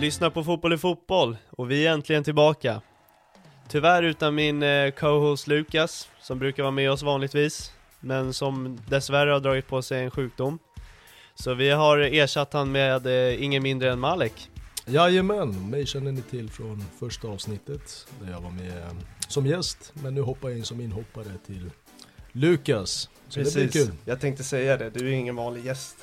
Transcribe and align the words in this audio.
Lyssnar 0.00 0.30
på 0.30 0.44
Fotboll 0.44 0.72
i 0.72 0.78
fotboll 0.78 1.36
och 1.50 1.70
vi 1.70 1.86
är 1.86 1.92
äntligen 1.92 2.24
tillbaka. 2.24 2.80
Tyvärr 3.68 4.02
utan 4.02 4.34
min 4.34 4.62
eh, 4.62 4.90
co-host 4.90 5.46
Lukas, 5.46 6.08
som 6.20 6.38
brukar 6.38 6.62
vara 6.62 6.70
med 6.70 6.90
oss 6.90 7.02
vanligtvis, 7.02 7.72
men 8.00 8.32
som 8.32 8.78
dessvärre 8.88 9.30
har 9.30 9.40
dragit 9.40 9.66
på 9.66 9.82
sig 9.82 10.04
en 10.04 10.10
sjukdom. 10.10 10.58
Så 11.34 11.54
vi 11.54 11.70
har 11.70 11.98
ersatt 11.98 12.52
han 12.52 12.72
med 12.72 13.06
eh, 13.06 13.42
ingen 13.42 13.62
mindre 13.62 13.92
än 13.92 13.98
Malek. 13.98 14.50
Jajamän, 14.86 15.70
mig 15.70 15.86
känner 15.86 16.12
ni 16.12 16.22
till 16.22 16.50
från 16.50 16.84
första 16.98 17.28
avsnittet 17.28 18.06
där 18.20 18.32
jag 18.32 18.40
var 18.40 18.50
med 18.50 18.78
eh, 18.78 18.88
som 19.28 19.46
gäst. 19.46 19.92
Men 19.94 20.14
nu 20.14 20.20
hoppar 20.20 20.48
jag 20.48 20.58
in 20.58 20.64
som 20.64 20.80
inhoppare 20.80 21.32
till 21.46 21.70
Lukas. 22.32 23.08
Så 23.28 23.40
det 23.40 23.54
blir 23.54 23.68
kul. 23.68 23.90
jag 24.04 24.20
tänkte 24.20 24.44
säga 24.44 24.76
det, 24.76 24.90
du 24.90 25.08
är 25.08 25.12
ingen 25.12 25.36
vanlig 25.36 25.66
gäst. 25.66 25.96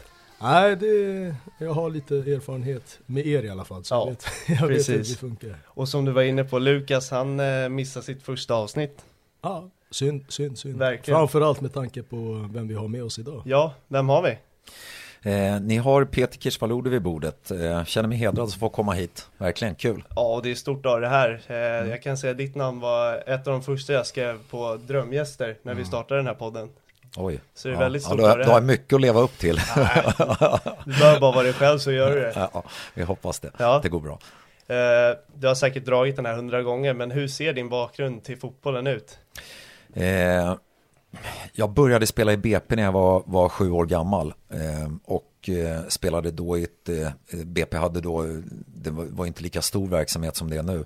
Nej, 0.46 0.76
det, 0.76 1.36
jag 1.58 1.72
har 1.74 1.90
lite 1.90 2.16
erfarenhet 2.16 3.00
med 3.06 3.28
er 3.28 3.44
i 3.44 3.50
alla 3.50 3.66
fall. 3.66 3.84
Så 3.84 3.96
Ja, 3.96 4.02
jag 4.08 4.12
vet, 4.12 4.26
jag 4.62 4.68
vet 4.68 4.90
hur 4.90 4.96
precis. 4.98 5.10
det 5.14 5.20
funkar. 5.20 5.56
Och 5.66 5.90
som 5.90 6.06
du 6.06 6.12
var 6.12 6.22
inne 6.22 6.44
på, 6.44 6.60
Lukas 6.60 7.12
han 7.12 7.40
eh, 7.40 7.70
missade 7.70 8.06
sitt 8.06 8.24
första 8.24 8.54
avsnitt. 8.54 9.06
Ja, 9.42 9.70
synd, 9.92 10.26
synd, 10.28 10.58
synd. 10.58 10.76
Verkligen. 10.78 11.18
Framförallt 11.20 11.62
med 11.62 11.74
tanke 11.74 12.04
på 12.04 12.50
vem 12.54 12.68
vi 12.68 12.74
har 12.74 12.88
med 12.88 13.04
oss 13.04 13.20
idag. 13.20 13.42
Ja, 13.46 13.74
vem 13.88 14.10
har 14.10 14.22
vi? 14.22 14.38
Eh, 15.32 15.62
ni 15.62 15.78
har 15.78 16.06
Peter 16.06 16.40
Kirchvallode 16.40 16.90
vid 16.90 17.02
bordet. 17.02 17.52
Eh, 17.52 17.84
känner 17.86 18.10
mig 18.10 18.18
hedrad 18.18 18.46
att 18.48 18.54
få 18.54 18.70
komma 18.70 18.94
hit. 18.94 19.28
Verkligen 19.38 19.76
kul. 19.76 20.04
Ja, 20.16 20.36
och 20.36 20.44
det 20.44 20.52
är 20.52 20.56
stort 20.56 20.86
av 20.86 21.02
det 21.02 21.08
här. 21.08 21.42
Eh, 21.48 21.56
Jag 21.90 22.02
kan 22.04 22.18
säga 22.18 22.32
att 22.32 22.38
ditt 22.38 22.56
namn 22.56 22.80
var 22.80 23.24
ett 23.30 23.48
av 23.48 23.54
de 23.54 23.64
första 23.64 23.94
jag 23.94 24.08
skrev 24.08 24.38
på 24.50 24.76
drömgäster 24.88 25.58
när 25.64 25.74
vi 25.74 25.86
startade 25.86 26.20
den 26.20 26.28
här 26.28 26.34
podden. 26.34 26.70
Oj. 27.18 27.40
Så 27.54 27.68
det 27.68 27.74
är 27.74 27.78
väldigt 27.80 28.04
stort 28.04 28.20
ja, 28.22 28.36
du, 28.36 28.44
har 28.44 28.62
mycket 28.62 28.94
att 28.94 29.02
leva 29.02 29.20
upp 29.22 29.38
till. 29.38 29.56
Du 30.86 30.92
behöver 31.00 31.20
bara 31.20 31.32
vara 31.32 31.44
dig 31.44 31.54
själv 31.54 31.78
så 31.80 31.92
gör 31.92 32.16
du 32.16 32.20
det. 32.22 32.34
ja, 32.54 32.64
vi 32.94 33.04
hoppas 33.04 33.40
det. 33.40 33.52
Ja. 33.58 33.80
Det 33.84 33.90
går 33.90 34.00
bra. 34.00 34.20
Eh, 34.68 35.18
Du 35.34 35.48
har 35.48 35.56
säkert 35.56 35.86
dragit 35.86 36.16
den 36.16 36.26
här 36.26 36.36
hundra 36.36 36.62
gånger, 36.64 36.94
men 36.94 37.12
hur 37.12 37.28
ser 37.28 37.54
din 37.54 37.70
bakgrund 37.70 38.24
till 38.24 38.38
fotbollen 38.38 38.88
ut? 38.88 39.18
Eh, 39.94 40.56
jag 41.54 41.70
började 41.70 42.08
spela 42.08 42.34
i 42.34 42.38
BP 42.38 42.76
när 42.76 42.84
jag 42.84 42.92
var, 42.92 43.24
var 43.26 43.50
sju 43.50 43.72
år 43.72 43.86
gammal. 43.86 44.34
Eh, 44.50 44.92
och 45.06 45.50
eh, 45.50 45.88
spelade 45.88 46.32
då 46.32 46.58
i 46.58 46.64
ett, 46.64 46.90
eh, 46.90 47.40
BP 47.46 47.78
hade 47.78 48.02
då, 48.02 48.26
det 48.68 48.90
var, 48.90 49.06
var 49.06 49.26
inte 49.26 49.44
lika 49.44 49.62
stor 49.62 49.88
verksamhet 49.88 50.36
som 50.36 50.50
det 50.50 50.58
är 50.58 50.64
nu. 50.64 50.86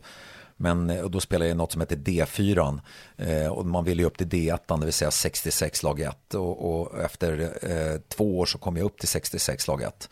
Men 0.62 0.90
eh, 0.90 1.06
då 1.06 1.20
spelade 1.20 1.46
jag 1.46 1.56
i 1.56 1.58
något 1.58 1.72
som 1.72 1.82
heter 1.82 1.96
D4 1.96 2.80
eh, 3.18 3.48
och 3.48 3.66
man 3.66 3.86
ville 3.86 4.02
ju 4.02 4.08
upp 4.08 4.18
till 4.18 4.28
D1, 4.28 4.80
det 4.80 4.86
vill 4.86 4.94
säga 4.94 5.12
66 5.12 5.84
lag 5.84 6.00
1. 6.00 6.34
Och, 6.34 6.82
och 6.82 7.00
efter 7.00 7.58
eh, 7.62 8.00
två 8.08 8.40
år 8.40 8.46
så 8.46 8.58
kom 8.58 8.78
jag 8.78 8.86
upp 8.86 9.00
till 9.00 9.08
66 9.08 9.68
lag 9.68 9.82
1. 9.82 10.10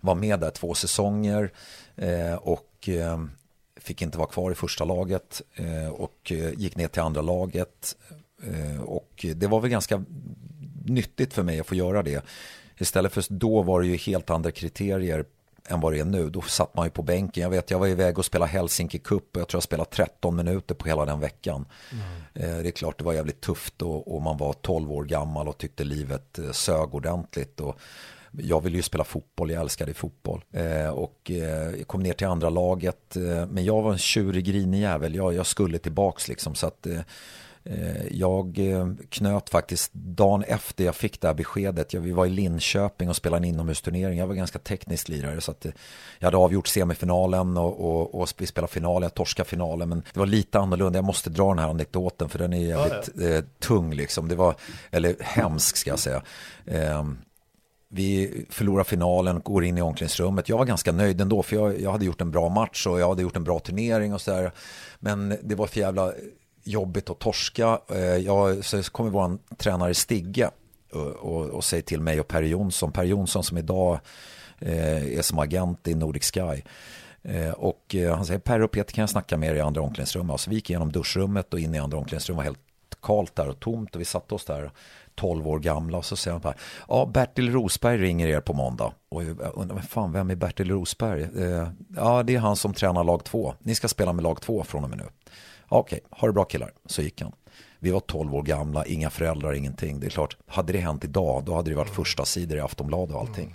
Var 0.00 0.14
med 0.14 0.40
där 0.40 0.50
två 0.50 0.74
säsonger 0.74 1.52
eh, 1.96 2.34
och 2.34 2.88
eh, 2.88 3.24
fick 3.76 4.02
inte 4.02 4.18
vara 4.18 4.28
kvar 4.28 4.50
i 4.50 4.54
första 4.54 4.84
laget 4.84 5.42
eh, 5.54 5.88
och 5.88 6.32
eh, 6.32 6.52
gick 6.56 6.76
ner 6.76 6.88
till 6.88 7.02
andra 7.02 7.22
laget. 7.22 7.96
Eh, 8.42 8.82
och 8.82 9.26
det 9.34 9.46
var 9.46 9.60
väl 9.60 9.70
ganska 9.70 10.04
nyttigt 10.84 11.34
för 11.34 11.42
mig 11.42 11.60
att 11.60 11.66
få 11.66 11.74
göra 11.74 12.02
det. 12.02 12.24
Istället 12.78 13.12
för 13.12 13.24
då 13.28 13.62
var 13.62 13.80
det 13.80 13.86
ju 13.86 13.96
helt 13.96 14.30
andra 14.30 14.50
kriterier 14.50 15.24
än 15.68 15.80
vad 15.80 15.92
det 15.92 15.98
är 15.98 16.04
nu. 16.04 16.30
Då 16.30 16.40
satt 16.42 16.76
man 16.76 16.86
ju 16.86 16.90
på 16.90 17.02
bänken. 17.02 17.42
Jag 17.42 17.50
vet, 17.50 17.70
jag 17.70 17.78
var 17.78 17.86
iväg 17.86 18.18
och 18.18 18.24
spelade 18.24 18.50
Helsinki 18.50 18.98
Cup 18.98 19.36
och 19.36 19.40
jag 19.40 19.48
tror 19.48 19.56
jag 19.58 19.62
spelade 19.62 19.90
13 19.90 20.36
minuter 20.36 20.74
på 20.74 20.88
hela 20.88 21.04
den 21.04 21.20
veckan. 21.20 21.66
Eh, 22.34 22.56
Det 22.58 22.68
är 22.68 22.70
klart 22.70 22.98
det 22.98 23.04
var 23.04 23.12
jävligt 23.12 23.40
tufft 23.40 23.82
och, 23.82 24.14
och 24.14 24.22
man 24.22 24.36
var 24.36 24.52
12 24.52 24.92
år 24.92 25.04
gammal 25.04 25.48
och 25.48 25.58
tyckte 25.58 25.84
livet 25.84 26.38
eh, 26.38 26.50
sög 26.50 26.94
ordentligt. 26.94 27.60
Och 27.60 27.78
jag 28.38 28.60
ville 28.60 28.76
ju 28.76 28.82
spela 28.82 29.04
fotboll, 29.04 29.50
jag 29.50 29.60
älskade 29.60 29.94
fotboll. 29.94 30.44
Eh, 30.52 30.88
och 30.88 31.30
jag 31.78 31.86
kom 31.88 32.02
ner 32.02 32.12
till 32.12 32.26
andra 32.26 32.50
laget. 32.50 33.16
Men 33.48 33.64
jag 33.64 33.82
var 33.82 33.92
en 33.92 33.98
tjurig, 33.98 34.44
grinig 34.44 34.80
jävel. 34.80 35.14
Jag, 35.14 35.34
jag 35.34 35.46
skulle 35.46 35.78
tillbaks 35.78 36.28
liksom. 36.28 36.54
Så 36.54 36.66
att 36.66 36.86
jag 38.10 38.58
eh, 38.58 38.88
knöt 39.08 39.50
faktiskt 39.50 39.92
dagen 39.92 40.42
efter 40.42 40.84
jag 40.84 40.94
fick 40.94 41.20
det 41.20 41.26
här 41.26 41.34
beskedet. 41.34 41.92
Jag, 41.92 42.00
vi 42.00 42.12
var 42.12 42.26
i 42.26 42.30
Linköping 42.30 43.08
och 43.08 43.16
spelade 43.16 43.40
en 43.40 43.54
inomhusturnering. 43.54 44.18
Jag 44.18 44.26
var 44.26 44.34
ganska 44.34 44.58
teknisk 44.58 45.08
lirare. 45.08 45.40
Så 45.40 45.50
att, 45.50 45.66
eh, 45.66 45.72
jag 46.18 46.26
hade 46.26 46.36
avgjort 46.36 46.66
semifinalen 46.66 47.56
och, 47.56 47.80
och, 47.80 48.20
och 48.20 48.28
vi 48.38 48.46
spelade 48.46 48.72
finalen. 48.72 49.02
Jag 49.02 49.14
torskade 49.14 49.48
finalen. 49.48 49.88
Men 49.88 50.02
det 50.12 50.18
var 50.18 50.26
lite 50.26 50.58
annorlunda. 50.58 50.96
Jag 50.96 51.04
måste 51.04 51.30
dra 51.30 51.48
den 51.48 51.58
här 51.58 51.68
anekdoten 51.68 52.28
för 52.28 52.38
den 52.38 52.52
är 52.52 52.58
jävligt 52.58 53.20
Eh, 53.20 53.44
tung 53.58 53.94
liksom. 53.94 54.28
Det 54.28 54.34
var, 54.34 54.54
eller 54.90 55.16
hemsk 55.20 55.76
ska 55.76 55.90
jag 55.90 55.98
säga. 55.98 56.22
Eh, 56.66 57.04
vi 57.88 58.44
förlorar 58.50 58.84
finalen, 58.84 59.40
går 59.44 59.64
in 59.64 59.78
i 59.78 59.82
omklädningsrummet. 59.82 60.48
Jag 60.48 60.58
var 60.58 60.64
ganska 60.64 60.92
nöjd 60.92 61.20
ändå 61.20 61.42
för 61.42 61.56
jag, 61.56 61.80
jag 61.80 61.92
hade 61.92 62.04
gjort 62.04 62.20
en 62.20 62.30
bra 62.30 62.48
match 62.48 62.86
och 62.86 63.00
jag 63.00 63.08
hade 63.08 63.22
gjort 63.22 63.36
en 63.36 63.44
bra 63.44 63.58
turnering 63.58 64.14
och 64.14 64.20
sådär. 64.20 64.52
Men 64.98 65.38
det 65.42 65.54
var 65.54 65.66
för 65.66 65.80
jävla 65.80 66.12
jobbigt 66.64 67.10
att 67.10 67.18
torska. 67.18 67.78
Eh, 67.90 67.98
jag, 67.98 68.64
så 68.64 68.82
kommer 68.82 69.10
vår 69.10 69.38
tränare 69.56 69.94
Stigge 69.94 70.50
och, 70.92 71.00
och, 71.06 71.46
och 71.46 71.64
säger 71.64 71.82
till 71.82 72.00
mig 72.00 72.20
och 72.20 72.28
Per 72.28 72.42
Jonsson. 72.42 72.92
Per 72.92 73.04
Jonsson 73.04 73.44
som 73.44 73.58
idag 73.58 73.98
eh, 74.58 75.18
är 75.18 75.22
som 75.22 75.38
agent 75.38 75.88
i 75.88 75.94
Nordic 75.94 76.30
Sky. 76.34 76.62
Eh, 77.22 77.50
Och 77.50 77.94
eh, 77.94 78.16
han 78.16 78.26
säger 78.26 78.40
Per 78.40 78.62
och 78.62 78.70
Peter 78.70 78.92
kan 78.92 79.02
jag 79.02 79.10
snacka 79.10 79.36
med 79.36 79.50
er 79.50 79.54
i 79.54 79.60
andra 79.60 79.80
omklädningsrummet. 79.82 80.40
Så 80.40 80.50
vi 80.50 80.56
gick 80.56 80.70
igenom 80.70 80.92
duschrummet 80.92 81.54
och 81.54 81.60
in 81.60 81.74
i 81.74 81.78
andra 81.78 81.98
omklädningsrummet. 81.98 82.36
var 82.38 82.44
helt 82.44 82.58
kallt 83.02 83.36
där 83.36 83.48
och 83.48 83.60
tomt 83.60 83.94
och 83.94 84.00
vi 84.00 84.04
satte 84.04 84.34
oss 84.34 84.44
där 84.44 84.70
12 85.14 85.48
år 85.48 85.58
gamla 85.58 85.98
och 85.98 86.04
så 86.04 86.16
säger 86.16 86.32
han 86.32 86.40
bara 86.40 86.54
Ja, 86.88 87.10
Bertil 87.14 87.52
Rosberg 87.52 87.98
ringer 87.98 88.26
er 88.28 88.40
på 88.40 88.52
måndag 88.52 88.92
och 89.08 89.24
jag 89.24 89.52
undrar, 89.54 89.74
men 89.74 89.82
fan, 89.82 90.12
vem 90.12 90.30
är 90.30 90.34
Bertil 90.34 90.70
Rosberg? 90.70 91.22
Eh, 91.22 91.68
ja, 91.96 92.22
det 92.22 92.34
är 92.34 92.38
han 92.38 92.56
som 92.56 92.74
tränar 92.74 93.04
lag 93.04 93.24
2 93.24 93.54
Ni 93.58 93.74
ska 93.74 93.88
spela 93.88 94.12
med 94.12 94.22
lag 94.22 94.40
2 94.40 94.64
från 94.64 94.84
och 94.84 94.90
med 94.90 94.98
nu 94.98 95.04
Okej, 95.68 96.00
ha 96.10 96.26
det 96.26 96.32
bra 96.32 96.44
killar, 96.44 96.72
så 96.86 97.02
gick 97.02 97.22
han 97.22 97.32
vi 97.84 97.90
var 97.90 98.00
12 98.00 98.34
år 98.34 98.42
gamla, 98.42 98.86
inga 98.86 99.10
föräldrar, 99.10 99.52
ingenting. 99.52 100.00
Det 100.00 100.06
är 100.06 100.10
klart, 100.10 100.36
hade 100.46 100.72
det 100.72 100.78
hänt 100.78 101.04
idag, 101.04 101.44
då 101.44 101.54
hade 101.54 101.70
det 101.70 101.76
varit 101.76 101.94
första 101.94 102.24
sidor 102.24 102.58
i 102.58 102.60
Aftonbladet 102.60 103.14
och 103.14 103.20
allting. 103.20 103.54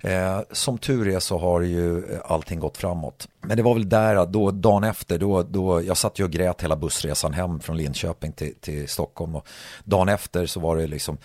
Eh, 0.00 0.40
som 0.50 0.78
tur 0.78 1.08
är 1.08 1.20
så 1.20 1.38
har 1.38 1.60
ju 1.60 2.12
eh, 2.12 2.20
allting 2.24 2.58
gått 2.58 2.76
framåt. 2.76 3.28
Men 3.40 3.56
det 3.56 3.62
var 3.62 3.74
väl 3.74 3.88
där, 3.88 4.26
då, 4.26 4.50
dagen 4.50 4.84
efter, 4.84 5.18
då, 5.18 5.42
då, 5.42 5.82
jag 5.82 5.96
satt 5.96 6.18
ju 6.18 6.24
och 6.24 6.30
grät 6.30 6.62
hela 6.62 6.76
bussresan 6.76 7.32
hem 7.32 7.60
från 7.60 7.76
Linköping 7.76 8.32
till, 8.32 8.54
till 8.60 8.88
Stockholm. 8.88 9.36
Och 9.36 9.48
dagen 9.84 10.08
efter 10.08 10.46
så 10.46 10.60
var 10.60 10.76
det 10.76 10.86
liksom 10.86 11.18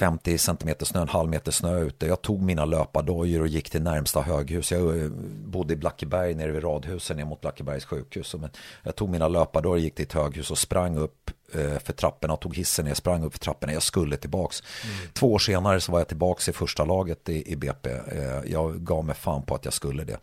50 0.00 0.38
cm 0.38 0.74
snö, 0.80 1.02
en 1.02 1.08
halv 1.08 1.30
meter 1.30 1.52
snö 1.52 1.80
ute. 1.80 2.06
Jag 2.06 2.22
tog 2.22 2.42
mina 2.42 2.64
löpardojor 2.64 3.40
och 3.40 3.48
gick 3.48 3.70
till 3.70 3.82
närmsta 3.82 4.20
höghus. 4.20 4.72
Jag 4.72 5.02
eh, 5.02 5.08
bodde 5.44 5.74
i 5.74 5.76
Blackeberg 5.76 6.34
nere 6.34 6.52
vid 6.52 6.64
radhusen 6.64 7.16
ner 7.16 7.24
mot 7.24 7.40
Blackebergs 7.40 7.84
sjukhus. 7.84 8.36
Jag 8.82 8.96
tog 8.96 9.08
mina 9.08 9.28
löpardojor, 9.28 9.78
gick 9.78 9.94
till 9.94 10.04
ett 10.04 10.12
höghus 10.12 10.50
och 10.50 10.58
sprang 10.58 10.96
upp 10.96 11.30
Eh, 11.54 11.78
för 11.78 11.92
trapporna 11.92 12.34
och 12.34 12.40
tog 12.40 12.56
hissen 12.56 12.84
ner, 12.84 12.94
sprang 12.94 13.24
upp 13.24 13.32
för 13.32 13.38
trapporna, 13.38 13.72
jag 13.72 13.82
skulle 13.82 14.16
tillbaks. 14.16 14.62
Mm. 14.84 15.12
Två 15.12 15.32
år 15.32 15.38
senare 15.38 15.80
så 15.80 15.92
var 15.92 16.00
jag 16.00 16.08
tillbaks 16.08 16.48
i 16.48 16.52
första 16.52 16.84
laget 16.84 17.28
i, 17.28 17.52
i 17.52 17.56
BP. 17.56 17.90
Eh, 17.90 18.40
jag 18.46 18.84
gav 18.84 19.04
mig 19.04 19.14
fan 19.14 19.42
på 19.42 19.54
att 19.54 19.64
jag 19.64 19.74
skulle 19.74 20.04
det. 20.04 20.18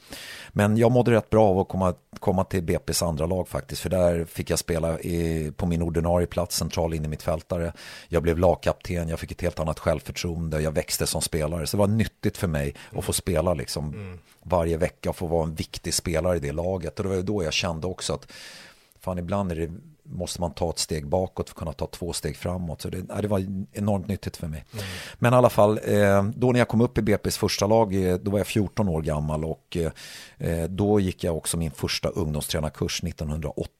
Men 0.50 0.78
jag 0.78 0.92
mådde 0.92 1.12
rätt 1.12 1.30
bra 1.30 1.48
av 1.48 1.60
att 1.60 1.68
komma, 1.68 1.94
komma 2.20 2.44
till 2.44 2.64
BPs 2.64 3.02
andra 3.02 3.26
lag 3.26 3.48
faktiskt, 3.48 3.82
för 3.82 3.90
där 3.90 4.26
fick 4.26 4.50
jag 4.50 4.60
spela 4.60 5.00
i, 5.00 5.52
på 5.56 5.66
min 5.66 5.82
ordinarie 5.82 6.28
plats, 6.28 6.58
central 6.58 6.94
in 6.94 7.06
i 7.06 7.08
mitt 7.08 7.24
fältare. 7.24 7.74
Jag 8.08 8.24
blev 8.24 8.38
lagkapten, 8.38 9.10
jag 9.10 9.20
fick 9.20 9.32
ett 9.32 9.42
helt 9.42 9.60
annat 9.60 9.80
självförtroende, 9.80 10.62
jag 10.62 10.72
växte 10.72 11.08
som 11.08 11.22
spelare. 11.22 11.68
Så 11.68 11.78
det 11.78 11.82
var 11.82 11.88
nyttigt 11.88 12.38
för 12.38 12.48
mig 12.48 12.76
att 12.98 13.06
få 13.06 13.14
spela 13.14 13.54
liksom 13.54 13.94
mm. 13.94 14.20
varje 14.44 14.78
vecka 14.78 15.10
och 15.10 15.16
få 15.16 15.28
vara 15.28 15.44
en 15.44 15.56
viktig 15.56 15.94
spelare 15.94 16.38
i 16.38 16.40
det 16.40 16.52
laget. 16.52 17.00
Och 17.00 17.04
det 17.04 17.16
var 17.16 17.22
då 17.22 17.44
jag 17.44 17.54
kände 17.54 17.88
också 17.88 18.14
att 18.14 18.32
fan 19.00 19.18
ibland 19.18 19.52
är 19.52 19.56
det 19.56 19.72
måste 20.10 20.42
man 20.42 20.54
ta 20.54 20.70
ett 20.70 20.80
steg 20.80 21.08
bakåt 21.08 21.50
för 21.50 21.54
att 21.54 21.60
kunna 21.60 21.74
ta 21.74 21.88
två 21.88 22.14
steg 22.14 22.38
framåt. 22.38 22.82
Så 22.82 22.90
det, 22.90 23.22
det 23.22 23.28
var 23.28 23.46
enormt 23.74 24.08
nyttigt 24.08 24.38
för 24.38 24.48
mig. 24.48 24.66
Mm. 24.74 24.86
Men 25.20 25.34
i 25.34 25.36
alla 25.36 25.50
fall, 25.50 25.80
eh, 25.84 26.24
då 26.24 26.52
när 26.52 26.60
jag 26.60 26.68
kom 26.68 26.82
upp 26.82 26.98
i 26.98 27.02
BP's 27.02 27.40
första 27.40 27.68
lag, 27.68 27.96
eh, 27.96 28.16
då 28.16 28.32
var 28.32 28.40
jag 28.40 28.48
14 28.48 28.90
år 28.90 29.02
gammal 29.02 29.46
och 29.46 29.78
eh, 30.38 30.64
då 30.70 31.00
gick 31.00 31.24
jag 31.24 31.38
också 31.38 31.58
min 31.58 31.72
första 31.72 32.10
ungdomstränarkurs 32.10 33.04
1980 33.04 33.72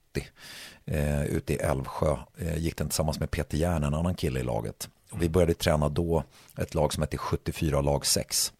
ute 1.28 1.54
i 1.54 1.56
Älvsjö. 1.56 2.16
Gick 2.56 2.76
den 2.76 2.88
tillsammans 2.88 3.20
med 3.20 3.30
Peter 3.30 3.58
Järn, 3.58 3.84
en 3.84 3.94
annan 3.94 4.14
kille 4.14 4.40
i 4.40 4.42
laget. 4.42 4.88
vi 5.14 5.28
började 5.28 5.54
träna 5.54 5.88
då 5.88 6.24
ett 6.58 6.74
lag 6.74 6.92
som 6.92 7.02
hette 7.02 7.16
74 7.16 7.80
lag 7.80 8.06
6. 8.06 8.52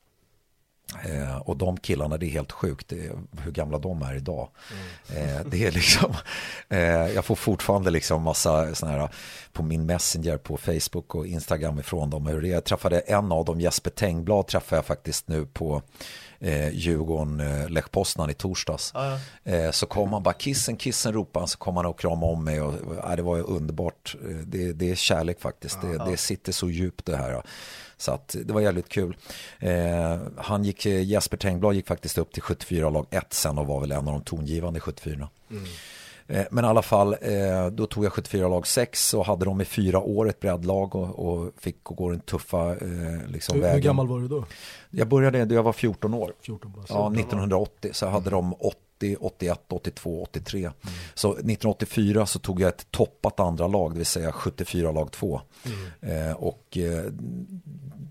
Eh, 1.04 1.36
och 1.36 1.56
de 1.56 1.76
killarna, 1.76 2.16
det 2.16 2.26
är 2.26 2.30
helt 2.30 2.52
sjukt 2.52 2.92
är, 2.92 3.12
hur 3.42 3.52
gamla 3.52 3.78
de 3.78 4.02
är 4.02 4.14
idag. 4.14 4.48
Mm. 4.72 5.28
Eh, 5.28 5.46
det 5.46 5.66
är 5.66 5.72
liksom, 5.72 6.14
eh, 6.68 6.80
jag 6.88 7.24
får 7.24 7.34
fortfarande 7.34 7.90
liksom 7.90 8.22
massa 8.22 8.74
sådana 8.74 8.98
här 8.98 9.08
på 9.52 9.62
min 9.62 9.86
Messenger 9.86 10.36
på 10.36 10.56
Facebook 10.56 11.14
och 11.14 11.26
Instagram 11.26 11.78
ifrån 11.78 12.10
dem. 12.10 12.26
Hur 12.26 12.42
det 12.42 12.48
är. 12.48 12.52
Jag 12.52 12.64
träffade 12.64 13.00
en 13.00 13.32
av 13.32 13.44
dem, 13.44 13.60
Jesper 13.60 13.90
Tengblad, 13.90 14.46
träffade 14.46 14.78
jag 14.78 14.86
faktiskt 14.86 15.28
nu 15.28 15.46
på 15.46 15.82
eh, 16.40 16.68
Djurgården, 16.68 17.40
eh, 17.40 17.68
Lech 17.68 17.90
Poznan 17.90 18.30
i 18.30 18.34
torsdags. 18.34 18.92
Ah, 18.94 19.18
ja. 19.44 19.52
eh, 19.52 19.70
så 19.70 19.86
kom 19.86 20.12
han 20.12 20.22
bara 20.22 20.34
kissen, 20.34 20.76
kissen 20.76 21.12
ropade 21.12 21.42
han, 21.42 21.48
så 21.48 21.58
kom 21.58 21.76
han 21.76 21.86
och 21.86 22.00
kramade 22.00 22.32
om 22.32 22.44
mig 22.44 22.60
och 22.60 22.74
eh, 23.10 23.16
det 23.16 23.22
var 23.22 23.36
ju 23.36 23.42
underbart. 23.42 24.16
Eh, 24.24 24.36
det, 24.36 24.72
det 24.72 24.90
är 24.90 24.94
kärlek 24.94 25.40
faktiskt, 25.40 25.78
ah, 25.78 25.86
det, 25.86 26.10
det 26.10 26.16
sitter 26.16 26.52
så 26.52 26.70
djupt 26.70 27.06
det 27.06 27.16
här. 27.16 27.42
Så 27.98 28.12
att 28.12 28.36
det 28.44 28.52
var 28.52 28.60
jävligt 28.60 28.88
kul. 28.88 29.16
Eh, 29.58 30.18
han 30.36 30.64
gick, 30.64 30.86
Jesper 30.86 31.36
Tengblad 31.36 31.74
gick 31.74 31.86
faktiskt 31.86 32.18
upp 32.18 32.32
till 32.32 32.42
74 32.42 32.90
lag 32.90 33.06
1 33.10 33.32
sen 33.32 33.58
och 33.58 33.66
var 33.66 33.80
väl 33.80 33.92
en 33.92 34.08
av 34.08 34.12
de 34.12 34.22
tongivande 34.22 34.78
i 34.78 34.80
74. 34.80 35.28
Mm. 35.50 35.64
Eh, 36.28 36.46
men 36.50 36.64
i 36.64 36.68
alla 36.68 36.82
fall, 36.82 37.16
eh, 37.20 37.66
då 37.72 37.86
tog 37.86 38.04
jag 38.04 38.12
74 38.12 38.48
lag 38.48 38.66
6 38.66 39.14
och 39.14 39.26
hade 39.26 39.44
dem 39.44 39.60
i 39.60 39.64
fyra 39.64 40.00
år 40.00 40.28
ett 40.28 40.40
breddlag 40.40 40.94
och, 40.94 41.28
och 41.28 41.52
fick 41.58 41.84
gå 41.84 42.10
den 42.10 42.20
tuffa 42.20 42.70
eh, 42.70 43.26
liksom, 43.26 43.54
hur, 43.54 43.62
vägen. 43.62 43.76
Hur 43.76 43.82
gammal 43.82 44.08
var 44.08 44.20
du 44.20 44.28
då? 44.28 44.44
Jag 44.90 45.08
började 45.08 45.44
då 45.44 45.54
jag 45.54 45.62
var 45.62 45.72
14 45.72 46.14
år. 46.14 46.32
14 46.40 46.72
bara, 46.76 46.84
ja, 46.88 47.12
1980 47.12 47.90
så 47.92 48.04
jag 48.04 48.10
hade 48.10 48.30
mm. 48.30 48.50
de 48.50 48.54
80, 48.98 49.16
81, 49.20 49.60
82, 49.68 50.22
83. 50.22 50.58
Mm. 50.60 50.74
Så 51.14 51.28
1984 51.32 52.26
så 52.26 52.38
tog 52.38 52.60
jag 52.60 52.68
ett 52.68 52.90
toppat 52.90 53.40
andra 53.40 53.66
lag, 53.66 53.92
det 53.92 53.96
vill 53.96 54.06
säga 54.06 54.32
74 54.32 54.92
lag 54.92 55.12
2. 55.12 55.40
Mm. 55.64 56.28
Eh, 56.28 56.32
och 56.32 56.78
eh, 56.78 57.04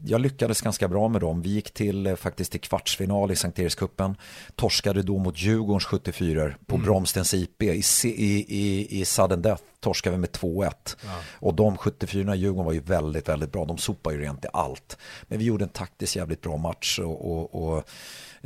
jag 0.05 0.21
lyckades 0.21 0.61
ganska 0.61 0.87
bra 0.87 1.07
med 1.07 1.21
dem. 1.21 1.41
Vi 1.41 1.49
gick 1.49 1.73
till 1.73 2.07
eh, 2.07 2.15
faktiskt 2.15 2.51
till 2.51 2.61
kvartsfinal 2.61 3.31
i 3.31 3.35
Sankt 3.35 3.59
Erikscupen. 3.59 4.15
Torskade 4.55 5.01
då 5.01 5.17
mot 5.17 5.41
Djurgårdens 5.41 5.85
74 5.85 6.53
på 6.65 6.75
mm. 6.75 6.85
Bromstens 6.85 7.33
IP 7.33 7.63
i, 7.63 7.83
i, 8.03 8.45
i, 8.47 9.01
i 9.01 9.05
sudden 9.05 9.41
death 9.41 9.63
torskade 9.79 10.15
vi 10.15 10.19
med 10.19 10.29
2-1. 10.29 10.71
Ja. 11.03 11.09
Och 11.33 11.53
de 11.53 11.77
74 11.77 12.35
i 12.35 12.37
Djurgården 12.37 12.65
var 12.65 12.73
ju 12.73 12.79
väldigt, 12.79 13.29
väldigt 13.29 13.51
bra. 13.51 13.65
De 13.65 13.77
sopade 13.77 14.15
ju 14.15 14.21
rent 14.21 14.45
i 14.45 14.47
allt. 14.53 14.97
Men 15.27 15.39
vi 15.39 15.45
gjorde 15.45 15.65
en 15.65 15.69
taktiskt 15.69 16.15
jävligt 16.15 16.41
bra 16.41 16.57
match 16.57 16.99
och, 16.99 17.31
och, 17.31 17.75
och 17.75 17.89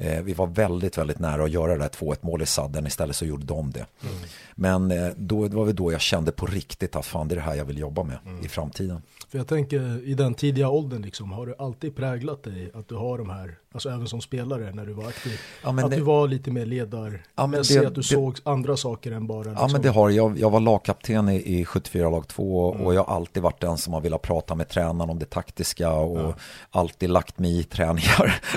eh, 0.01 0.21
vi 0.21 0.33
var 0.33 0.47
väldigt, 0.47 0.97
väldigt 0.97 1.19
nära 1.19 1.43
att 1.43 1.51
göra 1.51 1.71
det 1.71 1.79
där 1.79 1.89
2-1 1.89 2.17
mål 2.21 2.41
i 2.41 2.45
sadden. 2.45 2.87
Istället 2.87 3.15
så 3.15 3.25
gjorde 3.25 3.45
de 3.45 3.71
det. 3.71 3.85
Mm. 4.03 4.15
Men 4.55 4.91
eh, 4.91 5.11
då, 5.17 5.47
det 5.47 5.55
var 5.55 5.65
väl 5.65 5.75
då 5.75 5.91
jag 5.91 6.01
kände 6.01 6.31
på 6.31 6.45
riktigt 6.45 6.95
att 6.95 7.05
fan 7.05 7.27
det 7.27 7.33
är 7.33 7.35
det 7.35 7.41
här 7.41 7.55
jag 7.55 7.65
vill 7.65 7.77
jobba 7.77 8.03
med 8.03 8.17
mm. 8.25 8.45
i 8.45 8.47
framtiden. 8.47 9.01
För 9.31 9.37
jag 9.37 9.47
tänker 9.47 10.07
i 10.07 10.13
den 10.13 10.33
tidiga 10.33 10.69
åldern 10.69 11.01
liksom, 11.01 11.31
har 11.31 11.45
du 11.45 11.55
alltid 11.59 11.95
präglat 11.95 12.43
dig 12.43 12.71
att 12.73 12.87
du 12.87 12.95
har 12.95 13.17
de 13.17 13.29
här, 13.29 13.57
alltså 13.73 13.89
även 13.89 14.07
som 14.07 14.21
spelare 14.21 14.71
när 14.73 14.85
du 14.85 14.93
var 14.93 15.07
aktiv, 15.07 15.39
ja, 15.63 15.69
att 15.69 15.91
det, 15.91 15.95
du 15.95 16.01
var 16.01 16.27
lite 16.27 16.51
mer 16.51 16.65
ledare, 16.65 17.19
ja, 17.35 17.47
men 17.47 17.63
det, 17.69 17.77
att 17.87 17.95
du 17.95 18.01
det, 18.01 18.03
såg 18.03 18.37
andra 18.43 18.77
saker 18.77 19.11
än 19.11 19.27
bara 19.27 19.37
liksom. 19.37 19.53
Ja 19.53 19.61
men 19.61 19.67
liksom- 19.67 19.81
det 19.81 19.89
har 19.89 20.09
jag, 20.09 20.39
jag 20.39 20.49
var 20.49 20.59
lagkapten 20.59 21.29
i, 21.29 21.59
i 21.59 21.65
74 21.65 22.09
lag 22.09 22.27
2 22.27 22.73
mm. 22.73 22.85
och 22.85 22.93
jag 22.93 23.03
har 23.03 23.15
alltid 23.15 23.43
varit 23.43 23.61
den 23.61 23.77
som 23.77 23.93
har 23.93 24.01
velat 24.01 24.21
prata 24.21 24.55
med 24.55 24.69
tränaren 24.69 25.09
om 25.09 25.19
det 25.19 25.29
taktiska 25.29 25.91
och 25.91 26.19
ja. 26.19 26.35
alltid 26.71 27.09
lagt 27.09 27.39
mig 27.39 27.59
i 27.59 27.63
träningar. 27.63 28.41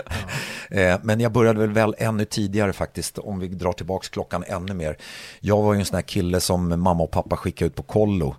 Eh, 0.70 0.98
men 1.02 1.20
jag 1.20 1.32
började 1.32 1.60
väl, 1.60 1.70
väl 1.70 1.94
ännu 1.98 2.24
tidigare 2.24 2.72
faktiskt, 2.72 3.18
om 3.18 3.38
vi 3.38 3.48
drar 3.48 3.72
tillbaka 3.72 4.08
klockan 4.10 4.44
ännu 4.46 4.74
mer. 4.74 4.96
Jag 5.40 5.62
var 5.62 5.74
ju 5.74 5.80
en 5.80 5.86
sån 5.86 5.94
här 5.94 6.02
kille 6.02 6.40
som 6.40 6.80
mamma 6.82 7.02
och 7.02 7.10
pappa 7.10 7.36
skickade 7.36 7.66
ut 7.66 7.74
på 7.74 7.82
kollo 7.82 8.34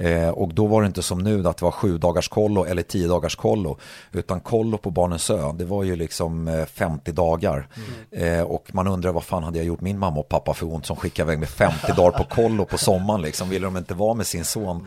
Eh, 0.00 0.28
och 0.28 0.54
då 0.54 0.66
var 0.66 0.82
det 0.82 0.86
inte 0.86 1.02
som 1.02 1.18
nu 1.18 1.48
att 1.48 1.56
det 1.56 1.64
var 1.64 1.72
sju 1.72 1.98
dagars 1.98 2.28
kollo 2.28 2.64
eller 2.64 2.82
tio 2.82 3.08
dagars 3.08 3.36
kollo. 3.36 3.78
Utan 4.12 4.40
kollo 4.40 4.78
på 4.78 4.90
Barnens 4.90 5.30
ö, 5.30 5.52
det 5.54 5.64
var 5.64 5.82
ju 5.82 5.96
liksom 5.96 6.48
eh, 6.48 6.66
50 6.66 7.12
dagar. 7.12 7.68
Mm. 8.10 8.38
Eh, 8.38 8.44
och 8.44 8.74
man 8.74 8.86
undrar 8.86 9.12
vad 9.12 9.24
fan 9.24 9.44
hade 9.44 9.58
jag 9.58 9.66
gjort 9.66 9.80
min 9.80 9.98
mamma 9.98 10.20
och 10.20 10.28
pappa 10.28 10.54
för 10.54 10.74
ont 10.74 10.86
som 10.86 10.96
skickade 10.96 11.26
iväg 11.26 11.38
med 11.38 11.48
50 11.48 11.92
dagar 11.96 12.18
på 12.18 12.24
kollo 12.24 12.64
på 12.64 12.78
sommaren. 12.78 13.22
Liksom. 13.22 13.48
Ville 13.48 13.66
de 13.66 13.76
inte 13.76 13.94
vara 13.94 14.14
med 14.14 14.26
sin 14.26 14.44
son? 14.44 14.86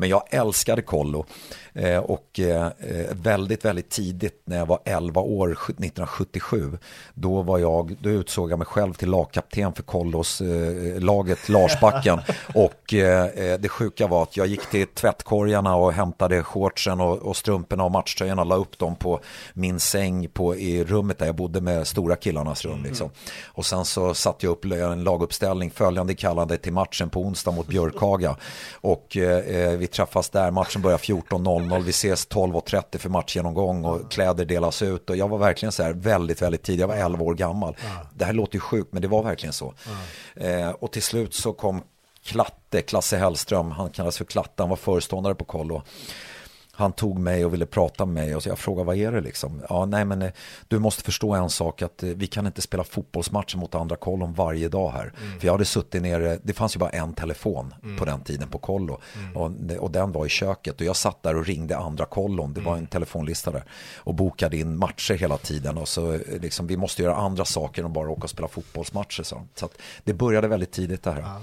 Men 0.00 0.08
jag 0.08 0.22
älskade 0.30 0.82
kollo. 0.82 1.26
Eh, 1.72 1.98
och 1.98 2.40
eh, 2.40 2.68
väldigt, 3.10 3.64
väldigt 3.64 3.90
tidigt 3.90 4.42
när 4.44 4.56
jag 4.56 4.66
var 4.66 4.78
11 4.84 5.20
år, 5.20 5.50
1977, 5.52 6.78
då 7.14 7.42
var 7.42 7.58
jag, 7.58 7.96
då 8.00 8.10
utsåg 8.10 8.50
jag 8.50 8.58
mig 8.58 8.66
själv 8.66 8.94
till 8.94 9.08
lagkapten 9.10 9.72
för 9.72 9.82
Kollos 9.82 10.40
eh, 10.40 11.00
laget 11.00 11.48
Larsbacken. 11.48 12.20
och 12.54 12.94
det 13.58 13.70
sjuka 13.70 14.06
var 14.06 14.22
att 14.22 14.36
jag 14.36 14.46
gick 14.46 14.66
till 14.66 14.86
tvättkorgarna 14.86 15.76
och 15.76 15.92
hämtade 15.92 16.42
shortsen 16.42 17.00
och, 17.00 17.18
och 17.18 17.36
strumporna 17.36 17.84
och 17.84 17.90
matchtröjorna 17.90 18.42
och 18.42 18.48
la 18.48 18.56
upp 18.56 18.78
dem 18.78 18.96
på 18.96 19.20
min 19.52 19.80
säng 19.80 20.28
på, 20.28 20.56
i 20.56 20.84
rummet 20.84 21.18
där 21.18 21.26
jag 21.26 21.34
bodde 21.34 21.60
med 21.60 21.86
stora 21.86 22.16
killarnas 22.16 22.64
rum. 22.64 22.82
Liksom. 22.84 23.06
Mm. 23.06 23.16
Och 23.46 23.66
sen 23.66 23.84
så 23.84 24.14
satte 24.14 24.46
jag 24.46 24.52
upp 24.52 24.64
en 24.64 25.04
laguppställning 25.04 25.70
följande 25.70 26.14
kallande 26.14 26.56
till 26.56 26.72
matchen 26.72 27.10
på 27.10 27.20
onsdag 27.20 27.50
mot 27.50 27.66
Björkhaga. 27.66 28.36
Och 28.72 29.16
eh, 29.16 29.78
vi 29.78 29.86
träffas 29.92 30.30
där, 30.30 30.50
matchen 30.50 30.82
börjar 30.82 30.98
14.00 30.98 31.68
00, 31.68 31.82
vi 31.82 31.90
ses 31.90 32.28
12.30 32.28 32.98
för 32.98 33.08
matchgenomgång 33.08 33.84
och 33.84 34.10
kläder 34.10 34.44
delas 34.44 34.82
ut 34.82 35.10
och 35.10 35.16
jag 35.16 35.28
var 35.28 35.38
verkligen 35.38 35.72
så 35.72 35.82
här 35.82 35.92
väldigt, 35.92 36.42
väldigt 36.42 36.62
tidig, 36.62 36.82
jag 36.82 36.88
var 36.88 36.96
11 36.96 37.24
år 37.24 37.34
gammal. 37.34 37.76
Det 38.14 38.24
här 38.24 38.32
låter 38.32 38.54
ju 38.54 38.60
sjukt 38.60 38.92
men 38.92 39.02
det 39.02 39.08
var 39.08 39.22
verkligen 39.22 39.52
så. 39.52 39.74
Eh, 40.34 40.68
och 40.68 40.92
till 40.92 41.02
slut 41.02 41.34
så 41.34 41.52
kom 41.52 41.82
Klatte, 42.24 42.82
Klasse 42.82 43.16
Hellström, 43.16 43.70
han 43.70 43.90
kallas 43.90 44.18
för 44.18 44.24
Klatte, 44.24 44.62
han 44.62 44.68
var 44.70 44.76
föreståndare 44.76 45.34
på 45.34 45.44
kollo 45.44 45.82
han 46.80 46.92
tog 46.92 47.18
mig 47.18 47.44
och 47.44 47.52
ville 47.52 47.66
prata 47.66 48.06
med 48.06 48.14
mig 48.24 48.36
och 48.36 48.42
så 48.42 48.48
jag 48.48 48.58
frågade 48.58 48.86
vad 48.86 48.96
är 48.96 49.12
det 49.12 49.20
liksom? 49.20 49.62
Ja, 49.68 49.86
nej 49.86 50.04
men 50.04 50.22
eh, 50.22 50.30
du 50.68 50.78
måste 50.78 51.02
förstå 51.02 51.34
en 51.34 51.50
sak 51.50 51.82
att 51.82 52.02
eh, 52.02 52.08
vi 52.08 52.26
kan 52.26 52.46
inte 52.46 52.62
spela 52.62 52.84
fotbollsmatcher 52.84 53.56
mot 53.56 53.74
andra 53.74 53.96
kollon 53.96 54.32
varje 54.32 54.68
dag 54.68 54.90
här. 54.90 55.12
Mm. 55.22 55.40
För 55.40 55.46
jag 55.46 55.52
hade 55.52 55.64
suttit 55.64 56.02
nere, 56.02 56.38
det 56.42 56.52
fanns 56.52 56.76
ju 56.76 56.78
bara 56.78 56.90
en 56.90 57.14
telefon 57.14 57.74
mm. 57.82 57.96
på 57.96 58.04
den 58.04 58.20
tiden 58.20 58.48
på 58.48 58.58
kollo 58.58 59.00
mm. 59.16 59.36
och, 59.36 59.82
och, 59.82 59.90
den 59.90 60.12
var 60.12 60.26
i 60.26 60.28
köket 60.28 60.80
och 60.80 60.86
jag 60.86 60.96
satt 60.96 61.22
där 61.22 61.36
och 61.36 61.46
ringde 61.46 61.76
andra 61.76 62.04
kollon, 62.04 62.52
det 62.52 62.60
var 62.60 62.72
en 62.72 62.78
mm. 62.78 62.86
telefonlista 62.86 63.50
där 63.50 63.64
och 63.96 64.14
bokade 64.14 64.56
in 64.56 64.78
matcher 64.78 65.14
hela 65.14 65.36
tiden 65.36 65.78
och 65.78 65.88
så 65.88 66.12
eh, 66.12 66.20
liksom 66.40 66.66
vi 66.66 66.76
måste 66.76 67.02
göra 67.02 67.14
andra 67.14 67.44
saker 67.44 67.84
än 67.84 67.92
bara 67.92 68.10
åka 68.10 68.22
och 68.22 68.30
spela 68.30 68.48
fotbollsmatcher 68.48 69.22
så. 69.22 69.42
så 69.54 69.64
att 69.64 69.78
det 70.04 70.12
började 70.12 70.48
väldigt 70.48 70.72
tidigt 70.72 71.02
det 71.02 71.10
här. 71.10 71.20
Ja. 71.20 71.40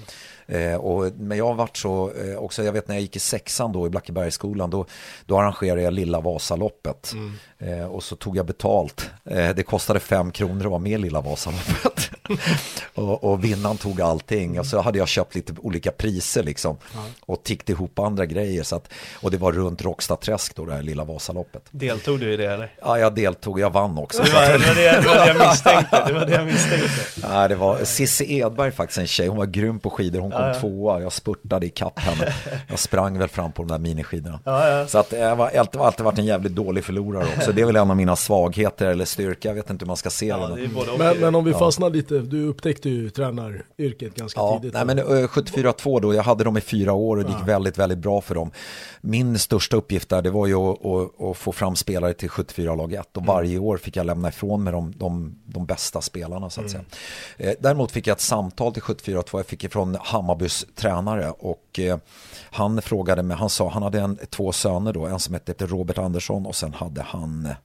Eh, 0.47 0.75
och, 0.75 1.11
men 1.17 1.37
jag 1.37 1.45
har 1.45 1.53
varit 1.53 1.77
så, 1.77 2.11
eh, 2.11 2.37
också 2.37 2.63
jag 2.63 2.73
vet 2.73 2.87
när 2.87 2.95
jag 2.95 3.01
gick 3.01 3.15
i 3.15 3.19
sexan 3.19 3.71
då 3.71 3.87
i 3.87 3.89
Blackebergsskolan, 3.89 4.69
då, 4.69 4.85
då 5.25 5.39
arrangerade 5.39 5.81
jag 5.81 5.93
Lilla 5.93 6.21
Vasaloppet. 6.21 7.11
Mm. 7.13 7.33
Eh, 7.59 7.85
och 7.85 8.03
så 8.03 8.15
tog 8.15 8.37
jag 8.37 8.45
betalt. 8.45 9.09
Eh, 9.25 9.55
det 9.55 9.63
kostade 9.63 9.99
fem 9.99 10.31
kronor 10.31 10.65
att 10.65 10.71
vara 10.71 10.79
med 10.79 10.91
i 10.91 10.97
Lilla 10.97 11.21
Vasaloppet. 11.21 12.09
och, 12.93 13.23
och 13.23 13.43
vinnaren 13.43 13.77
tog 13.77 14.01
allting. 14.01 14.59
Och 14.59 14.65
så 14.65 14.81
hade 14.81 14.97
jag 14.97 15.07
köpt 15.07 15.35
lite 15.35 15.53
olika 15.61 15.91
priser 15.91 16.43
liksom. 16.43 16.77
Och 17.25 17.43
tickt 17.43 17.69
ihop 17.69 17.99
andra 17.99 18.25
grejer. 18.25 18.63
Så 18.63 18.75
att, 18.75 18.89
och 19.21 19.31
det 19.31 19.37
var 19.37 19.51
runt 19.51 19.81
Råckstaträsk 19.81 20.55
då, 20.55 20.65
det 20.65 20.73
här 20.73 20.81
Lilla 20.81 21.03
Vasaloppet. 21.03 21.61
Deltog 21.71 22.19
du 22.19 22.33
i 22.33 22.37
det 22.37 22.45
eller? 22.45 22.73
Ja, 22.81 22.99
jag 22.99 23.15
deltog. 23.15 23.59
Jag 23.59 23.69
vann 23.69 23.97
också. 23.97 24.23
Det 24.23 24.33
var 24.33 24.41
det, 24.41 24.57
var 24.57 24.75
det, 24.75 25.01
det, 25.01 25.07
var 25.07 25.15
det 25.15 25.27
jag 25.27 25.47
misstänkte. 25.47 26.03
Det 26.07 26.13
var 26.13 26.25
det 26.25 26.33
jag 26.33 26.45
misstänkte. 26.45 26.89
Ja, 27.21 27.47
det 27.47 27.55
var 27.55 27.83
Cissi 27.83 28.39
Edberg 28.39 28.71
faktiskt, 28.71 28.97
en 28.97 29.07
tjej. 29.07 29.27
Hon 29.27 29.37
var 29.37 29.45
grym 29.45 29.79
på 29.79 29.89
skidor. 29.89 30.19
Hon 30.19 30.31
kom 30.31 30.41
ja, 30.41 30.47
ja. 30.47 30.59
tvåa. 30.59 31.01
Jag 31.01 31.13
spurtade 31.13 31.65
i 31.65 31.69
kapp 31.69 31.99
henne. 31.99 32.33
Jag 32.67 32.79
sprang 32.79 33.19
väl 33.19 33.29
fram 33.29 33.51
på 33.51 33.61
de 33.61 33.67
där 33.67 33.79
miniskidorna. 33.79 34.39
Ja, 34.43 34.67
ja. 34.69 34.87
Så 34.87 34.97
att, 34.97 35.11
jag 35.11 35.35
har 35.35 35.51
alltid 35.57 36.05
varit 36.05 36.17
en 36.17 36.25
jävligt 36.25 36.55
dålig 36.55 36.83
förlorare 36.83 37.25
också. 37.37 37.46
Det 37.51 37.61
är 37.61 37.65
väl 37.65 37.75
en 37.75 37.91
av 37.91 37.97
mina 37.97 38.15
svagheter 38.15 38.85
eller 38.85 39.05
styrka. 39.05 39.47
Jag 39.47 39.55
vet 39.55 39.69
inte 39.69 39.85
hur 39.85 39.87
man 39.87 39.97
ska 39.97 40.09
se 40.09 40.25
ja, 40.25 40.47
det. 40.47 40.69
Men, 40.97 41.17
men, 41.19 41.35
om 41.35 41.45
vi 41.45 41.53
fastnar 41.53 41.89
lite, 41.89 42.19
du 42.19 42.47
upptäckte 42.47 42.89
ju 42.89 43.09
tränaryrket 43.09 44.15
ganska 44.15 44.39
ja, 44.39 44.59
tidigt. 44.59 44.73
Nej, 44.73 44.85
men 44.85 44.99
74-2 44.99 46.01
då, 46.01 46.13
jag 46.13 46.23
hade 46.23 46.43
dem 46.43 46.57
i 46.57 46.61
fyra 46.61 46.93
år 46.93 47.17
och 47.17 47.23
det 47.23 47.29
gick 47.29 47.47
väldigt, 47.47 47.77
väldigt 47.77 47.97
bra 47.97 48.21
för 48.21 48.35
dem. 48.35 48.51
Min 49.01 49.39
största 49.39 49.77
uppgift 49.77 50.09
där, 50.09 50.21
det 50.21 50.31
var 50.31 50.47
ju 50.47 50.55
att, 50.55 50.85
att, 50.85 51.21
att 51.21 51.37
få 51.37 51.51
fram 51.51 51.75
spelare 51.75 52.13
till 52.13 52.29
74 52.29 52.75
lag 52.75 52.93
1 52.93 53.17
och 53.17 53.23
mm. 53.23 53.27
varje 53.27 53.59
år 53.59 53.77
fick 53.77 53.95
jag 53.95 54.05
lämna 54.05 54.29
ifrån 54.29 54.63
mig 54.63 54.73
de, 54.73 54.93
de, 54.97 55.35
de 55.45 55.65
bästa 55.65 56.01
spelarna 56.01 56.49
så 56.49 56.61
att 56.61 56.73
mm. 56.73 56.85
säga. 57.37 57.51
Eh, 57.51 57.55
däremot 57.59 57.91
fick 57.91 58.07
jag 58.07 58.15
ett 58.15 58.21
samtal 58.21 58.73
till 58.73 58.83
74-2, 58.83 59.23
jag 59.31 59.45
fick 59.45 59.63
ifrån 59.63 59.97
Hammarbys 60.01 60.65
tränare 60.75 61.29
och 61.29 61.66
eh, 61.79 61.97
han 62.51 62.81
frågade 62.81 63.23
mig, 63.23 63.37
han 63.37 63.49
sa, 63.49 63.69
han 63.69 63.83
hade 63.83 63.99
en, 63.99 64.17
två 64.29 64.51
söner 64.51 64.93
då, 64.93 65.05
en 65.05 65.19
som 65.19 65.33
hette 65.33 65.65
Robert 65.65 65.97
Andersson 65.97 66.45
och 66.45 66.55
sen 66.55 66.73
hade 66.73 67.01
han, 67.01 67.45
eh, 67.45 67.51
i 67.51 67.55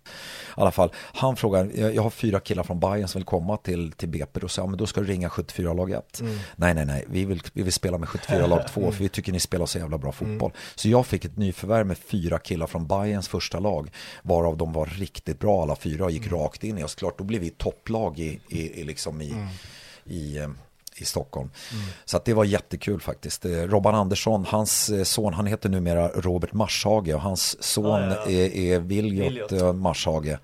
alla 0.54 0.70
fall, 0.70 0.92
han 0.96 1.36
frågade, 1.36 1.80
jag, 1.80 1.94
jag 1.94 2.02
har 2.02 2.10
fyra 2.10 2.40
killar 2.40 2.62
från 2.62 2.80
Bayern 2.80 3.08
som 3.08 3.18
vill 3.18 3.26
komma 3.26 3.56
till, 3.56 3.92
till 3.92 4.08
BP 4.08 4.40
och 4.40 4.50
sa, 4.50 4.66
men 4.66 4.78
då 4.78 4.86
ska 4.86 5.00
du 5.00 5.06
ringa 5.06 5.30
74 5.30 5.72
lag 5.72 5.90
1. 5.90 6.20
Mm. 6.20 6.38
Nej, 6.56 6.74
nej, 6.74 6.86
nej, 6.86 7.04
vi 7.08 7.24
vill, 7.24 7.42
vi 7.52 7.62
vill 7.62 7.72
spela 7.72 7.98
med 7.98 8.08
74 8.08 8.46
lag 8.46 8.68
2 8.68 8.92
för 8.92 9.02
vi 9.02 9.08
tycker 9.08 9.32
ni 9.32 9.40
spelar 9.40 9.66
så 9.66 9.78
jävla 9.78 9.98
bra 9.98 10.12
fotboll. 10.12 10.50
Mm. 10.50 10.62
Så 10.74 10.88
jag 10.88 11.06
fick 11.06 11.24
ett 11.24 11.36
nyförvärv 11.36 11.86
med 11.86 11.98
fyra 11.98 12.38
killar 12.38 12.66
från 12.66 12.86
Bayerns 12.86 13.28
första 13.28 13.58
lag, 13.58 13.90
varav 14.22 14.56
de 14.56 14.72
var 14.72 14.86
riktigt 14.86 15.38
bra 15.38 15.62
alla 15.62 15.76
fyra 15.76 16.04
och 16.04 16.10
gick 16.10 16.26
mm. 16.26 16.38
rakt 16.38 16.64
in 16.64 16.78
i 16.78 16.84
oss. 16.84 16.94
Klart, 16.94 17.18
då 17.18 17.24
blev 17.24 17.40
vi 17.40 17.50
topplag 17.50 18.18
i, 18.18 18.40
i, 18.48 18.80
i 18.80 18.84
liksom 18.84 19.20
i, 19.20 19.30
mm. 19.30 19.46
i 20.04 20.38
eh, 20.38 20.48
i 20.96 21.04
Stockholm. 21.04 21.50
Mm. 21.72 21.84
Så 22.04 22.16
att 22.16 22.24
det 22.24 22.34
var 22.34 22.44
jättekul 22.44 23.00
faktiskt. 23.00 23.44
Eh, 23.44 23.50
Robban 23.50 23.94
Andersson, 23.94 24.44
hans 24.48 24.88
eh, 24.88 25.04
son, 25.04 25.34
han 25.34 25.46
heter 25.46 25.68
numera 25.68 26.08
Robert 26.08 26.52
Marshage 26.52 27.14
och 27.14 27.20
hans 27.20 27.62
son 27.62 27.86
ah, 27.86 28.14
ja. 28.26 28.30
är, 28.30 28.56
är 28.56 28.78
Viljot 28.78 29.52
eh, 29.52 29.72
Marshage 29.72 30.36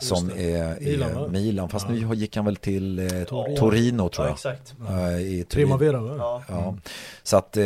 som 0.00 0.30
är 0.30 0.80
Milan, 0.80 1.32
Milan. 1.32 1.68
Fast 1.68 1.86
ja. 1.88 1.94
nu 1.94 2.14
gick 2.14 2.36
han 2.36 2.44
väl 2.44 2.56
till 2.56 2.98
eh, 2.98 3.24
Torino. 3.24 3.56
Torino 3.56 4.08
tror 4.08 4.26
jag. 4.26 4.32
Ja, 4.44 4.52
exakt. 4.52 4.74
Uh, 4.90 5.20
i 5.20 5.44
Primavera? 5.44 6.16
Ja. 6.18 6.42
ja. 6.48 6.76
Så 7.22 7.36
att 7.36 7.56
eh, 7.56 7.64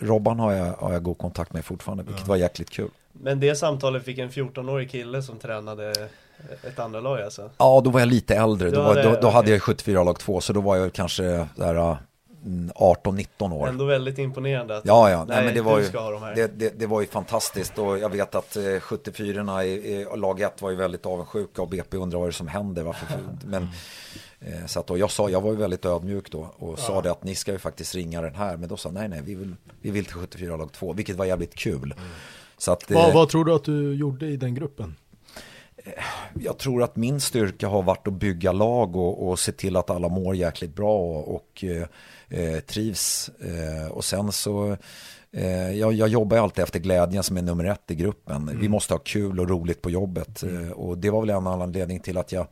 Robban 0.00 0.38
har 0.38 0.52
jag, 0.52 0.72
har 0.72 0.92
jag 0.92 1.02
god 1.02 1.18
kontakt 1.18 1.52
med 1.52 1.64
fortfarande, 1.64 2.04
vilket 2.04 2.28
var 2.28 2.36
jäkligt 2.36 2.70
kul. 2.70 2.90
Men 3.12 3.40
det 3.40 3.54
samtalet 3.54 4.04
fick 4.04 4.18
en 4.18 4.30
14-årig 4.30 4.90
kille 4.90 5.22
som 5.22 5.38
tränade 5.38 6.08
ett 6.62 6.78
andra 6.78 7.00
lag 7.00 7.20
alltså? 7.20 7.50
Ja, 7.58 7.80
då 7.84 7.90
var 7.90 8.00
jag 8.00 8.08
lite 8.08 8.34
äldre. 8.34 8.70
Då, 8.70 8.82
var, 8.82 9.02
då, 9.02 9.18
då 9.22 9.28
hade 9.28 9.50
jag 9.50 9.62
74 9.62 10.04
lag 10.04 10.18
2, 10.18 10.40
så 10.40 10.52
då 10.52 10.60
var 10.60 10.76
jag 10.76 10.92
kanske 10.92 11.22
där 11.56 11.96
18-19 12.44 13.26
mm, 13.40 13.52
år. 13.52 13.68
Ändå 13.68 13.84
väldigt 13.84 14.18
imponerande 14.18 14.76
att 14.76 14.86
ja, 14.86 15.10
ja. 15.10 15.24
Nej, 15.24 15.36
nej 15.36 15.44
men 15.44 15.54
det, 15.54 15.62
var 15.62 15.78
ju, 15.78 15.88
det, 16.34 16.58
det, 16.58 16.78
det, 16.78 16.86
var 16.86 17.00
ju 17.00 17.06
fantastiskt 17.06 17.78
och 17.78 17.98
jag 17.98 18.08
vet 18.08 18.34
att 18.34 18.56
eh, 18.56 18.80
74 18.80 19.64
i, 19.64 19.68
i 19.68 20.06
lag 20.16 20.40
1 20.40 20.62
var 20.62 20.70
ju 20.70 20.76
väldigt 20.76 21.06
avundsjuka 21.06 21.62
och 21.62 21.68
BP 21.68 21.96
undrar 21.96 22.18
vad 22.18 22.28
det 22.28 22.30
är 22.30 22.32
som 22.32 22.48
händer. 22.48 22.82
Varför, 22.82 23.06
men, 23.44 23.68
eh, 24.40 24.66
så 24.66 24.80
att 24.80 24.86
då, 24.86 24.98
jag, 24.98 25.10
sa, 25.10 25.30
jag 25.30 25.40
var 25.40 25.50
ju 25.50 25.56
väldigt 25.56 25.84
ödmjuk 25.84 26.30
då 26.30 26.54
och 26.58 26.72
ja. 26.72 26.76
sa 26.76 27.02
det 27.02 27.10
att 27.10 27.24
ni 27.24 27.34
ska 27.34 27.52
ju 27.52 27.58
faktiskt 27.58 27.94
ringa 27.94 28.22
den 28.22 28.34
här. 28.34 28.56
Men 28.56 28.68
då 28.68 28.76
sa 28.76 28.90
nej, 28.90 29.08
nej, 29.08 29.20
vi 29.24 29.34
vill, 29.34 29.54
vi 29.80 29.90
vill 29.90 30.04
till 30.04 30.14
74 30.14 30.56
lag 30.56 30.72
2, 30.72 30.92
vilket 30.92 31.16
var 31.16 31.24
jävligt 31.24 31.54
kul. 31.54 31.94
Mm. 31.96 32.08
Så 32.58 32.72
att, 32.72 32.90
vad, 32.90 33.08
eh, 33.08 33.14
vad 33.14 33.28
tror 33.28 33.44
du 33.44 33.54
att 33.54 33.64
du 33.64 33.94
gjorde 33.94 34.26
i 34.26 34.36
den 34.36 34.54
gruppen? 34.54 34.94
Jag 36.40 36.58
tror 36.58 36.82
att 36.82 36.96
min 36.96 37.20
styrka 37.20 37.68
har 37.68 37.82
varit 37.82 38.08
att 38.08 38.14
bygga 38.14 38.52
lag 38.52 38.96
och, 38.96 39.28
och 39.28 39.38
se 39.38 39.52
till 39.52 39.76
att 39.76 39.90
alla 39.90 40.08
mår 40.08 40.36
jäkligt 40.36 40.74
bra 40.74 40.98
och, 40.98 41.34
och 41.34 41.64
eh, 42.28 42.60
trivs. 42.60 43.30
Eh, 43.40 43.92
och 43.92 44.04
sen 44.04 44.32
så 44.32 44.76
Eh, 45.34 45.72
jag, 45.72 45.92
jag 45.92 46.08
jobbar 46.08 46.36
alltid 46.36 46.62
efter 46.62 46.78
glädjen 46.78 47.22
som 47.22 47.36
är 47.36 47.42
nummer 47.42 47.64
ett 47.64 47.90
i 47.90 47.94
gruppen. 47.94 48.36
Mm. 48.36 48.60
Vi 48.60 48.68
måste 48.68 48.94
ha 48.94 48.98
kul 48.98 49.40
och 49.40 49.48
roligt 49.48 49.82
på 49.82 49.90
jobbet. 49.90 50.42
Mm. 50.42 50.64
Eh, 50.64 50.70
och 50.70 50.98
det 50.98 51.10
var 51.10 51.20
väl 51.20 51.30
en 51.30 51.46
anledning 51.46 52.00
till 52.00 52.18
att 52.18 52.32
jag, 52.32 52.46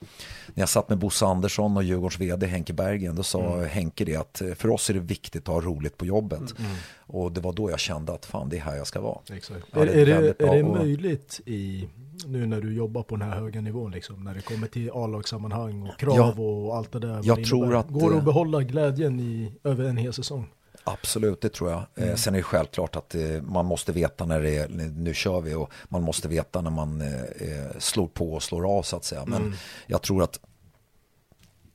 när 0.54 0.62
jag 0.62 0.68
satt 0.68 0.88
med 0.88 0.98
Bosse 0.98 1.26
Andersson 1.26 1.76
och 1.76 1.82
Djurgårdens 1.82 2.20
vd 2.20 2.46
Henke 2.46 2.72
Bergen, 2.72 3.14
då 3.14 3.22
sa 3.22 3.54
mm. 3.54 3.68
Henke 3.68 4.04
det 4.04 4.16
att 4.16 4.40
eh, 4.40 4.54
för 4.54 4.70
oss 4.70 4.90
är 4.90 4.94
det 4.94 5.00
viktigt 5.00 5.48
att 5.48 5.54
ha 5.54 5.60
roligt 5.60 5.96
på 5.96 6.06
jobbet. 6.06 6.38
Mm. 6.38 6.70
Mm. 6.70 6.76
Och 7.06 7.32
det 7.32 7.40
var 7.40 7.52
då 7.52 7.70
jag 7.70 7.80
kände 7.80 8.12
att 8.12 8.26
fan, 8.26 8.48
det 8.48 8.56
är 8.56 8.60
här 8.60 8.76
jag 8.76 8.86
ska 8.86 9.00
vara. 9.00 9.18
Exakt. 9.32 9.66
Ja, 9.72 9.80
är, 9.80 9.86
är, 9.86 10.06
det, 10.06 10.44
är 10.44 10.56
det 10.56 10.62
möjligt 10.62 11.40
i, 11.46 11.88
nu 12.26 12.46
när 12.46 12.60
du 12.60 12.74
jobbar 12.74 13.02
på 13.02 13.16
den 13.16 13.28
här 13.28 13.40
höga 13.40 13.60
nivån, 13.60 13.90
liksom, 13.90 14.24
när 14.24 14.34
det 14.34 14.40
kommer 14.42 14.66
till 14.66 14.90
A-lagssammanhang 14.94 15.82
och 15.82 15.98
krav 15.98 16.34
ja, 16.36 16.42
och 16.42 16.76
allt 16.76 16.92
det 16.92 16.98
där? 16.98 17.20
Jag 17.24 17.44
tror 17.44 17.76
att, 17.76 17.88
Går 17.88 18.10
det 18.10 18.18
att 18.18 18.24
behålla 18.24 18.62
glädjen 18.62 19.20
i, 19.20 19.52
över 19.64 19.84
en 19.84 19.96
hel 19.96 20.12
säsong? 20.12 20.48
Absolut, 20.84 21.40
det 21.40 21.48
tror 21.48 21.70
jag. 21.70 21.82
Eh, 21.94 22.04
mm. 22.04 22.16
sen 22.16 22.34
är 22.34 22.38
det 22.38 22.42
självklart 22.42 22.96
att 22.96 23.14
eh, 23.14 23.42
man 23.42 23.66
måste 23.66 23.92
veta 23.92 24.26
när 24.26 24.40
det 24.40 24.56
är, 24.56 24.68
nu 24.96 25.14
kör 25.14 25.40
vi 25.40 25.54
och 25.54 25.72
man 25.88 26.02
måste 26.02 26.28
veta 26.28 26.60
när 26.60 26.70
man 26.70 27.00
eh, 27.00 27.78
slår 27.78 28.06
på 28.06 28.32
och 28.32 28.42
slår 28.42 28.78
av 28.78 28.82
så 28.82 28.96
att 28.96 29.04
säga. 29.04 29.24
Men 29.26 29.42
mm. 29.42 29.54
jag 29.86 30.02
tror 30.02 30.22
att 30.22 30.40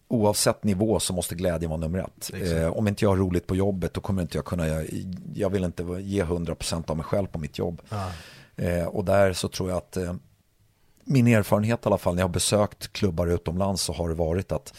oavsett 0.08 0.64
nivå 0.64 1.00
så 1.00 1.14
måste 1.14 1.36
glädjen 1.36 1.70
vara 1.70 1.80
nummer 1.80 2.00
ett. 2.00 2.32
Eh, 2.34 2.68
om 2.68 2.88
inte 2.88 3.06
jag 3.06 3.10
har 3.10 3.18
roligt 3.18 3.48
på 3.48 3.56
jobbet 3.56 3.94
då 3.94 4.02
kommer 4.02 4.22
inte 4.22 4.38
jag 4.38 4.46
kunna, 4.46 4.68
jag, 4.68 4.88
jag 5.34 5.50
vill 5.50 5.64
inte 5.64 5.84
ge 5.84 6.24
100% 6.24 6.92
av 6.92 6.98
mig 6.98 7.06
själv 7.06 7.28
på 7.28 7.40
mitt 7.40 7.58
jobb. 7.58 7.82
Ah. 7.90 8.10
Eh, 8.56 8.86
och 8.86 9.06
där 9.06 9.34
så 9.34 9.48
tror 9.48 9.70
jag 9.70 9.78
att 9.78 9.98
eh, 9.98 10.14
min 11.05 11.27
erfarenhet 11.27 11.85
i 11.85 11.88
alla 11.88 11.97
fall 11.97 12.15
när 12.15 12.21
jag 12.21 12.27
har 12.27 12.33
besökt 12.33 12.93
klubbar 12.93 13.27
utomlands 13.27 13.81
så 13.81 13.93
har 13.93 14.09
det 14.09 14.15
varit 14.15 14.51
att, 14.51 14.74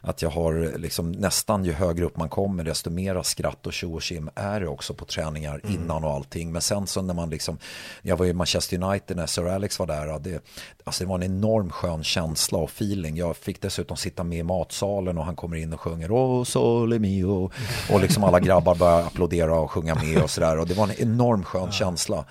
att 0.00 0.22
jag 0.22 0.30
har 0.30 0.78
liksom 0.78 1.12
nästan 1.12 1.64
ju 1.64 1.72
högre 1.72 2.04
upp 2.04 2.16
man 2.16 2.28
kommer 2.28 2.64
desto 2.64 2.90
mera 2.90 3.22
skratt 3.22 3.66
och 3.66 3.72
tjo 3.72 3.94
och 3.94 4.02
kim 4.02 4.30
är 4.34 4.60
det 4.60 4.68
också 4.68 4.94
på 4.94 5.04
träningar 5.04 5.60
mm. 5.64 5.74
innan 5.74 6.04
och 6.04 6.10
allting. 6.10 6.52
Men 6.52 6.62
sen 6.62 6.86
så 6.86 7.02
när 7.02 7.14
man 7.14 7.30
liksom, 7.30 7.58
jag 8.02 8.16
var 8.16 8.26
i 8.26 8.32
Manchester 8.32 8.82
United 8.82 9.16
när 9.16 9.26
Sir 9.26 9.46
Alex 9.46 9.78
var 9.78 9.86
där, 9.86 10.18
det, 10.18 10.40
alltså 10.84 11.04
det 11.04 11.08
var 11.08 11.16
en 11.16 11.22
enorm 11.22 11.70
skön 11.70 12.04
känsla 12.04 12.58
och 12.58 12.70
feeling. 12.70 13.16
Jag 13.16 13.36
fick 13.36 13.60
dessutom 13.60 13.96
sitta 13.96 14.24
med 14.24 14.38
i 14.38 14.42
matsalen 14.42 15.18
och 15.18 15.24
han 15.24 15.36
kommer 15.36 15.56
in 15.56 15.72
och 15.72 15.80
sjunger 15.80 16.12
Åh, 16.12 16.44
sole 16.44 16.98
mio 16.98 17.50
och 17.90 18.00
liksom 18.00 18.24
alla 18.24 18.40
grabbar 18.40 18.74
börjar 18.74 19.06
applådera 19.06 19.60
och 19.60 19.70
sjunga 19.70 19.94
med 19.94 20.22
och 20.22 20.30
sådär 20.30 20.58
och 20.58 20.66
det 20.66 20.74
var 20.74 20.84
en 20.84 21.00
enorm 21.00 21.44
skön 21.44 21.62
ja. 21.64 21.70
känsla. 21.70 22.24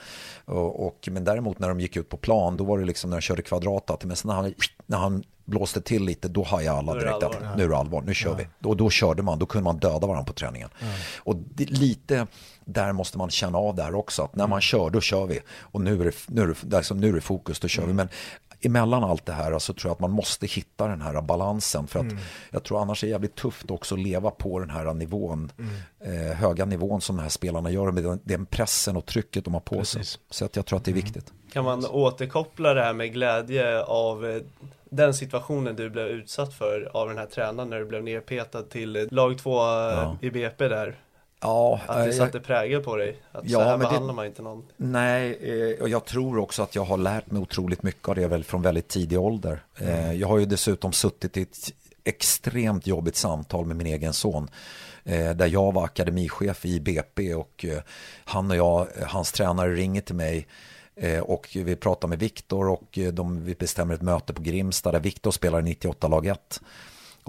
Och, 0.45 0.87
och, 0.87 1.09
men 1.11 1.23
däremot 1.23 1.59
när 1.59 1.69
de 1.69 1.79
gick 1.79 1.97
ut 1.97 2.09
på 2.09 2.17
plan, 2.17 2.57
då 2.57 2.63
var 2.63 2.77
det 2.79 2.85
liksom 2.85 3.09
när 3.09 3.17
de 3.17 3.21
körde 3.21 3.41
kvadratat. 3.41 4.03
Men 4.03 4.15
sen 4.15 4.27
när 4.27 4.35
han, 4.35 4.53
när 4.85 4.97
han 4.97 5.23
blåste 5.49 5.81
till 5.81 6.05
lite, 6.05 6.27
då 6.27 6.43
hajade 6.43 6.77
alla 6.77 6.93
direkt 6.93 7.23
att 7.23 7.57
nu 7.57 7.63
är 7.63 7.69
det 7.69 7.77
allvar, 7.77 8.01
nu 8.01 8.13
kör 8.13 8.29
ja. 8.29 8.35
vi. 8.35 8.67
Och 8.69 8.77
då 8.77 8.89
körde 8.89 9.23
man, 9.23 9.39
då 9.39 9.45
kunde 9.45 9.63
man 9.63 9.77
döda 9.77 10.07
varandra 10.07 10.23
på 10.23 10.33
träningen. 10.33 10.69
Ja. 10.79 10.87
Och 11.17 11.35
det, 11.35 11.65
lite 11.65 12.27
där 12.65 12.93
måste 12.93 13.17
man 13.17 13.29
känna 13.29 13.57
av 13.57 13.75
där 13.75 13.95
också, 13.95 14.23
att 14.23 14.35
när 14.35 14.47
man 14.47 14.61
kör, 14.61 14.89
då 14.89 15.01
kör 15.01 15.25
vi. 15.25 15.39
Och 15.59 15.81
nu 15.81 16.01
är 16.01 16.05
det, 16.05 16.15
nu 16.27 16.41
är 16.41 16.47
det, 16.47 16.77
liksom, 16.77 16.97
nu 16.97 17.09
är 17.09 17.13
det 17.13 17.21
fokus, 17.21 17.59
då 17.59 17.67
kör 17.67 17.83
mm. 17.83 17.95
vi. 17.95 17.97
Men 17.97 18.09
emellan 18.61 19.03
allt 19.03 19.25
det 19.25 19.33
här 19.33 19.49
så 19.49 19.53
alltså, 19.53 19.73
tror 19.73 19.89
jag 19.89 19.93
att 19.93 19.99
man 19.99 20.11
måste 20.11 20.47
hitta 20.47 20.87
den 20.87 21.01
här 21.01 21.21
balansen. 21.21 21.87
För 21.87 21.99
att 21.99 22.11
mm. 22.11 22.17
jag 22.49 22.63
tror 22.63 22.81
annars 22.81 23.03
är 23.03 23.07
det 23.07 23.11
jävligt 23.11 23.35
tufft 23.35 23.71
också 23.71 23.95
att 23.95 24.01
leva 24.01 24.31
på 24.31 24.59
den 24.59 24.69
här 24.69 24.93
nivån, 24.93 25.51
mm. 25.57 26.27
eh, 26.27 26.35
höga 26.35 26.65
nivån 26.65 27.01
som 27.01 27.15
de 27.15 27.21
här 27.21 27.29
spelarna 27.29 27.71
gör 27.71 27.91
med 27.91 28.03
den, 28.03 28.19
den 28.23 28.45
pressen 28.45 28.97
och 28.97 29.05
trycket 29.05 29.45
de 29.45 29.53
har 29.53 29.61
på 29.61 29.75
Precis. 29.75 30.07
sig. 30.07 30.21
Så 30.29 30.45
att 30.45 30.55
jag 30.55 30.65
tror 30.65 30.77
att 30.77 30.85
det 30.85 30.91
är 30.91 30.93
mm. 30.93 31.05
viktigt. 31.05 31.33
Kan 31.53 31.65
man 31.65 31.85
återkoppla 31.85 32.73
det 32.73 32.83
här 32.83 32.93
med 32.93 33.13
glädje 33.13 33.83
av 33.83 34.25
eh, 34.25 34.41
den 34.89 35.13
situationen 35.13 35.75
du 35.75 35.89
blev 35.89 36.07
utsatt 36.07 36.53
för 36.53 36.89
av 36.93 37.07
den 37.07 37.17
här 37.17 37.25
tränaren 37.25 37.69
när 37.69 37.79
du 37.79 37.85
blev 37.85 38.03
nerpetad 38.03 38.63
till 38.63 39.07
lag 39.11 39.37
två 39.37 39.59
eh, 39.59 39.65
ja. 39.65 40.17
i 40.21 40.29
BP 40.29 40.67
där? 40.67 40.95
Ja, 41.41 41.79
att 41.87 42.05
det 42.05 42.13
satte 42.13 42.39
prägel 42.39 42.83
på 42.83 42.95
dig? 42.95 43.21
Att 43.31 43.49
ja, 43.49 43.59
så 43.59 43.65
här 43.65 43.77
behandlar 43.77 44.07
det, 44.07 44.13
man 44.13 44.25
inte 44.25 44.41
någon? 44.41 44.65
Nej, 44.77 45.37
eh, 45.41 45.81
och 45.81 45.89
jag 45.89 46.05
tror 46.05 46.37
också 46.37 46.63
att 46.63 46.75
jag 46.75 46.83
har 46.83 46.97
lärt 46.97 47.31
mig 47.31 47.41
otroligt 47.41 47.83
mycket 47.83 48.09
av 48.09 48.15
det 48.15 48.27
väl 48.27 48.43
från 48.43 48.61
väldigt 48.61 48.87
tidig 48.87 49.19
ålder. 49.19 49.63
Mm. 49.79 50.19
Jag 50.19 50.27
har 50.27 50.37
ju 50.37 50.45
dessutom 50.45 50.91
suttit 50.91 51.37
i 51.37 51.41
ett 51.41 51.57
extremt 52.03 52.87
jobbigt 52.87 53.15
samtal 53.15 53.65
med 53.65 53.75
min 53.75 53.87
egen 53.87 54.13
son. 54.13 54.49
Där 55.35 55.47
jag 55.47 55.73
var 55.73 55.85
akademichef 55.85 56.65
i 56.65 56.79
BP 56.79 57.35
och 57.35 57.65
han 58.25 58.51
och 58.51 58.57
jag, 58.57 58.87
hans 59.07 59.31
tränare 59.31 59.73
ringer 59.73 60.01
till 60.01 60.15
mig 60.15 60.47
Eh, 61.01 61.19
och 61.19 61.49
vi 61.53 61.75
pratar 61.75 62.07
med 62.07 62.19
Viktor 62.19 62.69
och 62.69 62.97
eh, 62.97 63.13
de, 63.13 63.43
vi 63.43 63.55
bestämmer 63.55 63.93
ett 63.93 64.01
möte 64.01 64.33
på 64.33 64.41
Grimsta 64.41 64.91
där 64.91 64.99
Viktor 64.99 65.31
spelar 65.31 65.61
98 65.61 66.07
lag 66.07 66.25
1. 66.25 66.61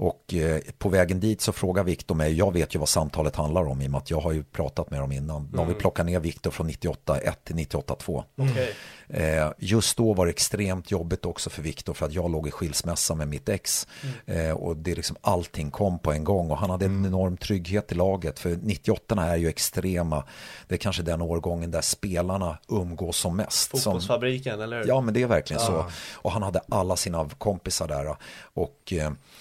Och 0.01 0.33
eh, 0.33 0.61
på 0.77 0.89
vägen 0.89 1.19
dit 1.19 1.41
så 1.41 1.51
frågar 1.51 1.83
Viktor 1.83 2.15
mig, 2.15 2.33
jag 2.33 2.53
vet 2.53 2.75
ju 2.75 2.79
vad 2.79 2.89
samtalet 2.89 3.35
handlar 3.35 3.65
om 3.65 3.81
i 3.81 3.87
och 3.87 3.91
med 3.91 3.97
att 3.97 4.11
jag 4.11 4.19
har 4.19 4.31
ju 4.31 4.43
pratat 4.43 4.91
med 4.91 4.99
dem 4.99 5.11
innan. 5.11 5.41
Mm. 5.41 5.51
De 5.51 5.67
vill 5.67 5.75
plocka 5.75 6.03
ner 6.03 6.19
Viktor 6.19 6.51
från 6.51 6.69
98-1 6.69 7.33
till 7.43 7.55
98-2. 7.55 8.23
Okay. 8.37 8.69
Eh, 9.07 9.51
just 9.57 9.97
då 9.97 10.13
var 10.13 10.25
det 10.25 10.29
extremt 10.29 10.91
jobbigt 10.91 11.25
också 11.25 11.49
för 11.49 11.61
Viktor 11.61 11.93
för 11.93 12.05
att 12.05 12.13
jag 12.13 12.31
låg 12.31 12.47
i 12.47 12.51
skilsmässa 12.51 13.15
med 13.15 13.27
mitt 13.27 13.49
ex. 13.49 13.87
Mm. 14.25 14.47
Eh, 14.47 14.53
och 14.53 14.77
det 14.77 14.95
liksom 14.95 15.15
allting 15.21 15.71
kom 15.71 15.99
på 15.99 16.11
en 16.11 16.23
gång 16.23 16.51
och 16.51 16.57
han 16.57 16.69
hade 16.69 16.85
en 16.85 16.91
mm. 16.91 17.05
enorm 17.05 17.37
trygghet 17.37 17.91
i 17.91 17.95
laget. 17.95 18.39
För 18.39 18.59
98 18.61 19.15
är 19.25 19.35
ju 19.35 19.47
extrema, 19.47 20.23
det 20.67 20.75
är 20.75 20.79
kanske 20.79 21.03
den 21.03 21.21
årgången 21.21 21.71
där 21.71 21.81
spelarna 21.81 22.57
umgås 22.67 23.17
som 23.17 23.35
mest. 23.35 23.71
Fotbollsfabriken, 23.71 24.53
som, 24.53 24.61
eller 24.61 24.79
hur? 24.79 24.87
Ja, 24.87 25.01
men 25.01 25.13
det 25.13 25.21
är 25.21 25.27
verkligen 25.27 25.61
ah. 25.61 25.65
så. 25.65 25.85
Och 26.13 26.31
han 26.31 26.43
hade 26.43 26.61
alla 26.69 26.95
sina 26.95 27.29
kompisar 27.37 27.87
där. 27.87 28.15
Och 28.53 28.93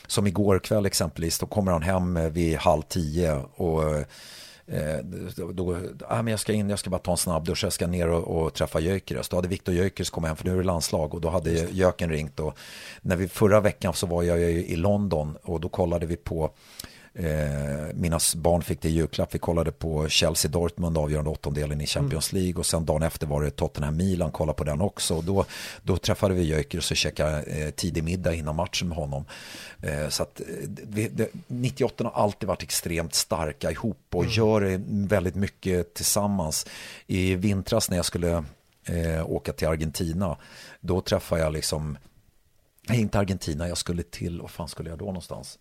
som 0.06 0.26
igår 0.26 0.49
kväll 0.58 0.86
exempelvis, 0.86 1.38
då 1.38 1.46
kommer 1.46 1.72
han 1.72 1.82
hem 1.82 2.32
vid 2.32 2.56
halv 2.56 2.82
tio 2.82 3.34
och 3.56 4.04
Eh, 4.72 4.98
då, 5.54 5.76
ah, 6.08 6.22
men 6.22 6.30
jag 6.30 6.40
ska 6.40 6.52
in, 6.52 6.70
jag 6.70 6.78
ska 6.78 6.90
bara 6.90 6.98
ta 6.98 7.10
en 7.10 7.16
snabbdusch, 7.16 7.64
jag 7.64 7.72
ska 7.72 7.86
ner 7.86 8.08
och, 8.08 8.42
och 8.42 8.54
träffa 8.54 8.80
Gyökeres. 8.80 9.28
Då 9.28 9.36
hade 9.36 9.48
Viktor 9.48 9.74
Gyökeres 9.74 10.10
kommit 10.10 10.28
hem, 10.28 10.36
för 10.36 10.44
nu 10.44 10.52
är 10.52 10.56
det 10.56 10.62
landslag 10.62 11.14
och 11.14 11.20
då 11.20 11.28
hade 11.28 11.50
Jöken 11.52 12.10
ringt. 12.10 12.40
Och 12.40 12.58
när 13.00 13.16
vi, 13.16 13.28
förra 13.28 13.60
veckan 13.60 13.94
så 13.94 14.06
var 14.06 14.22
jag 14.22 14.40
i 14.40 14.76
London 14.76 15.36
och 15.42 15.60
då 15.60 15.68
kollade 15.68 16.06
vi 16.06 16.16
på 16.16 16.50
Eh, 17.14 17.94
mina 17.94 18.18
barn 18.36 18.62
fick 18.62 18.82
det 18.82 18.88
i 18.88 18.92
julklapp. 18.92 19.34
Vi 19.34 19.38
kollade 19.38 19.72
på 19.72 20.08
Chelsea-Dortmund, 20.08 20.98
avgörande 20.98 21.30
åttondelen 21.30 21.80
i 21.80 21.86
Champions 21.86 22.32
mm. 22.32 22.42
League. 22.42 22.58
Och 22.58 22.66
sen 22.66 22.84
dagen 22.84 23.02
efter 23.02 23.26
var 23.26 23.42
det 23.42 23.50
Tottenham-Milan, 23.50 24.30
kollade 24.30 24.56
på 24.56 24.64
den 24.64 24.80
också. 24.80 25.16
Och 25.16 25.24
då, 25.24 25.44
då 25.82 25.96
träffade 25.96 26.34
vi 26.34 26.42
Gyökeres 26.42 26.90
och 26.90 26.96
käkade 26.96 27.42
eh, 27.42 27.70
tidig 27.70 28.04
middag 28.04 28.34
innan 28.34 28.56
matchen 28.56 28.88
med 28.88 28.96
honom. 28.96 29.24
Eh, 29.82 30.08
så 30.08 30.22
att 30.22 30.40
eh, 30.40 30.46
vi, 30.88 31.08
det, 31.08 31.28
98 31.46 32.04
har 32.04 32.22
alltid 32.22 32.48
varit 32.48 32.62
extremt 32.62 33.14
starka 33.14 33.70
ihop 33.70 34.06
och 34.10 34.22
mm. 34.22 34.34
gör 34.34 34.80
väldigt 35.08 35.34
mycket 35.34 35.94
tillsammans. 35.94 36.66
I 37.06 37.34
vintras 37.34 37.90
när 37.90 37.96
jag 37.96 38.06
skulle 38.06 38.44
eh, 38.84 39.30
åka 39.30 39.52
till 39.52 39.68
Argentina, 39.68 40.36
då 40.80 41.00
träffade 41.00 41.42
jag 41.42 41.52
liksom, 41.52 41.98
nej 42.88 43.00
inte 43.00 43.18
Argentina, 43.18 43.68
jag 43.68 43.78
skulle 43.78 44.02
till, 44.02 44.40
vad 44.40 44.50
fan 44.50 44.68
skulle 44.68 44.90
jag 44.90 44.98
då 44.98 45.04
någonstans? 45.04 45.58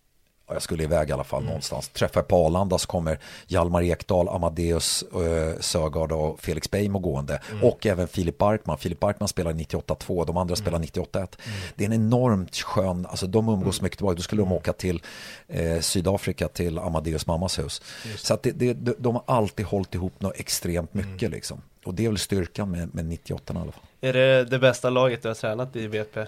Jag 0.54 0.62
skulle 0.62 0.84
iväg 0.84 1.10
i 1.10 1.12
alla 1.12 1.24
fall 1.24 1.40
mm. 1.40 1.48
någonstans. 1.48 1.90
Träffar 1.90 2.22
på 2.22 2.46
Arlanda 2.46 2.78
så 2.78 2.88
kommer 2.88 3.20
Hjalmar 3.48 3.82
Ekdal, 3.82 4.30
Amadeus 4.30 5.04
äh, 5.04 5.60
Sögaard 5.60 6.12
och 6.12 6.40
Felix 6.40 6.72
Beijmo 6.72 7.00
gående. 7.00 7.42
Mm. 7.52 7.64
Och 7.64 7.86
även 7.86 8.08
Filip 8.08 8.38
Barkman. 8.38 8.78
Filip 8.78 9.00
Barkman 9.00 9.28
spelar 9.28 9.54
98-2, 9.54 10.26
de 10.26 10.38
andra 10.38 10.56
mm. 10.56 10.56
spelar 10.56 10.80
98-1. 10.80 11.18
Mm. 11.18 11.60
Det 11.76 11.84
är 11.84 11.88
en 11.88 11.94
enormt 11.94 12.56
skön, 12.56 13.06
alltså 13.10 13.28
de 13.28 13.50
umgås 13.50 13.80
mm. 13.80 13.86
mycket 13.86 14.00
bra. 14.00 14.14
Då 14.14 14.22
skulle 14.22 14.42
de 14.42 14.48
mm. 14.48 14.58
åka 14.58 14.74
till 14.74 15.02
eh, 15.48 15.80
Sydafrika 15.80 16.48
till 16.48 16.80
Amadeus 16.80 17.28
mammas 17.28 17.60
hus. 17.60 17.82
Just. 18.06 18.26
Så 18.26 18.34
att 18.34 18.44
det, 18.44 18.52
det, 18.52 18.96
de 19.00 19.16
har 19.16 19.24
alltid 19.26 19.66
hållit 19.66 19.96
ihop 19.96 20.14
något 20.22 20.40
extremt 20.40 20.94
mycket 20.94 21.32
liksom. 21.32 21.62
Och 21.86 21.94
det 21.94 22.06
är 22.06 22.10
väl 22.10 22.18
styrkan 22.18 22.72
med, 22.72 22.96
med 22.96 23.06
98 23.06 23.54
i 23.54 23.58
alla 23.58 23.72
fall. 23.72 23.84
Är 24.02 24.14
det 24.14 24.46
det 24.46 24.60
bästa 24.60 24.90
laget 24.90 25.22
du 25.22 25.28
har 25.28 25.36
tränat 25.36 25.76
i 25.76 25.88
BP? 25.88 26.26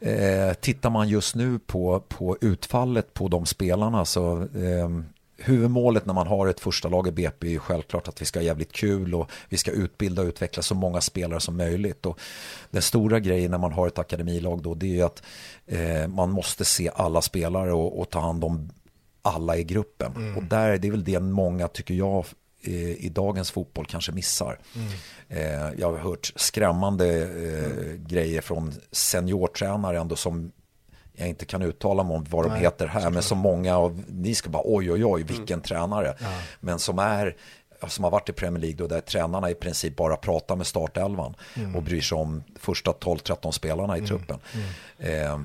Eh, 0.00 0.54
tittar 0.54 0.90
man 0.90 1.08
just 1.08 1.34
nu 1.34 1.58
på, 1.58 2.02
på 2.08 2.36
utfallet 2.40 3.14
på 3.14 3.28
de 3.28 3.46
spelarna 3.46 4.04
så 4.04 4.38
eh, 4.40 4.88
huvudmålet 5.38 6.06
när 6.06 6.14
man 6.14 6.26
har 6.26 6.46
ett 6.46 6.60
första 6.60 6.88
lag 6.88 7.08
i 7.08 7.10
BP 7.10 7.46
är 7.46 7.50
ju 7.50 7.58
självklart 7.58 8.08
att 8.08 8.22
vi 8.22 8.26
ska 8.26 8.38
ha 8.38 8.44
jävligt 8.44 8.72
kul 8.72 9.14
och 9.14 9.30
vi 9.48 9.56
ska 9.56 9.70
utbilda 9.70 10.22
och 10.22 10.28
utveckla 10.28 10.62
så 10.62 10.74
många 10.74 11.00
spelare 11.00 11.40
som 11.40 11.56
möjligt. 11.56 12.06
Och 12.06 12.20
den 12.70 12.82
stora 12.82 13.20
grejen 13.20 13.50
när 13.50 13.58
man 13.58 13.72
har 13.72 13.86
ett 13.86 13.98
akademilag 13.98 14.62
då 14.62 14.74
det 14.74 14.86
är 14.86 14.94
ju 14.94 15.02
att 15.02 15.22
eh, 15.66 16.08
man 16.08 16.30
måste 16.30 16.64
se 16.64 16.90
alla 16.94 17.22
spelare 17.22 17.72
och, 17.72 18.00
och, 18.00 18.10
ta 18.10 18.20
hand 18.20 18.44
om 18.44 18.70
alla 19.22 19.56
i 19.56 19.64
gruppen. 19.64 20.12
Mm. 20.16 20.36
Och 20.36 20.42
där, 20.42 20.78
det 20.78 20.88
är 20.88 20.92
väl 20.92 21.04
det 21.04 21.20
många 21.20 21.68
tycker 21.68 21.94
jag 21.94 22.26
i 22.60 23.08
dagens 23.08 23.50
fotboll 23.50 23.86
kanske 23.86 24.12
missar. 24.12 24.58
Mm. 24.74 24.88
Eh, 25.28 25.80
jag 25.80 25.92
har 25.92 25.98
hört 25.98 26.32
skrämmande 26.36 27.24
mm. 27.24 28.04
grejer 28.06 28.40
från 28.40 28.74
seniortränare 28.92 29.98
ändå 29.98 30.16
som 30.16 30.52
jag 31.12 31.28
inte 31.28 31.44
kan 31.44 31.62
uttala 31.62 32.02
mig 32.02 32.16
om 32.16 32.26
vad 32.30 32.44
de 32.44 32.48
Nej, 32.48 32.60
heter 32.60 32.86
här, 32.86 33.10
men 33.10 33.22
som 33.22 33.38
många 33.38 33.76
av 33.76 34.04
ni 34.08 34.34
ska 34.34 34.50
bara 34.50 34.62
oj 34.64 34.92
oj 34.92 35.04
oj 35.04 35.22
vilken 35.22 35.54
mm. 35.54 35.62
tränare. 35.62 36.14
Ja. 36.20 36.26
Men 36.60 36.78
som 36.78 36.98
är 36.98 37.36
som 37.86 38.04
har 38.04 38.10
varit 38.10 38.28
i 38.28 38.32
Premier 38.32 38.60
League 38.60 38.76
då 38.76 38.86
där 38.86 39.00
tränarna 39.00 39.50
i 39.50 39.54
princip 39.54 39.96
bara 39.96 40.16
pratar 40.16 40.56
med 40.56 40.66
startelvan 40.66 41.34
mm. 41.56 41.76
och 41.76 41.82
bryr 41.82 42.00
sig 42.00 42.18
om 42.18 42.42
första 42.56 42.90
12-13 42.90 43.50
spelarna 43.50 43.96
i 43.96 43.98
mm. 43.98 44.08
truppen. 44.08 44.38
Mm. 44.98 45.24
Eh, 45.24 45.40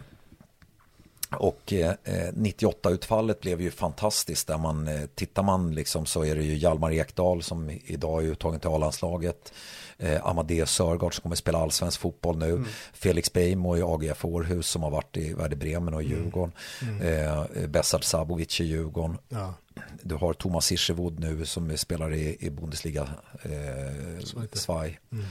och 1.40 1.74
eh, 1.74 1.94
98-utfallet 2.34 3.42
blev 3.42 3.62
ju 3.62 3.72
fantastiskt. 3.72 4.48
Där 4.48 4.58
man, 4.58 4.88
eh, 4.88 5.06
tittar 5.16 5.44
man 5.44 5.75
liksom 5.75 6.06
så 6.06 6.25
är 6.25 6.36
det 6.36 6.44
ju 6.44 6.58
Hjalmar 6.58 6.92
Ekdal 6.92 7.44
som 7.44 7.80
idag 7.86 8.24
är 8.24 8.28
uttagen 8.28 8.60
till 8.60 8.70
A-landslaget. 8.70 9.54
Eh, 9.98 10.25
Amadeus 10.25 10.72
Sörgård 10.72 11.16
som 11.16 11.22
kommer 11.22 11.36
spela 11.36 11.60
allsvensk 11.60 12.00
fotboll 12.00 12.38
nu. 12.38 12.50
Mm. 12.50 12.66
Felix 12.94 13.34
Beijmo 13.34 13.78
i 13.78 13.82
AGF 13.82 14.25
Århus 14.25 14.68
som 14.68 14.84
har 14.84 14.92
varit 14.92 15.18
i 15.18 15.34
Werder 15.34 15.56
Bremen 15.58 15.94
och 15.94 16.04
i 16.04 16.06
mm. 16.06 16.18
Djurgården. 16.18 16.52
Mm. 16.82 17.02
Eh, 17.02 17.68
Besard 17.68 18.04
Sabovic 18.04 18.62
i 18.62 18.63
Djurgården. 18.63 19.18
Ja. 19.29 19.53
Du 20.01 20.16
har 20.16 20.34
Thomas 20.34 20.72
Ischevod 20.72 21.20
nu 21.20 21.46
som 21.46 21.77
spelar 21.77 22.14
i, 22.14 22.38
i 22.40 22.50
Bundesliga 22.50 23.10
eh, 23.42 24.46
Svaj. 24.53 25.00
Mm. 25.12 25.25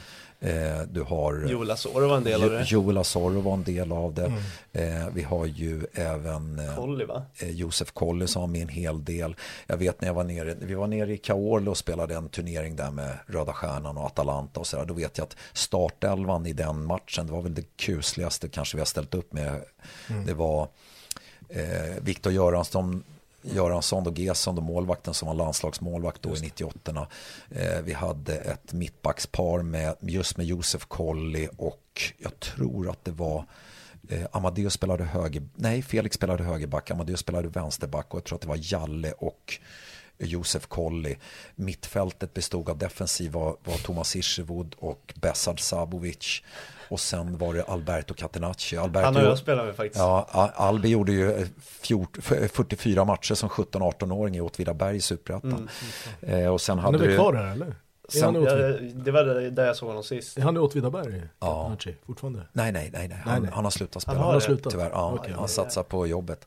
Eh, 0.44 0.82
du 0.90 1.02
har 1.02 1.46
Joel 1.48 1.70
Asoro 1.70 2.08
var 2.08 2.16
en 2.16 2.24
del 2.24 2.42
av 2.42 2.50
det. 2.50 2.64
Joel 2.70 2.98
Asoro 2.98 3.40
var 3.40 3.54
en 3.54 3.62
del 3.62 3.92
av 3.92 4.14
det. 4.14 4.24
Mm. 4.24 4.42
Eh, 4.72 5.08
vi 5.14 5.22
har 5.22 5.46
ju 5.46 5.86
även 5.92 6.58
eh, 6.58 6.76
Colli? 6.76 7.06
Eh, 7.36 7.50
Josef 7.50 7.92
Colli 7.92 8.26
som 8.26 8.42
var 8.42 8.48
med 8.48 8.62
en 8.62 8.68
hel 8.68 9.04
del. 9.04 9.36
Jag 9.66 9.76
vet 9.76 10.00
när 10.00 10.08
jag 10.08 10.14
var 10.14 10.24
nere, 10.24 10.54
vi 10.60 10.74
var 10.74 10.86
nere 10.86 11.12
i 11.12 11.18
Caorle 11.18 11.70
och 11.70 11.76
spelade 11.76 12.14
en 12.14 12.28
turnering 12.28 12.76
där 12.76 12.90
med 12.90 13.18
Röda 13.26 13.52
Stjärnan 13.52 13.98
och 13.98 14.06
Atalanta 14.06 14.60
och 14.60 14.66
sådär. 14.66 14.84
Då 14.84 14.94
vet 14.94 15.18
jag 15.18 15.24
att 15.24 15.36
startelvan 15.52 16.46
i 16.46 16.52
den 16.52 16.84
matchen, 16.86 17.26
det 17.26 17.32
var 17.32 17.42
väl 17.42 17.54
det 17.54 17.76
kusligaste 17.76 18.48
kanske 18.48 18.76
vi 18.76 18.80
har 18.80 18.86
ställt 18.86 19.14
upp 19.14 19.32
med. 19.32 19.60
Mm. 20.10 20.26
Det 20.26 20.34
var 20.34 20.68
eh, 21.48 22.02
Viktor 22.02 22.32
Göransson 22.32 23.04
Göransson 23.42 24.06
och 24.06 24.18
Gesson, 24.18 24.58
och 24.58 24.64
målvakten 24.64 25.14
som 25.14 25.28
var 25.28 25.34
landslagsmålvakt 25.34 26.22
då 26.22 26.36
i 26.36 26.40
98 26.40 27.06
eh, 27.50 27.80
Vi 27.84 27.92
hade 27.92 28.34
ett 28.34 28.72
mittbackspar 28.72 29.62
med, 29.62 29.96
just 30.00 30.36
med 30.36 30.46
Josef 30.46 30.84
Kolli 30.84 31.48
och 31.56 32.02
jag 32.18 32.40
tror 32.40 32.90
att 32.90 33.04
det 33.04 33.10
var 33.10 33.44
eh, 34.08 34.26
Amadeus 34.32 34.74
spelade 34.74 35.04
höger, 35.04 35.48
nej 35.54 35.82
Felix 35.82 36.16
spelade 36.16 36.44
högerback, 36.44 36.90
Amadeus 36.90 37.20
spelade 37.20 37.48
vänsterback 37.48 38.06
och 38.14 38.16
jag 38.16 38.24
tror 38.24 38.36
att 38.36 38.42
det 38.42 38.48
var 38.48 38.58
Jalle 38.60 39.12
och 39.12 39.58
Josef 40.18 40.66
Kolli. 40.66 41.16
Mittfältet 41.54 42.34
bestod 42.34 42.68
av 42.68 42.78
defensiv 42.78 43.32
var, 43.32 43.56
var 43.64 43.76
Thomas 43.76 44.16
Ischevod 44.16 44.74
och 44.78 45.14
Besard 45.16 45.60
Sabovic. 45.60 46.42
Och 46.92 47.00
sen 47.00 47.38
var 47.38 47.54
det 47.54 47.62
Alberto 47.62 48.14
Catenacci. 48.14 48.76
Alberto, 48.76 49.04
Han 49.04 49.16
och 49.16 49.22
jag 49.22 49.38
spelade 49.38 49.70
vi 49.70 49.74
faktiskt. 49.76 49.98
Ja, 49.98 50.50
Albi 50.54 50.88
gjorde 50.88 51.12
ju 51.12 51.46
44 52.48 53.04
matcher 53.04 53.34
som 53.34 53.48
17-18-åring 53.48 54.36
i 54.36 54.40
Åtvidaberg 54.40 54.96
i 54.96 55.00
Superettan. 55.00 55.68
Mm. 56.22 56.44
Eh, 56.44 56.52
och 56.52 56.60
sen 56.60 56.78
hade 56.78 56.98
Han 56.98 57.04
är 57.04 57.08
väl 57.08 57.16
kvar 57.16 57.34
här 57.34 57.52
eller? 57.52 57.74
Sen, 58.08 58.34
ja, 58.34 58.54
det 58.94 59.10
var 59.10 59.50
där 59.50 59.66
jag 59.66 59.76
såg 59.76 59.88
honom 59.88 60.04
sist. 60.04 60.38
Är 60.38 60.42
han 60.42 60.56
i 60.56 60.58
Åtvidaberg? 60.58 61.22
Ja. 61.38 61.76
fortfarande? 62.06 62.46
Nej, 62.52 62.72
nej, 62.72 62.90
nej. 62.92 63.08
nej. 63.08 63.18
Han, 63.24 63.32
nej, 63.32 63.42
nej. 63.42 63.50
han 63.54 63.64
har 63.64 63.70
slutat 63.70 64.02
spela. 64.02 64.18
Han 64.18 64.32
har 64.32 64.40
slutat? 64.40 64.72
Tyvärr. 64.72 64.90
Ja, 64.90 65.12
okay. 65.12 65.32
Han 65.32 65.48
satsar 65.48 65.82
på 65.82 66.06
jobbet. 66.06 66.46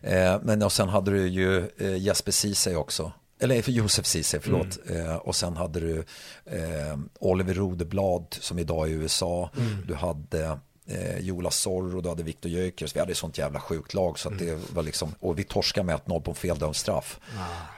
Eh, 0.00 0.40
men 0.42 0.62
och 0.62 0.72
sen 0.72 0.88
hade 0.88 1.10
du 1.10 1.28
ju 1.28 1.70
eh, 1.76 1.96
Jesper 1.96 2.32
Ceesay 2.32 2.76
också 2.76 3.12
eller 3.42 3.62
för 3.62 3.72
Josef 3.72 4.06
Ceesay, 4.06 4.40
förlåt. 4.40 4.78
Mm. 4.88 5.06
Eh, 5.06 5.16
och 5.16 5.36
sen 5.36 5.56
hade 5.56 5.80
du 5.80 5.98
eh, 6.44 6.98
Oliver 7.18 7.54
Rodeblad 7.54 8.26
som 8.40 8.58
idag 8.58 8.88
är 8.88 8.90
i 8.90 8.94
USA. 8.94 9.50
Mm. 9.56 9.76
Du 9.86 9.94
hade 9.94 10.58
eh, 10.86 11.18
Jola 11.18 11.50
Zorro, 11.50 12.00
du 12.00 12.08
hade 12.08 12.22
Viktor 12.22 12.50
Gyökeres. 12.50 12.96
Vi 12.96 13.00
hade 13.00 13.12
ett 13.12 13.18
sånt 13.18 13.38
jävla 13.38 13.60
sjukt 13.60 13.94
lag. 13.94 14.18
Så 14.18 14.28
att 14.28 14.38
det 14.38 14.48
mm. 14.48 14.60
var 14.74 14.82
liksom, 14.82 15.14
och 15.20 15.38
vi 15.38 15.44
torskade 15.44 15.86
med 15.86 15.96
1-0 15.96 16.20
på 16.20 16.30
en 16.30 16.34
feldömd 16.34 16.76
straff. 16.76 17.20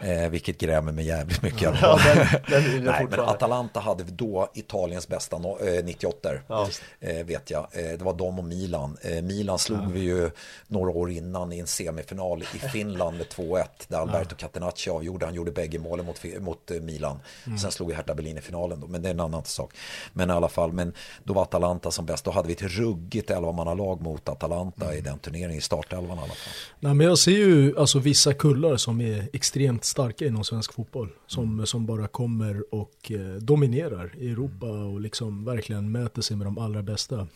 Ah. 0.01 0.07
Eh, 0.07 0.31
vilket 0.31 0.59
grämer 0.59 0.93
mig 0.93 1.07
jävligt 1.07 1.43
mycket. 1.43 1.75
Ja, 1.83 1.99
den, 2.05 2.27
den 2.49 2.85
Nej, 2.85 3.07
men 3.11 3.21
Atalanta 3.21 3.81
hade 3.81 4.05
då 4.05 4.51
Italiens 4.55 5.09
bästa 5.09 5.37
eh, 5.37 5.85
98 5.85 6.29
ja. 6.49 6.69
eh, 7.01 7.27
vet 7.27 7.51
jag. 7.51 7.67
Eh, 7.73 7.99
det 7.99 8.05
var 8.05 8.15
de 8.15 8.39
och 8.39 8.45
Milan. 8.45 8.97
Eh, 9.03 9.23
Milan 9.23 9.59
slog 9.59 9.79
ja. 9.79 9.89
vi 9.93 10.01
ju 10.01 10.31
några 10.69 10.91
år 10.91 11.11
innan 11.11 11.53
i 11.53 11.59
en 11.59 11.67
semifinal 11.67 12.43
i 12.43 12.59
Finland 12.73 13.17
med 13.17 13.27
2-1. 13.27 13.65
Där 13.89 13.99
Alberto. 13.99 14.37
Catenacci 14.37 14.91
avgjorde. 14.91 15.27
Han 15.27 15.35
gjorde 15.35 15.51
bägge 15.51 15.79
målen 15.79 16.07
mot, 16.07 16.25
mot 16.41 16.71
eh, 16.71 16.81
Milan. 16.81 17.21
Mm. 17.47 17.59
Sen 17.59 17.73
slog 17.73 17.89
vi 17.89 17.95
Hertha 17.95 18.15
Berlin 18.15 18.39
i 18.39 18.41
finalen 18.41 18.81
då. 18.81 18.87
Men 18.87 19.03
det 19.03 19.09
är 19.09 19.15
en 19.15 19.21
annan 19.21 19.45
sak. 19.45 19.75
Men 20.13 20.31
i 20.31 20.33
alla 20.33 20.49
fall, 20.49 20.73
men 20.73 20.93
då 21.25 21.35
var 21.35 21.43
Atalanta 21.43 21.91
som 21.91 22.07
bäst. 22.07 22.25
Då 22.25 22.31
hade 22.31 22.49
vi 22.49 22.55
ett 22.55 22.63
ruggigt 22.95 23.31
elvamannalag 23.31 24.03
mot 24.03 24.29
Atalanta 24.29 24.85
mm. 24.85 24.99
i 24.99 25.01
den 25.01 25.19
turneringen, 25.19 25.59
i 25.59 25.61
startelvan 25.61 26.19
i 26.19 26.21
alla 26.21 26.27
fall. 26.27 26.53
Nej, 26.81 26.95
men 26.95 27.07
jag 27.07 27.19
ser 27.19 27.31
ju 27.31 27.79
alltså, 27.79 27.99
vissa 27.99 28.35
kullar 28.35 28.77
som 28.77 29.01
är 29.01 29.29
extremt 29.33 29.85
starka 29.85 30.27
inom 30.27 30.45
svensk 30.45 30.73
fotboll. 30.73 31.09
Som, 31.27 31.45
mm. 31.45 31.67
som 31.67 31.87
bara 31.87 32.07
kommer 32.07 32.75
och 32.75 33.13
eh, 33.13 33.19
dominerar 33.19 34.15
i 34.19 34.31
Europa 34.31 34.67
och 34.67 35.01
liksom 35.01 35.45
verkligen 35.45 35.93
mäter 35.93 36.23
sig 36.23 36.37
med 36.37 36.47
de 36.47 36.59
allra 36.59 36.83
bästa. 36.83 37.29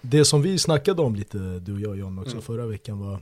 Det 0.00 0.24
som 0.24 0.42
vi 0.42 0.58
snackade 0.58 1.02
om 1.02 1.14
lite, 1.14 1.38
du 1.38 1.74
och 1.74 1.80
jag 1.80 1.98
John, 1.98 2.18
också 2.18 2.32
mm. 2.32 2.42
förra 2.42 2.66
veckan 2.66 2.98
var 2.98 3.20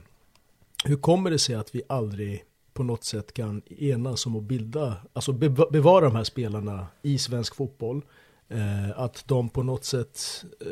hur 0.85 0.95
kommer 0.95 1.31
det 1.31 1.39
sig 1.39 1.55
att 1.55 1.75
vi 1.75 1.81
aldrig 1.89 2.43
på 2.73 2.83
något 2.83 3.03
sätt 3.03 3.33
kan 3.33 3.61
enas 3.79 4.25
om 4.25 4.35
att 4.35 4.43
bilda, 4.43 4.95
alltså 5.13 5.31
bevara 5.71 6.05
de 6.05 6.15
här 6.15 6.23
spelarna 6.23 6.87
i 7.01 7.17
svensk 7.17 7.55
fotboll. 7.55 8.01
Eh, 8.49 8.99
att 8.99 9.23
de 9.27 9.49
på 9.49 9.63
något 9.63 9.85
sätt 9.85 10.45
eh, 10.61 10.67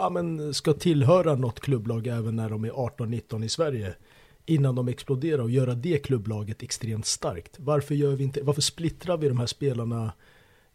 ja, 0.00 0.10
men 0.10 0.54
ska 0.54 0.72
tillhöra 0.72 1.34
något 1.34 1.60
klubblag 1.60 2.06
även 2.06 2.36
när 2.36 2.50
de 2.50 2.64
är 2.64 2.70
18-19 2.70 3.44
i 3.44 3.48
Sverige 3.48 3.94
innan 4.46 4.74
de 4.74 4.88
exploderar 4.88 5.42
och 5.42 5.50
göra 5.50 5.74
det 5.74 5.98
klubblaget 5.98 6.62
extremt 6.62 7.06
starkt. 7.06 7.56
Varför, 7.56 7.94
gör 7.94 8.12
vi 8.12 8.24
inte, 8.24 8.42
varför 8.42 8.62
splittrar 8.62 9.16
vi 9.16 9.28
de 9.28 9.38
här 9.38 9.46
spelarna 9.46 10.12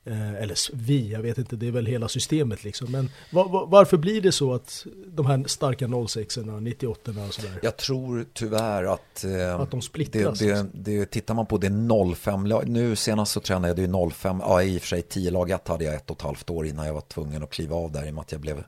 Eh, 0.08 0.36
eller 0.36 0.58
vi, 0.74 1.12
jag 1.12 1.22
vet 1.22 1.38
inte, 1.38 1.56
det 1.56 1.68
är 1.68 1.72
väl 1.72 1.86
hela 1.86 2.08
systemet 2.08 2.64
liksom. 2.64 2.92
Men 2.92 3.10
var, 3.32 3.50
var, 3.50 3.68
varför 3.68 3.98
blir 3.98 4.22
det 4.22 4.32
så 4.32 4.54
att 4.54 4.86
de 5.08 5.26
här 5.26 5.44
starka 5.48 5.88
06orna, 5.88 6.60
98 6.60 7.12
och 7.28 7.34
sådär? 7.34 7.60
Jag 7.62 7.78
tror 7.78 8.26
tyvärr 8.34 8.84
att, 8.84 9.24
eh, 9.24 9.60
att 9.60 9.72
de 9.72 9.82
splittras. 9.82 10.40
Det, 10.40 10.54
det, 10.54 10.70
det, 10.74 11.06
tittar 11.06 11.34
man 11.34 11.46
på 11.46 11.58
det 11.58 11.72
05 12.16 12.46
lag, 12.46 12.70
nu 12.70 12.96
senast 12.96 13.32
så 13.32 13.40
tränade 13.40 13.82
jag 13.82 13.90
det 13.90 14.12
05, 14.14 14.40
ja 14.40 14.64
i 14.64 14.78
och 14.78 14.82
för 14.82 14.88
sig 14.88 15.02
10 15.02 15.32
lag 15.32 15.52
1 15.52 15.68
hade 15.68 15.86
jag 15.86 15.96
ett 15.96 16.10
och 16.10 16.18
ett 16.18 16.22
halvt 16.22 16.50
år 16.50 16.66
innan 16.66 16.86
jag 16.86 16.94
var 16.94 17.02
tvungen 17.02 17.44
att 17.44 17.50
kliva 17.50 17.76
av 17.76 17.92
där 17.92 18.08
i 18.08 18.10
och 18.10 18.14
med 18.14 18.22
att 18.22 18.32
jag 18.32 18.42
blev 18.42 18.64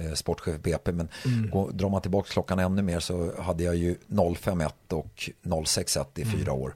eh, 0.00 0.12
sportchef 0.12 0.60
BP. 0.60 0.92
Men 0.92 1.08
mm. 1.24 1.50
går, 1.50 1.70
drar 1.72 1.88
man 1.88 2.02
tillbaka 2.02 2.28
klockan 2.28 2.58
ännu 2.58 2.82
mer 2.82 3.00
så 3.00 3.42
hade 3.42 3.64
jag 3.64 3.76
ju 3.76 3.96
05-1 4.08 4.70
och 4.90 5.30
06-1 5.42 6.06
i 6.16 6.22
mm. 6.22 6.38
fyra 6.38 6.52
år. 6.52 6.74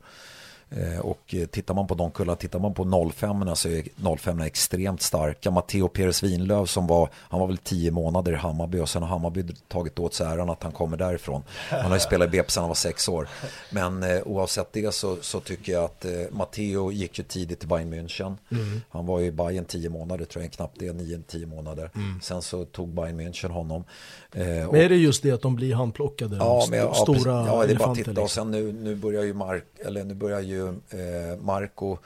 Eh, 0.77 0.99
och 0.99 1.35
tittar 1.51 1.75
man 1.75 1.87
på 1.87 1.95
de 1.95 2.11
kullar, 2.11 2.35
tittar 2.35 2.59
man 2.59 2.75
på 2.75 3.11
05 3.13 3.57
så 3.57 3.69
är 3.69 4.17
05 4.17 4.41
extremt 4.41 5.03
starka. 5.03 5.51
Matteo 5.51 5.89
Peres 5.89 6.23
Winlöv 6.23 6.67
som 6.67 6.87
var, 6.87 7.09
han 7.15 7.41
var 7.41 7.47
väl 7.47 7.59
10 7.59 7.91
månader 7.91 8.33
i 8.33 8.37
Hammarby 8.37 8.79
och 8.79 8.89
sen 8.89 9.03
har 9.03 9.09
Hammarby 9.09 9.45
tagit 9.69 9.99
åt 9.99 10.15
sig 10.15 10.27
äran 10.27 10.51
att 10.51 10.63
han 10.63 10.73
kommer 10.73 10.97
därifrån. 10.97 11.43
Han 11.71 11.85
har 11.85 11.95
ju 11.95 12.01
spelat 12.01 12.29
i 12.29 12.31
BP 12.31 12.51
sedan 12.51 12.63
han 12.63 12.69
var 12.69 12.75
6 12.75 13.09
år. 13.09 13.29
Men 13.71 14.03
eh, 14.03 14.23
oavsett 14.25 14.73
det 14.73 14.95
så, 14.95 15.17
så 15.21 15.41
tycker 15.41 15.73
jag 15.73 15.85
att 15.85 16.05
eh, 16.05 16.13
Matteo 16.31 16.93
gick 16.93 17.19
ju 17.19 17.25
tidigt 17.25 17.59
till 17.59 17.69
Bayern 17.69 17.95
München. 17.95 18.37
Mm. 18.51 18.81
Han 18.91 19.07
var 19.07 19.21
ju 19.21 19.27
i 19.27 19.33
Bayern 19.33 19.65
10 19.65 19.89
månader 19.89 20.25
tror 20.25 20.45
jag, 20.45 20.53
knappt 20.53 20.79
det, 20.79 20.93
9-10 20.93 21.47
månader. 21.47 21.91
Mm. 21.95 22.21
Sen 22.23 22.43
så 22.43 22.65
tog 22.65 22.89
Bayern 22.89 23.21
München 23.21 23.49
honom. 23.49 23.85
Eh, 24.33 24.45
men 24.45 24.75
är 24.75 24.89
det 24.89 24.97
just 24.97 25.23
det 25.23 25.31
att 25.31 25.43
de 25.43 25.57
blir 25.57 25.75
handplockade? 25.75 26.37
Ja, 26.37 26.67
men, 26.71 26.79
ja, 26.79 26.95
stora 26.95 27.47
ja, 27.47 27.65
det 27.67 27.73
är 27.73 27.79
bara 27.79 27.91
att 27.91 27.97
titta. 27.97 28.11
Liksom. 28.11 28.25
Och 28.25 28.31
sen 28.31 28.51
nu, 28.51 28.73
nu 28.73 28.95
börjar 28.95 29.23
ju 29.23 29.35
Mark, 29.35 29.65
eller 29.85 30.05
nu 30.05 30.15
börjar 30.15 30.41
ju 30.41 30.64
eh, 30.69 31.39
Marco 31.41 31.99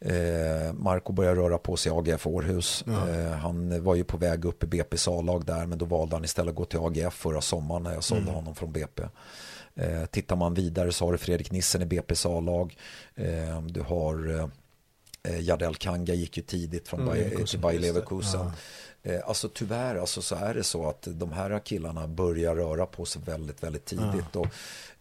eh, 0.00 0.72
Marco 0.72 1.12
börjar 1.12 1.34
röra 1.34 1.58
på 1.58 1.76
sig 1.76 1.92
i 1.92 1.94
AGF 1.94 2.26
Århus. 2.26 2.84
Ja. 2.86 3.08
Eh, 3.08 3.30
han 3.30 3.84
var 3.84 3.94
ju 3.94 4.04
på 4.04 4.16
väg 4.16 4.44
upp 4.44 4.64
i 4.64 4.66
BP's 4.66 5.18
A-lag 5.18 5.44
där 5.44 5.66
men 5.66 5.78
då 5.78 5.84
valde 5.84 6.16
han 6.16 6.24
istället 6.24 6.50
att 6.50 6.56
gå 6.56 6.64
till 6.64 6.78
AGF 6.78 7.14
förra 7.14 7.40
sommaren 7.40 7.82
när 7.82 7.94
jag 7.94 8.04
sålde 8.04 8.22
mm. 8.22 8.34
honom 8.34 8.54
från 8.54 8.72
BP. 8.72 9.02
Eh, 9.74 10.04
tittar 10.04 10.36
man 10.36 10.54
vidare 10.54 10.92
så 10.92 11.04
har 11.04 11.12
du 11.12 11.18
Fredrik 11.18 11.50
Nissen 11.50 11.82
i 11.82 11.84
BP's 11.84 12.38
A-lag. 12.38 12.76
Eh, 13.14 13.62
du 13.62 13.80
har 13.80 14.48
eh, 15.22 15.40
Jardel 15.40 15.74
Kanga 15.74 16.14
gick 16.14 16.36
ju 16.36 16.42
tidigt 16.42 16.88
från 16.88 17.00
mm, 17.00 17.12
Bayer, 17.12 17.46
till 17.46 17.58
Bayer 17.58 17.80
Leverkusen. 17.80 18.40
Ja. 18.40 18.52
Eh, 19.02 19.20
alltså 19.28 19.48
tyvärr 19.48 19.96
alltså, 19.96 20.22
så 20.22 20.34
är 20.34 20.54
det 20.54 20.64
så 20.64 20.88
att 20.88 21.08
de 21.10 21.32
här 21.32 21.58
killarna 21.58 22.08
börjar 22.08 22.54
röra 22.54 22.86
på 22.86 23.04
sig 23.04 23.22
väldigt, 23.24 23.62
väldigt 23.62 23.84
tidigt. 23.84 24.26
Ja. 24.32 24.40
Och, 24.40 24.46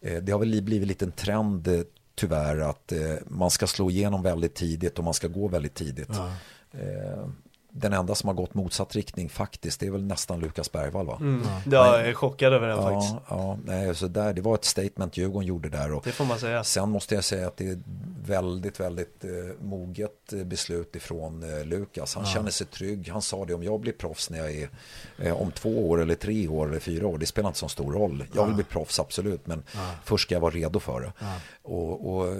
eh, 0.01 0.23
det 0.23 0.31
har 0.31 0.39
väl 0.39 0.61
blivit 0.61 0.87
lite 0.87 1.05
en 1.05 1.11
trend 1.11 1.67
eh, 1.67 1.81
tyvärr 2.21 2.57
att 2.57 2.91
eh, 2.91 3.15
man 3.27 3.51
ska 3.51 3.67
slå 3.67 3.89
igenom 3.89 4.23
väldigt 4.23 4.55
tidigt 4.55 4.97
och 4.97 5.03
man 5.03 5.13
ska 5.13 5.27
gå 5.27 5.47
väldigt 5.47 5.73
tidigt. 5.73 6.09
Ja. 6.09 6.31
Eh, 6.79 7.27
den 7.73 7.93
enda 7.93 8.15
som 8.15 8.27
har 8.27 8.33
gått 8.33 8.53
motsatt 8.53 8.95
riktning 8.95 9.29
faktiskt, 9.29 9.79
det 9.79 9.87
är 9.87 9.91
väl 9.91 10.03
nästan 10.03 10.39
Lukas 10.39 10.71
Bergvall 10.71 11.05
va? 11.05 11.17
Mm. 11.21 11.47
Ja, 11.71 11.97
jag 11.97 12.07
är 12.07 12.13
chockad 12.13 12.53
över 12.53 12.67
den 12.67 12.77
ja, 12.77 12.91
faktiskt. 12.91 13.15
Ja, 13.29 13.57
nej, 13.65 13.95
så 13.95 14.07
där, 14.07 14.33
det 14.33 14.41
var 14.41 14.55
ett 14.55 14.65
statement 14.65 15.17
Djurgården 15.17 15.47
gjorde 15.47 15.69
där. 15.69 15.93
Och 15.93 16.01
det 16.03 16.11
får 16.11 16.25
man 16.25 16.39
säga. 16.39 16.63
Sen 16.63 16.89
måste 16.89 17.15
jag 17.15 17.23
säga 17.23 17.47
att 17.47 17.57
det 17.57 17.69
är 17.69 17.79
väldigt, 18.25 18.79
väldigt 18.79 19.23
eh, 19.23 19.29
moget 19.59 20.33
eh, 20.33 20.43
beslut 20.43 20.95
ifrån 20.95 21.43
eh, 21.43 21.65
Lukas. 21.65 22.15
Han 22.15 22.23
ja. 22.23 22.29
känner 22.29 22.51
sig 22.51 22.67
trygg. 22.67 23.09
Han 23.09 23.21
sa 23.21 23.45
det, 23.45 23.53
om 23.53 23.63
jag 23.63 23.79
blir 23.79 23.93
proffs 23.93 24.29
när 24.29 24.37
jag 24.37 24.51
är 24.51 24.69
eh, 25.17 25.41
om 25.41 25.51
två 25.51 25.89
år 25.89 26.01
eller 26.01 26.15
tre 26.15 26.47
år 26.47 26.69
eller 26.69 26.79
fyra 26.79 27.07
år, 27.07 27.17
det 27.17 27.25
spelar 27.25 27.49
inte 27.49 27.59
så 27.59 27.67
stor 27.67 27.93
roll. 27.93 28.25
Jag 28.33 28.45
vill 28.45 28.55
bli 28.55 28.63
proffs, 28.63 28.99
absolut, 28.99 29.47
men 29.47 29.63
först 30.03 30.23
ska 30.23 30.35
jag 30.35 30.41
vara 30.41 30.53
redo 30.53 30.79
för 30.79 31.01
det. 31.01 31.13
Och, 31.61 32.15
och 32.15 32.35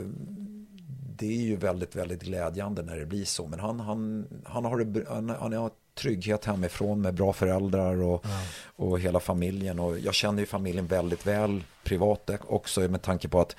det 1.21 1.27
är 1.27 1.41
ju 1.41 1.55
väldigt, 1.55 1.95
väldigt 1.95 2.23
glädjande 2.23 2.81
när 2.81 2.97
det 2.97 3.05
blir 3.05 3.25
så. 3.25 3.47
Men 3.47 3.59
han, 3.59 3.79
han, 3.79 4.27
han, 4.45 4.65
har, 4.65 5.05
han, 5.13 5.29
han 5.29 5.53
har 5.53 5.71
trygghet 5.95 6.45
hemifrån 6.45 7.01
med 7.01 7.13
bra 7.13 7.33
föräldrar 7.33 8.01
och, 8.01 8.25
ja. 8.25 8.41
och 8.75 8.99
hela 8.99 9.19
familjen. 9.19 9.79
Och 9.79 9.99
jag 9.99 10.13
känner 10.13 10.39
ju 10.39 10.45
familjen 10.45 10.87
väldigt 10.87 11.27
väl 11.27 11.63
privat 11.83 12.29
också 12.47 12.81
med 12.81 13.01
tanke 13.01 13.27
på 13.27 13.39
att 13.39 13.55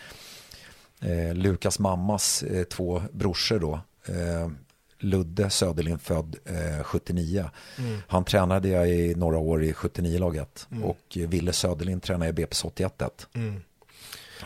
eh, 1.01 1.35
Lukas 1.35 1.79
mammas 1.79 2.43
eh, 2.43 2.65
två 2.65 3.03
brorsor 3.13 3.59
då 3.59 3.81
eh, 4.07 4.51
Ludde 4.99 5.51
Söderlind 5.51 6.01
född 6.01 6.37
eh, 6.45 6.85
79. 6.85 7.51
Mm. 7.79 7.99
Han 8.09 8.25
tränade 8.25 8.69
jag 8.69 8.89
i 8.89 9.15
några 9.15 9.39
år 9.39 9.65
i 9.65 9.73
79-laget 9.73 10.67
mm. 10.71 10.85
och 10.85 11.19
Ville 11.29 11.53
Söderlind 11.53 12.03
tränade 12.03 12.31
i 12.31 12.45
BP's 12.45 12.67
81. 12.67 13.29
Mm. 13.35 13.61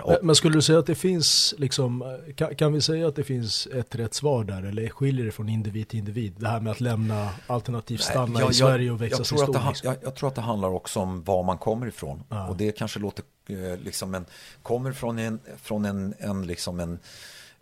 Men, 0.07 0.17
men 0.23 0.37
skulle 0.37 0.55
du 0.55 0.63
säga 0.63 0.79
att 0.79 0.87
det 0.87 0.95
finns, 0.95 1.55
liksom, 1.59 2.19
kan, 2.37 2.55
kan, 2.55 2.73
vi 2.73 2.81
säga 2.81 3.09
att 3.09 3.17
det 3.17 3.25
finns 3.25 3.67
ett 3.67 3.95
rätt 3.95 4.15
svar 4.15 4.45
där 4.45 4.63
eller 4.63 4.89
skiljer 4.89 5.25
det 5.25 5.33
från 5.33 5.49
individ 5.49 5.89
till 5.89 5.99
individ? 5.99 6.35
Det 6.39 6.49
här 6.49 6.61
med 6.61 6.71
att 6.71 6.81
lämna 6.81 7.31
alternativt 7.47 8.01
stanna 8.01 8.27
Nej, 8.27 8.43
jag, 8.43 8.51
i 8.51 8.55
Sverige 8.55 8.91
och 8.91 9.03
växa 9.03 9.25
sig 9.25 9.39
stor. 9.39 9.69
Liksom. 9.69 9.91
Jag, 9.91 9.97
jag, 10.03 10.15
tror 10.15 10.29
att 10.29 10.35
det 10.35 10.41
handlar 10.41 10.69
också 10.69 11.01
om 11.01 11.23
var 11.23 11.43
man 11.43 11.59
kommer 11.59 11.87
ifrån. 11.87 12.23
Ja. 12.29 12.49
Och 12.49 12.57
det 12.57 12.73
kanske 12.73 12.99
låter 12.99 13.25
eh, 13.49 13.57
liksom 13.85 14.15
en, 14.15 14.27
kommer 14.63 14.93
från 14.93 15.19
en, 15.19 15.41
från 15.63 15.85
en, 15.85 16.15
en 16.19 16.47
liksom 16.47 16.81
en 16.81 16.99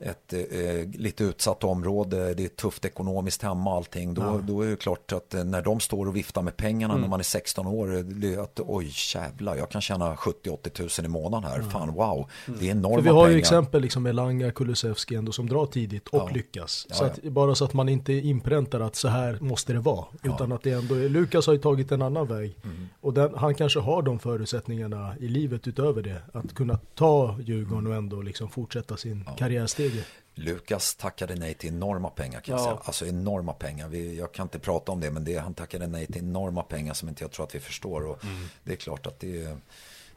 ett 0.04 0.32
eh, 0.32 1.00
lite 1.00 1.24
utsatt 1.24 1.64
område, 1.64 2.34
det 2.34 2.44
är 2.44 2.48
tufft 2.48 2.84
ekonomiskt 2.84 3.42
hemma 3.42 3.76
allting. 3.76 4.14
Då, 4.14 4.22
ja. 4.22 4.40
då 4.42 4.62
är 4.62 4.66
det 4.66 4.76
klart 4.76 5.12
att 5.12 5.34
eh, 5.34 5.44
när 5.44 5.62
de 5.62 5.80
står 5.80 6.06
och 6.06 6.16
viftar 6.16 6.42
med 6.42 6.56
pengarna 6.56 6.94
mm. 6.94 7.02
när 7.02 7.08
man 7.08 7.20
är 7.20 7.24
16 7.24 7.66
år, 7.66 7.86
det 8.02 8.34
är 8.34 8.38
att 8.38 8.60
oj 8.66 8.92
jävlar, 9.14 9.56
jag 9.56 9.70
kan 9.70 9.80
tjäna 9.80 10.14
70-80 10.14 10.68
tusen 10.68 11.04
i 11.04 11.08
månaden 11.08 11.50
här. 11.50 11.58
Ja. 11.58 11.70
Fan 11.70 11.94
wow, 11.94 12.30
mm. 12.46 12.60
det 12.60 12.66
är 12.66 12.70
enorma 12.70 12.88
pengar. 12.88 12.96
För 12.96 13.02
vi 13.02 13.08
har 13.08 13.28
ju 13.28 13.38
exempel 13.38 13.82
liksom 13.82 14.02
med 14.02 14.14
Langa, 14.14 14.50
Kulusevski 14.50 15.14
ändå 15.14 15.32
som 15.32 15.48
drar 15.48 15.66
tidigt 15.66 16.08
och 16.08 16.18
ja. 16.18 16.34
lyckas. 16.34 16.86
Så 16.90 17.04
att, 17.04 17.22
bara 17.22 17.54
så 17.54 17.64
att 17.64 17.74
man 17.74 17.88
inte 17.88 18.12
inpräntar 18.12 18.80
att 18.80 18.96
så 18.96 19.08
här 19.08 19.38
måste 19.40 19.72
det 19.72 19.80
vara. 19.80 20.04
Utan 20.22 20.52
att 20.52 20.62
det 20.62 20.70
ändå 20.70 20.94
är, 20.94 21.08
Lukas 21.08 21.46
har 21.46 21.54
ju 21.54 21.60
tagit 21.60 21.92
en 21.92 22.02
annan 22.02 22.26
väg. 22.26 22.56
Mm. 22.64 22.88
Och 23.00 23.14
den, 23.14 23.34
han 23.36 23.54
kanske 23.54 23.80
har 23.80 24.02
de 24.02 24.18
förutsättningarna 24.18 25.14
i 25.20 25.28
livet 25.28 25.68
utöver 25.68 26.02
det. 26.02 26.22
Att 26.32 26.54
kunna 26.54 26.78
ta 26.94 27.36
Djurgården 27.40 27.86
och 27.86 27.94
ändå 27.94 28.22
liksom 28.22 28.48
fortsätta 28.48 28.96
sin 28.96 29.24
karriärsteg 29.36 29.93
läge. 29.94 30.04
Lukas 30.34 30.94
tackade 30.94 31.34
nej 31.34 31.54
till 31.54 31.68
enorma 31.68 32.10
pengar 32.10 32.40
kan 32.40 32.52
ja. 32.52 32.60
jag 32.60 32.64
säga. 32.64 32.78
Alltså 32.84 33.06
enorma 33.06 33.52
pengar. 33.52 33.88
Vi, 33.88 34.18
jag 34.18 34.32
kan 34.32 34.42
inte 34.44 34.58
prata 34.58 34.92
om 34.92 35.00
det 35.00 35.10
men 35.10 35.24
det, 35.24 35.36
han 35.36 35.54
tackade 35.54 35.86
nej 35.86 36.06
till 36.06 36.18
enorma 36.18 36.62
pengar 36.62 36.94
som 36.94 37.08
inte 37.08 37.24
jag 37.24 37.30
tror 37.30 37.46
att 37.46 37.54
vi 37.54 37.60
förstår. 37.60 38.06
Och 38.06 38.24
mm. 38.24 38.48
Det 38.64 38.72
är 38.72 38.76
klart 38.76 39.06
att 39.06 39.20
det 39.20 39.42
är, 39.42 39.56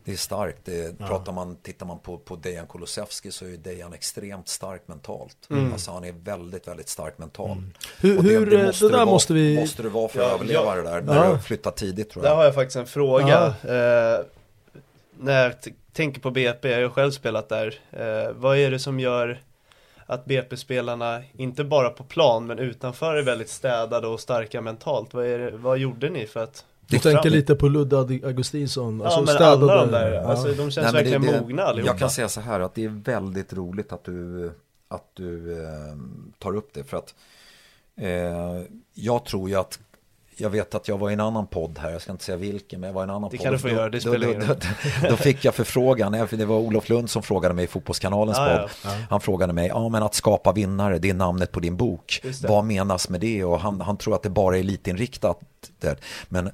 det 0.03 0.11
är 0.11 0.17
starkt. 0.17 0.57
Det, 0.63 0.95
ja. 0.99 1.07
pratar 1.07 1.31
man, 1.31 1.55
tittar 1.55 1.85
man 1.85 1.99
på, 1.99 2.17
på 2.17 2.35
Dejan 2.35 2.67
Kulusevski 2.67 3.31
så 3.31 3.45
är 3.45 3.49
Dejan 3.49 3.93
extremt 3.93 4.47
stark 4.47 4.81
mentalt. 4.85 5.37
Mm. 5.49 5.73
Alltså 5.73 5.91
han 5.91 6.03
är 6.03 6.11
väldigt, 6.11 6.67
väldigt 6.67 6.89
stark 6.89 7.17
mentalt. 7.17 7.51
Mm. 7.51 7.73
Hur, 7.97 8.45
det, 8.45 8.57
det, 8.57 8.65
måste 8.65 8.85
det 8.85 8.91
där 8.91 8.97
vara, 8.97 9.05
måste 9.05 9.33
vi... 9.33 9.59
Måste 9.59 9.83
du 9.83 9.89
vara 9.89 10.07
för 10.07 10.19
att 10.19 10.27
ja, 10.27 10.33
överleva 10.33 10.75
det 10.75 10.81
där 10.81 11.01
när 11.01 11.25
ja. 11.25 11.33
du 11.33 11.39
flyttar 11.39 11.71
tidigt 11.71 12.09
tror 12.09 12.25
jag. 12.25 12.31
Där 12.31 12.35
har 12.35 12.43
jag 12.43 12.55
faktiskt 12.55 12.75
en 12.75 12.87
fråga. 12.87 13.45
Eh, 13.47 14.25
när 15.19 15.43
jag 15.43 15.53
tänker 15.93 16.21
på 16.21 16.31
BP, 16.31 16.69
jag 16.69 16.75
har 16.75 16.81
ju 16.81 16.89
själv 16.89 17.11
spelat 17.11 17.49
där. 17.49 17.79
Eh, 17.91 18.31
vad 18.35 18.57
är 18.57 18.71
det 18.71 18.79
som 18.79 18.99
gör 18.99 19.41
att 20.09 20.25
BP-spelarna, 20.25 21.21
inte 21.37 21.63
bara 21.63 21.89
på 21.89 22.03
plan 22.03 22.47
men 22.47 22.59
utanför 22.59 23.15
är 23.15 23.23
väldigt 23.23 23.49
städade 23.49 24.07
och 24.07 24.19
starka 24.19 24.61
mentalt. 24.61 25.13
Vad, 25.13 25.25
är 25.25 25.39
det, 25.39 25.51
vad 25.51 25.77
gjorde 25.77 26.09
ni 26.09 26.25
för 26.27 26.43
att 26.43 26.65
du 26.87 26.99
tänker 26.99 27.29
lite 27.29 27.55
på 27.55 27.67
Ludde 27.67 27.97
Augustinsson, 27.97 29.01
alltså 29.01 29.19
ja, 29.19 29.25
men 29.25 29.35
städade. 29.35 29.73
alla 29.73 29.85
de 29.85 29.91
där, 29.91 30.13
ja. 30.13 30.21
alltså, 30.21 30.47
de 30.47 30.71
känns 30.71 30.75
Nej, 30.75 30.93
verkligen 30.93 31.21
det, 31.21 31.41
mogna 31.41 31.63
allihopa. 31.63 31.91
Jag 31.91 31.99
kan 31.99 32.09
säga 32.09 32.29
så 32.29 32.41
här 32.41 32.59
att 32.59 32.75
det 32.75 32.85
är 32.85 32.89
väldigt 32.89 33.53
roligt 33.53 33.91
att 33.91 34.03
du, 34.03 34.51
att 34.87 35.05
du 35.13 35.61
eh, 35.63 35.95
tar 36.37 36.55
upp 36.55 36.69
det 36.73 36.83
för 36.83 36.97
att 36.97 37.15
eh, 37.95 38.61
jag 38.93 39.25
tror 39.25 39.49
ju 39.49 39.55
att 39.55 39.79
jag 40.37 40.49
vet 40.49 40.75
att 40.75 40.87
jag 40.87 40.97
var 40.97 41.09
i 41.09 41.13
en 41.13 41.19
annan 41.19 41.47
podd 41.47 41.79
här, 41.79 41.91
jag 41.91 42.01
ska 42.01 42.11
inte 42.11 42.23
säga 42.23 42.37
vilken, 42.37 42.79
men 42.79 42.87
jag 42.87 42.93
var 42.93 43.01
i 43.01 43.03
en 43.03 43.09
annan 43.09 43.21
det 43.21 43.37
podd. 43.37 43.39
Det 43.39 43.43
kan 43.43 43.53
du 43.53 43.59
få 43.59 43.69
göra, 43.69 43.89
det 43.89 44.01
spelar 44.01 44.27
ingen 44.27 44.41
roll. 44.41 44.57
Då, 45.01 45.09
då, 45.09 45.15
fick 45.15 45.45
jag 45.45 45.55
förfrågan, 45.55 46.27
det 46.31 46.45
var 46.45 46.57
Olof 46.57 46.89
Lund 46.89 47.09
som 47.09 47.23
frågade 47.23 47.53
mig 47.53 47.63
i 47.63 47.67
Fotbollskanalens 47.67 48.37
ah, 48.37 48.45
podd. 48.45 48.69
Ja, 48.83 48.89
ja. 48.91 49.05
Han 49.09 49.21
frågade 49.21 49.53
mig, 49.53 49.67
ja 49.67 49.89
men 49.89 50.03
att 50.03 50.15
skapa 50.15 50.51
vinnare, 50.51 50.99
det 50.99 51.09
är 51.09 51.13
namnet 51.13 51.51
på 51.51 51.59
din 51.59 51.77
bok. 51.77 52.21
Vad 52.43 52.65
menas 52.65 53.09
med 53.09 53.21
det? 53.21 53.43
Och 53.43 53.59
han, 53.59 53.81
han 53.81 53.97
tror 53.97 54.15
att 54.15 54.23
det 54.23 54.29
bara 54.29 54.55
är 54.55 54.59
elitinriktat. 54.59 55.39
Men 56.29 56.51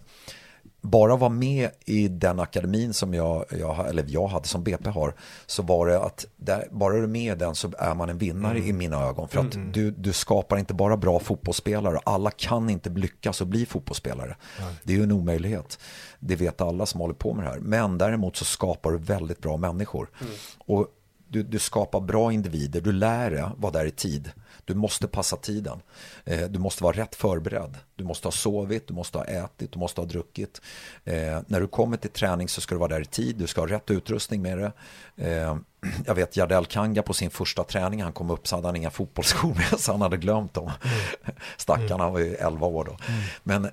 bara 0.83 1.15
vara 1.15 1.29
med 1.29 1.69
i 1.85 2.07
den 2.07 2.39
akademin 2.39 2.93
som 2.93 3.13
jag, 3.13 3.45
jag, 3.59 3.89
eller 3.89 4.05
jag 4.07 4.27
hade 4.27 4.47
som 4.47 4.63
BP 4.63 4.89
har 4.89 5.13
så 5.45 5.63
var 5.63 5.87
det 5.87 5.99
att 5.99 6.25
där, 6.37 6.67
bara 6.71 6.93
du 6.93 7.03
är 7.03 7.07
med 7.07 7.35
i 7.35 7.39
den 7.39 7.55
så 7.55 7.71
är 7.77 7.95
man 7.95 8.09
en 8.09 8.17
vinnare 8.17 8.57
mm. 8.57 8.69
i 8.69 8.73
mina 8.73 9.01
ögon 9.03 9.27
för 9.27 9.39
att 9.39 9.55
mm. 9.55 9.71
du, 9.71 9.91
du 9.91 10.13
skapar 10.13 10.57
inte 10.57 10.73
bara 10.73 10.97
bra 10.97 11.19
fotbollsspelare 11.19 11.99
alla 12.03 12.31
kan 12.31 12.69
inte 12.69 12.89
lyckas 12.89 13.41
och 13.41 13.47
bli 13.47 13.65
fotbollsspelare 13.65 14.35
mm. 14.59 14.73
det 14.83 14.93
är 14.93 14.97
ju 14.97 15.03
en 15.03 15.11
omöjlighet 15.11 15.79
det 16.19 16.35
vet 16.35 16.61
alla 16.61 16.85
som 16.85 17.01
håller 17.01 17.13
på 17.13 17.33
med 17.33 17.45
det 17.45 17.49
här 17.49 17.59
men 17.59 17.97
däremot 17.97 18.35
så 18.35 18.45
skapar 18.45 18.91
du 18.91 18.97
väldigt 18.97 19.39
bra 19.39 19.57
människor 19.57 20.09
mm. 20.21 20.33
och 20.57 20.87
du, 21.27 21.43
du 21.43 21.59
skapar 21.59 21.99
bra 21.99 22.31
individer, 22.31 22.81
du 22.81 22.91
lär 22.91 23.31
dig 23.31 23.43
vara 23.57 23.71
där 23.71 23.85
i 23.85 23.91
tid 23.91 24.31
du 24.65 24.75
måste 24.75 25.07
passa 25.07 25.37
tiden. 25.37 25.81
Eh, 26.25 26.41
du 26.41 26.59
måste 26.59 26.83
vara 26.83 26.97
rätt 26.97 27.15
förberedd. 27.15 27.77
Du 27.95 28.03
måste 28.03 28.27
ha 28.27 28.31
sovit, 28.31 28.87
du 28.87 28.93
måste 28.93 29.17
ha 29.17 29.25
ätit, 29.25 29.71
du 29.71 29.79
måste 29.79 30.01
ha 30.01 30.05
druckit. 30.05 30.61
Eh, 31.05 31.39
när 31.47 31.61
du 31.61 31.67
kommer 31.67 31.97
till 31.97 32.09
träning 32.09 32.49
så 32.49 32.61
ska 32.61 32.75
du 32.75 32.79
vara 32.79 32.93
där 32.93 33.01
i 33.01 33.05
tid, 33.05 33.35
du 33.35 33.47
ska 33.47 33.61
ha 33.61 33.67
rätt 33.67 33.91
utrustning 33.91 34.41
med 34.41 34.57
det. 34.57 34.71
Eh, 35.15 35.57
jag 36.05 36.15
vet 36.15 36.37
Jardel 36.37 36.65
Kanga 36.65 37.03
på 37.03 37.13
sin 37.13 37.29
första 37.29 37.63
träning, 37.63 38.03
han 38.03 38.13
kom 38.13 38.29
upp 38.29 38.47
så 38.47 38.55
hade 38.55 38.67
han 38.67 38.75
inga 38.75 38.91
fotbollsskor 38.91 39.53
med 39.55 39.79
sig, 39.79 39.91
han 39.91 40.01
hade 40.01 40.17
glömt 40.17 40.53
dem. 40.53 40.71
Mm. 40.83 41.35
Stackarn, 41.57 41.99
han 41.99 42.13
var 42.13 42.19
ju 42.19 42.35
11 42.35 42.67
år 42.67 42.85
då. 42.85 42.97
Mm. 43.07 43.21
Men 43.43 43.69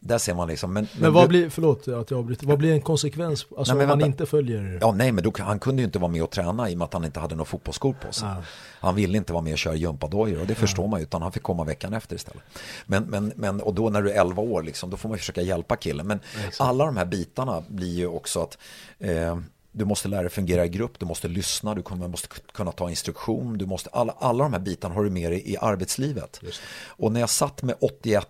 där 0.00 0.18
ser 0.18 0.34
man 0.34 0.48
liksom. 0.48 0.72
Men, 0.72 0.88
men, 0.92 1.02
men 1.02 1.12
vad 1.12 1.24
du, 1.24 1.28
blir, 1.28 1.50
förlåt 1.50 1.88
att 1.88 2.10
jag 2.10 2.18
avbryter, 2.18 2.46
vad 2.46 2.58
blir 2.58 2.72
en 2.72 2.80
konsekvens 2.80 3.46
alltså 3.58 3.74
nej, 3.74 3.82
om 3.82 3.88
man 3.88 4.00
inte 4.00 4.26
följer? 4.26 4.78
Ja 4.80 4.92
nej 4.92 5.12
men 5.12 5.24
då, 5.24 5.32
han 5.38 5.58
kunde 5.58 5.82
ju 5.82 5.86
inte 5.86 5.98
vara 5.98 6.10
med 6.10 6.22
och 6.22 6.30
träna 6.30 6.70
i 6.70 6.74
och 6.74 6.78
med 6.78 6.84
att 6.84 6.92
han 6.92 7.04
inte 7.04 7.20
hade 7.20 7.34
några 7.34 7.44
fotbollsskor 7.44 7.92
på 8.06 8.12
sig. 8.12 8.28
Ah. 8.28 8.42
Han 8.80 8.94
ville 8.94 9.18
inte 9.18 9.32
vara 9.32 9.42
med 9.42 9.52
och 9.52 9.58
köra 9.58 9.74
gympadojor 9.74 10.40
och 10.40 10.46
det 10.46 10.52
ah. 10.52 10.56
förstår 10.56 10.88
man 10.88 11.00
ju 11.00 11.04
utan 11.04 11.22
han 11.22 11.32
fick 11.32 11.42
komma 11.42 11.64
veckan 11.64 11.94
efter 11.94 12.16
istället. 12.16 12.42
Men, 12.86 13.04
men, 13.04 13.32
men 13.36 13.60
och 13.60 13.74
då 13.74 13.90
när 13.90 14.02
du 14.02 14.10
är 14.10 14.20
11 14.20 14.42
år 14.42 14.62
liksom, 14.62 14.90
då 14.90 14.96
får 14.96 15.08
man 15.08 15.18
försöka 15.18 15.42
hjälpa 15.42 15.76
killen. 15.76 16.06
Men 16.06 16.20
alla 16.58 16.84
de 16.86 16.96
här 16.96 17.06
bitarna 17.06 17.62
blir 17.68 17.94
ju 17.94 18.06
också 18.06 18.42
att 18.42 18.58
eh, 18.98 19.38
du 19.72 19.84
måste 19.84 20.08
lära 20.08 20.22
dig 20.22 20.30
fungera 20.30 20.64
i 20.64 20.68
grupp, 20.68 20.98
du 20.98 21.06
måste 21.06 21.28
lyssna, 21.28 21.74
du 21.74 21.82
måste 22.08 22.28
kunna 22.52 22.72
ta 22.72 22.90
instruktion, 22.90 23.58
du 23.58 23.66
måste, 23.66 23.90
alla, 23.90 24.14
alla 24.18 24.44
de 24.44 24.52
här 24.52 24.60
bitarna 24.60 24.94
har 24.94 25.04
du 25.04 25.10
med 25.10 25.32
dig 25.32 25.50
i 25.52 25.56
arbetslivet. 25.56 26.40
Och 26.86 27.12
när 27.12 27.20
jag 27.20 27.30
satt 27.30 27.62
med 27.62 27.76
81-1, 27.76 28.24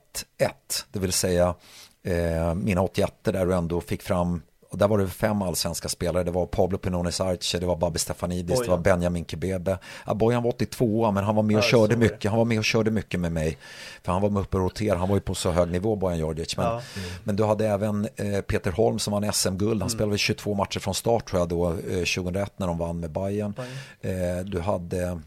det 0.93 0.99
vill 0.99 1.13
säga 1.13 1.55
eh, 2.03 2.55
mina 2.55 2.83
81 2.83 3.15
där 3.23 3.47
du 3.47 3.55
ändå 3.55 3.81
fick 3.81 4.03
fram 4.03 4.43
och 4.71 4.79
där 4.79 4.89
var 4.89 4.99
det 4.99 5.09
fem 5.09 5.43
allsvenska 5.43 5.89
spelare. 5.89 6.25
Det 6.25 6.31
var 6.31 6.47
Pablo 6.47 6.79
Pinones 6.79 7.21
Arce, 7.21 7.59
det 7.59 7.67
var 7.67 7.77
Babbe 7.77 7.99
Stefanidis, 7.99 8.47
Bojan. 8.47 8.63
det 8.63 8.71
var 8.71 8.79
Benjamin 8.79 9.25
Kebebe. 9.25 9.79
Ja, 10.07 10.15
Bojan 10.15 10.43
var 10.43 10.51
82 10.51 11.11
men 11.11 11.25
han 11.25 11.37
var 11.37 11.43
med 11.43 11.57
och 11.57 11.65
ja, 11.65 11.69
körde 11.69 11.97
mycket. 11.97 12.31
Han 12.31 12.39
var 12.39 12.45
med 12.45 12.59
och 12.59 12.65
körde 12.65 12.91
mycket 12.91 13.21
med 13.21 13.33
mig. 13.33 13.59
För 14.03 14.13
han 14.13 14.23
var 14.23 14.31
med 14.31 14.43
uppe 14.43 14.57
och 14.57 14.63
roterade. 14.63 14.99
Han 14.99 15.09
var 15.09 15.17
ju 15.17 15.21
på 15.21 15.35
så 15.35 15.51
hög 15.51 15.71
nivå, 15.71 15.97
Bojan 15.97 16.19
Djordjic. 16.19 16.57
Men, 16.57 16.67
ja. 16.67 16.73
mm. 16.73 17.09
men 17.25 17.37
du 17.37 17.45
hade 17.45 17.69
även 17.69 18.09
eh, 18.17 18.41
Peter 18.41 18.73
Holm 18.73 18.99
som 18.99 19.13
vann 19.13 19.33
SM-guld. 19.33 19.83
Han 19.83 19.89
mm. 19.89 19.89
spelade 19.89 20.19
22 20.19 20.55
matcher 20.55 20.81
från 20.81 20.95
start 20.95 21.29
tror 21.29 21.41
jag 21.41 21.49
då, 21.49 21.71
eh, 21.71 21.77
2001 21.77 22.53
när 22.57 22.67
de 22.67 22.79
vann 22.79 23.01
med 23.01 23.11
Bayern. 23.11 23.55
Bayern. 24.03 24.39
Eh, 24.39 24.45
du 24.45 24.61
hade 24.61 25.21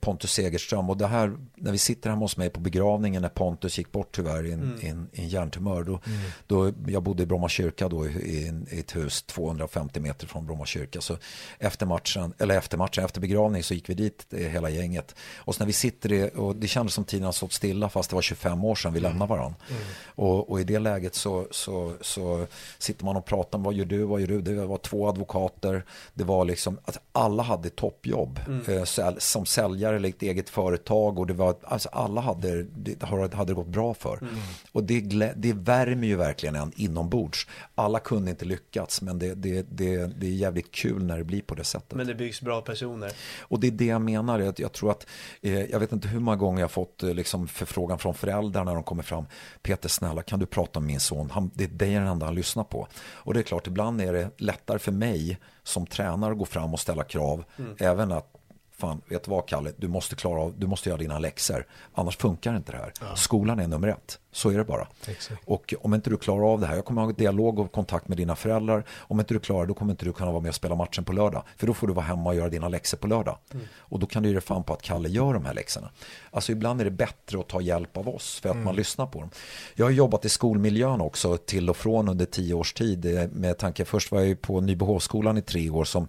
Pontus 0.00 0.32
Segerström 0.32 0.90
och 0.90 0.96
det 0.96 1.06
här 1.06 1.36
när 1.54 1.72
vi 1.72 1.78
sitter 1.78 2.10
hemma 2.10 2.24
hos 2.24 2.36
mig 2.36 2.50
på 2.50 2.60
begravningen 2.60 3.22
när 3.22 3.28
Pontus 3.28 3.78
gick 3.78 3.92
bort 3.92 4.08
tyvärr 4.16 4.46
i 4.46 4.52
en, 4.52 4.62
mm. 4.62 4.78
en, 4.82 5.08
en 5.12 5.28
hjärntumör 5.28 5.82
då, 5.82 6.00
mm. 6.06 6.18
då, 6.46 6.72
jag 6.86 7.02
bodde 7.02 7.22
i 7.22 7.26
Bromma 7.26 7.48
kyrka 7.48 7.88
då 7.88 8.06
i, 8.06 8.10
i, 8.10 8.78
ett 8.80 8.96
hus 8.96 9.22
250 9.22 10.00
meter 10.00 10.26
från 10.26 10.46
Bromma 10.46 10.66
kyrka 10.66 11.00
så 11.00 11.16
efter 11.58 11.86
matchen, 11.86 12.34
eller 12.38 12.58
efter 12.58 12.78
matchen, 12.78 13.04
efter 13.04 13.20
begravningen 13.20 13.64
så 13.64 13.74
gick 13.74 13.88
vi 13.88 13.94
dit 13.94 14.26
eh, 14.30 14.38
hela 14.38 14.70
gänget 14.70 15.14
och 15.36 15.54
så 15.54 15.58
när 15.58 15.66
vi 15.66 15.72
sitter 15.72 16.12
i, 16.12 16.30
och 16.34 16.56
det 16.56 16.68
kändes 16.68 16.94
som 16.94 17.04
tiden 17.04 17.24
har 17.24 17.32
stått 17.32 17.52
stilla 17.52 17.88
fast 17.88 18.10
det 18.10 18.14
var 18.14 18.22
25 18.22 18.64
år 18.64 18.74
sedan 18.74 18.92
vi 18.92 18.98
mm. 18.98 19.10
lämnade 19.10 19.28
varandra 19.30 19.56
mm. 19.70 19.82
och, 20.06 20.50
och, 20.50 20.60
i 20.60 20.64
det 20.64 20.78
läget 20.78 21.14
så, 21.14 21.46
så, 21.50 21.92
så 22.00 22.46
sitter 22.78 23.04
man 23.04 23.16
och 23.16 23.24
pratar 23.24 23.58
vad 23.58 23.74
gör 23.74 23.84
du, 23.84 24.02
vad 24.02 24.20
gör 24.20 24.28
du, 24.28 24.40
det 24.42 24.66
var 24.66 24.78
två 24.78 25.08
advokater 25.08 25.84
det 26.14 26.24
var 26.24 26.44
liksom 26.44 26.78
att 26.84 26.98
alla 27.12 27.42
hade 27.42 27.70
toppjobb 27.70 28.40
mm. 28.46 28.78
eh, 28.78 29.14
som 29.18 29.46
säljare 29.54 29.96
eller 29.96 30.08
ett 30.08 30.22
eget 30.22 30.50
företag 30.50 31.18
och 31.18 31.26
det 31.26 31.34
var, 31.34 31.56
alltså 31.62 31.88
alla 31.88 32.20
hade 32.20 32.62
det, 32.62 33.02
hade 33.04 33.44
det 33.44 33.54
gått 33.54 33.66
bra 33.66 33.94
för. 33.94 34.18
Mm. 34.22 34.34
Och 34.72 34.84
det, 34.84 35.00
det 35.36 35.52
värmer 35.52 36.06
ju 36.06 36.16
verkligen 36.16 36.56
en 36.56 36.72
inombords. 36.76 37.46
Alla 37.74 37.98
kunde 37.98 38.30
inte 38.30 38.44
lyckats 38.44 39.02
men 39.02 39.18
det, 39.18 39.34
det, 39.34 39.66
det, 39.70 40.06
det 40.06 40.26
är 40.26 40.30
jävligt 40.30 40.70
kul 40.72 41.04
när 41.04 41.18
det 41.18 41.24
blir 41.24 41.42
på 41.42 41.54
det 41.54 41.64
sättet. 41.64 41.94
Men 41.94 42.06
det 42.06 42.14
byggs 42.14 42.40
bra 42.40 42.60
personer. 42.60 43.12
Och 43.40 43.60
det 43.60 43.66
är 43.66 43.70
det 43.70 43.86
jag 43.86 44.02
menar, 44.02 44.38
jag, 44.38 44.60
jag 44.60 44.72
tror 44.72 44.90
att, 44.90 45.06
eh, 45.42 45.64
jag 45.64 45.80
vet 45.80 45.92
inte 45.92 46.08
hur 46.08 46.20
många 46.20 46.36
gånger 46.36 46.60
jag 46.60 46.70
fått 46.70 47.02
eh, 47.02 47.14
liksom 47.14 47.48
förfrågan 47.48 47.98
från 47.98 48.14
föräldrar 48.14 48.64
när 48.64 48.74
de 48.74 48.82
kommer 48.82 49.02
fram. 49.02 49.26
Peter 49.62 49.88
snälla 49.88 50.22
kan 50.22 50.38
du 50.38 50.46
prata 50.46 50.78
om 50.78 50.86
min 50.86 51.00
son? 51.00 51.30
Han, 51.30 51.50
det, 51.54 51.66
det 51.66 51.86
är 51.86 52.00
den 52.00 52.08
enda 52.08 52.26
han 52.26 52.34
lyssnar 52.34 52.64
på. 52.64 52.88
Och 52.96 53.34
det 53.34 53.40
är 53.40 53.42
klart, 53.44 53.66
ibland 53.66 54.00
är 54.00 54.12
det 54.12 54.30
lättare 54.36 54.78
för 54.78 54.92
mig 54.92 55.38
som 55.62 55.86
tränare 55.86 56.32
att 56.32 56.38
gå 56.38 56.44
fram 56.44 56.74
och 56.74 56.80
ställa 56.80 57.04
krav. 57.04 57.44
Mm. 57.58 57.76
Även 57.78 58.12
att 58.12 58.30
fan, 58.76 59.00
vet 59.08 59.24
du 59.24 59.30
vad 59.30 59.46
Kalle, 59.46 59.72
du 59.76 59.88
måste 59.88 60.16
klara 60.16 60.40
av, 60.40 60.54
du 60.58 60.66
måste 60.66 60.88
göra 60.88 60.98
dina 60.98 61.18
läxor. 61.18 61.66
Annars 61.94 62.16
funkar 62.16 62.56
inte 62.56 62.72
det 62.72 62.78
här. 62.78 62.92
Ja. 63.00 63.16
Skolan 63.16 63.58
är 63.58 63.68
nummer 63.68 63.88
ett, 63.88 64.18
så 64.32 64.50
är 64.50 64.58
det 64.58 64.64
bara. 64.64 64.88
Exakt. 65.06 65.42
Och 65.46 65.74
om 65.80 65.94
inte 65.94 66.10
du 66.10 66.16
klarar 66.16 66.52
av 66.52 66.60
det 66.60 66.66
här, 66.66 66.74
jag 66.74 66.84
kommer 66.84 67.02
ha 67.02 67.12
dialog 67.12 67.58
och 67.58 67.72
kontakt 67.72 68.08
med 68.08 68.16
dina 68.16 68.36
föräldrar. 68.36 68.84
Om 68.98 69.20
inte 69.20 69.34
du 69.34 69.40
klarar 69.40 69.66
då 69.66 69.74
kommer 69.74 69.92
inte 69.92 70.04
du 70.04 70.12
kunna 70.12 70.32
vara 70.32 70.42
med 70.42 70.48
och 70.48 70.54
spela 70.54 70.74
matchen 70.74 71.04
på 71.04 71.12
lördag. 71.12 71.42
För 71.56 71.66
då 71.66 71.74
får 71.74 71.86
du 71.86 71.92
vara 71.92 72.04
hemma 72.04 72.30
och 72.30 72.36
göra 72.36 72.48
dina 72.48 72.68
läxor 72.68 72.98
på 72.98 73.06
lördag. 73.06 73.38
Mm. 73.52 73.66
Och 73.78 73.98
då 73.98 74.06
kan 74.06 74.22
du 74.22 74.28
ge 74.28 74.32
dig 74.32 74.42
fan 74.42 74.64
på 74.64 74.72
att 74.72 74.82
Kalle 74.82 75.08
gör 75.08 75.34
de 75.34 75.44
här 75.44 75.54
läxorna. 75.54 75.90
Alltså 76.30 76.52
ibland 76.52 76.80
är 76.80 76.84
det 76.84 76.90
bättre 76.90 77.40
att 77.40 77.48
ta 77.48 77.60
hjälp 77.60 77.96
av 77.96 78.08
oss 78.08 78.40
för 78.40 78.48
att 78.48 78.54
mm. 78.54 78.64
man 78.64 78.76
lyssnar 78.76 79.06
på 79.06 79.20
dem. 79.20 79.30
Jag 79.74 79.86
har 79.86 79.90
jobbat 79.90 80.24
i 80.24 80.28
skolmiljön 80.28 81.00
också 81.00 81.36
till 81.36 81.70
och 81.70 81.76
från 81.76 82.08
under 82.08 82.24
tio 82.24 82.54
års 82.54 82.72
tid. 82.72 83.18
Eh, 83.18 83.28
med 83.28 83.58
tanke, 83.58 83.84
först 83.84 84.12
var 84.12 84.18
jag 84.18 84.28
ju 84.28 84.36
på 84.36 84.60
Nybehovsskolan 84.60 85.38
i 85.38 85.42
tre 85.42 85.70
år 85.70 85.84
som 85.84 86.08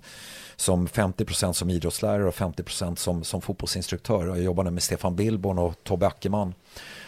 som 0.56 0.88
50% 0.88 1.54
som 1.54 1.70
idrottslärare 1.70 2.28
och 2.28 2.36
50% 2.36 2.96
som, 2.96 3.24
som 3.24 3.42
fotbollsinstruktör. 3.42 4.28
Jag 4.28 4.42
jobbade 4.42 4.72
med 4.72 4.84
Stefan 4.84 5.16
Billborn 5.16 5.60
och 5.60 5.84
Tobbe 5.84 6.08
Ackerman 6.08 6.54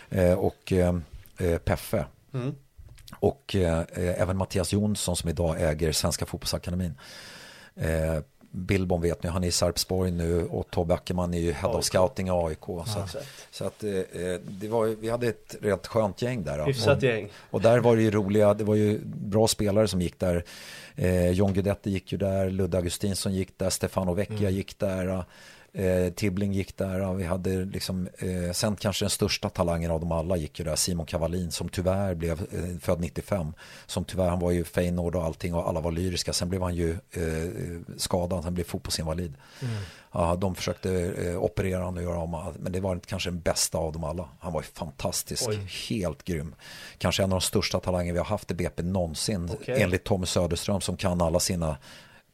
eh, 0.10 0.34
och 0.34 0.72
eh, 0.72 0.96
eh, 1.38 1.58
Peffe. 1.58 2.06
Mm. 2.34 2.56
Och 3.20 3.56
även 3.96 4.38
Mattias 4.38 4.74
Jonsson 4.74 5.16
som 5.16 5.30
idag 5.30 5.62
äger 5.62 5.92
Svenska 5.92 6.26
fotbollsakademin. 6.26 6.94
Eh, 8.58 8.64
Billborn 8.64 9.02
vet 9.02 9.24
ni, 9.24 9.30
han 9.30 9.44
är 9.44 9.48
i 9.48 9.52
Sarpsborg 9.52 10.12
nu 10.12 10.46
och 10.46 10.72
Tobbe 10.72 10.94
Ackerman 10.94 11.34
är 11.34 11.40
ju 11.40 11.52
head 11.52 11.70
of 11.70 11.84
scouting 11.84 12.28
i 12.28 12.32
AIK. 12.32 12.66
Så, 12.66 13.00
att, 13.00 13.16
så 13.52 13.66
att 13.66 13.84
eh, 13.84 13.90
det 14.42 14.68
var, 14.68 14.86
vi 14.86 15.10
hade 15.10 15.28
ett 15.28 15.56
rätt 15.62 15.88
skönt 15.88 16.22
gäng 16.22 16.44
där. 16.44 16.66
Hyfsat 16.66 17.04
gäng. 17.04 17.30
Och 17.50 17.62
där 17.62 17.80
var 17.80 17.96
det 17.96 18.02
ju 18.02 18.12
roliga, 18.12 18.54
det 18.54 18.64
var 18.64 18.76
ju 18.76 19.00
bra 19.06 19.48
spelare 19.48 19.88
som 19.88 20.02
gick 20.02 20.20
där. 20.20 20.44
Eh, 20.96 21.32
John 21.32 21.54
Guidetti 21.54 21.90
gick 21.90 22.12
ju 22.12 22.18
där, 22.18 22.50
Ludde 22.50 22.78
Augustinsson 22.78 23.34
gick 23.34 23.58
där, 23.58 23.70
Stefano 23.70 24.14
Vecchia 24.14 24.38
mm. 24.38 24.54
gick 24.54 24.80
där. 24.80 25.24
Eh, 25.78 26.14
Tibbling 26.14 26.54
gick 26.54 26.78
där, 26.78 27.14
vi 27.14 27.24
hade 27.24 27.66
liksom, 27.66 28.10
eh, 28.18 28.52
sen 28.52 28.76
kanske 28.76 29.06
den 29.06 29.10
största 29.10 29.50
talangen 29.50 29.92
av 29.92 30.00
dem 30.00 30.12
alla 30.12 30.38
gick 30.38 30.60
ju 30.60 30.66
där, 30.66 30.76
Simon 30.76 31.06
Cavallin 31.06 31.52
som 31.52 31.70
tyvärr 31.70 32.16
blev 32.16 32.42
eh, 32.52 32.80
född 32.82 33.00
95. 33.00 33.54
Som 33.86 34.06
tyvärr, 34.06 34.30
han 34.30 34.40
var 34.40 34.52
ju 34.52 34.64
Feyenoord 34.64 35.16
och 35.16 35.24
allting 35.24 35.54
och 35.54 35.70
alla 35.70 35.80
var 35.80 35.92
lyriska. 35.92 36.34
Sen 36.34 36.50
blev 36.50 36.62
han 36.62 36.76
ju 36.76 36.92
eh, 36.92 37.52
skadad, 37.98 38.44
han 38.44 38.54
blev 38.54 38.64
fotbollsinvalid. 38.64 39.34
Mm. 39.62 39.74
Ja, 40.12 40.36
de 40.36 40.56
försökte 40.56 40.92
eh, 40.92 41.44
operera 41.44 41.84
honom 41.84 41.98
och 41.98 42.04
göra 42.04 42.20
om 42.20 42.54
men 42.60 42.72
det 42.72 42.80
var 42.80 43.00
kanske 43.06 43.30
den 43.30 43.40
bästa 43.40 43.78
av 43.78 43.94
dem 43.94 44.04
alla. 44.04 44.30
Han 44.40 44.54
var 44.54 44.62
ju 44.62 44.68
fantastisk, 44.74 45.48
Oj. 45.48 45.68
helt 45.90 46.24
grym. 46.24 46.56
Kanske 46.98 47.24
en 47.24 47.32
av 47.34 47.40
de 47.40 47.42
största 47.42 47.80
talanger 47.80 48.14
vi 48.14 48.20
har 48.20 48.26
haft 48.26 48.52
i 48.52 48.54
BP 48.54 48.84
någonsin, 48.84 49.50
okay. 49.50 49.82
enligt 49.82 50.04
Tommy 50.04 50.26
Söderström 50.26 50.82
som 50.82 50.98
kan 50.98 51.22
alla 51.22 51.40
sina 51.40 51.78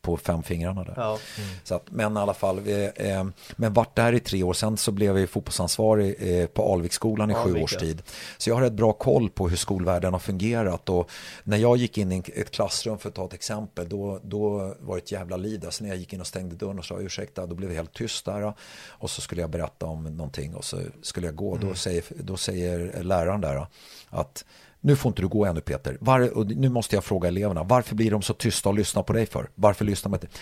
på 0.03 0.17
fem 0.17 0.43
fingrarna 0.43 0.83
där. 0.83 0.93
Ja. 0.97 1.19
Mm. 1.37 1.49
Så 1.63 1.75
att, 1.75 1.91
men 1.91 2.17
i 2.17 2.19
alla 2.19 2.33
fall, 2.33 2.59
vi, 2.59 2.91
eh, 2.95 3.25
men 3.55 3.73
vart 3.73 3.95
där 3.95 4.13
i 4.13 4.19
tre 4.19 4.43
år, 4.43 4.53
sen 4.53 4.77
så 4.77 4.91
blev 4.91 5.17
jag 5.17 5.29
fotbollsansvarig 5.29 6.15
eh, 6.19 6.47
på 6.47 6.73
Alviksskolan 6.73 7.31
i 7.31 7.33
Alvika. 7.33 7.57
sju 7.57 7.63
års 7.63 7.75
tid. 7.75 8.03
Så 8.37 8.49
jag 8.49 8.55
har 8.55 8.61
ett 8.61 8.73
bra 8.73 8.93
koll 8.93 9.29
på 9.29 9.49
hur 9.49 9.57
skolvärlden 9.57 10.13
har 10.13 10.19
fungerat 10.19 10.89
och 10.89 11.09
när 11.43 11.57
jag 11.57 11.77
gick 11.77 11.97
in 11.97 12.11
i 12.11 12.23
ett 12.35 12.51
klassrum 12.51 12.97
för 12.97 13.09
att 13.09 13.15
ta 13.15 13.25
ett 13.25 13.33
exempel, 13.33 13.89
då, 13.89 14.19
då 14.23 14.75
var 14.79 14.95
det 14.95 15.01
ett 15.01 15.11
jävla 15.11 15.37
liv 15.37 15.65
Sen 15.69 15.87
när 15.87 15.93
jag 15.93 15.99
gick 15.99 16.13
in 16.13 16.21
och 16.21 16.27
stängde 16.27 16.55
dörren 16.55 16.79
och 16.79 16.85
sa 16.85 16.99
ursäkta, 16.99 17.45
då 17.45 17.55
blev 17.55 17.69
det 17.69 17.75
helt 17.75 17.93
tyst 17.93 18.25
där 18.25 18.53
och 18.87 19.09
så 19.09 19.21
skulle 19.21 19.41
jag 19.41 19.49
berätta 19.49 19.85
om 19.85 20.03
någonting 20.03 20.55
och 20.55 20.65
så 20.65 20.77
skulle 21.01 21.27
jag 21.27 21.35
gå. 21.35 21.55
Mm. 21.55 21.67
Då, 21.67 21.75
säger, 21.75 22.03
då 22.09 22.37
säger 22.37 23.03
läraren 23.03 23.41
där 23.41 23.67
att 24.09 24.45
nu 24.83 24.95
får 24.95 25.09
inte 25.09 25.21
du 25.21 25.27
gå 25.27 25.45
ännu 25.45 25.61
Peter. 25.61 25.97
Var, 25.99 26.45
nu 26.55 26.69
måste 26.69 26.95
jag 26.95 27.03
fråga 27.03 27.27
eleverna, 27.27 27.63
varför 27.63 27.95
blir 27.95 28.11
de 28.11 28.21
så 28.21 28.33
tysta 28.33 28.69
och 28.69 28.75
lyssnar 28.75 29.03
på 29.03 29.13
dig 29.13 29.25
för? 29.25 29.49
Varför 29.55 29.85
lyssnar 29.85 30.09
man 30.09 30.19
inte? 30.21 30.37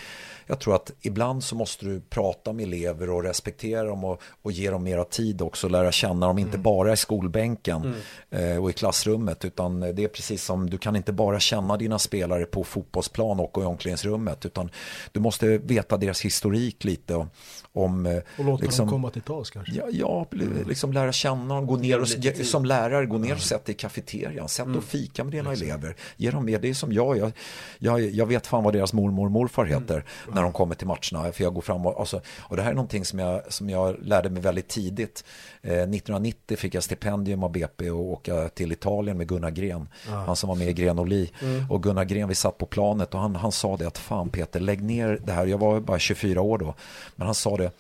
Jag 0.48 0.60
tror 0.60 0.76
att 0.76 0.92
ibland 1.02 1.44
så 1.44 1.56
måste 1.56 1.86
du 1.86 2.02
prata 2.10 2.54
med 2.54 2.64
elever 2.64 3.10
och 3.10 3.24
respektera 3.24 3.84
dem 3.84 4.04
och, 4.04 4.22
och 4.42 4.52
ge 4.52 4.72
dem 4.72 4.84
mera 4.84 5.04
tid 5.04 5.42
också, 5.42 5.68
lära 5.68 5.92
känna 5.92 6.28
dem, 6.28 6.38
inte 6.38 6.52
mm. 6.52 6.64
bara 6.64 6.94
i 6.94 6.98
skolbänken 6.98 7.96
mm. 8.30 8.54
eh, 8.54 8.64
och 8.64 8.70
i 8.70 8.74
klassrummet, 8.74 9.46
utan 9.46 9.80
det 9.80 10.04
är 10.04 10.08
precis 10.08 10.44
som, 10.44 10.70
du 10.70 10.78
kan 10.78 10.96
inte 10.96 11.12
bara 11.12 11.40
känna 11.40 11.78
dina 11.78 12.00
spelare 12.00 12.46
på 12.46 12.64
fotbollsplan 12.64 13.40
och 13.40 13.58
i 13.58 13.66
omklädningsrummet, 13.66 14.46
utan 14.46 14.70
du 15.12 15.20
måste 15.20 15.58
veta 15.58 15.98
deras 15.98 16.22
historik 16.22 16.84
lite 16.84 17.16
och, 17.16 17.28
om... 17.74 18.06
Eh, 18.06 18.18
och 18.38 18.46
låta 18.46 18.64
liksom, 18.64 18.86
dem 18.86 18.94
komma 18.94 19.10
till 19.10 19.22
tals 19.22 19.50
kanske? 19.50 19.74
Ja, 19.74 19.86
ja 19.92 20.28
liksom 20.68 20.94
lära 20.94 21.12
känna 21.12 21.56
dem, 21.56 21.68
gå 21.68 21.76
ner 21.76 22.02
och, 22.02 22.08
som 22.46 22.66
lärare, 22.66 23.06
gå 23.06 23.18
ner 23.18 23.34
och 23.34 23.42
sätt 23.42 23.66
dig 23.66 23.76
i 23.76 23.78
kafeterian, 23.78 24.50
sätt 24.50 24.66
mm. 24.66 24.78
och 24.78 24.84
fika 24.84 25.24
med 25.24 25.34
dina 25.34 25.54
elever, 25.54 25.96
ge 26.18 26.32
dem 26.32 26.46
med, 26.46 26.62
det 26.62 26.70
är 26.70 26.74
som 26.74 26.92
jag, 26.92 27.18
jag, 27.18 27.32
jag, 27.80 28.02
jag 28.02 28.26
vet 28.26 28.48
fan 28.48 28.64
vad 28.64 28.74
deras 28.74 28.94
mormor 28.94 29.26
och 29.26 29.32
morfar 29.32 29.66
mm. 29.66 29.82
heter 29.82 29.96
mm. 29.96 30.31
När 30.34 30.44
de 30.44 30.54
kommer 30.54 30.76
till 30.76 30.88
matcherna, 30.88 31.32
för 31.32 31.44
jag 31.44 31.54
går 31.54 31.62
fram 31.62 31.86
och, 31.86 32.00
alltså, 32.00 32.22
och 32.40 32.56
det 32.56 32.64
här 32.64 32.70
är 32.70 32.76
någonting 32.76 33.06
som 33.06 33.20
jag, 33.20 33.54
som 33.54 33.70
jag 33.70 33.96
lärde 34.02 34.30
mig 34.30 34.42
väldigt 34.42 34.68
tidigt. 34.68 35.24
Eh, 35.62 35.72
1990 35.72 36.58
fick 36.58 36.76
jag 36.76 36.84
stipendium 36.84 37.44
av 37.44 37.52
BP 37.52 37.90
och 37.90 38.00
åka 38.00 38.50
till 38.50 38.72
Italien 38.72 39.18
med 39.18 39.28
Gunnar 39.28 39.52
Gren, 39.52 39.90
ah. 40.10 40.16
han 40.16 40.36
som 40.36 40.48
var 40.48 40.56
med 40.56 40.70
i 40.70 40.74
Gren 40.74 41.00
och 41.00 41.08
Li. 41.08 41.32
Mm. 41.42 41.72
Och 41.72 41.84
Gunnar 41.84 42.04
Gren, 42.04 42.28
vi 42.28 42.36
satt 42.36 42.58
på 42.58 42.66
planet 42.66 43.14
och 43.14 43.20
han, 43.20 43.36
han 43.36 43.52
sa 43.52 43.78
det 43.78 43.88
att 43.88 43.98
fan 43.98 44.30
Peter, 44.30 44.60
lägg 44.60 44.84
ner 44.84 45.20
det 45.26 45.32
här, 45.32 45.46
jag 45.46 45.58
var 45.58 45.80
bara 45.80 46.00
24 46.00 46.42
år 46.42 46.58
då, 46.58 46.76
men 47.16 47.26
han 47.26 47.36
sa 47.36 47.58
det 47.58 47.72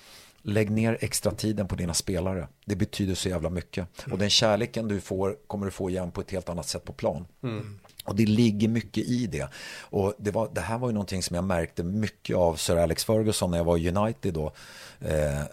Lägg 0.43 0.71
ner 0.71 0.97
extra 1.01 1.31
tiden 1.31 1.67
på 1.67 1.75
dina 1.75 1.93
spelare. 1.93 2.47
Det 2.65 2.75
betyder 2.75 3.15
så 3.15 3.29
jävla 3.29 3.49
mycket. 3.49 3.87
Mm. 4.05 4.13
Och 4.13 4.19
den 4.19 4.29
kärleken 4.29 4.87
du 4.87 5.01
får 5.01 5.37
kommer 5.47 5.65
du 5.65 5.71
få 5.71 5.89
igen 5.89 6.11
på 6.11 6.21
ett 6.21 6.31
helt 6.31 6.49
annat 6.49 6.67
sätt 6.67 6.83
på 6.83 6.93
plan. 6.93 7.25
Mm. 7.43 7.79
Och 8.05 8.15
det 8.15 8.25
ligger 8.25 8.67
mycket 8.67 9.05
i 9.05 9.27
det. 9.27 9.49
Och 9.79 10.13
det, 10.17 10.31
var, 10.31 10.49
det 10.53 10.61
här 10.61 10.77
var 10.77 10.89
ju 10.89 10.93
någonting 10.93 11.23
som 11.23 11.35
jag 11.35 11.43
märkte 11.43 11.83
mycket 11.83 12.35
av 12.35 12.55
Sir 12.55 12.77
Alex 12.77 13.05
Ferguson 13.05 13.51
när 13.51 13.57
jag 13.57 13.65
var 13.65 13.77
i 13.77 13.89
United 13.89 14.33
då. 14.33 14.53
Eh, 14.99 15.43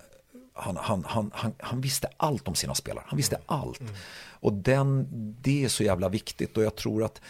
han, 0.52 0.76
han, 0.76 1.04
han, 1.06 1.30
han, 1.34 1.52
han 1.58 1.80
visste 1.80 2.08
allt 2.16 2.48
om 2.48 2.54
sina 2.54 2.74
spelare. 2.74 3.04
Han 3.06 3.16
visste 3.16 3.38
allt. 3.46 3.80
Mm. 3.80 3.94
Och 4.40 4.52
den, 4.52 5.06
det 5.40 5.64
är 5.64 5.68
så 5.68 5.82
jävla 5.82 6.08
viktigt 6.08 6.56
och 6.56 6.62
jag 6.62 6.76
tror 6.76 7.04
att 7.04 7.20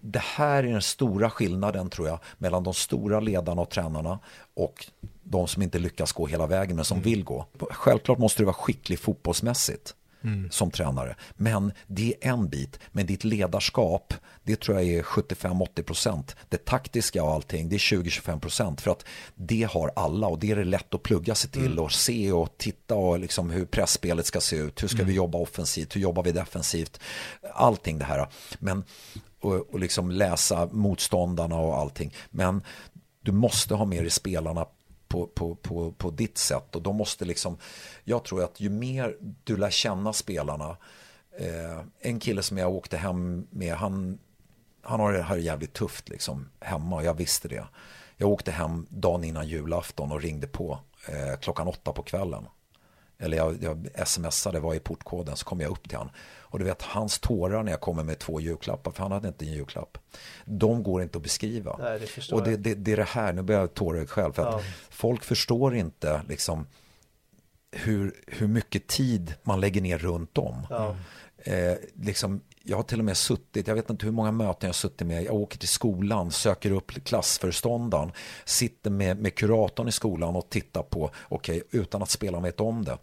det 0.00 0.22
här 0.22 0.64
är 0.64 0.72
den 0.72 0.82
stora 0.82 1.30
skillnaden 1.30 1.90
tror 1.90 2.08
jag 2.08 2.18
mellan 2.38 2.62
de 2.62 2.74
stora 2.74 3.20
ledarna 3.20 3.62
och 3.62 3.70
tränarna 3.70 4.18
och 4.54 4.86
de 5.22 5.48
som 5.48 5.62
inte 5.62 5.78
lyckas 5.78 6.12
gå 6.12 6.26
hela 6.26 6.46
vägen 6.46 6.76
men 6.76 6.84
som 6.84 6.98
mm. 6.98 7.04
vill 7.04 7.24
gå. 7.24 7.46
Självklart 7.70 8.18
måste 8.18 8.42
du 8.42 8.44
vara 8.44 8.54
skicklig 8.54 8.98
fotbollsmässigt 8.98 9.94
mm. 10.24 10.50
som 10.50 10.70
tränare. 10.70 11.16
Men 11.34 11.72
det 11.86 12.14
är 12.20 12.30
en 12.30 12.48
bit. 12.48 12.78
Men 12.92 13.06
ditt 13.06 13.24
ledarskap, 13.24 14.14
det 14.42 14.60
tror 14.60 14.80
jag 14.80 14.88
är 14.88 15.02
75-80%. 15.02 16.36
Det 16.48 16.64
taktiska 16.64 17.22
och 17.22 17.32
allting, 17.32 17.68
det 17.68 17.76
är 17.76 17.78
20-25%. 17.78 18.80
För 18.80 18.90
att 18.90 19.04
det 19.34 19.62
har 19.62 19.92
alla 19.96 20.26
och 20.26 20.38
det 20.38 20.50
är 20.50 20.56
det 20.56 20.64
lätt 20.64 20.94
att 20.94 21.02
plugga 21.02 21.34
sig 21.34 21.50
till 21.50 21.66
mm. 21.66 21.78
och 21.78 21.92
se 21.92 22.32
och 22.32 22.58
titta 22.58 22.94
och 22.94 23.18
liksom 23.18 23.50
hur 23.50 23.64
pressspelet 23.64 24.26
ska 24.26 24.40
se 24.40 24.56
ut. 24.56 24.82
Hur 24.82 24.88
ska 24.88 24.98
mm. 24.98 25.08
vi 25.08 25.14
jobba 25.14 25.38
offensivt? 25.38 25.96
Hur 25.96 26.00
jobbar 26.00 26.22
vi 26.22 26.32
defensivt? 26.32 27.00
Allting 27.54 27.98
det 27.98 28.04
här. 28.04 28.26
Men 28.58 28.84
och, 29.40 29.54
och 29.54 29.80
liksom 29.80 30.10
läsa 30.10 30.68
motståndarna 30.72 31.56
och 31.56 31.78
allting. 31.78 32.14
Men 32.30 32.62
du 33.22 33.32
måste 33.32 33.74
ha 33.74 33.84
med 33.84 34.02
dig 34.02 34.10
spelarna 34.10 34.66
på, 35.10 35.26
på, 35.26 35.54
på, 35.54 35.92
på 35.92 36.10
ditt 36.10 36.38
sätt 36.38 36.76
och 36.76 36.82
de 36.82 36.96
måste 36.96 37.24
liksom, 37.24 37.58
jag 38.04 38.24
tror 38.24 38.44
att 38.44 38.60
ju 38.60 38.70
mer 38.70 39.16
du 39.44 39.56
lär 39.56 39.70
känna 39.70 40.12
spelarna, 40.12 40.76
eh, 41.38 41.84
en 42.00 42.20
kille 42.20 42.42
som 42.42 42.58
jag 42.58 42.74
åkte 42.74 42.96
hem 42.96 43.46
med, 43.50 43.74
han, 43.74 44.18
han 44.82 45.00
har 45.00 45.12
det 45.12 45.22
här 45.22 45.36
jävligt 45.36 45.72
tufft 45.72 46.08
liksom 46.08 46.48
hemma 46.60 46.96
och 46.96 47.04
jag 47.04 47.14
visste 47.14 47.48
det. 47.48 47.64
Jag 48.16 48.28
åkte 48.28 48.50
hem 48.50 48.86
dagen 48.88 49.24
innan 49.24 49.48
julafton 49.48 50.12
och 50.12 50.22
ringde 50.22 50.46
på 50.46 50.78
eh, 51.08 51.38
klockan 51.40 51.68
åtta 51.68 51.92
på 51.92 52.02
kvällen. 52.02 52.46
Eller 53.20 53.36
jag, 53.36 53.88
jag 53.96 54.08
smsade, 54.08 54.60
var 54.60 54.74
i 54.74 54.80
portkoden, 54.80 55.36
så 55.36 55.44
kom 55.44 55.60
jag 55.60 55.70
upp 55.70 55.88
till 55.88 55.98
honom. 55.98 56.12
Och 56.40 56.58
du 56.58 56.64
vet 56.64 56.82
hans 56.82 57.18
tårar 57.18 57.62
när 57.62 57.72
jag 57.72 57.80
kommer 57.80 58.04
med 58.04 58.18
två 58.18 58.40
julklappar, 58.40 58.90
för 58.90 59.02
han 59.02 59.12
hade 59.12 59.28
inte 59.28 59.44
en 59.44 59.52
julklapp. 59.52 59.98
De 60.44 60.82
går 60.82 61.02
inte 61.02 61.18
att 61.18 61.22
beskriva. 61.22 61.76
Nej, 61.78 62.00
det 62.00 62.32
och 62.32 62.42
det, 62.44 62.56
det, 62.56 62.74
det, 62.74 62.92
är 62.92 62.96
det 62.96 63.04
här, 63.04 63.32
nu 63.32 63.42
börjar 63.42 63.60
jag 63.60 63.74
tåra 63.74 64.06
själv. 64.06 64.32
För 64.32 64.46
att 64.46 64.64
folk 64.90 65.24
förstår 65.24 65.76
inte 65.76 66.22
liksom 66.28 66.66
hur, 67.72 68.14
hur 68.26 68.46
mycket 68.46 68.86
tid 68.86 69.34
man 69.42 69.60
lägger 69.60 69.80
ner 69.80 69.98
runt 69.98 70.38
om. 70.38 70.66
Ja. 70.70 70.96
Eh, 71.42 71.74
liksom, 71.94 72.40
jag 72.62 72.76
har 72.76 72.82
till 72.82 72.98
och 72.98 73.04
med 73.04 73.16
suttit, 73.16 73.68
jag 73.68 73.74
vet 73.74 73.90
inte 73.90 74.06
hur 74.06 74.12
många 74.12 74.32
möten 74.32 74.58
jag 74.60 74.68
har 74.68 74.72
suttit 74.72 75.06
med. 75.06 75.22
Jag 75.22 75.34
åker 75.34 75.58
till 75.58 75.68
skolan, 75.68 76.30
söker 76.30 76.70
upp 76.70 76.90
klassföreståndaren, 76.90 78.12
sitter 78.44 78.90
med, 78.90 79.18
med 79.18 79.34
kuratorn 79.34 79.88
i 79.88 79.92
skolan 79.92 80.36
och 80.36 80.50
tittar 80.50 80.82
på, 80.82 81.10
okej, 81.28 81.62
okay, 81.62 81.80
utan 81.80 82.02
att 82.02 82.10
spelarna 82.10 82.44
vet 82.44 82.60
om 82.60 82.84
det. 82.84 82.98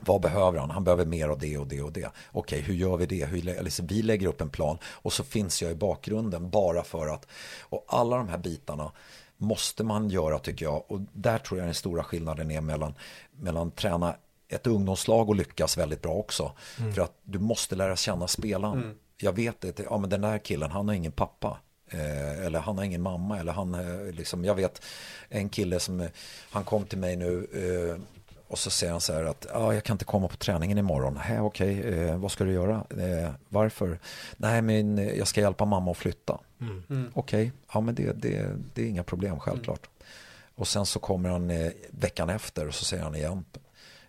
Vad 0.00 0.20
behöver 0.20 0.58
han? 0.58 0.70
Han 0.70 0.84
behöver 0.84 1.04
mer 1.04 1.28
av 1.28 1.38
det 1.38 1.58
och 1.58 1.66
det 1.66 1.82
och 1.82 1.92
det. 1.92 2.10
Okej, 2.32 2.60
hur 2.60 2.74
gör 2.74 2.96
vi 2.96 3.06
det? 3.06 3.24
Hur, 3.24 3.62
liksom, 3.62 3.86
vi 3.86 4.02
lägger 4.02 4.26
upp 4.26 4.40
en 4.40 4.50
plan 4.50 4.78
och 4.84 5.12
så 5.12 5.24
finns 5.24 5.62
jag 5.62 5.70
i 5.70 5.74
bakgrunden 5.74 6.50
bara 6.50 6.82
för 6.82 7.06
att... 7.06 7.26
Och 7.60 7.84
alla 7.88 8.16
de 8.16 8.28
här 8.28 8.38
bitarna 8.38 8.92
måste 9.36 9.84
man 9.84 10.10
göra 10.10 10.38
tycker 10.38 10.64
jag. 10.64 10.84
Och 10.88 11.00
där 11.12 11.38
tror 11.38 11.60
jag 11.60 11.68
den 11.68 11.74
stora 11.74 12.04
skillnaden 12.04 12.50
är 12.50 12.60
mellan, 12.60 12.94
mellan 13.30 13.70
träna 13.70 14.14
ett 14.48 14.66
ungdomslag 14.66 15.28
och 15.28 15.36
lyckas 15.36 15.78
väldigt 15.78 16.02
bra 16.02 16.12
också. 16.12 16.52
Mm. 16.78 16.92
För 16.92 17.02
att 17.02 17.18
du 17.22 17.38
måste 17.38 17.76
lära 17.76 17.96
känna 17.96 18.28
spelaren. 18.28 18.82
Mm. 18.82 18.96
Jag 19.16 19.32
vet 19.32 19.64
att 19.64 19.78
ja, 19.78 19.98
men 19.98 20.10
den 20.10 20.20
där 20.20 20.38
killen, 20.38 20.70
han 20.70 20.88
har 20.88 20.94
ingen 20.94 21.12
pappa. 21.12 21.58
Eh, 21.88 22.46
eller 22.46 22.60
han 22.60 22.78
har 22.78 22.84
ingen 22.84 23.02
mamma. 23.02 23.38
Eller 23.38 23.52
han, 23.52 23.74
eh, 23.74 24.12
liksom, 24.12 24.44
jag 24.44 24.54
vet 24.54 24.82
en 25.28 25.48
kille 25.48 25.80
som, 25.80 26.08
han 26.50 26.64
kom 26.64 26.84
till 26.84 26.98
mig 26.98 27.16
nu 27.16 27.46
eh, 27.52 28.02
och 28.50 28.58
så 28.58 28.70
säger 28.70 28.92
han 28.92 29.00
så 29.00 29.12
här 29.12 29.24
att 29.24 29.46
ah, 29.52 29.72
jag 29.72 29.84
kan 29.84 29.94
inte 29.94 30.04
komma 30.04 30.28
på 30.28 30.36
träningen 30.36 30.78
imorgon. 30.78 31.18
Okej, 31.18 31.40
okay, 31.40 31.80
eh, 31.80 32.16
vad 32.16 32.32
ska 32.32 32.44
du 32.44 32.52
göra? 32.52 32.84
Eh, 32.90 33.30
varför? 33.48 33.98
Nej, 34.36 34.62
men 34.62 34.98
jag 35.16 35.28
ska 35.28 35.40
hjälpa 35.40 35.64
mamma 35.64 35.90
att 35.90 35.96
flytta. 35.96 36.38
Mm. 36.60 36.82
Mm. 36.90 37.10
Okej, 37.14 37.42
okay. 37.42 37.50
ja 37.72 37.80
men 37.80 37.94
det, 37.94 38.12
det, 38.12 38.46
det 38.74 38.82
är 38.82 38.86
inga 38.86 39.02
problem 39.02 39.40
självklart. 39.40 39.86
Mm. 39.86 40.06
Och 40.54 40.68
sen 40.68 40.86
så 40.86 40.98
kommer 40.98 41.28
han 41.28 41.50
eh, 41.50 41.72
veckan 41.90 42.30
efter 42.30 42.68
och 42.68 42.74
så 42.74 42.84
säger 42.84 43.02
han 43.02 43.14
igen. 43.14 43.44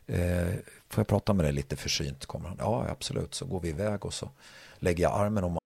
Eh, 0.07 0.47
får 0.89 1.01
jag 1.01 1.07
prata 1.07 1.33
med 1.33 1.45
dig 1.45 1.53
lite 1.53 1.75
försynt? 1.75 2.25
Kommer 2.25 2.47
han. 2.49 2.57
Ja, 2.59 2.85
absolut. 2.89 3.33
Så 3.33 3.45
går 3.45 3.59
vi 3.59 3.69
iväg 3.69 4.05
och 4.05 4.13
så 4.13 4.29
lägger 4.79 5.03
jag 5.03 5.13
armen 5.13 5.43
om. 5.43 5.57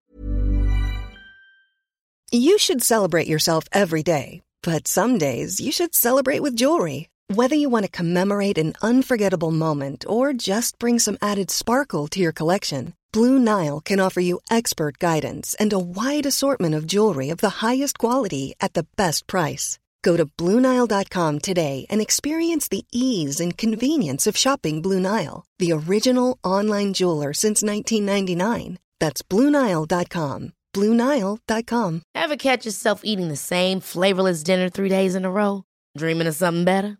You 2.31 2.59
should 2.59 2.83
celebrate 2.83 3.29
yourself 3.29 3.67
every 3.71 4.03
day. 4.03 4.41
But 4.65 4.87
some 4.87 5.17
days 5.17 5.61
you 5.61 5.71
should 5.71 5.95
celebrate 5.95 6.41
with 6.41 6.61
jewelry. 6.61 7.07
Whether 7.27 7.55
you 7.55 7.69
want 7.69 7.85
to 7.85 7.91
commemorate 7.91 8.59
an 8.59 8.73
unforgettable 8.83 9.49
moment 9.49 10.05
or 10.07 10.31
just 10.31 10.77
bring 10.77 10.99
some 10.99 11.17
added 11.23 11.49
sparkle 11.49 12.07
to 12.09 12.19
your 12.19 12.31
collection, 12.31 12.93
Blue 13.11 13.39
Nile 13.39 13.79
can 13.79 13.99
offer 13.99 14.19
you 14.19 14.39
expert 14.51 14.99
guidance 14.99 15.55
and 15.59 15.73
a 15.73 15.79
wide 15.79 16.27
assortment 16.27 16.75
of 16.75 16.85
jewelry 16.85 17.31
of 17.31 17.39
the 17.39 17.65
highest 17.65 17.97
quality 17.97 18.53
at 18.61 18.73
the 18.73 18.85
best 18.95 19.25
price. 19.25 19.79
Go 20.03 20.15
to 20.17 20.27
BlueNile.com 20.37 21.39
today 21.39 21.87
and 21.89 21.99
experience 21.99 22.67
the 22.67 22.85
ease 22.91 23.39
and 23.39 23.57
convenience 23.57 24.27
of 24.27 24.37
shopping 24.37 24.83
Blue 24.83 24.99
Nile, 24.99 25.45
the 25.57 25.71
original 25.71 26.37
online 26.43 26.93
jeweler 26.93 27.33
since 27.33 27.63
1999. 27.63 28.77
That's 28.99 29.23
BlueNile.com. 29.23 30.53
BlueNile.com. 30.75 32.01
Ever 32.13 32.35
catch 32.35 32.65
yourself 32.67 33.01
eating 33.03 33.29
the 33.29 33.35
same 33.35 33.79
flavorless 33.79 34.43
dinner 34.43 34.69
three 34.69 34.89
days 34.89 35.15
in 35.15 35.25
a 35.25 35.31
row? 35.31 35.63
Dreaming 35.97 36.27
of 36.27 36.35
something 36.35 36.65
better? 36.65 36.99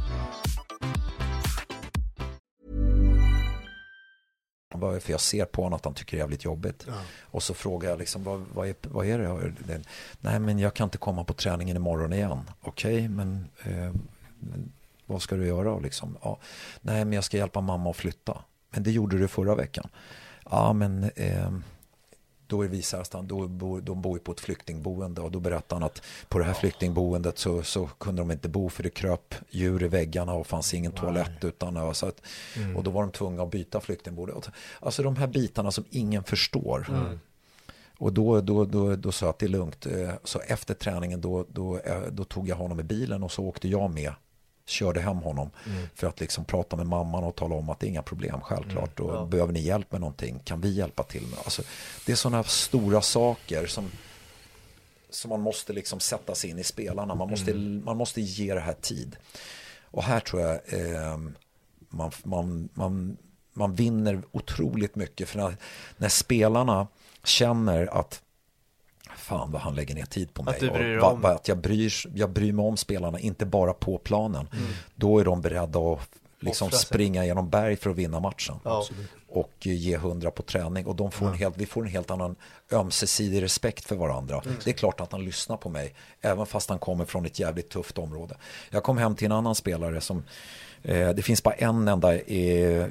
För 4.81 5.11
jag 5.11 5.19
ser 5.21 5.45
på 5.45 5.63
honom 5.63 5.77
att 5.77 5.85
han 5.85 5.93
tycker 5.93 6.17
det 6.17 6.19
är 6.19 6.23
jävligt 6.23 6.45
jobbigt. 6.45 6.85
Ja. 6.87 6.93
Och 7.21 7.43
så 7.43 7.53
frågar 7.53 7.89
jag 7.89 7.99
liksom, 7.99 8.23
vad, 8.23 8.45
vad, 8.53 8.67
är, 8.67 8.75
vad 8.81 9.05
är 9.05 9.53
det? 9.67 9.81
Nej, 10.19 10.39
men 10.39 10.59
jag 10.59 10.73
kan 10.73 10.83
inte 10.83 10.97
komma 10.97 11.23
på 11.23 11.33
träningen 11.33 11.75
imorgon 11.75 12.13
igen. 12.13 12.39
Okej, 12.61 12.95
okay, 12.95 13.09
men 13.09 13.47
eh, 13.63 13.91
vad 15.05 15.21
ska 15.21 15.35
du 15.35 15.47
göra? 15.47 15.79
Liksom, 15.79 16.17
ja. 16.21 16.37
Nej, 16.81 17.05
men 17.05 17.13
jag 17.13 17.23
ska 17.23 17.37
hjälpa 17.37 17.61
mamma 17.61 17.89
att 17.89 17.95
flytta. 17.95 18.37
Men 18.69 18.83
det 18.83 18.91
gjorde 18.91 19.17
du 19.17 19.27
förra 19.27 19.55
veckan. 19.55 19.87
Ja, 20.49 20.73
men 20.73 21.03
eh, 21.15 21.51
då 22.51 22.57
visar 22.57 23.05
han, 23.11 23.27
då 23.27 23.47
bor, 23.47 23.81
de 23.81 24.01
bor 24.01 24.17
på 24.17 24.31
ett 24.31 24.39
flyktingboende 24.39 25.21
och 25.21 25.31
då 25.31 25.39
berättar 25.39 25.75
han 25.75 25.83
att 25.83 26.01
på 26.27 26.39
det 26.39 26.45
här 26.45 26.53
flyktingboendet 26.53 27.37
så, 27.37 27.63
så 27.63 27.87
kunde 27.87 28.21
de 28.21 28.31
inte 28.31 28.49
bo 28.49 28.69
för 28.69 28.83
det 28.83 28.89
kröp 28.89 29.35
djur 29.49 29.83
i 29.83 29.87
väggarna 29.87 30.33
och 30.33 30.47
fanns 30.47 30.73
ingen 30.73 30.91
toalett 30.91 31.43
utan 31.43 31.95
så 31.95 32.07
att, 32.07 32.21
mm. 32.55 32.77
och 32.77 32.83
då 32.83 32.91
var 32.91 33.01
de 33.01 33.11
tvungna 33.11 33.43
att 33.43 33.51
byta 33.51 33.79
flyktingboende. 33.79 34.33
Alltså 34.79 35.03
de 35.03 35.15
här 35.15 35.27
bitarna 35.27 35.71
som 35.71 35.85
ingen 35.89 36.23
förstår. 36.23 36.87
Mm. 36.89 37.19
Och 37.97 38.13
då, 38.13 38.41
då, 38.41 38.65
då, 38.65 38.95
då 38.95 39.11
sa 39.11 39.25
jag 39.25 39.33
att 39.33 39.39
det 39.39 39.45
är 39.45 39.49
lugnt. 39.49 39.85
Eh, 39.85 40.13
så 40.23 40.39
efter 40.39 40.73
träningen 40.73 41.21
då, 41.21 41.45
då, 41.49 41.77
eh, 41.77 42.01
då 42.11 42.23
tog 42.23 42.49
jag 42.49 42.55
honom 42.55 42.79
i 42.79 42.83
bilen 42.83 43.23
och 43.23 43.31
så 43.31 43.45
åkte 43.45 43.67
jag 43.67 43.91
med 43.91 44.13
körde 44.65 45.01
hem 45.01 45.17
honom 45.17 45.49
mm. 45.65 45.87
för 45.95 46.07
att 46.07 46.19
liksom 46.19 46.45
prata 46.45 46.75
med 46.75 46.85
mamman 46.85 47.23
och 47.23 47.35
tala 47.35 47.55
om 47.55 47.69
att 47.69 47.79
det 47.79 47.85
är 47.85 47.89
inga 47.89 48.01
problem 48.01 48.41
självklart 48.41 48.99
mm. 48.99 49.11
och 49.11 49.17
ja. 49.17 49.25
behöver 49.25 49.53
ni 49.53 49.59
hjälp 49.59 49.91
med 49.91 50.01
någonting 50.01 50.39
kan 50.39 50.61
vi 50.61 50.69
hjälpa 50.69 51.03
till 51.03 51.27
med. 51.27 51.39
Alltså, 51.39 51.61
det 52.05 52.11
är 52.11 52.15
sådana 52.15 52.43
stora 52.43 53.01
saker 53.01 53.67
som, 53.67 53.91
som 55.09 55.29
man 55.29 55.41
måste 55.41 55.73
liksom 55.73 55.99
sätta 55.99 56.35
sig 56.35 56.49
in 56.49 56.59
i 56.59 56.63
spelarna. 56.63 57.15
Man 57.15 57.29
måste, 57.29 57.51
mm. 57.51 57.85
man 57.85 57.97
måste 57.97 58.21
ge 58.21 58.53
det 58.53 58.59
här 58.59 58.75
tid. 58.81 59.15
Och 59.83 60.03
här 60.03 60.19
tror 60.19 60.41
jag 60.41 60.73
eh, 60.73 61.17
man, 61.89 62.11
man, 62.23 62.69
man, 62.73 63.17
man 63.53 63.75
vinner 63.75 64.21
otroligt 64.31 64.95
mycket 64.95 65.29
för 65.29 65.37
när, 65.37 65.57
när 65.97 66.09
spelarna 66.09 66.87
känner 67.23 67.87
att 67.99 68.21
fan 69.21 69.51
vad 69.51 69.61
han 69.61 69.75
lägger 69.75 69.95
ner 69.95 70.05
tid 70.05 70.33
på 70.33 70.43
mig. 70.43 70.53
Att, 70.53 70.59
du 70.59 70.69
bryr 70.69 70.97
och, 70.97 71.21
va, 71.21 71.29
att 71.29 71.47
jag, 71.47 71.57
bryr, 71.57 71.93
jag 72.15 72.29
bryr 72.29 72.53
mig 72.53 72.65
om 72.65 72.77
spelarna, 72.77 73.19
inte 73.19 73.45
bara 73.45 73.73
på 73.73 73.97
planen. 73.97 74.47
Mm. 74.53 74.71
Då 74.95 75.19
är 75.19 75.25
de 75.25 75.41
beredda 75.41 75.79
att 75.79 76.09
liksom 76.39 76.71
springa 76.71 77.25
genom 77.25 77.49
berg 77.49 77.75
för 77.75 77.89
att 77.89 77.95
vinna 77.95 78.19
matchen. 78.19 78.55
Ja. 78.63 78.85
Och 79.27 79.53
ge 79.61 79.97
hundra 79.97 80.31
på 80.31 80.43
träning. 80.43 80.85
Och 80.85 80.95
de 80.95 81.11
får 81.11 81.27
en 81.27 81.33
helt, 81.33 81.57
vi 81.57 81.65
får 81.65 81.81
en 81.81 81.87
helt 81.87 82.11
annan 82.11 82.35
ömsesidig 82.71 83.41
respekt 83.41 83.85
för 83.85 83.95
varandra. 83.95 84.41
Mm. 84.45 84.57
Det 84.63 84.69
är 84.69 84.73
klart 84.73 85.01
att 85.01 85.11
han 85.11 85.25
lyssnar 85.25 85.57
på 85.57 85.69
mig. 85.69 85.93
Även 86.21 86.45
fast 86.45 86.69
han 86.69 86.79
kommer 86.79 87.05
från 87.05 87.25
ett 87.25 87.39
jävligt 87.39 87.69
tufft 87.69 87.97
område. 87.97 88.37
Jag 88.69 88.83
kom 88.83 88.97
hem 88.97 89.15
till 89.15 89.25
en 89.25 89.31
annan 89.31 89.55
spelare 89.55 90.01
som 90.01 90.23
Eh, 90.83 91.09
det 91.09 91.21
finns 91.21 91.43
bara 91.43 91.53
en 91.53 91.87
enda, 91.87 92.15
eh, 92.15 92.87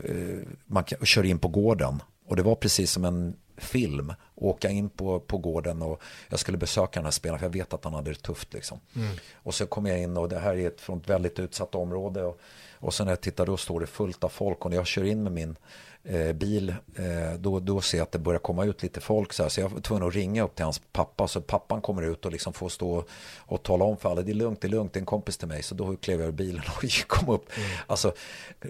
man 0.66 0.84
kan, 0.84 1.06
kör 1.06 1.24
in 1.24 1.38
på 1.38 1.48
gården. 1.48 2.02
Och 2.26 2.36
det 2.36 2.42
var 2.42 2.54
precis 2.54 2.90
som 2.90 3.04
en 3.04 3.36
film. 3.56 4.12
Åka 4.40 4.70
in 4.70 4.88
på, 4.88 5.20
på 5.20 5.38
gården 5.38 5.82
och 5.82 6.02
jag 6.28 6.38
skulle 6.38 6.58
besöka 6.58 7.00
den 7.00 7.04
här 7.04 7.10
spelaren 7.10 7.38
för 7.38 7.46
jag 7.46 7.52
vet 7.52 7.74
att 7.74 7.84
han 7.84 7.94
hade 7.94 8.10
det 8.10 8.22
tufft. 8.22 8.52
Liksom. 8.52 8.80
Mm. 8.96 9.16
Och 9.34 9.54
så 9.54 9.66
kom 9.66 9.86
jag 9.86 9.98
in 9.98 10.16
och 10.16 10.28
det 10.28 10.38
här 10.38 10.56
är 10.56 10.66
ett, 10.66 10.80
från 10.80 10.98
ett 10.98 11.08
väldigt 11.08 11.38
utsatt 11.38 11.74
område. 11.74 12.22
Och, 12.22 12.40
och 12.78 12.94
sen 12.94 13.06
när 13.06 13.12
jag 13.12 13.20
tittar 13.20 13.46
då 13.46 13.56
står 13.56 13.80
det 13.80 13.86
fullt 13.86 14.24
av 14.24 14.28
folk 14.28 14.64
och 14.64 14.70
när 14.70 14.76
jag 14.76 14.86
kör 14.86 15.04
in 15.04 15.22
med 15.22 15.32
min 15.32 15.56
eh, 16.04 16.32
bil, 16.32 16.74
eh, 16.94 17.38
då, 17.38 17.60
då 17.60 17.80
ser 17.80 17.98
jag 17.98 18.02
att 18.02 18.12
det 18.12 18.18
börjar 18.18 18.38
komma 18.38 18.64
ut 18.64 18.82
lite 18.82 19.00
folk. 19.00 19.32
Så, 19.32 19.42
här, 19.42 19.50
så 19.50 19.60
jag 19.60 19.68
var 19.68 19.80
tvungen 19.80 20.08
att 20.08 20.14
ringa 20.14 20.42
upp 20.42 20.54
till 20.54 20.64
hans 20.64 20.80
pappa. 20.92 21.28
Så 21.28 21.40
pappan 21.40 21.80
kommer 21.80 22.02
ut 22.02 22.24
och 22.24 22.32
liksom 22.32 22.52
får 22.52 22.68
stå 22.68 23.04
och 23.38 23.62
tala 23.62 23.84
om 23.84 23.96
för 23.96 24.10
alla. 24.10 24.22
Det 24.22 24.32
är 24.32 24.34
lugnt, 24.34 24.60
det 24.60 24.66
är 24.66 24.70
lugnt, 24.70 24.92
det 24.92 24.98
är 24.98 25.00
en 25.00 25.06
kompis 25.06 25.36
till 25.36 25.48
mig. 25.48 25.62
Så 25.62 25.74
då 25.74 25.96
klev 25.96 26.20
jag 26.20 26.28
ur 26.28 26.32
bilen 26.32 26.62
och 26.76 26.84
kom 27.06 27.34
upp. 27.34 27.56
Mm. 27.56 27.68
Alltså, 27.86 28.12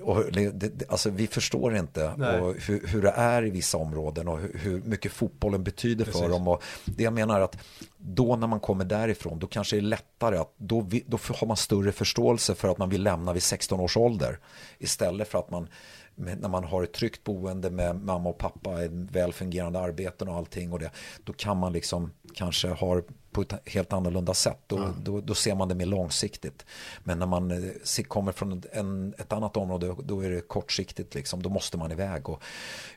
och 0.02 0.32
det, 0.32 0.50
det, 0.50 0.90
alltså, 0.90 1.10
vi 1.10 1.26
förstår 1.26 1.76
inte 1.76 2.06
och 2.08 2.54
hur, 2.54 2.86
hur, 2.86 3.02
det 3.02 3.10
är 3.10 3.46
i 3.46 3.50
vissa 3.50 3.78
områden 3.78 4.28
och 4.28 4.38
hur, 4.38 4.58
hur 4.58 4.82
mycket 4.82 5.12
fotbollen 5.61 5.64
betyder 5.64 6.04
Precis. 6.04 6.20
för 6.20 6.28
dem. 6.28 6.48
Och 6.48 6.62
det 6.84 7.02
jag 7.02 7.12
menar 7.12 7.40
att 7.40 7.56
då 7.98 8.36
när 8.36 8.46
man 8.46 8.61
kommer 8.61 8.84
därifrån, 8.84 9.38
då 9.38 9.46
kanske 9.46 9.76
det 9.76 9.80
är 9.80 9.82
lättare 9.82 10.36
att 10.36 10.54
då, 10.56 10.86
då 11.06 11.18
har 11.40 11.46
man 11.46 11.56
större 11.56 11.92
förståelse 11.92 12.54
för 12.54 12.68
att 12.68 12.78
man 12.78 12.90
vill 12.90 13.02
lämna 13.02 13.32
vid 13.32 13.42
16 13.42 13.80
års 13.80 13.96
ålder. 13.96 14.38
Istället 14.78 15.28
för 15.28 15.38
att 15.38 15.50
man 15.50 15.68
när 16.16 16.48
man 16.48 16.64
har 16.64 16.82
ett 16.82 16.92
tryggt 16.92 17.24
boende 17.24 17.70
med 17.70 17.96
mamma 17.96 18.28
och 18.28 18.38
pappa, 18.38 18.82
ett 18.82 18.90
väl 18.92 19.32
fungerande 19.32 19.78
arbeten 19.78 20.28
och 20.28 20.36
allting 20.36 20.72
och 20.72 20.78
det, 20.78 20.90
då 21.24 21.32
kan 21.32 21.56
man 21.56 21.72
liksom 21.72 22.12
kanske 22.34 22.68
ha 22.68 23.02
på 23.32 23.40
ett 23.40 23.52
helt 23.64 23.92
annorlunda 23.92 24.34
sätt. 24.34 24.58
Då, 24.66 24.76
mm. 24.76 24.94
då, 25.02 25.20
då, 25.20 25.34
ser 25.34 25.54
man 25.54 25.68
det 25.68 25.74
mer 25.74 25.86
långsiktigt. 25.86 26.66
Men 27.04 27.18
när 27.18 27.26
man 27.26 27.50
eh, 27.50 28.04
kommer 28.08 28.32
från 28.32 28.62
en, 28.72 29.14
ett 29.18 29.32
annat 29.32 29.56
område, 29.56 29.96
då 30.04 30.20
är 30.20 30.30
det 30.30 30.40
kortsiktigt. 30.40 31.14
Liksom. 31.14 31.42
Då 31.42 31.48
måste 31.48 31.78
man 31.78 31.92
iväg. 31.92 32.28
Och, 32.28 32.42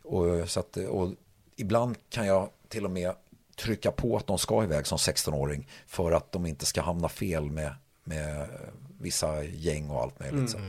och, 0.04 0.50
så 0.50 0.60
att, 0.60 0.78
och 0.78 1.10
ibland 1.56 1.96
kan 2.10 2.28
jag 2.28 2.50
till 2.68 2.86
och 2.86 2.92
med 2.92 3.14
trycka 3.56 3.92
på 3.92 4.18
att 4.18 4.28
de 4.28 4.38
ska 4.38 4.64
iväg 4.64 4.88
som 4.88 4.98
16-åring 4.98 5.68
för 5.88 6.12
att 6.12 6.32
de 6.32 6.46
inte 6.46 6.66
ska 6.66 6.82
hamna 6.82 7.10
fel 7.10 7.52
med, 7.52 7.74
med 8.04 8.48
vissa 9.00 9.44
gäng 9.44 9.90
och 9.90 10.02
allt 10.02 10.20
möjligt. 10.20 10.56
Mm. 10.56 10.68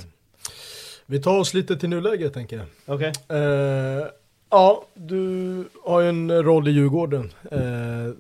Vi 1.07 1.23
tar 1.23 1.39
oss 1.39 1.55
lite 1.55 1.77
till 1.77 1.89
nuläget 1.89 2.35
tänker 2.35 2.57
jag. 2.57 2.95
Okay. 2.95 3.13
Eh, 3.29 4.07
ja, 4.51 4.85
du 4.95 5.65
har 5.85 6.01
ju 6.01 6.09
en 6.09 6.43
roll 6.43 6.69
i 6.69 6.71
Djurgården. 6.71 7.33
Eh, 7.51 8.15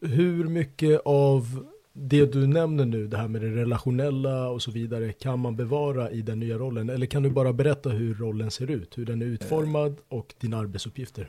hur 0.00 0.44
mycket 0.44 1.00
av 1.04 1.66
det 1.92 2.32
du 2.32 2.46
nämner 2.46 2.84
nu, 2.84 3.06
det 3.06 3.16
här 3.16 3.28
med 3.28 3.42
det 3.42 3.50
relationella 3.50 4.48
och 4.48 4.62
så 4.62 4.70
vidare, 4.70 5.12
kan 5.12 5.38
man 5.38 5.56
bevara 5.56 6.10
i 6.10 6.22
den 6.22 6.40
nya 6.40 6.58
rollen? 6.58 6.90
Eller 6.90 7.06
kan 7.06 7.22
du 7.22 7.30
bara 7.30 7.52
berätta 7.52 7.90
hur 7.90 8.14
rollen 8.14 8.50
ser 8.50 8.70
ut, 8.70 8.98
hur 8.98 9.06
den 9.06 9.22
är 9.22 9.26
utformad 9.26 9.96
och 10.08 10.34
dina 10.40 10.58
arbetsuppgifter? 10.58 11.28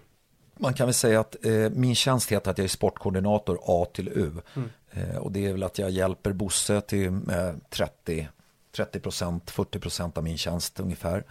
Man 0.60 0.74
kan 0.74 0.88
väl 0.88 0.94
säga 0.94 1.20
att 1.20 1.46
eh, 1.46 1.70
min 1.70 1.96
tjänst 1.96 2.32
heter 2.32 2.52
att 2.52 2.58
jag 2.58 2.66
är 2.66 2.70
sportkoordinator 2.70 3.60
A 3.62 3.88
till 3.94 4.08
U. 4.08 4.32
Mm. 4.56 4.70
Eh, 4.92 5.18
och 5.18 5.32
det 5.32 5.46
är 5.46 5.52
väl 5.52 5.64
att 5.64 5.78
jag 5.78 5.90
hjälper 5.90 6.34
Bosse 6.34 6.82
till 6.82 7.12
med 7.12 7.70
30 7.70 8.28
30 8.76 9.00
40% 9.00 10.18
av 10.18 10.24
min 10.24 10.38
tjänst 10.38 10.80
ungefär. 10.80 11.24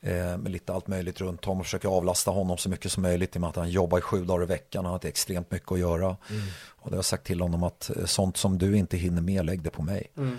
Eh, 0.00 0.36
med 0.36 0.48
lite 0.48 0.72
allt 0.72 0.86
möjligt 0.86 1.20
runt 1.20 1.46
om 1.46 1.58
och 1.58 1.66
försöker 1.66 1.88
avlasta 1.88 2.30
honom 2.30 2.58
så 2.58 2.68
mycket 2.68 2.92
som 2.92 3.02
möjligt 3.02 3.36
i 3.36 3.38
och 3.38 3.40
med 3.40 3.50
att 3.50 3.56
han 3.56 3.70
jobbar 3.70 4.00
sju 4.00 4.24
dagar 4.24 4.42
i 4.42 4.46
veckan. 4.46 4.84
Han 4.84 4.92
har 4.92 5.06
extremt 5.06 5.50
mycket 5.50 5.72
att 5.72 5.78
göra. 5.78 6.16
Mm. 6.30 6.42
Och 6.66 6.90
det 6.90 6.94
har 6.94 6.98
jag 6.98 7.04
sagt 7.04 7.24
till 7.24 7.40
honom 7.40 7.62
att 7.62 7.90
eh, 7.96 8.04
sånt 8.04 8.36
som 8.36 8.58
du 8.58 8.76
inte 8.76 8.96
hinner 8.96 9.22
med, 9.22 9.46
lägg 9.46 9.62
det 9.62 9.70
på 9.70 9.82
mig. 9.82 10.10
Mm. 10.16 10.38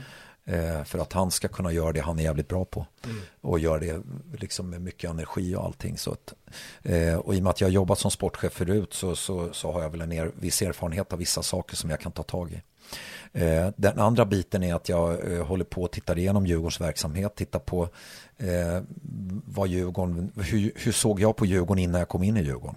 Eh, 0.50 0.84
för 0.84 1.00
att 1.00 1.14
han 1.14 1.32
ska 1.32 1.48
kunna 1.48 1.72
göra 1.72 1.92
det 1.92 2.00
han 2.00 2.20
är 2.20 2.24
jävligt 2.24 2.48
bra 2.48 2.66
på. 2.66 2.86
Mm. 3.06 3.18
Och 3.42 3.60
göra 3.60 3.80
det 3.80 4.02
liksom 4.38 4.70
med 4.70 4.82
mycket 4.82 5.10
energi 5.10 5.56
och 5.56 5.66
allting. 5.66 5.98
Så 5.98 6.12
att, 6.12 6.34
eh, 6.84 7.16
och 7.16 7.36
i 7.36 7.40
och 7.40 7.44
med 7.44 7.50
att 7.50 7.62
jag 7.62 7.68
har 7.68 7.74
jobbat 7.74 8.00
som 8.00 8.12
sportchef 8.12 8.54
förut 8.54 8.94
så, 8.94 9.16
så, 9.16 9.54
så 9.54 9.72
har 9.72 9.82
jag 9.82 9.90
väl 9.90 10.02
en 10.02 10.12
er, 10.12 10.32
viss 10.36 10.62
erfarenhet 10.62 11.14
av 11.14 11.20
vissa 11.20 11.44
saker 11.44 11.76
som 11.76 11.90
jag 11.90 12.00
kan 12.00 12.12
ta 12.12 12.24
tag 12.24 12.52
i. 12.52 12.62
Eh, 13.34 13.70
den 13.76 14.00
andra 14.00 14.26
biten 14.26 14.64
är 14.64 14.76
att 14.76 14.90
jag 14.90 15.34
eh, 15.34 15.46
håller 15.46 15.66
på 15.66 15.86
att 15.86 15.92
titta 15.92 16.18
igenom 16.18 16.46
Djurgårdens 16.46 16.82
verksamhet, 16.82 17.36
titta 17.36 17.60
på 17.60 17.90
eh, 18.38 18.82
vad 19.46 19.68
Djurgården, 19.68 20.32
hur, 20.36 20.72
hur 20.76 20.92
såg 20.92 21.20
jag 21.20 21.36
på 21.36 21.46
Djurgården 21.46 21.84
innan 21.84 22.00
jag 22.00 22.10
kom 22.10 22.24
in 22.24 22.38
i 22.38 22.44
Djurgården? 22.44 22.76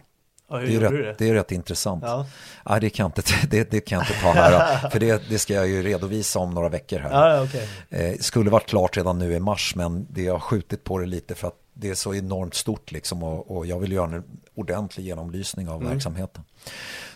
Ja, 0.53 0.59
det, 0.59 0.75
är 0.75 0.81
rätt, 0.81 0.91
det? 0.91 1.15
det 1.19 1.31
är 1.31 1.35
rätt 1.35 1.53
intressant. 1.53 2.03
Ja. 2.07 2.27
Ja, 2.65 2.81
det, 2.81 2.91
kan 2.91 3.07
inte, 3.07 3.23
det, 3.51 3.71
det 3.71 3.81
kan 3.81 3.99
jag 3.99 4.09
inte 4.09 4.23
ta 4.23 4.33
här, 4.33 4.89
för 4.91 5.01
det, 5.01 5.29
det 5.29 5.39
ska 5.39 5.55
jag 5.55 5.69
ju 5.69 5.83
redovisa 5.83 6.39
om 6.39 6.55
några 6.55 6.69
veckor 6.69 6.99
här. 6.99 7.29
Ja, 7.29 7.43
okay. 7.43 7.67
eh, 7.91 8.19
skulle 8.19 8.51
varit 8.51 8.69
klart 8.69 8.97
redan 8.97 9.19
nu 9.19 9.33
i 9.33 9.41
mars, 9.41 9.75
men 9.77 10.07
det 10.11 10.27
har 10.27 10.39
skjutit 10.39 10.85
på 10.85 10.99
det 10.99 11.07
lite 11.07 11.35
för 11.35 11.49
att 11.49 11.59
det 11.75 11.91
är 11.91 11.95
så 11.95 12.15
enormt 12.15 12.55
stort 12.55 12.93
liksom 12.93 13.23
och, 13.23 13.57
och 13.57 13.67
jag 13.67 13.79
vill 13.79 13.93
göra 13.93 14.17
en 14.17 14.25
ordentlig 14.55 15.05
genomlysning 15.05 15.69
av 15.69 15.81
mm. 15.81 15.93
verksamheten. 15.93 16.45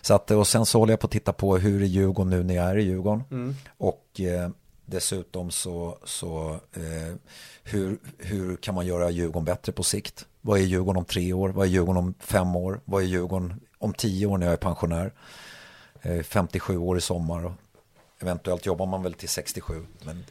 Så 0.01 0.15
att, 0.15 0.31
och 0.31 0.47
sen 0.47 0.67
så 0.67 0.79
håller 0.79 0.93
jag 0.93 1.01
på 1.01 1.07
att 1.07 1.11
titta 1.11 1.33
på 1.33 1.57
hur 1.57 1.83
är 1.83 1.87
Djurgården 1.87 2.31
nu 2.31 2.43
när 2.43 2.55
jag 2.55 2.71
är 2.71 2.79
i 2.79 2.83
Djurgården. 2.83 3.25
Mm. 3.31 3.55
Och 3.79 4.21
eh, 4.21 4.51
dessutom 4.87 5.51
så, 5.51 5.99
så 6.05 6.61
eh, 6.75 7.15
hur, 7.63 7.99
hur 8.19 8.57
kan 8.57 8.75
man 8.75 8.87
göra 8.87 9.11
Djurgården 9.11 9.45
bättre 9.45 9.73
på 9.73 9.83
sikt? 9.83 10.27
Vad 10.47 10.59
är 10.59 10.63
Djurgården 10.63 10.99
om 10.99 11.05
tre 11.05 11.33
år? 11.33 11.49
Vad 11.49 11.67
är 11.67 11.71
Djurgården 11.71 11.97
om 11.97 12.15
fem 12.19 12.57
år? 12.57 12.81
Vad 12.85 13.03
är 13.03 13.07
Djurgården 13.07 13.61
om 13.79 13.95
tio 13.95 14.27
år 14.27 14.39
när 14.39 14.47
jag 14.47 14.53
är 14.53 14.57
pensionär? 14.57 15.13
Eh, 16.03 16.23
57 16.23 16.77
år 16.77 16.99
i 16.99 17.01
sommar 17.01 17.45
och 17.45 17.53
eventuellt 18.21 18.67
jobbar 18.67 18.87
man 18.87 19.03
väl 19.03 19.15
till 19.15 19.29
67. 19.29 19.87
Men, 20.05 20.25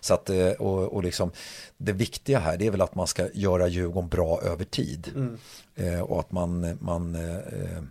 så 0.00 0.14
att, 0.14 0.30
eh, 0.30 0.50
och, 0.50 0.92
och 0.94 1.02
liksom, 1.04 1.30
det 1.76 1.92
viktiga 1.92 2.38
här 2.38 2.56
det 2.56 2.66
är 2.66 2.70
väl 2.70 2.80
att 2.80 2.94
man 2.94 3.06
ska 3.06 3.28
göra 3.34 3.68
Djurgården 3.68 4.08
bra 4.08 4.40
över 4.42 4.64
tid. 4.64 5.12
Mm. 5.14 5.38
Eh, 5.74 6.00
och 6.00 6.20
att 6.20 6.32
man, 6.32 6.78
man 6.80 7.14
eh, 7.14 7.82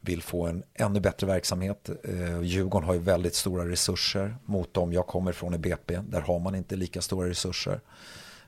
vill 0.00 0.22
få 0.22 0.46
en 0.46 0.62
ännu 0.74 1.00
bättre 1.00 1.26
verksamhet. 1.26 1.90
Eh, 2.04 2.42
Djurgården 2.42 2.86
har 2.86 2.94
ju 2.94 3.00
väldigt 3.00 3.34
stora 3.34 3.68
resurser 3.68 4.36
mot 4.44 4.74
dem 4.74 4.92
jag 4.92 5.06
kommer 5.06 5.32
från 5.32 5.54
i 5.54 5.58
BP. 5.58 6.00
Där 6.08 6.20
har 6.20 6.38
man 6.38 6.54
inte 6.54 6.76
lika 6.76 7.00
stora 7.02 7.28
resurser. 7.28 7.80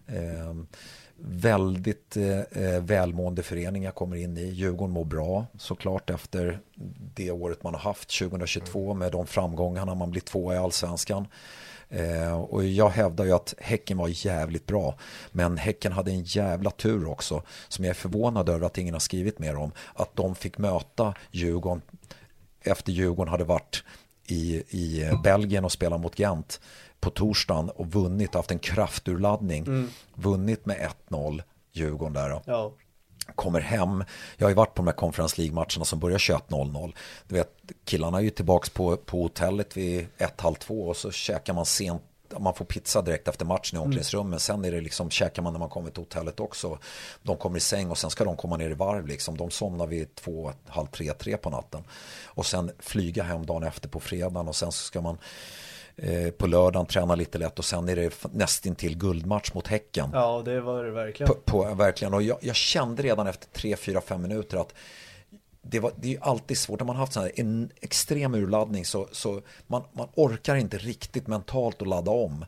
Eh, 0.06 0.54
väldigt 1.16 2.16
eh, 2.16 2.80
välmående 2.80 3.42
förening 3.42 3.82
jag 3.82 3.94
kommer 3.94 4.16
in 4.16 4.38
i. 4.38 4.44
Djurgården 4.44 4.92
mår 4.94 5.04
bra 5.04 5.46
såklart 5.58 6.10
efter 6.10 6.58
det 7.14 7.30
året 7.30 7.62
man 7.62 7.74
har 7.74 7.80
haft 7.80 8.18
2022 8.18 8.94
med 8.94 9.12
de 9.12 9.26
framgångarna 9.26 9.94
man 9.94 10.10
blir 10.10 10.20
tvåa 10.20 10.54
i 10.54 10.58
allsvenskan. 10.58 11.26
Eh, 11.88 12.40
och 12.40 12.64
jag 12.64 12.88
hävdar 12.88 13.24
ju 13.24 13.32
att 13.32 13.54
Häcken 13.58 13.98
var 13.98 14.26
jävligt 14.26 14.66
bra. 14.66 14.98
Men 15.32 15.58
Häcken 15.58 15.92
hade 15.92 16.10
en 16.10 16.22
jävla 16.22 16.70
tur 16.70 17.08
också. 17.08 17.42
Som 17.68 17.84
jag 17.84 17.90
är 17.90 17.94
förvånad 17.94 18.48
över 18.48 18.66
att 18.66 18.78
ingen 18.78 18.94
har 18.94 19.00
skrivit 19.00 19.38
mer 19.38 19.56
om. 19.56 19.72
Att 19.94 20.16
de 20.16 20.34
fick 20.34 20.58
möta 20.58 21.14
Djurgården 21.30 21.82
efter 22.60 22.92
Djurgården 22.92 23.30
hade 23.30 23.44
varit 23.44 23.84
i, 24.26 24.54
i 24.56 25.10
Belgien 25.24 25.64
och 25.64 25.72
spelat 25.72 26.00
mot 26.00 26.18
Gent 26.18 26.60
på 27.04 27.10
torsdagen 27.10 27.70
och 27.70 27.86
vunnit, 27.86 28.34
haft 28.34 28.50
en 28.50 28.58
krafturladdning. 28.58 29.66
Mm. 29.66 29.90
Vunnit 30.14 30.66
med 30.66 30.90
1-0 31.08 31.42
Djurgården 31.72 32.12
där. 32.12 32.40
Ja 32.46 32.72
kommer 33.34 33.60
hem. 33.60 34.04
Jag 34.36 34.46
har 34.46 34.50
ju 34.50 34.54
varit 34.54 34.74
på 34.74 34.82
de 34.82 34.86
här 34.86 34.94
Conference 34.94 35.40
League-matcherna 35.40 35.84
som 35.84 35.98
börjar 35.98 36.18
21.00. 36.18 36.94
Du 37.28 37.34
vet, 37.34 37.50
killarna 37.84 38.18
är 38.18 38.22
ju 38.22 38.30
tillbaka 38.30 38.70
på, 38.74 38.96
på 38.96 39.22
hotellet 39.22 39.76
vid 39.76 40.06
1.30 40.18 40.88
och 40.88 40.96
så 40.96 41.10
käkar 41.10 41.52
man 41.52 41.66
sent 41.66 42.02
man 42.38 42.54
får 42.54 42.64
pizza 42.64 43.02
direkt 43.02 43.28
efter 43.28 43.44
matchen 43.44 43.76
i 43.76 43.76
mm. 43.76 43.82
omklädningsrummet. 43.82 44.28
Mm. 44.28 44.40
Sen 44.40 44.64
är 44.64 44.72
det 44.72 44.80
liksom, 44.80 45.10
käkar 45.10 45.42
man 45.42 45.52
när 45.52 45.60
man 45.60 45.68
kommer 45.68 45.90
till 45.90 46.02
hotellet 46.02 46.40
också. 46.40 46.78
De 47.22 47.36
kommer 47.36 47.56
i 47.56 47.60
säng 47.60 47.90
och 47.90 47.98
sen 47.98 48.10
ska 48.10 48.24
de 48.24 48.36
komma 48.36 48.56
ner 48.56 48.70
i 48.70 48.74
varv. 48.74 49.06
Liksom. 49.06 49.36
De 49.36 49.50
somnar 49.50 49.86
vid 49.86 50.14
två, 50.14 50.52
halv 50.66 50.86
tre, 50.86 51.12
tre 51.12 51.36
på 51.36 51.50
natten. 51.50 51.84
Och 52.24 52.46
sen 52.46 52.70
flyga 52.78 53.22
hem 53.22 53.46
dagen 53.46 53.62
efter 53.62 53.88
på 53.88 54.00
fredagen 54.00 54.48
och 54.48 54.56
sen 54.56 54.72
så 54.72 54.84
ska 54.84 55.00
man 55.00 55.18
på 56.38 56.46
lördagen 56.46 56.86
träna 56.86 57.14
lite 57.14 57.38
lätt 57.38 57.58
och 57.58 57.64
sen 57.64 57.88
är 57.88 57.96
det 57.96 58.26
nästintill 58.32 58.98
guldmatch 58.98 59.54
mot 59.54 59.66
Häcken. 59.66 60.10
Ja, 60.12 60.42
det 60.44 60.60
var 60.60 60.84
det 60.84 60.90
verkligen. 60.90 61.28
På, 61.28 61.34
på 61.34 61.74
verkligen. 61.74 62.14
Och 62.14 62.22
jag, 62.22 62.38
jag, 62.40 62.56
kände 62.56 63.02
redan 63.02 63.26
efter 63.26 63.48
3, 63.48 63.76
4, 63.76 64.00
5 64.00 64.22
minuter 64.22 64.56
att 64.56 64.74
det, 65.62 65.80
var, 65.80 65.92
det 65.96 66.14
är 66.14 66.22
alltid 66.22 66.58
svårt, 66.58 66.80
när 66.80 66.86
man 66.86 66.96
har 66.96 67.02
haft 67.02 67.16
här, 67.16 67.32
en 67.34 67.70
extrem 67.80 68.34
urladdning 68.34 68.84
så, 68.84 69.08
så 69.12 69.42
man, 69.66 69.82
man 69.92 70.08
orkar 70.14 70.56
inte 70.56 70.78
riktigt 70.78 71.26
mentalt 71.26 71.82
att 71.82 71.88
ladda 71.88 72.10
om. 72.10 72.44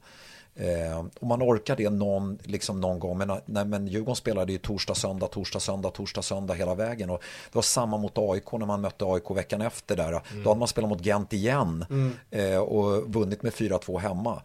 Eh, 0.56 1.04
och 1.20 1.26
man 1.26 1.42
orkar 1.42 1.76
det 1.76 1.90
någon, 1.90 2.38
liksom 2.42 2.80
någon 2.80 2.98
gång. 2.98 3.18
Men, 3.18 3.32
nej, 3.46 3.64
men 3.64 3.86
Djurgården 3.86 4.16
spelade 4.16 4.52
ju 4.52 4.58
torsdag, 4.58 4.94
söndag, 4.94 5.26
torsdag, 5.26 5.60
söndag, 5.60 5.90
torsdag, 5.90 6.22
söndag 6.22 6.54
hela 6.54 6.74
vägen. 6.74 7.10
Och 7.10 7.22
det 7.52 7.54
var 7.54 7.62
samma 7.62 7.96
mot 7.96 8.18
AIK 8.18 8.52
när 8.52 8.66
man 8.66 8.80
mötte 8.80 9.04
AIK 9.04 9.30
veckan 9.30 9.60
efter 9.60 9.96
där. 9.96 10.08
Mm. 10.08 10.22
Då 10.44 10.50
hade 10.50 10.58
man 10.58 10.68
spelat 10.68 10.90
mot 10.90 11.06
Gent 11.06 11.32
igen 11.32 11.84
mm. 11.90 12.12
eh, 12.30 12.58
och 12.58 13.14
vunnit 13.14 13.42
med 13.42 13.52
4-2 13.52 13.98
hemma. 13.98 14.42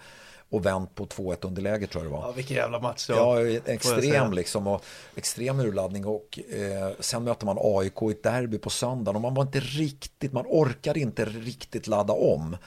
Och 0.50 0.66
vänt 0.66 0.96
på 0.96 1.06
2-1 1.06 1.48
underläge 1.48 1.88
tror 1.88 2.04
jag 2.04 2.12
det 2.12 2.18
var. 2.18 2.28
Ja, 2.28 2.32
vilken 2.32 2.58
jävla 2.58 2.80
match. 2.80 3.06
Ja, 3.10 3.42
ja 3.42 3.60
extrem 3.66 4.34
liksom. 4.34 4.68
Och 4.68 4.84
extrem 5.16 5.60
urladdning. 5.60 6.06
Och 6.06 6.40
eh, 6.50 6.92
sen 7.00 7.24
möter 7.24 7.46
man 7.46 7.58
AIK 7.60 8.02
i 8.02 8.12
ett 8.12 8.24
derby 8.24 8.58
på 8.58 8.70
söndagen. 8.70 9.16
Och 9.16 9.22
man 9.22 9.34
var 9.34 9.44
inte 9.44 9.60
riktigt, 9.60 10.34
man 10.34 10.46
orkade 10.48 11.00
inte 11.00 11.26
riktigt 11.26 11.88
ladda 11.88 12.14
om. 12.14 12.58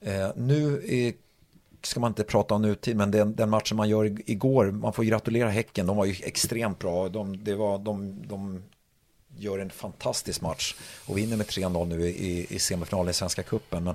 Eh, 0.00 0.28
nu 0.36 0.82
är 0.88 1.12
ska 1.82 2.00
man 2.00 2.10
inte 2.10 2.24
prata 2.24 2.54
om 2.54 2.62
nutid, 2.62 2.96
men 2.96 3.10
den, 3.10 3.34
den 3.34 3.50
matchen 3.50 3.76
man 3.76 3.88
gör 3.88 4.30
igår, 4.30 4.70
man 4.70 4.92
får 4.92 5.04
gratulera 5.04 5.48
Häcken, 5.48 5.86
de 5.86 5.96
var 5.96 6.04
ju 6.04 6.14
extremt 6.22 6.78
bra. 6.78 7.08
De, 7.08 7.44
det 7.44 7.54
var, 7.54 7.78
de, 7.78 8.22
de 8.26 8.62
gör 9.36 9.58
en 9.58 9.70
fantastisk 9.70 10.40
match 10.40 10.74
och 11.06 11.18
vinner 11.18 11.36
med 11.36 11.46
3-0 11.46 11.86
nu 11.86 12.08
i, 12.08 12.46
i 12.50 12.58
semifinalen 12.58 13.10
i 13.10 13.14
Svenska 13.14 13.42
Cupen. 13.42 13.84
Men 13.84 13.94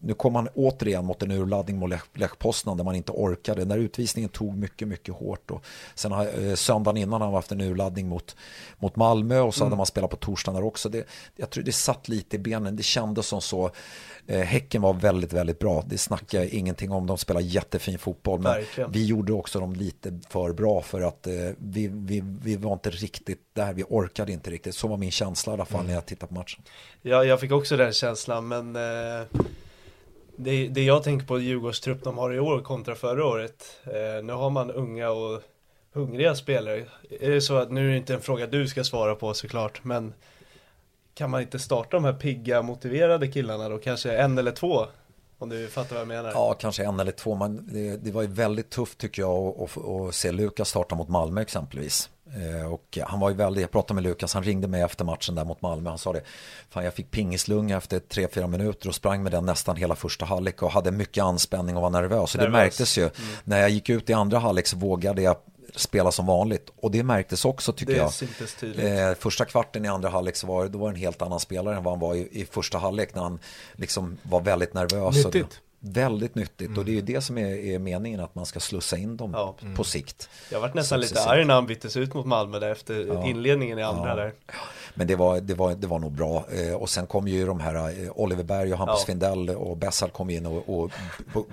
nu 0.00 0.14
kom 0.14 0.32
man 0.32 0.48
återigen 0.54 1.04
mot 1.04 1.22
en 1.22 1.30
urladdning 1.30 1.78
mot 1.78 1.90
Lech 2.14 2.38
Poznan 2.38 2.76
där 2.76 2.84
man 2.84 2.94
inte 2.94 3.12
orkade. 3.12 3.60
Den 3.60 3.68
där 3.68 3.78
utvisningen 3.78 4.30
tog 4.30 4.56
mycket, 4.56 4.88
mycket 4.88 5.14
hårt. 5.14 5.50
Och 5.50 5.64
sen 5.94 6.12
har, 6.12 6.44
eh, 6.44 6.54
söndagen 6.54 6.96
innan 6.96 7.20
har 7.20 7.28
man 7.28 7.34
haft 7.34 7.52
en 7.52 7.60
urladdning 7.60 8.08
mot, 8.08 8.36
mot 8.78 8.96
Malmö 8.96 9.40
och 9.40 9.54
så 9.54 9.60
mm. 9.60 9.66
hade 9.66 9.76
man 9.76 9.86
spelat 9.86 10.10
på 10.10 10.16
torsdagen 10.16 10.60
där 10.60 10.66
också. 10.66 10.88
Det, 10.88 11.06
jag 11.36 11.50
tror 11.50 11.64
det 11.64 11.72
satt 11.72 12.08
lite 12.08 12.36
i 12.36 12.38
benen. 12.38 12.76
Det 12.76 12.82
kändes 12.82 13.26
som 13.26 13.40
så. 13.40 13.70
Eh, 14.26 14.40
häcken 14.40 14.82
var 14.82 14.94
väldigt, 14.94 15.32
väldigt 15.32 15.58
bra. 15.58 15.84
Det 15.86 15.98
snackar 15.98 16.38
jag 16.38 16.48
ingenting 16.48 16.92
om. 16.92 17.06
De 17.06 17.18
spelar 17.18 17.40
jättefin 17.40 17.98
fotboll. 17.98 18.40
Men 18.40 18.52
Verkligen. 18.52 18.92
vi 18.92 19.06
gjorde 19.06 19.32
också 19.32 19.60
dem 19.60 19.72
lite 19.72 20.20
för 20.28 20.52
bra 20.52 20.82
för 20.82 21.00
att 21.00 21.26
eh, 21.26 21.32
vi, 21.58 21.88
vi, 21.92 22.22
vi 22.42 22.56
var 22.56 22.72
inte 22.72 22.90
riktigt 22.90 23.40
där. 23.52 23.72
Vi 23.72 23.84
orkade 23.88 24.32
inte 24.32 24.50
riktigt. 24.50 24.74
Så 24.74 24.88
var 24.88 24.96
min 24.96 25.10
känsla 25.10 25.52
i 25.52 25.54
alla 25.54 25.64
fall 25.64 25.80
mm. 25.80 25.86
när 25.86 25.94
jag 25.94 26.06
tittade 26.06 26.28
på 26.28 26.34
matchen. 26.34 26.62
Ja, 27.02 27.24
jag 27.24 27.40
fick 27.40 27.52
också 27.52 27.76
den 27.76 27.92
känslan, 27.92 28.48
men 28.48 28.76
eh 28.76 29.26
det, 30.36 30.68
det 30.68 30.84
jag 30.84 31.02
tänker 31.02 31.26
på 31.26 31.38
Djurgårdstrupp 31.38 32.04
de 32.04 32.18
har 32.18 32.34
i 32.34 32.40
år 32.40 32.60
kontra 32.60 32.94
förra 32.94 33.26
året. 33.26 33.80
Eh, 33.84 34.24
nu 34.24 34.32
har 34.32 34.50
man 34.50 34.70
unga 34.70 35.10
och 35.10 35.42
hungriga 35.92 36.34
spelare. 36.34 36.84
Är 37.20 37.30
det 37.30 37.40
så 37.40 37.56
att, 37.56 37.70
nu 37.70 37.86
är 37.86 37.90
det 37.90 37.96
inte 37.96 38.14
en 38.14 38.20
fråga 38.20 38.46
du 38.46 38.68
ska 38.68 38.84
svara 38.84 39.14
på 39.14 39.34
såklart, 39.34 39.84
men 39.84 40.14
kan 41.14 41.30
man 41.30 41.42
inte 41.42 41.58
starta 41.58 41.96
de 41.96 42.04
här 42.04 42.12
pigga, 42.12 42.62
motiverade 42.62 43.28
killarna 43.28 43.68
då? 43.68 43.78
Kanske 43.78 44.16
en 44.16 44.38
eller 44.38 44.52
två? 44.52 44.86
Om 45.38 45.48
du 45.48 45.68
fattar 45.68 45.94
vad 45.94 46.00
jag 46.00 46.08
menar. 46.08 46.30
Ja, 46.30 46.54
kanske 46.54 46.84
en 46.84 47.00
eller 47.00 47.12
två. 47.12 47.34
Men 47.34 47.68
det, 47.72 47.96
det 47.96 48.10
var 48.10 48.22
ju 48.22 48.28
väldigt 48.28 48.70
tufft 48.70 48.98
tycker 48.98 49.22
jag 49.22 49.46
att, 49.46 49.76
att, 49.76 49.84
att 49.84 50.14
se 50.14 50.32
Lukas 50.32 50.68
starta 50.68 50.94
mot 50.94 51.08
Malmö 51.08 51.40
exempelvis. 51.40 52.10
Eh, 52.36 52.72
och 52.72 52.98
han 53.02 53.20
var 53.20 53.30
ju 53.30 53.36
väldigt, 53.36 53.60
jag 53.60 53.70
pratade 53.70 53.94
med 53.94 54.04
Lukas, 54.04 54.34
han 54.34 54.42
ringde 54.42 54.68
mig 54.68 54.82
efter 54.82 55.04
matchen 55.04 55.34
där 55.34 55.44
mot 55.44 55.62
Malmö. 55.62 55.90
Han 55.90 55.98
sa 55.98 56.12
det, 56.12 56.22
fan 56.70 56.84
jag 56.84 56.94
fick 56.94 57.10
pingislunga 57.10 57.76
efter 57.76 57.98
3-4 57.98 58.46
minuter 58.46 58.88
och 58.88 58.94
sprang 58.94 59.22
med 59.22 59.32
den 59.32 59.46
nästan 59.46 59.76
hela 59.76 59.96
första 59.96 60.24
halvlek 60.24 60.62
och 60.62 60.70
hade 60.70 60.90
mycket 60.90 61.24
anspänning 61.24 61.76
och 61.76 61.82
var 61.82 61.90
nervös. 61.90 62.30
Så 62.30 62.38
det 62.38 62.48
märktes 62.48 62.98
ju. 62.98 63.02
Mm. 63.02 63.12
När 63.44 63.60
jag 63.60 63.70
gick 63.70 63.88
ut 63.88 64.10
i 64.10 64.12
andra 64.12 64.38
halvlek 64.38 64.66
så 64.66 64.76
vågade 64.76 65.22
jag 65.22 65.36
spela 65.76 66.12
som 66.12 66.26
vanligt. 66.26 66.70
Och 66.76 66.90
det 66.90 67.02
märktes 67.02 67.44
också 67.44 67.72
tycker 67.72 67.96
jag. 67.96 68.12
Eh, 69.10 69.14
första 69.14 69.44
kvarten 69.44 69.84
i 69.84 69.88
andra 69.88 70.08
halvlek 70.08 70.36
så 70.36 70.46
var 70.46 70.62
det, 70.62 70.68
då 70.68 70.78
var 70.78 70.88
en 70.88 70.96
helt 70.96 71.22
annan 71.22 71.40
spelare 71.40 71.76
än 71.76 71.82
vad 71.82 71.92
han 71.92 72.00
var 72.00 72.14
i, 72.14 72.28
i 72.40 72.44
första 72.44 72.78
halvlek 72.78 73.14
när 73.14 73.22
han 73.22 73.38
liksom 73.72 74.18
var 74.22 74.40
väldigt 74.40 74.74
nervös. 74.74 75.24
Nyttigt. 75.24 75.60
Väldigt 75.86 76.34
nyttigt 76.34 76.68
mm. 76.68 76.78
och 76.78 76.84
det 76.84 76.90
är 76.90 76.94
ju 76.94 77.00
det 77.00 77.20
som 77.20 77.38
är, 77.38 77.46
är, 77.46 77.78
meningen 77.78 78.20
att 78.20 78.34
man 78.34 78.46
ska 78.46 78.60
slussa 78.60 78.96
in 78.96 79.16
dem 79.16 79.30
ja. 79.34 79.54
på 79.58 79.66
mm. 79.66 79.84
sikt. 79.84 80.28
Jag 80.52 80.60
varit 80.60 80.74
nästan 80.74 81.00
lite 81.00 81.20
arg 81.20 81.44
när 81.44 81.54
han 81.54 81.66
byttes 81.66 81.96
ut 81.96 82.14
mot 82.14 82.26
Malmö 82.26 82.58
där 82.58 82.70
efter 82.70 83.06
ja. 83.06 83.26
inledningen 83.26 83.78
i 83.78 83.82
andra 83.82 84.08
ja. 84.08 84.16
där. 84.16 84.32
Men 84.94 85.06
det 85.06 85.16
var, 85.16 85.40
det, 85.40 85.54
var, 85.54 85.74
det 85.74 85.86
var 85.86 85.98
nog 85.98 86.12
bra. 86.12 86.46
Eh, 86.50 86.74
och 86.74 86.88
sen 86.90 87.06
kom 87.06 87.28
ju 87.28 87.46
de 87.46 87.60
här 87.60 87.74
eh, 88.04 88.10
Oliver 88.14 88.44
Berg 88.44 88.72
och 88.72 88.78
Hampus 88.78 88.98
ja. 89.00 89.06
Findell 89.06 89.50
och 89.50 89.76
Bessal 89.76 90.10
kom 90.10 90.30
in 90.30 90.46
och, 90.46 90.82
och 90.82 90.90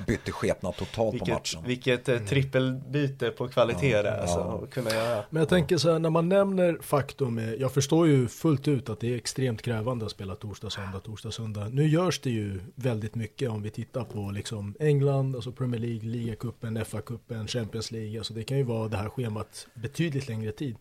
bytte 0.08 0.32
skepnad 0.32 0.76
totalt 0.76 1.14
vilket, 1.14 1.30
på 1.30 1.34
matchen. 1.34 1.64
Vilket 1.66 2.10
eh, 2.10 2.16
mm. 2.16 2.28
trippelbyte 2.28 3.30
på 3.30 3.48
kvalitet 3.48 3.90
ja. 3.90 4.04
där 4.04 4.22
alltså, 4.22 4.68
kunna 4.72 4.90
göra. 4.90 5.24
Men 5.30 5.40
jag 5.40 5.50
tänker 5.50 5.78
så 5.78 5.92
här 5.92 6.00
när 6.00 6.10
man 6.10 6.30
nämner 6.30 6.78
faktum, 6.82 7.56
jag 7.60 7.74
förstår 7.74 8.08
ju 8.08 8.28
fullt 8.28 8.68
ut 8.68 8.90
att 8.90 9.00
det 9.00 9.14
är 9.14 9.18
extremt 9.18 9.62
krävande 9.62 10.06
att 10.06 10.12
spela 10.12 10.36
torsdag, 10.36 10.70
söndag, 10.70 11.00
torsdag, 11.00 11.32
söndag. 11.32 11.68
Nu 11.70 11.88
görs 11.88 12.20
det 12.20 12.30
ju 12.30 12.60
väldigt 12.76 13.16
mycket 13.16 13.50
om 13.50 13.62
vi 13.62 13.70
tittar 13.70 14.04
på 14.04 14.21
liksom 14.30 14.76
England, 14.80 15.36
alltså 15.36 15.52
Premier 15.52 15.82
League, 15.82 16.10
ligacupen, 16.10 16.78
FA-cupen, 16.78 17.48
Champions 17.48 17.92
League. 17.92 18.18
Alltså 18.18 18.34
det 18.34 18.44
kan 18.44 18.58
ju 18.58 18.64
vara 18.64 18.88
det 18.88 18.98
här 18.98 19.10
schemat 19.10 19.68
betydligt 19.74 20.28
längre 20.28 20.52
tid. 20.52 20.76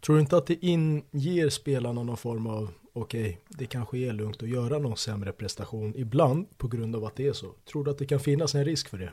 Tror 0.00 0.16
du 0.16 0.20
inte 0.20 0.36
att 0.36 0.46
det 0.46 0.64
inger 0.64 1.48
spelarna 1.48 2.02
någon 2.02 2.16
form 2.16 2.46
av, 2.46 2.70
okej, 2.92 3.20
okay, 3.20 3.36
det 3.48 3.66
kanske 3.66 3.98
är 3.98 4.12
lugnt 4.12 4.42
att 4.42 4.48
göra 4.48 4.78
någon 4.78 4.96
sämre 4.96 5.32
prestation 5.32 5.94
ibland 5.96 6.58
på 6.58 6.68
grund 6.68 6.96
av 6.96 7.04
att 7.04 7.16
det 7.16 7.26
är 7.26 7.32
så? 7.32 7.54
Tror 7.64 7.84
du 7.84 7.90
att 7.90 7.98
det 7.98 8.06
kan 8.06 8.20
finnas 8.20 8.54
en 8.54 8.64
risk 8.64 8.88
för 8.88 8.98
det? 8.98 9.12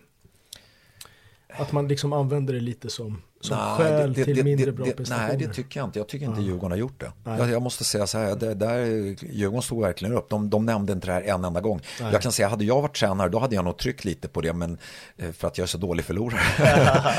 Att 1.50 1.72
man 1.72 1.88
liksom 1.88 2.14
använder 2.14 2.54
det 2.54 2.60
lite 2.60 2.90
som 2.90 3.22
som 3.42 3.58
nej, 3.58 3.78
skäl 3.78 4.14
det, 4.14 4.26
till 4.26 4.36
det, 4.36 4.44
mindre 4.44 4.72
bra 4.72 4.86
prestationer? 4.86 5.28
Nej, 5.28 5.38
det 5.38 5.54
tycker 5.54 5.80
jag 5.80 5.88
inte. 5.88 6.00
Jag 6.00 6.08
tycker 6.08 6.26
inte 6.26 6.42
ja. 6.42 6.46
Djurgården 6.46 6.72
har 6.72 6.78
gjort 6.78 7.00
det. 7.00 7.12
Jag, 7.24 7.50
jag, 7.50 7.62
måste 7.62 7.84
säga 7.84 8.08
så 8.08 8.18
här, 8.18 8.36
det, 8.36 8.54
där, 8.54 8.86
Djurgården 9.32 9.62
stod 9.62 9.82
verkligen 9.82 10.14
upp. 10.14 10.30
De, 10.30 10.50
de 10.50 10.66
nämnde 10.66 10.94
inte 10.94 11.08
det 11.08 11.14
här 11.14 11.22
en 11.22 11.46
enda 11.46 11.62
gång. 11.62 11.82
Nej. 12.02 12.12
Jag 12.12 12.22
kan 12.22 12.32
säga, 12.32 12.48
hade 12.48 12.66
jag 12.66 12.82
varit 12.82 12.96
tränare, 12.96 13.30
då 13.30 13.40
hade 13.40 13.56
jag 13.56 13.66
nog 13.66 13.78
tryckt 13.78 14.06
lite 14.06 14.28
på 14.28 14.42
det, 14.42 14.54
men, 14.54 14.78
eh, 15.18 15.32
för 15.32 15.48
att 15.48 15.58
jag 15.58 15.64
är 15.64 15.68
så 15.68 15.78
dålig 15.78 16.06
förlorare. 16.06 16.40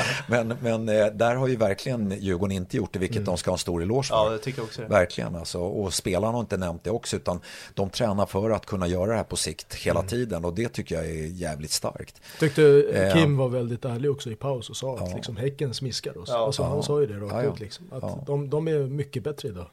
men, 0.27 0.53
men 0.61 0.89
eh, 0.89 1.05
där 1.05 1.35
har 1.35 1.47
ju 1.47 1.55
verkligen 1.55 2.11
Djurgården 2.19 2.55
inte 2.55 2.77
gjort 2.77 2.93
det, 2.93 2.99
vilket 2.99 3.17
mm. 3.17 3.25
de 3.25 3.37
ska 3.37 3.51
ha 3.51 3.55
en 3.55 3.59
stor 3.59 3.81
eloge 3.81 4.07
för. 4.07 4.15
Ja, 4.15 4.29
det 4.29 4.37
tycker 4.37 4.59
jag 4.59 4.65
också. 4.65 4.85
Verkligen, 4.85 5.35
alltså. 5.35 5.59
och 5.59 5.93
spelarna 5.93 6.33
har 6.33 6.39
inte 6.39 6.57
nämnt 6.57 6.83
det 6.83 6.91
också, 6.91 7.15
utan 7.15 7.39
de 7.73 7.89
tränar 7.89 8.25
för 8.25 8.49
att 8.49 8.65
kunna 8.65 8.87
göra 8.87 9.11
det 9.11 9.17
här 9.17 9.23
på 9.23 9.35
sikt 9.35 9.75
hela 9.75 9.99
mm. 9.99 10.09
tiden, 10.09 10.45
och 10.45 10.53
det 10.53 10.69
tycker 10.69 10.95
jag 10.95 11.05
är 11.05 11.27
jävligt 11.27 11.71
starkt. 11.71 12.21
Tyckte 12.39 13.11
Kim 13.13 13.37
var 13.37 13.49
väldigt 13.49 13.85
ärlig 13.85 14.11
också 14.11 14.31
i 14.31 14.35
paus 14.35 14.69
och 14.69 14.77
sa 14.77 14.97
att 14.97 15.15
liksom, 15.15 15.37
Häcken 15.37 15.73
smiskar 15.73 16.08
oss. 16.17 16.29
Ja. 16.29 16.45
Alltså, 16.45 16.61
ja 16.61 16.81
sa 16.81 17.01
ju 17.01 17.07
det 17.07 17.19
rakt 17.19 17.33
ja, 17.33 17.43
ja. 17.43 17.53
ut 17.53 17.59
liksom. 17.59 17.85
Att 17.91 18.03
ja. 18.03 18.23
de, 18.25 18.49
de 18.49 18.67
är 18.67 18.79
mycket 18.79 19.23
bättre 19.23 19.47
idag. 19.47 19.65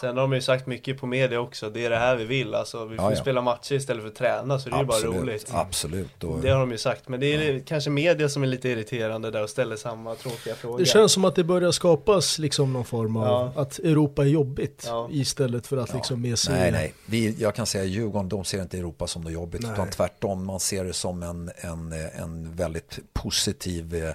Sen 0.00 0.16
har 0.16 0.22
de 0.22 0.32
ju 0.32 0.40
sagt 0.40 0.66
mycket 0.66 0.98
på 0.98 1.06
media 1.06 1.40
också, 1.40 1.70
det 1.70 1.84
är 1.84 1.90
det 1.90 1.96
här 1.96 2.16
vi 2.16 2.24
vill. 2.24 2.54
Alltså, 2.54 2.84
vi 2.84 2.96
får 2.96 3.04
ja, 3.04 3.10
ja. 3.10 3.16
spela 3.16 3.40
matcher 3.40 3.74
istället 3.74 4.02
för 4.02 4.08
att 4.08 4.14
träna, 4.16 4.58
så 4.58 4.68
det 4.68 4.76
Absolut. 4.76 5.04
är 5.04 5.08
bara 5.10 5.20
roligt. 5.22 5.50
Absolut. 5.52 6.10
Då... 6.18 6.36
Det 6.36 6.50
har 6.50 6.60
de 6.60 6.70
ju 6.70 6.78
sagt, 6.78 7.08
men 7.08 7.20
det 7.20 7.26
är 7.26 7.52
ja. 7.52 7.60
kanske 7.66 7.90
media 7.90 8.28
som 8.28 8.42
är 8.42 8.46
lite 8.46 8.68
irriterande 8.68 9.30
där 9.30 9.42
och 9.42 9.50
ställer 9.50 9.76
samma 9.76 10.14
tråkiga 10.14 10.54
frågor. 10.54 10.78
Det 10.78 10.84
känns 10.84 11.12
som 11.12 11.24
att 11.24 11.34
det 11.34 11.44
börjar 11.44 11.70
skapas 11.70 12.38
liksom 12.38 12.72
någon 12.72 12.84
form 12.84 13.16
av 13.16 13.58
att 13.58 13.78
Europa 13.78 14.22
är 14.22 14.26
jobbigt 14.26 14.90
istället 15.10 15.66
för 15.66 15.76
att 15.76 15.94
liksom 15.94 16.22
med 16.22 16.38
sig... 16.38 16.54
Nej, 16.54 16.72
nej. 16.72 16.94
Vi, 17.06 17.36
jag 17.38 17.54
kan 17.54 17.66
säga 17.66 17.84
Djurgården, 17.84 18.28
de 18.28 18.44
ser 18.44 18.62
inte 18.62 18.78
Europa 18.78 19.06
som 19.06 19.22
något 19.22 19.32
jobbigt, 19.32 19.62
nej. 19.62 19.72
utan 19.72 19.90
tvärtom, 19.90 20.46
man 20.46 20.60
ser 20.60 20.84
det 20.84 20.92
som 20.92 21.22
en, 21.22 21.50
en, 21.56 21.92
en 21.92 22.56
väldigt 22.56 22.98
positiv 23.12 24.12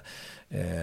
eh, 0.50 0.78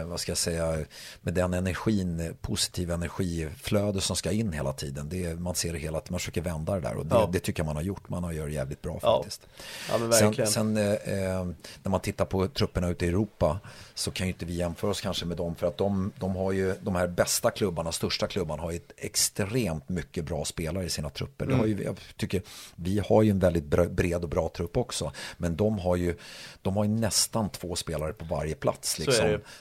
Eh, 0.00 0.04
vad 0.04 0.20
ska 0.20 0.30
jag 0.30 0.38
säga, 0.38 0.76
med 1.22 1.34
den 1.34 1.54
energin, 1.54 2.34
positiv 2.40 2.90
energiflöde 2.90 4.00
som 4.00 4.16
ska 4.16 4.30
in 4.30 4.52
hela 4.52 4.72
tiden. 4.72 5.08
Det, 5.08 5.40
man 5.40 5.54
ser 5.54 5.72
det 5.72 5.78
hela 5.78 6.00
man 6.08 6.18
försöker 6.18 6.40
vända 6.40 6.74
det 6.74 6.80
där 6.80 6.96
och 6.96 7.06
det, 7.06 7.14
ja. 7.14 7.28
det 7.32 7.40
tycker 7.40 7.60
jag 7.60 7.66
man 7.66 7.76
har 7.76 7.82
gjort. 7.82 8.08
Man 8.08 8.24
har 8.24 8.32
gjort 8.32 8.50
jävligt 8.50 8.82
bra 8.82 9.00
faktiskt. 9.00 9.46
Ja, 9.90 10.12
sen, 10.12 10.46
sen 10.46 10.76
eh, 10.76 10.92
eh, 10.92 11.44
när 11.82 11.90
man 11.90 12.00
tittar 12.00 12.24
på 12.24 12.48
trupperna 12.48 12.88
ute 12.88 13.06
i 13.06 13.08
Europa 13.08 13.60
så 13.94 14.10
kan 14.10 14.26
ju 14.26 14.32
inte 14.32 14.44
vi 14.44 14.54
jämföra 14.54 14.90
oss 14.90 15.00
kanske 15.00 15.26
med 15.26 15.36
dem 15.36 15.54
för 15.54 15.66
att 15.66 15.76
de, 15.76 16.12
de 16.18 16.36
har 16.36 16.52
ju 16.52 16.74
de 16.80 16.94
här 16.94 17.06
bästa 17.06 17.50
klubbarna, 17.50 17.92
största 17.92 18.26
klubbarna 18.26 18.62
har 18.62 18.70
ju 18.70 18.76
ett 18.76 18.92
extremt 18.96 19.88
mycket 19.88 20.24
bra 20.24 20.44
spelare 20.44 20.84
i 20.84 20.90
sina 20.90 21.10
trupper. 21.10 21.44
Mm. 21.44 21.56
Det 21.56 21.62
har 21.62 21.66
ju, 21.66 21.84
jag 21.84 21.96
tycker, 22.16 22.42
vi 22.76 23.02
har 23.08 23.22
ju 23.22 23.30
en 23.30 23.38
väldigt 23.38 23.64
bred 23.90 24.22
och 24.22 24.28
bra 24.28 24.48
trupp 24.48 24.76
också 24.76 25.12
men 25.36 25.56
de 25.56 25.78
har 25.78 25.96
ju, 25.96 26.16
de 26.62 26.76
har 26.76 26.84
ju 26.84 26.90
nästan 26.90 27.48
två 27.48 27.76
spelare 27.76 28.12
på 28.12 28.24
varje 28.24 28.54
plats 28.54 28.98
liksom, 28.98 29.09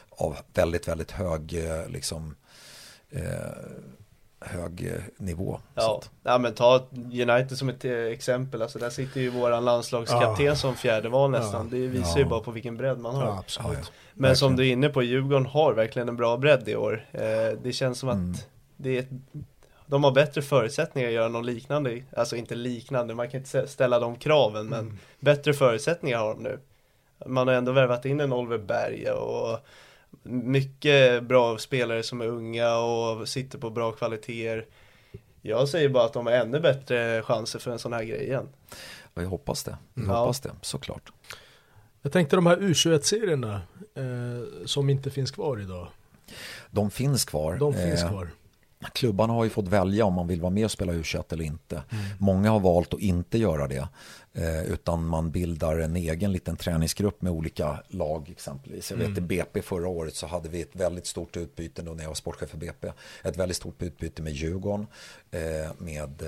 av 0.09 0.37
väldigt, 0.53 0.87
väldigt 0.87 1.11
hög 1.11 1.53
eh, 1.53 1.89
liksom, 1.89 2.35
eh, 3.09 3.23
hög 4.41 4.87
eh, 4.87 5.01
nivå. 5.17 5.59
Ja. 5.75 6.01
ja, 6.23 6.37
men 6.37 6.53
ta 6.53 6.87
United 6.93 7.57
som 7.57 7.69
ett 7.69 7.85
eh, 7.85 7.91
exempel. 7.91 8.61
Alltså 8.61 8.79
där 8.79 8.89
sitter 8.89 9.21
ju 9.21 9.29
våran 9.29 9.65
landslagskapten 9.65 10.45
ja. 10.45 10.55
som 10.55 10.75
fjärde 10.75 11.09
val 11.09 11.31
nästan. 11.31 11.69
Det 11.69 11.87
visar 11.87 12.11
ja. 12.11 12.17
ju 12.17 12.25
bara 12.25 12.39
på 12.39 12.51
vilken 12.51 12.77
bredd 12.77 12.99
man 12.99 13.15
har. 13.15 13.25
Men 13.25 13.35
verkligen. 14.13 14.35
som 14.35 14.55
du 14.55 14.67
är 14.67 14.71
inne 14.71 14.89
på, 14.89 15.03
Djurgården 15.03 15.45
har 15.45 15.73
verkligen 15.73 16.09
en 16.09 16.17
bra 16.17 16.37
bredd 16.37 16.69
i 16.69 16.75
år. 16.75 17.05
Eh, 17.11 17.21
det 17.63 17.73
känns 17.73 17.99
som 17.99 18.09
att 18.09 18.15
mm. 18.15 18.35
det 18.77 18.97
är 18.97 18.99
ett, 18.99 19.09
de 19.85 20.03
har 20.03 20.11
bättre 20.11 20.41
förutsättningar 20.41 21.07
att 21.07 21.13
göra 21.13 21.27
något 21.27 21.45
liknande. 21.45 22.01
Alltså 22.17 22.35
inte 22.35 22.55
liknande, 22.55 23.15
man 23.15 23.29
kan 23.29 23.39
inte 23.39 23.67
ställa 23.67 23.99
de 23.99 24.15
kraven, 24.15 24.67
men 24.67 24.79
mm. 24.79 24.97
bättre 25.19 25.53
förutsättningar 25.53 26.17
har 26.17 26.33
de 26.33 26.43
nu. 26.43 26.59
Man 27.25 27.47
har 27.47 27.55
ändå 27.55 27.71
värvat 27.71 28.05
in 28.05 28.19
en 28.19 28.33
Oliver 28.33 28.57
Berg 28.57 29.11
och 29.11 29.59
mycket 30.23 31.23
bra 31.23 31.57
spelare 31.57 32.03
som 32.03 32.21
är 32.21 32.27
unga 32.27 32.77
och 32.77 33.27
sitter 33.27 33.57
på 33.57 33.69
bra 33.69 33.91
kvaliteter. 33.91 34.65
Jag 35.41 35.69
säger 35.69 35.89
bara 35.89 36.05
att 36.05 36.13
de 36.13 36.25
har 36.25 36.33
ännu 36.33 36.59
bättre 36.59 37.21
chanser 37.21 37.59
för 37.59 37.71
en 37.71 37.79
sån 37.79 37.93
här 37.93 38.03
grej 38.03 38.23
igen. 38.23 38.49
Jag 39.13 39.25
hoppas 39.25 39.63
det, 39.63 39.77
jag 39.93 40.03
hoppas 40.03 40.39
det, 40.39 40.51
såklart. 40.61 41.11
Jag 42.01 42.11
tänkte 42.11 42.35
de 42.35 42.45
här 42.45 42.57
U21-serierna 42.57 43.61
eh, 43.95 44.65
som 44.65 44.89
inte 44.89 45.09
finns 45.09 45.31
kvar 45.31 45.59
idag. 45.61 45.87
De 46.71 46.91
finns 46.91 47.25
kvar. 47.25 47.57
De 47.57 47.73
finns 47.73 48.03
eh, 48.03 48.09
kvar. 48.09 48.29
Klubbarna 48.93 49.33
har 49.33 49.43
ju 49.43 49.49
fått 49.49 49.67
välja 49.67 50.05
om 50.05 50.13
man 50.13 50.27
vill 50.27 50.41
vara 50.41 50.49
med 50.49 50.65
och 50.65 50.71
spela 50.71 50.93
U21 50.93 51.33
eller 51.33 51.43
inte. 51.43 51.75
Mm. 51.89 52.05
Många 52.19 52.51
har 52.51 52.59
valt 52.59 52.93
att 52.93 52.99
inte 52.99 53.37
göra 53.37 53.67
det. 53.67 53.87
Eh, 54.33 54.63
utan 54.63 55.05
man 55.05 55.31
bildar 55.31 55.79
en 55.79 55.95
egen 55.95 56.31
liten 56.31 56.55
träningsgrupp 56.57 57.21
med 57.21 57.31
olika 57.31 57.83
lag 57.87 58.29
exempelvis. 58.29 58.91
Jag 58.91 58.97
vet 58.97 59.07
mm. 59.07 59.17
i 59.17 59.27
BP 59.27 59.61
förra 59.61 59.87
året 59.87 60.15
så 60.15 60.27
hade 60.27 60.49
vi 60.49 60.61
ett 60.61 60.75
väldigt 60.75 61.05
stort 61.05 61.37
utbyte 61.37 61.81
då 61.81 61.93
när 61.93 62.03
jag 62.03 62.09
var 62.09 62.15
sportchef 62.15 62.49
för 62.49 62.57
BP. 62.57 62.91
Ett 63.23 63.37
väldigt 63.37 63.57
stort 63.57 63.81
utbyte 63.81 64.21
med 64.21 64.33
Djurgården, 64.33 64.87
eh, 65.31 65.71
med 65.77 66.23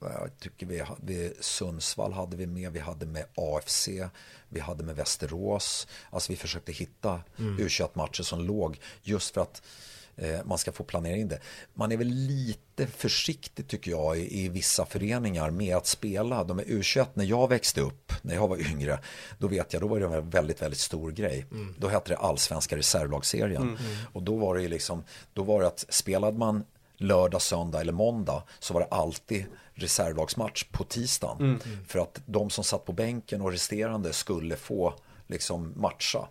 jag 0.00 0.30
tycker 0.38 0.66
vi 0.66 0.80
hade, 0.80 1.32
Sundsvall 1.40 2.12
hade 2.12 2.36
vi 2.36 2.46
med, 2.46 2.72
vi 2.72 2.78
hade 2.78 3.06
med 3.06 3.24
AFC, 3.34 3.88
vi 4.48 4.60
hade 4.60 4.84
med 4.84 4.96
Västerås. 4.96 5.86
Alltså 6.10 6.32
vi 6.32 6.36
försökte 6.36 6.72
hitta 6.72 7.20
mm. 7.38 7.58
U21-matcher 7.58 8.22
som 8.22 8.40
låg 8.40 8.80
just 9.02 9.34
för 9.34 9.40
att 9.40 9.56
eh, 9.56 9.89
man 10.44 10.58
ska 10.58 10.72
få 10.72 10.84
planera 10.84 11.16
in 11.16 11.28
det. 11.28 11.38
Man 11.74 11.92
är 11.92 11.96
väl 11.96 12.08
lite 12.08 12.86
försiktig 12.86 13.68
tycker 13.68 13.90
jag 13.90 14.18
i, 14.18 14.44
i 14.44 14.48
vissa 14.48 14.86
föreningar 14.86 15.50
med 15.50 15.76
att 15.76 15.86
spela. 15.86 16.44
De 16.44 16.58
är 16.58 16.64
U21, 16.64 17.06
när 17.14 17.24
jag 17.24 17.48
växte 17.48 17.80
upp, 17.80 18.12
när 18.22 18.34
jag 18.34 18.48
var 18.48 18.56
yngre, 18.70 18.98
då 19.38 19.48
vet 19.48 19.72
jag, 19.72 19.82
då 19.82 19.88
var 19.88 20.00
det 20.00 20.06
en 20.06 20.30
väldigt, 20.30 20.62
väldigt 20.62 20.80
stor 20.80 21.10
grej. 21.10 21.46
Mm. 21.50 21.74
Då 21.78 21.88
hette 21.88 22.12
det 22.12 22.16
allsvenska 22.16 22.76
reservlagsserien. 22.76 23.62
Mm. 23.62 23.76
Och 24.12 24.22
då 24.22 24.36
var 24.36 24.54
det 24.54 24.62
ju 24.62 24.68
liksom, 24.68 25.04
då 25.32 25.42
var 25.42 25.60
det 25.60 25.66
att 25.66 25.84
spelade 25.88 26.38
man 26.38 26.64
lördag, 26.96 27.42
söndag 27.42 27.80
eller 27.80 27.92
måndag 27.92 28.42
så 28.58 28.74
var 28.74 28.80
det 28.80 28.86
alltid 28.90 29.46
reservlagsmatch 29.74 30.64
på 30.64 30.84
tisdagen. 30.84 31.40
Mm. 31.40 31.84
För 31.86 31.98
att 31.98 32.20
de 32.26 32.50
som 32.50 32.64
satt 32.64 32.84
på 32.84 32.92
bänken 32.92 33.40
och 33.40 33.52
resterande 33.52 34.12
skulle 34.12 34.56
få 34.56 34.94
liksom 35.26 35.72
matcha 35.76 36.28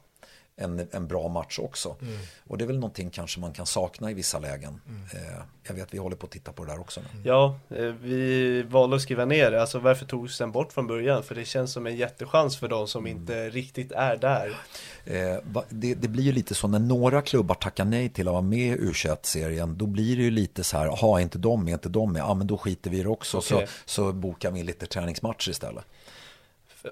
en, 0.60 0.88
en 0.92 1.08
bra 1.08 1.28
match 1.28 1.60
också. 1.60 1.96
Mm. 2.02 2.18
Och 2.48 2.58
det 2.58 2.64
är 2.64 2.68
väl 2.68 2.80
någonting 2.80 3.10
kanske 3.10 3.40
man 3.40 3.54
kan 3.54 3.66
sakna 3.66 4.12
i 4.12 4.14
vissa 4.14 4.40
lägen. 4.40 4.82
Mm. 4.88 5.02
Eh, 5.14 5.42
jag 5.68 5.74
vet 5.74 5.94
vi 5.94 5.98
håller 5.98 6.16
på 6.16 6.26
att 6.26 6.32
titta 6.32 6.52
på 6.52 6.66
det 6.66 6.72
där 6.72 6.80
också. 6.80 7.02
Nu. 7.02 7.22
Ja, 7.24 7.60
eh, 7.70 7.84
vi 7.84 8.62
valde 8.64 8.96
att 8.96 9.02
skriva 9.02 9.26
ner 9.26 9.52
det. 9.52 9.62
Alltså 9.62 9.80
varför 9.80 10.06
togs 10.06 10.38
den 10.38 10.52
bort 10.52 10.74
från 10.74 10.88
början? 10.88 11.24
För 11.24 11.36
det 11.36 11.46
känns 11.46 11.74
som 11.74 11.88
en 11.88 11.96
jättechans 11.96 12.58
för 12.58 12.68
de 12.68 12.88
som 12.88 13.06
mm. 13.06 13.18
inte 13.18 13.50
riktigt 13.50 13.92
är 13.92 14.18
där. 14.18 14.58
Eh, 15.06 15.64
det, 15.70 15.96
det, 15.96 16.08
blir 16.08 16.24
ju 16.24 16.32
lite 16.32 16.56
så 16.56 16.68
när 16.68 16.80
några 16.80 17.22
klubbar 17.22 17.56
tackar 17.56 17.86
nej 17.86 18.10
till 18.10 18.28
att 18.28 18.32
vara 18.32 18.42
med 18.42 18.60
i 18.60 18.78
U21-serien. 18.78 19.78
Då 19.78 19.86
blir 19.86 20.18
det 20.18 20.24
ju 20.24 20.32
lite 20.32 20.64
så 20.64 20.78
här, 20.78 20.88
ha 20.88 21.22
inte 21.22 21.38
de 21.38 21.66
med, 21.66 21.74
inte 21.74 21.90
de 21.90 22.14
med. 22.14 22.20
Ja 22.20 22.34
men 22.34 22.48
då 22.48 22.58
skiter 22.58 22.90
vi 22.90 23.00
i 23.00 23.04
det 23.04 23.10
också. 23.10 23.38
Okay. 23.38 23.66
Så, 23.66 23.72
så 23.86 24.14
bokar 24.14 24.52
vi 24.52 24.64
lite 24.64 24.86
träningsmatcher 24.86 25.50
istället. 25.50 25.86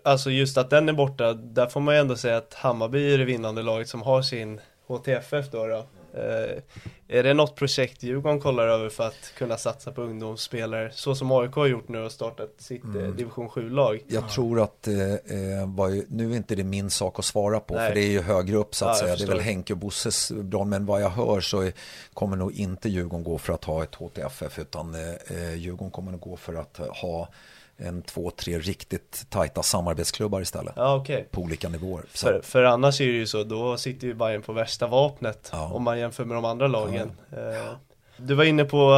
Alltså 0.04 0.32
just 0.32 0.58
att 0.58 0.70
den 0.70 0.90
är 0.90 0.94
borta, 0.94 1.34
där 1.34 1.68
får 1.68 1.80
man 1.80 1.96
ju 1.96 2.02
ändå 2.02 2.16
säga 2.16 2.38
att 2.38 2.54
Hammarby 2.54 3.14
är 3.14 3.18
det 3.18 3.26
vinnande 3.26 3.64
laget 3.64 3.90
som 3.90 4.02
har 4.02 4.22
sin 4.22 4.62
HTFF 4.88 5.52
då. 5.52 5.68
då. 5.68 5.86
Eh, 6.14 6.62
är 7.08 7.24
det 7.24 7.34
något 7.34 7.56
projekt 7.56 8.04
Djurgården 8.04 8.40
kollar 8.40 8.68
över 8.68 8.90
för 8.90 9.08
att 9.08 9.34
kunna 9.38 9.58
satsa 9.58 9.92
på 9.92 10.02
ungdomsspelare 10.02 10.92
så 10.94 11.16
som 11.16 11.32
AIK 11.32 11.54
har 11.54 11.66
gjort 11.66 11.88
nu 11.88 12.00
och 12.00 12.12
startat 12.12 12.50
sitt 12.58 12.84
eh, 12.84 12.90
mm. 12.90 13.16
division 13.16 13.50
7-lag? 13.50 14.04
Jag 14.08 14.24
ja. 14.24 14.30
tror 14.30 14.62
att, 14.62 14.88
eh, 14.88 15.14
eh 15.14 15.68
nu 16.08 16.32
är 16.32 16.36
inte 16.36 16.56
det 16.56 16.64
min 16.64 16.90
sak 16.90 17.20
att 17.20 17.26
svara 17.26 17.60
på 17.60 17.76
Nej. 17.76 17.88
för 17.88 17.96
det 17.96 18.02
är 18.02 18.10
ju 18.10 18.22
högre 18.22 18.56
upp 18.56 18.76
så 18.76 18.86
att 18.86 18.98
ja, 18.98 19.04
säga. 19.04 19.16
Det 19.16 19.24
är 19.24 19.28
väl 19.28 19.40
Henke 19.40 19.74
och 19.74 19.80
Bosses 19.80 20.32
bra 20.32 20.64
men 20.64 20.86
vad 20.86 21.02
jag 21.02 21.10
hör 21.10 21.42
så 21.42 21.62
är, 21.62 21.74
kommer 22.14 22.38
nog 22.38 22.52
inte 22.52 22.90
Djurgården 22.90 23.24
gå 23.24 23.38
för 23.38 23.54
att 23.54 23.64
ha 23.64 23.84
ett 23.84 23.96
HTFF 23.96 24.60
utan 24.60 24.96
eh, 24.96 25.54
Djurgården 25.56 25.92
kommer 25.92 26.12
nog 26.12 26.22
gå 26.22 26.38
för 26.38 26.54
att 26.54 26.78
ha 26.78 27.30
en 27.78 28.02
två, 28.02 28.32
tre 28.32 28.60
riktigt 28.60 29.26
tajta 29.30 29.64
samarbetsklubbar 29.64 30.42
istället. 30.42 30.74
Ja, 30.76 30.96
okay. 30.96 31.24
På 31.24 31.42
olika 31.42 31.70
nivåer. 31.70 32.04
För, 32.08 32.42
för, 32.44 32.64
annars 32.64 33.02
är 33.02 33.06
det 33.06 33.12
ju 33.12 33.28
så, 33.28 33.44
då 33.44 33.78
sitter 33.78 34.08
ju 34.08 34.14
Bayern 34.14 34.42
på 34.42 34.54
värsta 34.54 34.88
vapnet 34.88 35.50
ja. 35.52 35.72
om 35.74 35.84
man 35.84 36.00
jämför 36.00 36.26
med 36.26 36.38
de 36.38 36.46
andra 36.46 36.68
lagen. 36.68 37.12
Ja. 37.30 37.38
Eh, 37.38 37.74
du 38.18 38.34
var 38.34 38.44
inne 38.44 38.66
på 38.66 38.92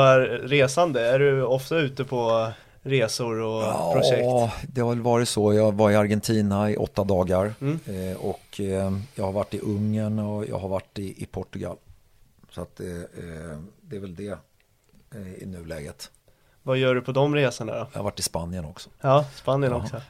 resande, 0.44 1.08
är 1.08 1.20
du 1.20 1.44
ofta 1.44 1.78
ute 1.78 2.04
på 2.04 2.52
resor 2.82 3.40
och 3.40 3.64
ja, 3.64 3.94
projekt? 3.94 4.24
Ja, 4.24 4.52
det 4.74 4.82
har 4.82 4.90
väl 4.90 5.02
varit 5.02 5.30
så. 5.30 5.54
Jag 5.54 5.72
var 5.72 5.92
i 5.92 5.96
Argentina 5.96 6.72
i 6.72 6.78
åtta 6.78 7.04
dagar 7.04 7.54
mm. 7.62 7.80
Eh, 7.86 8.18
och 8.18 8.60
eh, 8.60 8.94
jag 9.16 9.26
har 9.26 9.32
varit 9.32 9.54
i 9.54 9.60
Ungern 9.60 10.20
och 10.20 10.46
jag 10.46 10.60
har 10.60 10.70
varit 10.70 11.00
i, 11.00 11.24
i 11.24 11.26
Portugal. 11.26 11.78
Så 12.52 12.62
att 12.62 12.76
det 13.82 13.96
är 13.96 14.00
väl 14.00 14.16
det 14.16 14.38
i 15.38 15.46
nuläget. 15.46 16.12
Vad 16.64 16.78
gör 16.78 16.96
du 16.96 17.02
på 17.02 17.12
de 17.12 17.36
resorna 17.36 17.74
då? 17.74 17.88
Jag 17.92 18.00
har 18.00 18.04
varit 18.04 18.20
i 18.20 18.24
Spanien 18.24 18.66
också. 18.66 18.90
Ja, 19.02 19.26
Spanien 19.36 19.72
ja. 19.72 19.78
också. 19.78 20.02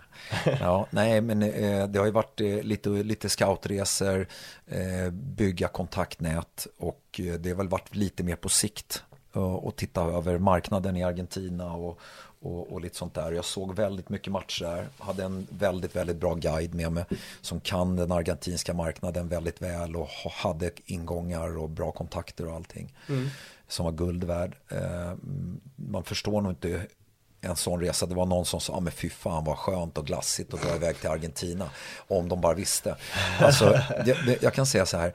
ja, 0.60 0.88
nej 0.90 1.22
men 1.22 1.44
eh, 1.44 1.88
det 1.88 2.00
har 2.00 2.06
ju 2.06 2.12
varit 2.12 2.42
eh, 2.42 2.64
lite, 2.64 2.90
lite 2.90 3.30
scoutresor, 3.30 4.28
eh, 4.68 5.12
bygga 5.12 5.68
kontaktnät 5.68 6.68
och 6.78 7.20
eh, 7.20 7.34
det 7.34 7.50
har 7.50 7.58
väl 7.58 7.68
varit 7.68 7.96
lite 7.96 8.24
mer 8.24 8.36
på 8.36 8.50
sikt 8.50 9.04
och 9.34 9.76
titta 9.76 10.02
över 10.02 10.38
marknaden 10.38 10.98
i 10.98 11.04
Argentina 11.04 11.74
och, 11.74 12.00
och, 12.42 12.74
och, 12.74 12.82
lite 12.82 12.96
sånt 12.96 13.14
där. 13.14 13.32
Jag 13.32 13.46
såg 13.46 13.76
väldigt 13.76 14.10
mycket 14.10 14.34
matcher 14.34 14.66
där. 14.66 14.88
Hade 14.98 15.24
en 15.24 15.48
väldigt, 15.50 15.96
väldigt 15.96 16.18
bra 16.18 16.34
guide 16.34 16.74
med 16.74 16.92
mig 16.92 17.06
som 17.42 17.60
kan 17.60 17.96
den 17.96 18.12
argentinska 18.12 18.74
marknaden 18.74 19.28
väldigt 19.28 19.62
väl 19.62 19.96
och 19.96 20.08
hade 20.32 20.72
ingångar 20.86 21.58
och 21.58 21.70
bra 21.70 21.92
kontakter 21.92 22.48
och 22.48 22.56
allting. 22.56 22.96
Mm 23.10 23.30
som 23.70 23.86
var 23.86 23.92
guld 23.92 24.24
värd. 24.24 24.56
Eh, 24.70 25.14
man 25.76 26.04
förstår 26.04 26.42
nog 26.42 26.52
inte 26.52 26.88
en 27.42 27.56
sån 27.56 27.82
resa. 27.82 28.06
Det 28.06 28.16
var 28.16 28.26
någon 28.26 28.46
som 28.46 28.60
sa, 28.60 28.74
ah, 28.74 28.80
men 28.80 28.94
fy 28.94 29.10
fan 29.10 29.44
vad 29.44 29.58
skönt 29.58 29.98
och 29.98 30.06
glassigt 30.06 30.54
att 30.54 30.62
dra 30.62 30.76
iväg 30.76 31.00
till 31.00 31.10
Argentina. 31.10 31.70
Om 32.08 32.30
de 32.30 32.42
bara 32.42 32.54
visste. 32.54 32.96
Alltså, 33.40 33.80
det, 34.06 34.26
det, 34.26 34.42
jag 34.42 34.54
kan 34.54 34.66
säga 34.66 34.86
så 34.86 34.98
här. 34.98 35.14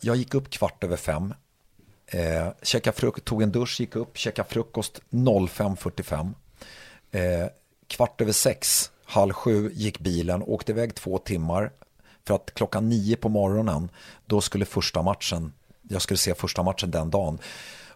Jag 0.00 0.16
gick 0.16 0.34
upp 0.34 0.50
kvart 0.50 0.84
över 0.84 0.96
fem. 0.96 1.34
Eh, 2.06 2.92
frukost, 2.92 3.24
tog 3.24 3.42
en 3.42 3.52
dusch, 3.52 3.80
gick 3.80 3.96
upp, 3.96 4.18
käkade 4.18 4.48
frukost 4.48 5.00
05.45. 5.10 6.32
Eh, 7.10 7.48
kvart 7.86 8.20
över 8.20 8.32
sex, 8.32 8.90
halv 9.04 9.32
sju 9.32 9.70
gick 9.74 9.98
bilen, 9.98 10.42
åkte 10.42 10.72
iväg 10.72 10.94
två 10.94 11.18
timmar. 11.18 11.72
För 12.26 12.34
att 12.34 12.54
klockan 12.54 12.88
nio 12.88 13.16
på 13.16 13.28
morgonen, 13.28 13.90
då 14.26 14.40
skulle 14.40 14.64
första 14.64 15.02
matchen, 15.02 15.52
jag 15.88 16.02
skulle 16.02 16.18
se 16.18 16.34
första 16.34 16.62
matchen 16.62 16.90
den 16.90 17.10
dagen. 17.10 17.38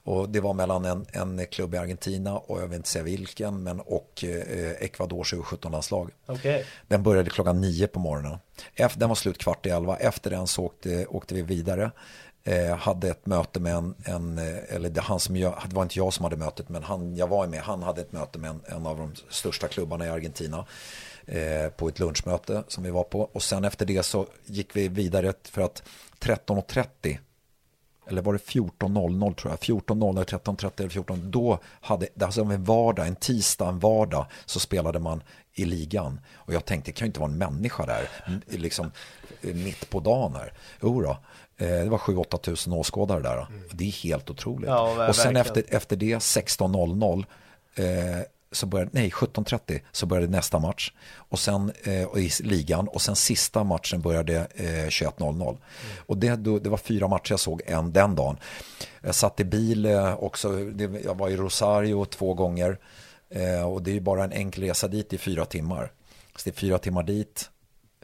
Och 0.04 0.28
det 0.28 0.40
var 0.40 0.54
mellan 0.54 0.84
en, 0.84 1.06
en 1.12 1.46
klubb 1.46 1.74
i 1.74 1.78
Argentina 1.78 2.38
och 2.38 2.62
jag 2.62 2.66
vill 2.66 2.76
inte 2.76 2.88
säga 2.88 3.04
vilken, 3.04 3.62
men 3.62 3.80
och 3.80 4.24
eh, 4.24 4.70
Ecuadors 4.70 5.34
U17-landslag. 5.34 6.10
Okay. 6.26 6.64
Den 6.88 7.02
började 7.02 7.30
klockan 7.30 7.60
nio 7.60 7.86
på 7.86 8.00
morgonen. 8.00 8.38
Efter, 8.74 9.00
den 9.00 9.08
var 9.08 9.16
slut 9.16 9.38
kvart 9.38 9.66
i 9.66 9.70
elva. 9.70 9.96
Efter 9.96 10.30
den 10.30 10.46
så 10.46 10.64
åkte, 10.64 11.06
åkte 11.06 11.34
vi 11.34 11.42
vidare. 11.42 11.90
Eh, 12.44 12.76
hade 12.76 13.08
ett 13.08 13.26
möte 13.26 13.60
med 13.60 13.74
en, 13.74 13.94
en 14.04 14.38
eh, 14.38 14.74
eller 14.74 14.90
det, 14.90 15.00
han 15.00 15.20
som 15.20 15.36
jag, 15.36 15.62
det 15.68 15.74
var 15.74 15.82
inte 15.82 15.98
jag 15.98 16.12
som 16.12 16.24
hade 16.24 16.36
mötet, 16.36 16.68
men 16.68 16.82
han, 16.82 17.16
jag 17.16 17.26
var 17.26 17.46
med, 17.46 17.60
han 17.60 17.82
hade 17.82 18.00
ett 18.00 18.12
möte 18.12 18.38
med 18.38 18.50
en, 18.50 18.60
en 18.66 18.86
av 18.86 18.96
de 18.96 19.14
största 19.28 19.68
klubbarna 19.68 20.06
i 20.06 20.08
Argentina 20.08 20.66
eh, 21.26 21.68
på 21.76 21.88
ett 21.88 21.98
lunchmöte 21.98 22.62
som 22.68 22.84
vi 22.84 22.90
var 22.90 23.04
på. 23.04 23.20
Och 23.20 23.42
sen 23.42 23.64
efter 23.64 23.86
det 23.86 24.02
så 24.02 24.26
gick 24.44 24.76
vi 24.76 24.88
vidare 24.88 25.32
för 25.44 25.62
att 25.62 25.82
13.30 26.20 27.18
eller 28.08 28.22
var 28.22 28.32
det 28.32 28.38
14.00 28.38 29.34
tror 29.34 29.52
jag, 29.52 29.58
14.00, 29.58 30.24
13.30 30.24 30.70
eller 30.80 30.88
14, 30.88 31.30
då 31.30 31.58
hade, 31.80 32.08
alltså 32.20 32.40
en 32.40 32.64
vardag, 32.64 33.06
en 33.06 33.16
tisdag, 33.16 33.68
en 33.68 33.78
vardag 33.78 34.26
så 34.46 34.60
spelade 34.60 34.98
man 34.98 35.22
i 35.54 35.64
ligan. 35.64 36.20
Och 36.34 36.54
jag 36.54 36.64
tänkte, 36.64 36.90
det 36.90 36.94
kan 36.94 37.06
ju 37.06 37.08
inte 37.08 37.20
vara 37.20 37.30
en 37.30 37.38
människa 37.38 37.86
där, 37.86 38.08
liksom 38.46 38.90
mitt 39.40 39.90
på 39.90 40.00
dagen 40.00 40.34
här. 40.34 40.52
Jo 40.82 41.02
då, 41.02 41.10
eh, 41.66 41.68
det 41.68 41.88
var 41.88 41.98
7-8 41.98 42.38
tusen 42.38 42.72
åskådare 42.72 43.20
där. 43.20 43.46
Mm. 43.50 43.62
Det 43.72 43.84
är 43.84 43.90
helt 43.90 44.30
otroligt. 44.30 44.68
Ja, 44.68 45.08
och 45.08 45.16
sen 45.16 45.36
efter, 45.36 45.64
efter 45.68 45.96
det 45.96 46.18
16.00 46.18 47.24
eh, 47.74 47.84
så 48.52 48.66
började, 48.66 48.90
nej 48.94 49.10
17.30 49.10 49.80
så 49.92 50.06
började 50.06 50.28
nästa 50.28 50.58
match 50.58 50.92
och 51.16 51.38
sen 51.38 51.72
eh, 51.84 52.02
i 52.02 52.30
ligan 52.40 52.88
och 52.88 53.02
sen 53.02 53.16
sista 53.16 53.64
matchen 53.64 54.00
började 54.00 54.36
eh, 54.54 54.64
21.00 54.64 55.48
mm. 55.48 55.56
och 56.06 56.16
det, 56.16 56.36
då, 56.36 56.58
det 56.58 56.70
var 56.70 56.76
fyra 56.76 57.08
matcher 57.08 57.32
jag 57.32 57.40
såg 57.40 57.62
en 57.66 57.92
den 57.92 58.14
dagen. 58.14 58.36
Jag 59.00 59.14
satt 59.14 59.40
i 59.40 59.44
bil 59.44 59.86
eh, 59.86 60.14
också, 60.14 60.64
det, 60.64 61.00
jag 61.04 61.18
var 61.18 61.28
i 61.28 61.36
Rosario 61.36 62.04
två 62.04 62.34
gånger 62.34 62.78
eh, 63.30 63.62
och 63.62 63.82
det 63.82 63.90
är 63.90 63.94
ju 63.94 64.00
bara 64.00 64.24
en 64.24 64.32
enkel 64.32 64.64
resa 64.64 64.88
dit 64.88 65.12
i 65.12 65.18
fyra 65.18 65.44
timmar. 65.44 65.92
Så 66.36 66.40
det 66.44 66.50
är 66.50 66.60
fyra 66.60 66.78
timmar 66.78 67.02
dit, 67.02 67.50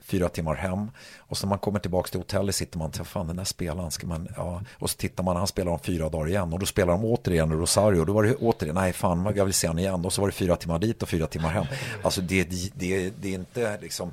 fyra 0.09 0.29
timmar 0.29 0.55
hem. 0.55 0.91
Och 1.19 1.39
så 1.39 1.47
när 1.47 1.49
man 1.49 1.59
kommer 1.59 1.79
tillbaka 1.79 2.09
till 2.09 2.21
hotellet 2.21 2.55
sitter 2.55 2.79
man, 2.79 2.93
och 3.01 3.07
fan 3.07 3.27
den 3.27 3.37
där 3.37 3.45
spelaren 3.45 3.91
ska 3.91 4.07
man, 4.07 4.29
ja. 4.37 4.63
Och 4.79 4.91
så 4.91 4.97
tittar 4.97 5.25
man, 5.25 5.37
han 5.37 5.47
spelar 5.47 5.73
om 5.73 5.79
fyra 5.79 6.09
dagar 6.09 6.29
igen. 6.29 6.53
Och 6.53 6.59
då 6.59 6.67
spelar 6.67 6.93
de 6.93 7.05
återigen 7.05 7.53
Rosario. 7.53 8.05
Då 8.05 8.13
var 8.13 8.23
det 8.23 8.35
återigen, 8.35 8.75
nej 8.75 8.93
fan 8.93 9.33
jag 9.37 9.45
vill 9.45 9.55
se 9.55 9.67
honom 9.67 9.79
igen. 9.79 10.05
Och 10.05 10.13
så 10.13 10.21
var 10.21 10.29
det 10.29 10.35
fyra 10.35 10.57
timmar 10.57 10.79
dit 10.79 11.03
och 11.03 11.09
fyra 11.09 11.27
timmar 11.27 11.49
hem. 11.49 11.67
Alltså 12.03 12.21
det, 12.21 12.45
det, 12.75 13.11
det 13.21 13.29
är 13.29 13.35
inte 13.35 13.79
liksom, 13.81 14.13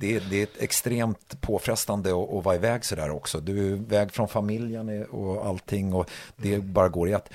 det 0.00 0.16
är, 0.16 0.22
det 0.30 0.42
är 0.42 0.48
extremt 0.58 1.40
påfrestande 1.40 2.10
att, 2.10 2.34
att 2.34 2.44
vara 2.44 2.54
iväg 2.54 2.84
sådär 2.84 3.10
också. 3.10 3.40
Du 3.40 3.58
är 3.58 3.72
iväg 3.72 4.12
från 4.12 4.28
familjen 4.28 5.06
och 5.10 5.46
allting 5.46 5.94
och 5.94 6.10
det 6.36 6.58
bara 6.58 6.88
går 6.88 7.08
i 7.08 7.14
att 7.14 7.28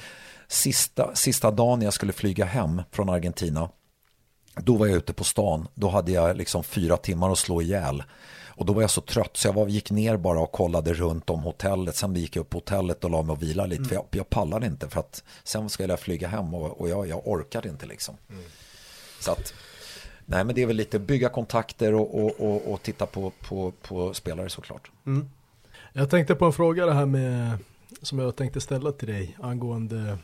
sista, 0.48 1.16
sista 1.16 1.52
dagen 1.52 1.82
jag 1.82 1.94
skulle 1.94 2.14
flyga 2.14 2.46
hem 2.46 2.82
från 2.92 3.10
Argentina 3.10 3.70
då 4.56 4.78
var 4.78 4.88
jag 4.88 4.98
ute 4.98 5.14
på 5.14 5.24
stan. 5.24 5.68
Då 5.74 5.90
hade 5.90 6.12
jag 6.12 6.38
liksom 6.38 6.64
fyra 6.64 6.98
timmar 6.98 7.32
att 7.32 7.38
slå 7.38 7.62
ihjäl. 7.62 8.04
Och 8.58 8.66
då 8.66 8.74
var 8.74 8.82
jag 8.82 8.90
så 8.90 9.02
trött 9.02 9.38
så 9.38 9.48
jag 9.48 9.54
var, 9.54 9.68
gick 9.68 9.92
ner 9.92 10.18
bara 10.18 10.40
och 10.40 10.52
kollade 10.52 10.94
runt 10.94 11.30
om 11.30 11.40
hotellet. 11.40 11.96
Sen 11.96 12.16
gick 12.16 12.36
jag 12.36 12.42
upp 12.42 12.50
på 12.50 12.58
hotellet 12.58 13.04
och 13.04 13.10
la 13.10 13.22
mig 13.22 13.34
och 13.34 13.42
vila 13.42 13.66
lite. 13.66 13.80
Mm. 13.80 13.90
För 13.90 13.96
jag, 13.96 14.06
jag 14.12 14.30
pallade 14.30 14.66
inte 14.66 14.90
för 14.90 15.00
att 15.00 15.24
sen 15.44 15.70
skulle 15.70 15.94
jag 15.94 16.00
flyga 16.00 16.28
hem 16.28 16.54
och, 16.54 16.82
och 16.82 16.90
jag, 16.90 17.08
jag 17.08 17.28
orkade 17.28 17.70
inte 17.70 17.86
liksom. 17.86 18.16
Mm. 18.30 18.44
Så 19.20 19.32
att, 19.32 19.54
nej 20.26 20.44
men 20.44 20.56
det 20.56 20.62
är 20.62 20.66
väl 20.66 20.76
lite 20.76 21.00
bygga 21.00 21.30
kontakter 21.30 21.94
och, 21.94 22.24
och, 22.24 22.40
och, 22.40 22.74
och 22.74 22.82
titta 22.82 23.06
på, 23.06 23.32
på, 23.42 23.74
på 23.82 24.14
spelare 24.14 24.50
såklart. 24.50 24.92
Mm. 25.06 25.30
Jag 25.94 26.10
tänkte 26.10 26.36
på 26.36 26.46
en 26.46 26.54
fråga 26.54 26.86
det 26.86 26.94
här 26.94 27.06
med, 27.06 27.58
som 28.02 28.20
jag 28.20 28.36
tänkte 28.36 28.62
ställa 28.62 28.92
till 28.92 29.08
dig 29.08 29.38
angående 29.42 30.18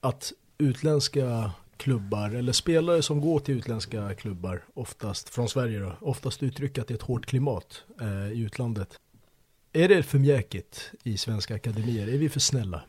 att 0.00 0.32
utländska 0.58 1.50
klubbar 1.80 2.30
eller 2.30 2.52
spelare 2.52 3.02
som 3.02 3.20
går 3.20 3.40
till 3.40 3.54
utländska 3.58 4.14
klubbar, 4.14 4.64
oftast 4.74 5.28
från 5.28 5.48
Sverige 5.48 5.78
då, 5.78 5.92
oftast 6.00 6.42
uttrycka 6.42 6.80
att 6.80 6.88
det 6.88 6.94
är 6.94 6.96
ett 6.96 7.02
hårt 7.02 7.26
klimat 7.26 7.82
eh, 8.00 8.32
i 8.32 8.40
utlandet. 8.40 8.88
Är 9.72 9.88
det 9.88 10.02
för 10.02 10.18
mjäkigt 10.18 10.90
i 11.02 11.16
svenska 11.16 11.54
akademier? 11.54 12.08
Är 12.08 12.18
vi 12.18 12.28
för 12.28 12.40
snälla? 12.40 12.82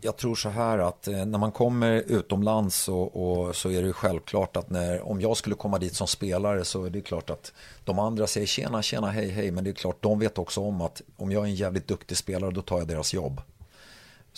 Jag 0.00 0.16
tror 0.16 0.34
så 0.34 0.48
här 0.48 0.78
att 0.78 1.08
eh, 1.08 1.26
när 1.26 1.38
man 1.38 1.52
kommer 1.52 2.02
utomlands 2.06 2.88
och, 2.88 3.16
och, 3.46 3.56
så 3.56 3.70
är 3.70 3.82
det 3.82 3.92
självklart 3.92 4.56
att 4.56 4.70
när, 4.70 5.08
om 5.08 5.20
jag 5.20 5.36
skulle 5.36 5.54
komma 5.54 5.78
dit 5.78 5.94
som 5.94 6.06
spelare 6.06 6.64
så 6.64 6.84
är 6.84 6.90
det 6.90 7.00
klart 7.00 7.30
att 7.30 7.52
de 7.84 7.98
andra 7.98 8.26
säger 8.26 8.46
tjena, 8.46 8.82
tjena, 8.82 9.10
hej, 9.10 9.30
hej. 9.30 9.50
Men 9.50 9.64
det 9.64 9.70
är 9.70 9.74
klart, 9.74 10.02
de 10.02 10.18
vet 10.18 10.38
också 10.38 10.60
om 10.60 10.80
att 10.80 11.02
om 11.16 11.32
jag 11.32 11.42
är 11.42 11.46
en 11.46 11.54
jävligt 11.54 11.86
duktig 11.86 12.16
spelare 12.16 12.50
då 12.50 12.62
tar 12.62 12.78
jag 12.78 12.88
deras 12.88 13.14
jobb. 13.14 13.40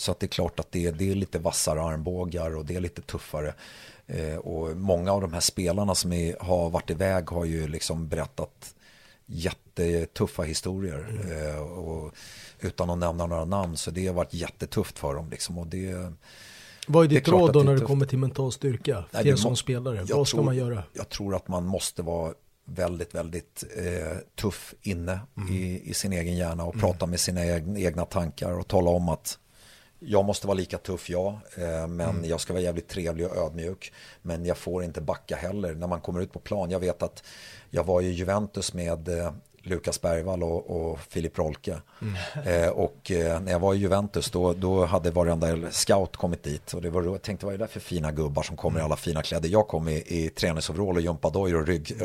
Så 0.01 0.11
att 0.11 0.19
det 0.19 0.25
är 0.25 0.27
klart 0.27 0.59
att 0.59 0.71
det, 0.71 0.91
det 0.91 1.11
är 1.11 1.15
lite 1.15 1.39
vassare 1.39 1.81
armbågar 1.81 2.55
och 2.55 2.65
det 2.65 2.75
är 2.75 2.79
lite 2.79 3.01
tuffare. 3.01 3.53
Eh, 4.07 4.35
och 4.35 4.77
många 4.77 5.11
av 5.11 5.21
de 5.21 5.33
här 5.33 5.39
spelarna 5.39 5.95
som 5.95 6.13
är, 6.13 6.35
har 6.39 6.69
varit 6.69 6.89
iväg 6.89 7.29
har 7.29 7.45
ju 7.45 7.67
liksom 7.67 8.07
berättat 8.07 8.75
jättetuffa 9.25 10.43
historier. 10.43 11.07
Mm. 11.09 11.55
Eh, 11.55 11.61
och, 11.61 12.13
utan 12.59 12.89
att 12.89 12.97
nämna 12.97 13.25
några 13.25 13.45
namn. 13.45 13.77
Så 13.77 13.91
det 13.91 14.07
har 14.07 14.13
varit 14.13 14.33
jättetufft 14.33 14.99
för 14.99 15.15
dem. 15.15 15.29
Liksom, 15.29 15.57
och 15.57 15.67
det, 15.67 16.13
Vad 16.87 17.05
är 17.05 17.09
ditt 17.09 17.27
är 17.27 17.31
råd 17.31 17.53
då 17.53 17.63
när 17.63 17.75
det 17.75 17.85
kommer 17.85 18.05
till 18.05 18.19
mental 18.19 18.51
styrka? 18.51 19.03
Nej, 19.11 19.23
till 19.23 19.31
en 19.31 19.37
sån 19.37 19.57
spelare. 19.57 20.03
Vad 20.03 20.27
ska 20.27 20.37
tror, 20.37 20.45
man 20.45 20.55
göra? 20.55 20.83
Jag 20.93 21.09
tror 21.09 21.35
att 21.35 21.47
man 21.47 21.65
måste 21.65 22.01
vara 22.01 22.33
väldigt, 22.65 23.15
väldigt 23.15 23.63
eh, 23.77 24.17
tuff 24.41 24.73
inne 24.81 25.19
mm. 25.37 25.53
i, 25.53 25.81
i, 25.89 25.93
sin 25.93 26.13
egen 26.13 26.35
hjärna 26.35 26.63
och 26.63 26.75
mm. 26.75 26.81
prata 26.81 27.05
med 27.05 27.19
sina 27.19 27.45
egna 27.79 28.05
tankar 28.05 28.59
och 28.59 28.67
tala 28.67 28.89
om 28.89 29.09
att 29.09 29.37
jag 30.03 30.25
måste 30.25 30.47
vara 30.47 30.57
lika 30.57 30.77
tuff, 30.77 31.09
ja, 31.09 31.39
eh, 31.55 31.87
men 31.87 32.01
mm. 32.09 32.25
jag 32.25 32.39
ska 32.41 32.53
vara 32.53 32.63
jävligt 32.63 32.87
trevlig 32.87 33.27
och 33.27 33.37
ödmjuk. 33.37 33.93
Men 34.21 34.45
jag 34.45 34.57
får 34.57 34.83
inte 34.83 35.01
backa 35.01 35.35
heller 35.35 35.75
när 35.75 35.87
man 35.87 36.01
kommer 36.01 36.21
ut 36.21 36.33
på 36.33 36.39
plan. 36.39 36.71
Jag 36.71 36.79
vet 36.79 37.03
att 37.03 37.23
jag 37.69 37.83
var 37.83 38.01
i 38.01 38.11
Juventus 38.11 38.73
med 38.73 39.09
eh, 39.09 39.31
Lukas 39.63 40.01
Bergvall 40.01 40.43
och, 40.43 40.69
och 40.69 40.99
Filip 41.09 41.37
Rolke. 41.37 41.77
Mm. 42.01 42.63
Eh, 42.63 42.69
och 42.69 43.11
eh, 43.11 43.41
när 43.41 43.51
jag 43.51 43.59
var 43.59 43.73
i 43.73 43.77
Juventus 43.77 44.31
då, 44.31 44.53
då 44.53 44.85
hade 44.85 45.11
varenda 45.11 45.71
scout 45.71 46.17
kommit 46.17 46.43
dit. 46.43 46.73
Och 46.73 46.81
det 46.81 46.89
var, 46.89 47.03
jag 47.03 47.21
tänkte 47.21 47.45
vad 47.45 47.55
är 47.55 47.57
det 47.57 47.63
där 47.63 47.71
för 47.71 47.79
fina 47.79 48.11
gubbar 48.11 48.43
som 48.43 48.57
kommer 48.57 48.79
i 48.79 48.83
alla 48.83 48.95
fina 48.95 49.21
kläder. 49.21 49.49
Jag 49.49 49.67
kom 49.67 49.87
i, 49.87 50.03
i 50.07 50.29
träningsoverall 50.29 50.95
och 50.95 51.01
gympadojor 51.01 51.61
och 51.61 51.67
rygg, 51.67 51.95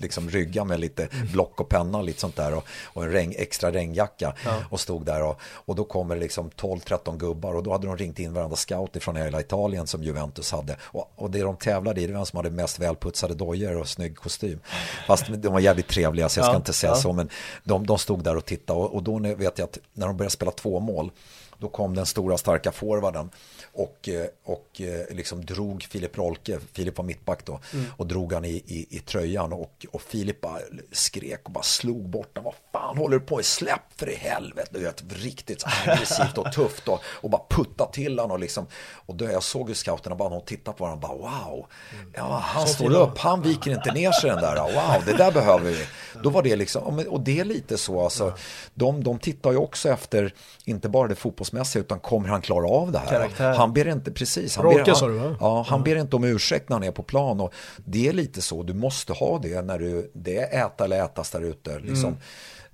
liksom 0.00 0.30
rygga 0.30 0.64
med 0.64 0.80
lite 0.80 1.04
mm. 1.04 1.26
block 1.32 1.60
och 1.60 1.68
penna 1.68 1.98
och 1.98 2.04
lite 2.04 2.20
sånt 2.20 2.36
där. 2.36 2.54
Och, 2.54 2.64
och 2.84 3.04
en 3.04 3.12
regn, 3.12 3.34
extra 3.36 3.72
regnjacka. 3.72 4.34
Ja. 4.44 4.62
Och 4.70 4.80
stod 4.80 5.04
där 5.04 5.22
och, 5.22 5.40
och 5.42 5.74
då 5.74 5.84
kommer 5.84 6.16
liksom 6.16 6.50
12-13 6.50 7.16
gubbar. 7.16 7.54
Och 7.54 7.62
då 7.62 7.72
hade 7.72 7.86
de 7.86 7.96
ringt 7.96 8.18
in 8.18 8.32
varenda 8.32 8.56
scout 8.56 8.96
från 9.00 9.16
hela 9.16 9.40
Italien 9.40 9.86
som 9.86 10.02
Juventus 10.02 10.52
hade. 10.52 10.76
Och, 10.82 11.12
och 11.16 11.30
det 11.30 11.42
de 11.42 11.56
tävlade 11.56 12.00
i 12.00 12.06
det 12.06 12.12
var 12.12 12.18
vem 12.18 12.26
som 12.26 12.36
hade 12.36 12.50
mest 12.50 12.78
välputsade 12.78 13.34
dojor 13.34 13.76
och 13.76 13.88
snygg 13.88 14.16
kostym. 14.16 14.60
Fast 15.06 15.26
de 15.28 15.52
var 15.52 15.60
jävligt 15.60 15.88
trevliga 15.88 16.28
så 16.28 16.38
jag 16.38 16.46
ska 16.46 16.52
ja. 16.52 16.56
inte 16.56 16.72
säga 16.72 16.92
ja 16.92 17.05
så, 17.06 17.12
men 17.12 17.28
de, 17.64 17.86
de 17.86 17.98
stod 17.98 18.24
där 18.24 18.36
och 18.36 18.44
tittade 18.44 18.80
och, 18.80 18.94
och 18.94 19.02
då 19.02 19.18
vet 19.18 19.58
jag 19.58 19.66
att 19.66 19.78
när 19.92 20.06
de 20.06 20.16
började 20.16 20.32
spela 20.32 20.50
två 20.50 20.80
mål 20.80 21.10
då 21.58 21.68
kom 21.68 21.94
den 21.94 22.06
stora 22.06 22.38
starka 22.38 22.72
forwarden 22.72 23.30
och, 23.72 24.08
eh, 24.08 24.26
och 24.44 24.80
eh, 24.80 25.16
liksom 25.16 25.44
drog 25.44 25.82
Filip 25.82 26.18
Rolke, 26.18 26.58
Filip 26.72 26.98
var 26.98 27.04
mittback 27.04 27.44
då, 27.44 27.60
mm. 27.72 27.86
och 27.96 28.06
drog 28.06 28.32
han 28.32 28.44
i, 28.44 28.62
i, 28.66 28.86
i, 28.90 28.98
tröjan 28.98 29.52
och, 29.52 29.86
och 29.92 30.02
Filip 30.02 30.40
bara 30.40 30.58
skrek 30.92 31.40
och 31.44 31.52
bara 31.52 31.64
slog 31.64 32.08
bort 32.08 32.34
den. 32.34 32.44
Vad 32.44 32.54
fan 32.72 32.96
håller 32.96 33.18
du 33.18 33.24
på 33.24 33.36
med? 33.36 33.44
Släpp 33.44 33.92
för 33.96 34.10
i 34.10 34.14
helvete! 34.14 34.70
Du 34.72 34.80
vet, 34.80 35.04
riktigt 35.08 35.64
aggressivt 35.66 36.38
och 36.38 36.52
tufft 36.52 36.88
och, 36.88 37.00
och 37.04 37.30
bara 37.30 37.42
putta 37.50 37.86
till 37.86 38.18
honom 38.18 38.30
och 38.30 38.38
liksom. 38.38 38.66
Och 38.92 39.14
då 39.14 39.24
jag 39.24 39.42
såg 39.42 39.68
ju 39.68 39.74
scouterna 39.74 40.16
bara, 40.16 40.28
de 40.28 40.40
tittade 40.40 40.76
på 40.76 40.84
varandra 40.84 41.08
och 41.08 41.20
bara 41.20 41.30
wow. 41.30 41.66
Mm. 41.94 42.12
Ja, 42.16 42.42
han 42.44 42.66
står 42.66 42.94
upp, 42.94 43.18
han 43.18 43.42
viker 43.42 43.70
inte 43.70 43.92
ner 43.92 44.12
sig 44.12 44.30
den 44.30 44.40
där. 44.40 44.56
Wow, 44.56 45.04
det 45.06 45.12
där 45.12 45.32
behöver 45.32 45.70
vi. 45.70 45.86
Då 46.22 46.30
var 46.30 46.42
det 46.42 46.56
liksom, 46.56 47.04
och 47.08 47.20
det 47.20 47.40
är 47.40 47.44
lite 47.44 47.78
så 47.78 48.02
alltså. 48.02 48.34
De, 48.74 49.04
de 49.04 49.18
tittar 49.18 49.50
ju 49.50 49.56
också 49.56 49.88
efter, 49.88 50.34
inte 50.64 50.88
bara 50.88 51.08
det 51.08 51.14
fotbollsmässiga, 51.46 51.82
utan 51.82 52.00
kommer 52.00 52.28
han 52.28 52.42
klara 52.42 52.68
av 52.68 52.92
det 52.92 52.98
här? 52.98 53.06
Karaktär. 53.06 53.54
Han 53.54 53.72
ber 53.72 53.88
inte, 53.88 54.12
precis. 54.12 54.56
Han, 54.56 54.64
Råka, 54.64 54.84
ber, 54.84 54.94
han, 55.00 55.10
du, 55.10 55.36
ja, 55.40 55.66
han 55.68 55.82
ber 55.82 55.96
inte 55.96 56.16
om 56.16 56.24
ursäkt 56.24 56.68
när 56.68 56.76
han 56.76 56.84
är 56.84 56.92
på 56.92 57.02
plan. 57.02 57.40
Och 57.40 57.54
det 57.84 58.08
är 58.08 58.12
lite 58.12 58.42
så, 58.42 58.62
du 58.62 58.74
måste 58.74 59.12
ha 59.12 59.38
det 59.38 59.62
när 59.62 59.78
du, 59.78 60.10
det 60.14 60.38
är 60.38 60.66
äta 60.66 60.84
eller 60.84 61.04
ätas 61.04 61.30
där 61.30 61.40
ute. 61.40 61.78
Liksom. 61.78 62.08
Mm 62.08 62.18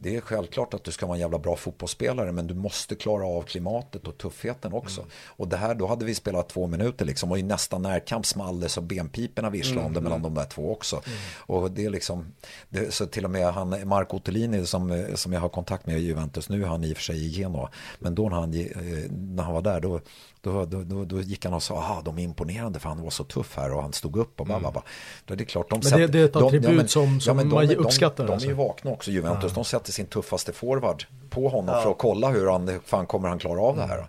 det 0.03 0.17
är 0.17 0.21
självklart 0.21 0.75
att 0.75 0.85
du 0.85 0.91
ska 0.91 1.07
vara 1.07 1.17
en 1.17 1.21
jävla 1.21 1.39
bra 1.39 1.57
fotbollsspelare 1.57 2.33
men 2.33 2.47
du 2.47 2.55
måste 2.55 2.95
klara 2.95 3.27
av 3.27 3.43
klimatet 3.43 4.09
och 4.09 4.19
tuffheten 4.19 4.73
också. 4.73 5.01
Mm. 5.01 5.13
Och 5.27 5.49
det 5.49 5.57
här, 5.57 5.75
då 5.75 5.87
hade 5.87 6.05
vi 6.05 6.15
spelat 6.15 6.49
två 6.49 6.67
minuter 6.67 7.05
liksom 7.05 7.31
och 7.31 7.39
i 7.39 7.43
nästa 7.43 7.79
närkamp 7.79 8.27
small 8.27 8.61
det 8.61 8.69
så 8.69 8.81
benpiporna 8.81 9.51
visslade 9.51 9.81
mm. 9.81 9.87
om 9.87 9.95
det 9.95 10.01
mellan 10.01 10.23
de 10.23 10.35
där 10.35 10.45
två 10.45 10.73
också. 10.73 10.97
Mm. 10.97 11.19
Och 11.37 11.71
det 11.71 11.85
är 11.85 11.91
liksom, 11.91 12.33
det, 12.69 12.95
så 12.95 13.07
till 13.07 13.25
och 13.25 13.31
med 13.31 13.53
han, 13.53 13.89
Marco 13.89 14.17
Ottolini 14.17 14.67
som, 14.67 15.07
som 15.15 15.33
jag 15.33 15.41
har 15.41 15.49
kontakt 15.49 15.87
med 15.87 15.99
i 15.99 16.03
Juventus, 16.03 16.49
nu 16.49 16.63
är 16.63 16.67
han 16.67 16.85
i 16.85 16.93
och 16.93 16.97
för 16.97 17.05
sig 17.05 17.27
i 17.27 17.29
Genoa, 17.29 17.71
men 17.99 18.15
då 18.15 18.29
när 18.29 18.37
han, 18.37 18.55
eh, 18.55 18.67
när 19.11 19.43
han 19.43 19.55
var 19.55 19.63
där 19.63 19.81
då 19.81 20.01
då, 20.43 20.65
då, 20.65 20.83
då, 20.83 21.05
då, 21.05 21.21
gick 21.21 21.45
han 21.45 21.55
och 21.55 21.63
sa, 21.63 21.77
aha, 21.77 22.03
de 22.05 22.19
är 22.19 22.23
imponerande 22.23 22.79
för 22.79 22.89
han 22.89 23.03
var 23.03 23.11
så 23.11 23.25
tuff 23.25 23.57
här 23.57 23.73
och 23.73 23.83
han 23.83 23.93
stod 23.93 24.17
upp 24.17 24.41
och 24.41 24.47
bara, 24.47 24.59
mm. 24.59 24.73
bara. 24.73 24.85
Det 25.25 25.41
är 25.41 25.45
klart, 25.45 25.71
de 25.71 25.81
men 25.91 26.01
det, 26.01 26.07
det 26.07 26.19
är 26.19 26.25
ett 26.25 26.37
attribut 26.37 26.63
de, 26.63 26.69
ja, 26.69 26.77
men, 26.77 26.89
som, 26.89 27.21
som 27.21 27.39
ja, 27.39 27.45
man 27.45 27.67
de, 27.67 27.77
uppskattar. 27.77 28.25
De, 28.25 28.27
de, 28.27 28.33
alltså. 28.33 28.49
de 28.49 28.53
är 28.53 28.59
ju 28.59 28.65
vakna 28.65 28.91
också, 28.91 29.11
Juventus. 29.11 29.51
Ja. 29.51 29.55
De 29.55 29.65
sätter 29.65 29.93
sin 29.93 30.07
tuffaste 30.07 30.53
forward 30.53 31.05
på 31.31 31.49
honom 31.49 31.83
för 31.83 31.91
att 31.91 31.99
kolla 31.99 32.31
hur 32.31 32.47
han, 32.47 32.81
fan 32.85 33.07
kommer 33.07 33.29
han 33.29 33.39
klara 33.39 33.61
av 33.61 33.77
det 33.77 33.87
här. 33.87 34.07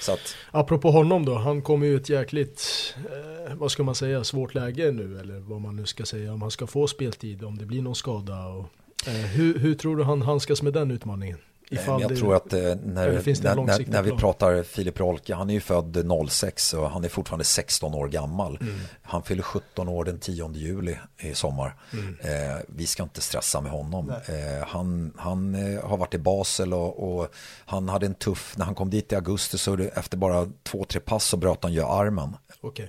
Så 0.00 0.12
att... 0.12 0.34
Apropå 0.50 0.90
honom 0.90 1.24
då, 1.24 1.34
han 1.34 1.62
kommer 1.62 1.86
ju 1.86 1.96
ett 1.96 2.08
jäkligt, 2.08 2.94
eh, 2.96 3.54
vad 3.54 3.70
ska 3.70 3.82
man 3.82 3.94
säga, 3.94 4.24
svårt 4.24 4.54
läge 4.54 4.90
nu 4.90 5.20
eller 5.20 5.38
vad 5.38 5.60
man 5.60 5.76
nu 5.76 5.86
ska 5.86 6.04
säga 6.04 6.32
om 6.32 6.42
han 6.42 6.50
ska 6.50 6.66
få 6.66 6.86
speltid, 6.86 7.44
om 7.44 7.58
det 7.58 7.66
blir 7.66 7.82
någon 7.82 7.94
skada. 7.94 8.46
Och, 8.46 8.66
eh, 9.06 9.14
hur, 9.14 9.58
hur 9.58 9.74
tror 9.74 9.96
du 9.96 10.04
han 10.04 10.22
handskas 10.22 10.62
med 10.62 10.72
den 10.72 10.90
utmaningen? 10.90 11.38
Ifall 11.72 12.00
jag 12.00 12.10
det, 12.10 12.16
tror 12.16 12.34
att 12.34 12.52
eh, 12.52 12.60
när, 12.60 12.74
när, 12.84 13.54
när, 13.64 13.90
när, 13.90 14.02
vi 14.02 14.10
pratar 14.10 14.62
Filip 14.62 15.00
Rolke, 15.00 15.34
han 15.34 15.50
är 15.50 15.54
ju 15.54 15.60
född 15.60 16.06
06 16.28 16.74
och 16.74 16.90
han 16.90 17.04
är 17.04 17.08
fortfarande 17.08 17.44
16 17.44 17.94
år 17.94 18.08
gammal. 18.08 18.58
Mm. 18.60 18.80
Han 19.02 19.22
fyller 19.22 19.42
17 19.42 19.88
år 19.88 20.04
den 20.04 20.18
10 20.18 20.52
juli 20.52 20.98
i 21.18 21.34
sommar. 21.34 21.74
Mm. 21.92 22.16
Eh, 22.20 22.60
vi 22.66 22.86
ska 22.86 23.02
inte 23.02 23.20
stressa 23.20 23.60
med 23.60 23.72
honom. 23.72 24.10
Eh, 24.10 24.66
han 24.66 25.12
han 25.16 25.54
eh, 25.54 25.84
har 25.84 25.96
varit 25.96 26.14
i 26.14 26.18
Basel 26.18 26.74
och, 26.74 27.18
och, 27.18 27.34
han 27.64 27.88
hade 27.88 28.06
en 28.06 28.14
tuff, 28.14 28.54
när 28.56 28.64
han 28.64 28.74
kom 28.74 28.90
dit 28.90 29.12
i 29.12 29.14
augusti 29.14 29.58
så 29.58 29.78
efter 29.94 30.16
bara 30.16 30.48
två, 30.62 30.84
tre 30.84 31.00
pass 31.00 31.24
så 31.24 31.36
bröt 31.36 31.62
han 31.62 31.72
ju 31.72 31.82
armen. 31.82 32.36
Okay. 32.60 32.86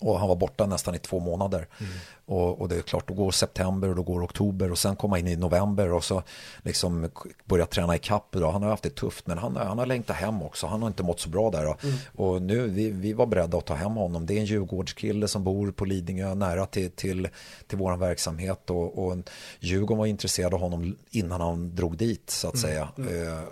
Och 0.00 0.18
han 0.18 0.28
var 0.28 0.36
borta 0.36 0.66
nästan 0.66 0.94
i 0.94 0.98
två 0.98 1.20
månader. 1.20 1.68
Mm. 1.78 1.92
Och, 2.26 2.60
och, 2.60 2.68
det 2.68 2.76
är 2.76 2.82
klart, 2.82 3.08
då 3.08 3.14
går 3.14 3.30
september 3.30 3.88
och 3.88 3.96
då 3.96 4.02
går 4.02 4.24
oktober 4.24 4.72
och 4.72 4.78
sen 4.78 4.96
komma 4.96 5.18
in 5.18 5.28
i 5.28 5.36
november 5.36 5.92
och 5.92 6.04
så 6.04 6.22
liksom 6.62 7.10
börja 7.44 7.66
träna 7.66 7.96
i 7.96 7.98
kapp. 7.98 8.26
Då. 8.30 8.50
Han 8.50 8.62
har 8.62 8.70
haft 8.70 8.82
det 8.82 8.94
tufft 8.94 9.26
men 9.26 9.38
han, 9.38 9.56
han 9.56 9.78
har 9.78 9.86
längtat 9.86 10.16
hem 10.16 10.42
också. 10.42 10.66
Han 10.66 10.82
har 10.82 10.88
inte 10.88 11.02
mått 11.02 11.20
så 11.20 11.28
bra 11.28 11.50
där. 11.50 11.66
Och, 11.66 11.84
mm. 11.84 11.96
och 12.14 12.42
nu, 12.42 12.68
vi, 12.68 12.90
vi 12.90 13.12
var 13.12 13.26
beredda 13.26 13.58
att 13.58 13.66
ta 13.66 13.74
hem 13.74 13.92
honom. 13.92 14.26
Det 14.26 14.34
är 14.34 14.38
en 14.38 14.44
Djurgårdskille 14.44 15.28
som 15.28 15.44
bor 15.44 15.70
på 15.70 15.84
Lidingö 15.84 16.34
nära 16.34 16.66
till, 16.66 16.90
till, 16.90 17.28
till 17.66 17.78
vår 17.78 17.96
verksamhet. 17.96 18.70
Och, 18.70 19.06
och 19.06 19.16
Djurgården 19.60 19.98
var 19.98 20.06
intresserad 20.06 20.54
av 20.54 20.60
honom 20.60 20.96
innan 21.10 21.40
han 21.40 21.74
drog 21.74 21.96
dit 21.96 22.30
så 22.30 22.48
att 22.48 22.54
mm. 22.54 22.62
säga. 22.62 22.88
Mm. 22.98 23.28
Eh, 23.28 23.42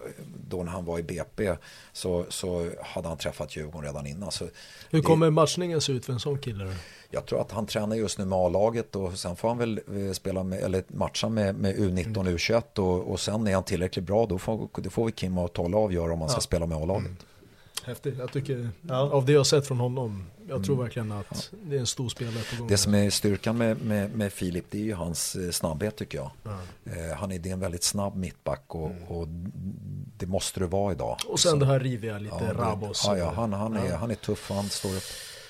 då 0.49 0.63
när 0.63 0.73
han 0.73 0.85
var 0.85 0.99
i 0.99 1.03
BP 1.03 1.57
så, 1.93 2.27
så 2.29 2.71
hade 2.83 3.09
han 3.09 3.19
träffat 3.19 3.57
Djurgården 3.57 3.83
redan 3.83 4.07
innan. 4.07 4.31
Så 4.31 4.45
Hur 4.91 5.03
kommer 5.03 5.27
det, 5.27 5.31
matchningen 5.31 5.81
se 5.81 5.93
ut 5.93 6.05
för 6.05 6.13
en 6.13 6.21
sån 6.21 6.39
kille? 6.39 6.77
Jag 7.15 7.27
tror 7.27 7.41
att 7.41 7.53
han 7.53 7.67
tränar 7.67 7.97
just 7.97 8.19
nu 8.19 8.25
med 8.25 8.39
A-laget 8.39 8.97
och 8.97 9.19
sen 9.19 9.37
får 9.37 9.49
han 9.49 9.59
väl 9.59 9.81
eh, 9.95 10.13
spela 10.13 10.43
med, 10.43 10.59
eller 10.59 10.85
matcha 10.89 11.29
med, 11.29 11.55
med 11.55 11.77
U19 11.77 12.19
och 12.19 12.25
U21 12.25 12.79
och, 12.79 13.13
och 13.13 13.21
sen 13.21 13.47
är 13.47 13.55
han 13.55 13.65
tillräckligt 13.65 14.05
bra 14.05 14.27
då 14.27 14.39
får, 14.39 14.69
då 14.75 14.91
får 14.91 15.07
vi 15.07 15.13
Kim 15.13 15.39
och 15.39 15.53
Tolle 15.53 15.77
avgöra 15.77 16.13
om 16.13 16.21
han 16.21 16.31
ska 16.31 16.41
spela 16.41 16.67
med 16.67 16.79
A-laget. 16.79 17.07
Mm. 17.07 17.17
Häftigt, 17.85 18.19
jag 18.19 18.33
tycker 18.33 18.71
ja. 18.83 18.97
av 18.97 19.27
det 19.27 19.33
jag 19.33 19.47
sett 19.47 19.67
från 19.67 19.79
honom, 19.79 20.27
jag 20.49 20.65
tror 20.65 20.75
mm. 20.75 20.85
verkligen 20.85 21.13
att 21.13 21.51
ja. 21.53 21.59
det 21.63 21.77
är 21.77 21.81
en 21.81 21.87
stor 21.87 22.09
spelare 22.09 22.43
på 22.51 22.57
gång. 22.57 22.69
Det 22.69 22.77
som 22.77 22.95
är 22.95 23.11
styrkan 23.11 23.59
med, 23.59 23.83
med, 23.83 24.15
med 24.15 24.33
Filip, 24.33 24.65
det 24.71 24.79
är 24.79 24.83
ju 24.83 24.95
hans 24.95 25.37
eh, 25.37 25.51
snabbhet 25.51 25.97
tycker 25.97 26.19
jag. 26.19 26.31
Ja. 26.43 26.59
Eh, 26.85 27.17
han 27.17 27.33
är, 27.33 27.39
det 27.39 27.49
är 27.49 27.53
en 27.53 27.61
väldigt 27.61 27.85
snabb 27.85 28.17
mittback 28.17 28.65
och, 28.67 28.91
mm. 28.91 29.05
och 29.05 29.29
det 30.17 30.27
måste 30.27 30.61
det 30.61 30.67
vara 30.67 30.93
idag. 30.93 31.17
Och 31.29 31.41
sen 31.41 31.51
Så, 31.51 31.57
det 31.57 31.67
här 31.67 31.81
riviga, 31.81 32.19
lite 32.19 32.37
ja, 32.41 32.65
Rabos. 32.65 33.05
Ja, 33.07 33.19
ja, 33.19 33.33
han, 33.37 33.53
han, 33.53 33.77
är, 33.77 33.97
han 33.97 34.11
är 34.11 34.15
tuff 34.15 34.51
och 34.51 34.57
han 34.57 34.69
står 34.69 34.97
upp. 34.97 35.03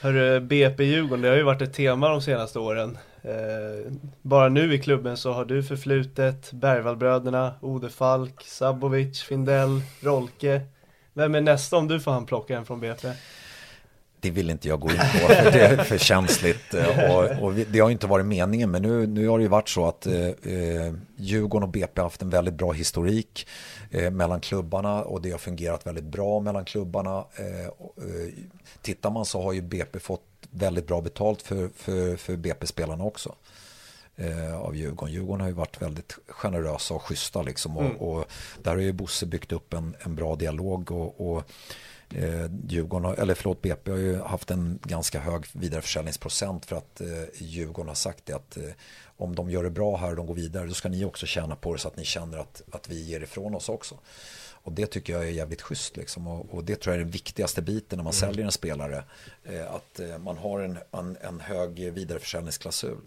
Hörru, 0.02 0.40
BP 0.40 0.84
Djurgården, 0.84 1.22
det 1.22 1.28
har 1.28 1.36
ju 1.36 1.42
varit 1.42 1.62
ett 1.62 1.72
tema 1.72 2.08
de 2.08 2.22
senaste 2.22 2.58
åren. 2.58 2.98
Eh, 3.22 3.92
bara 4.22 4.48
nu 4.48 4.74
i 4.74 4.78
klubben 4.78 5.16
så 5.16 5.32
har 5.32 5.44
du 5.44 5.62
förflutet 5.62 6.52
Bergvallbröderna, 6.52 7.54
Ode 7.60 7.90
Falk, 7.90 8.42
Sabovic, 8.44 9.22
Findell, 9.22 9.82
Rolke. 10.00 10.60
Vem 11.12 11.34
är 11.34 11.40
nästa 11.40 11.76
om 11.76 11.88
du 11.88 12.00
får 12.00 12.12
handplocka 12.12 12.56
en 12.56 12.66
från 12.66 12.80
BP? 12.80 13.08
Det 14.22 14.30
vill 14.30 14.50
inte 14.50 14.68
jag 14.68 14.80
gå 14.80 14.90
in 14.90 14.96
på, 14.96 15.18
för 15.18 15.52
det 15.52 15.60
är 15.60 15.84
för 15.84 15.98
känsligt. 15.98 16.74
Och, 17.10 17.44
och 17.44 17.54
det 17.54 17.80
har 17.80 17.90
inte 17.90 18.06
varit 18.06 18.26
meningen, 18.26 18.70
men 18.70 18.82
nu, 18.82 19.06
nu 19.06 19.28
har 19.28 19.38
det 19.38 19.42
ju 19.42 19.48
varit 19.48 19.68
så 19.68 19.86
att 19.86 20.06
eh, 20.06 20.26
eh 20.26 20.92
Djurgården 21.16 21.62
och 21.62 21.68
BP 21.68 22.00
har 22.00 22.06
haft 22.06 22.22
en 22.22 22.30
väldigt 22.30 22.54
bra 22.54 22.72
historik 22.72 23.46
eh, 23.90 24.10
mellan 24.10 24.40
klubbarna 24.40 25.02
och 25.02 25.22
det 25.22 25.30
har 25.30 25.38
fungerat 25.38 25.86
väldigt 25.86 26.04
bra 26.04 26.40
mellan 26.40 26.64
klubbarna. 26.64 27.24
Eh, 27.36 27.64
eh, 27.66 28.32
tittar 28.82 29.10
man 29.10 29.24
så 29.24 29.42
har 29.42 29.52
ju 29.52 29.60
BP 29.60 29.98
fått 29.98 30.22
väldigt 30.50 30.86
bra 30.86 31.00
betalt 31.00 31.42
för, 31.42 31.70
för, 31.76 32.16
för 32.16 32.36
BP-spelarna 32.36 33.04
också. 33.04 33.34
Eh, 34.16 34.60
av 34.60 34.76
Djurgården. 34.76 35.14
Djurgården 35.14 35.40
har 35.40 35.48
ju 35.48 35.54
varit 35.54 35.82
väldigt 35.82 36.18
generösa 36.28 36.94
och 36.94 37.02
schyssta 37.02 37.42
liksom. 37.42 37.76
Och, 37.76 37.84
mm. 37.84 37.96
och 37.96 38.24
där 38.62 38.70
har 38.70 38.78
ju 38.78 38.92
Bosse 38.92 39.26
byggt 39.26 39.52
upp 39.52 39.74
en, 39.74 39.96
en 40.00 40.14
bra 40.14 40.36
dialog 40.36 40.92
och, 40.92 41.34
och 41.34 41.42
eh, 42.14 42.50
Djurgården, 42.68 43.14
eller 43.18 43.34
förlåt 43.34 43.62
BP 43.62 43.90
har 43.90 43.98
ju 43.98 44.20
haft 44.20 44.50
en 44.50 44.78
ganska 44.82 45.20
hög 45.20 45.44
vidareförsäljningsprocent 45.52 46.66
för 46.66 46.76
att 46.76 47.00
eh, 47.00 47.06
Djurgården 47.34 47.88
har 47.88 47.94
sagt 47.94 48.26
det 48.26 48.32
att 48.32 48.56
eh, 48.56 48.64
om 49.16 49.34
de 49.34 49.50
gör 49.50 49.62
det 49.62 49.70
bra 49.70 49.96
här 49.96 50.10
och 50.10 50.16
de 50.16 50.26
går 50.26 50.34
vidare 50.34 50.66
då 50.66 50.74
ska 50.74 50.88
ni 50.88 51.04
också 51.04 51.26
tjäna 51.26 51.56
på 51.56 51.72
det 51.72 51.78
så 51.78 51.88
att 51.88 51.96
ni 51.96 52.04
känner 52.04 52.38
att, 52.38 52.62
att 52.70 52.88
vi 52.88 53.02
ger 53.02 53.20
ifrån 53.20 53.54
oss 53.54 53.68
också. 53.68 53.98
Och 54.64 54.72
det 54.72 54.86
tycker 54.86 55.12
jag 55.12 55.22
är 55.22 55.30
jävligt 55.30 55.62
schysst 55.62 55.96
liksom. 55.96 56.26
och, 56.26 56.54
och, 56.54 56.64
det 56.64 56.76
tror 56.80 56.94
jag 56.94 57.00
är 57.00 57.04
den 57.04 57.12
viktigaste 57.12 57.62
biten 57.62 57.96
när 57.96 58.04
man 58.04 58.12
mm. 58.12 58.20
säljer 58.20 58.44
en 58.44 58.52
spelare. 58.52 59.04
Eh, 59.44 59.74
att 59.74 60.00
man 60.20 60.38
har 60.38 60.60
en, 60.60 60.78
en, 60.90 61.16
en 61.20 61.40
hög 61.40 61.92
vidareförsäljningsklausul. 61.92 62.98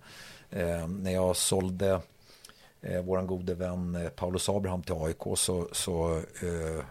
När 0.87 1.11
jag 1.11 1.35
sålde 1.35 2.01
eh, 2.85 3.01
våran 3.01 3.27
gode 3.27 3.53
vän 3.53 4.09
Paulus 4.15 4.49
Abraham 4.49 4.83
till 4.83 4.95
AIK 4.95 5.37
så, 5.37 5.69
så 5.71 6.17
eh, 6.17 6.85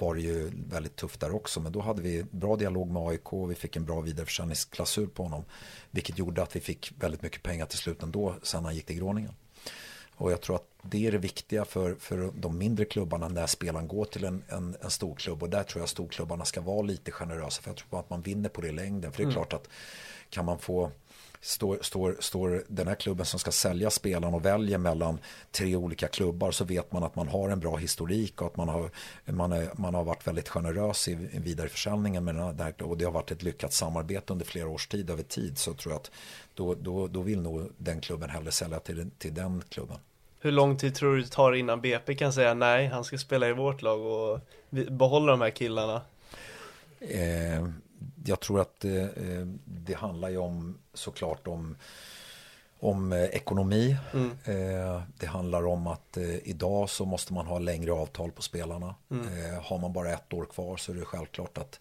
var 0.00 0.14
det 0.14 0.20
ju 0.20 0.50
väldigt 0.68 0.96
tufft 0.96 1.20
där 1.20 1.34
också. 1.34 1.60
Men 1.60 1.72
då 1.72 1.80
hade 1.80 2.02
vi 2.02 2.24
bra 2.30 2.56
dialog 2.56 2.90
med 2.90 3.02
AIK 3.02 3.32
och 3.32 3.50
vi 3.50 3.54
fick 3.54 3.76
en 3.76 3.84
bra 3.84 4.00
vidareförsäljningsklausul 4.00 5.08
på 5.08 5.22
honom. 5.22 5.44
Vilket 5.90 6.18
gjorde 6.18 6.42
att 6.42 6.56
vi 6.56 6.60
fick 6.60 6.92
väldigt 6.98 7.22
mycket 7.22 7.42
pengar 7.42 7.66
till 7.66 7.78
slut 7.78 8.02
ändå 8.02 8.34
sen 8.42 8.64
han 8.64 8.74
gick 8.74 8.86
till 8.86 8.96
Groningen. 8.96 9.32
Och 10.14 10.32
jag 10.32 10.40
tror 10.40 10.56
att 10.56 10.66
det 10.82 11.06
är 11.06 11.12
det 11.12 11.18
viktiga 11.18 11.64
för, 11.64 11.94
för 11.94 12.30
de 12.34 12.58
mindre 12.58 12.84
klubbarna 12.84 13.28
när 13.28 13.46
spelaren 13.46 13.88
går 13.88 14.04
till 14.04 14.24
en, 14.24 14.42
en, 14.48 14.76
en 14.80 14.90
stor 14.90 15.14
klubb. 15.14 15.42
Och 15.42 15.50
där 15.50 15.62
tror 15.62 15.82
jag 15.82 15.88
storklubbarna 15.88 16.44
ska 16.44 16.60
vara 16.60 16.82
lite 16.82 17.10
generösa. 17.10 17.62
För 17.62 17.70
jag 17.70 17.76
tror 17.76 18.00
att 18.00 18.10
man 18.10 18.22
vinner 18.22 18.48
på 18.48 18.60
det 18.60 18.68
i 18.68 18.72
längden. 18.72 19.12
För 19.12 19.18
det 19.18 19.22
är 19.22 19.24
mm. 19.24 19.34
klart 19.34 19.52
att 19.52 19.68
kan 20.30 20.44
man 20.44 20.58
få 20.58 20.90
står, 21.40 21.78
står, 21.80 22.16
står 22.20 22.64
den 22.68 22.88
här 22.88 22.94
klubben 22.94 23.26
som 23.26 23.40
ska 23.40 23.50
sälja 23.50 23.90
spelaren 23.90 24.34
och 24.34 24.44
väljer 24.44 24.78
mellan 24.78 25.18
tre 25.50 25.76
olika 25.76 26.08
klubbar 26.08 26.50
så 26.50 26.64
vet 26.64 26.92
man 26.92 27.02
att 27.02 27.16
man 27.16 27.28
har 27.28 27.48
en 27.48 27.60
bra 27.60 27.76
historik 27.76 28.40
och 28.40 28.46
att 28.46 28.56
man 28.56 28.68
har, 28.68 28.90
man 29.24 29.52
är, 29.52 29.70
man 29.76 29.94
har 29.94 30.04
varit 30.04 30.26
väldigt 30.26 30.48
generös 30.48 31.08
i, 31.08 31.14
vidareförsäljningen 31.14 32.24
med 32.24 32.34
den 32.34 32.60
här, 32.60 32.82
och 32.82 32.98
det 32.98 33.04
har 33.04 33.12
varit 33.12 33.30
ett 33.30 33.42
lyckat 33.42 33.72
samarbete 33.72 34.32
under 34.32 34.46
flera 34.46 34.68
års 34.68 34.86
tid 34.86 35.10
över 35.10 35.22
tid 35.22 35.58
så 35.58 35.74
tror 35.74 35.92
jag 35.92 36.00
att 36.00 36.10
då, 36.54 36.74
då, 36.74 37.06
då 37.06 37.20
vill 37.20 37.40
nog 37.40 37.70
den 37.76 38.00
klubben 38.00 38.30
hellre 38.30 38.52
sälja 38.52 38.80
till, 38.80 39.10
till 39.18 39.34
den 39.34 39.62
klubben. 39.68 39.96
Hur 40.40 40.52
lång 40.52 40.76
tid 40.76 40.94
tror 40.94 41.16
du 41.16 41.22
det 41.22 41.28
tar 41.28 41.52
innan 41.52 41.80
BP 41.80 42.14
kan 42.14 42.32
säga 42.32 42.54
nej, 42.54 42.86
han 42.86 43.04
ska 43.04 43.18
spela 43.18 43.48
i 43.48 43.52
vårt 43.52 43.82
lag 43.82 44.00
och 44.00 44.40
behålla 44.70 45.32
de 45.32 45.40
här 45.40 45.50
killarna? 45.50 46.02
Eh, 47.00 47.68
jag 48.24 48.40
tror 48.40 48.60
att 48.60 48.84
eh, 48.84 49.04
eh, 49.04 49.46
det 49.64 49.94
handlar 49.94 50.28
ju 50.28 50.36
om 50.36 50.78
såklart 50.94 51.46
om 51.46 51.76
om 52.82 53.12
eh, 53.12 53.24
ekonomi. 53.24 53.96
Mm. 54.12 54.30
Det 55.18 55.26
handlar 55.26 55.66
om 55.66 55.86
att 55.86 56.16
idag 56.42 56.90
så 56.90 57.04
måste 57.04 57.32
man 57.32 57.46
ha 57.46 57.58
längre 57.58 57.92
avtal 57.92 58.30
på 58.30 58.42
spelarna. 58.42 58.94
Mm. 59.10 59.26
Har 59.62 59.78
man 59.78 59.92
bara 59.92 60.12
ett 60.12 60.32
år 60.32 60.44
kvar 60.44 60.76
så 60.76 60.92
är 60.92 60.96
det 60.96 61.04
självklart 61.04 61.58
att 61.58 61.80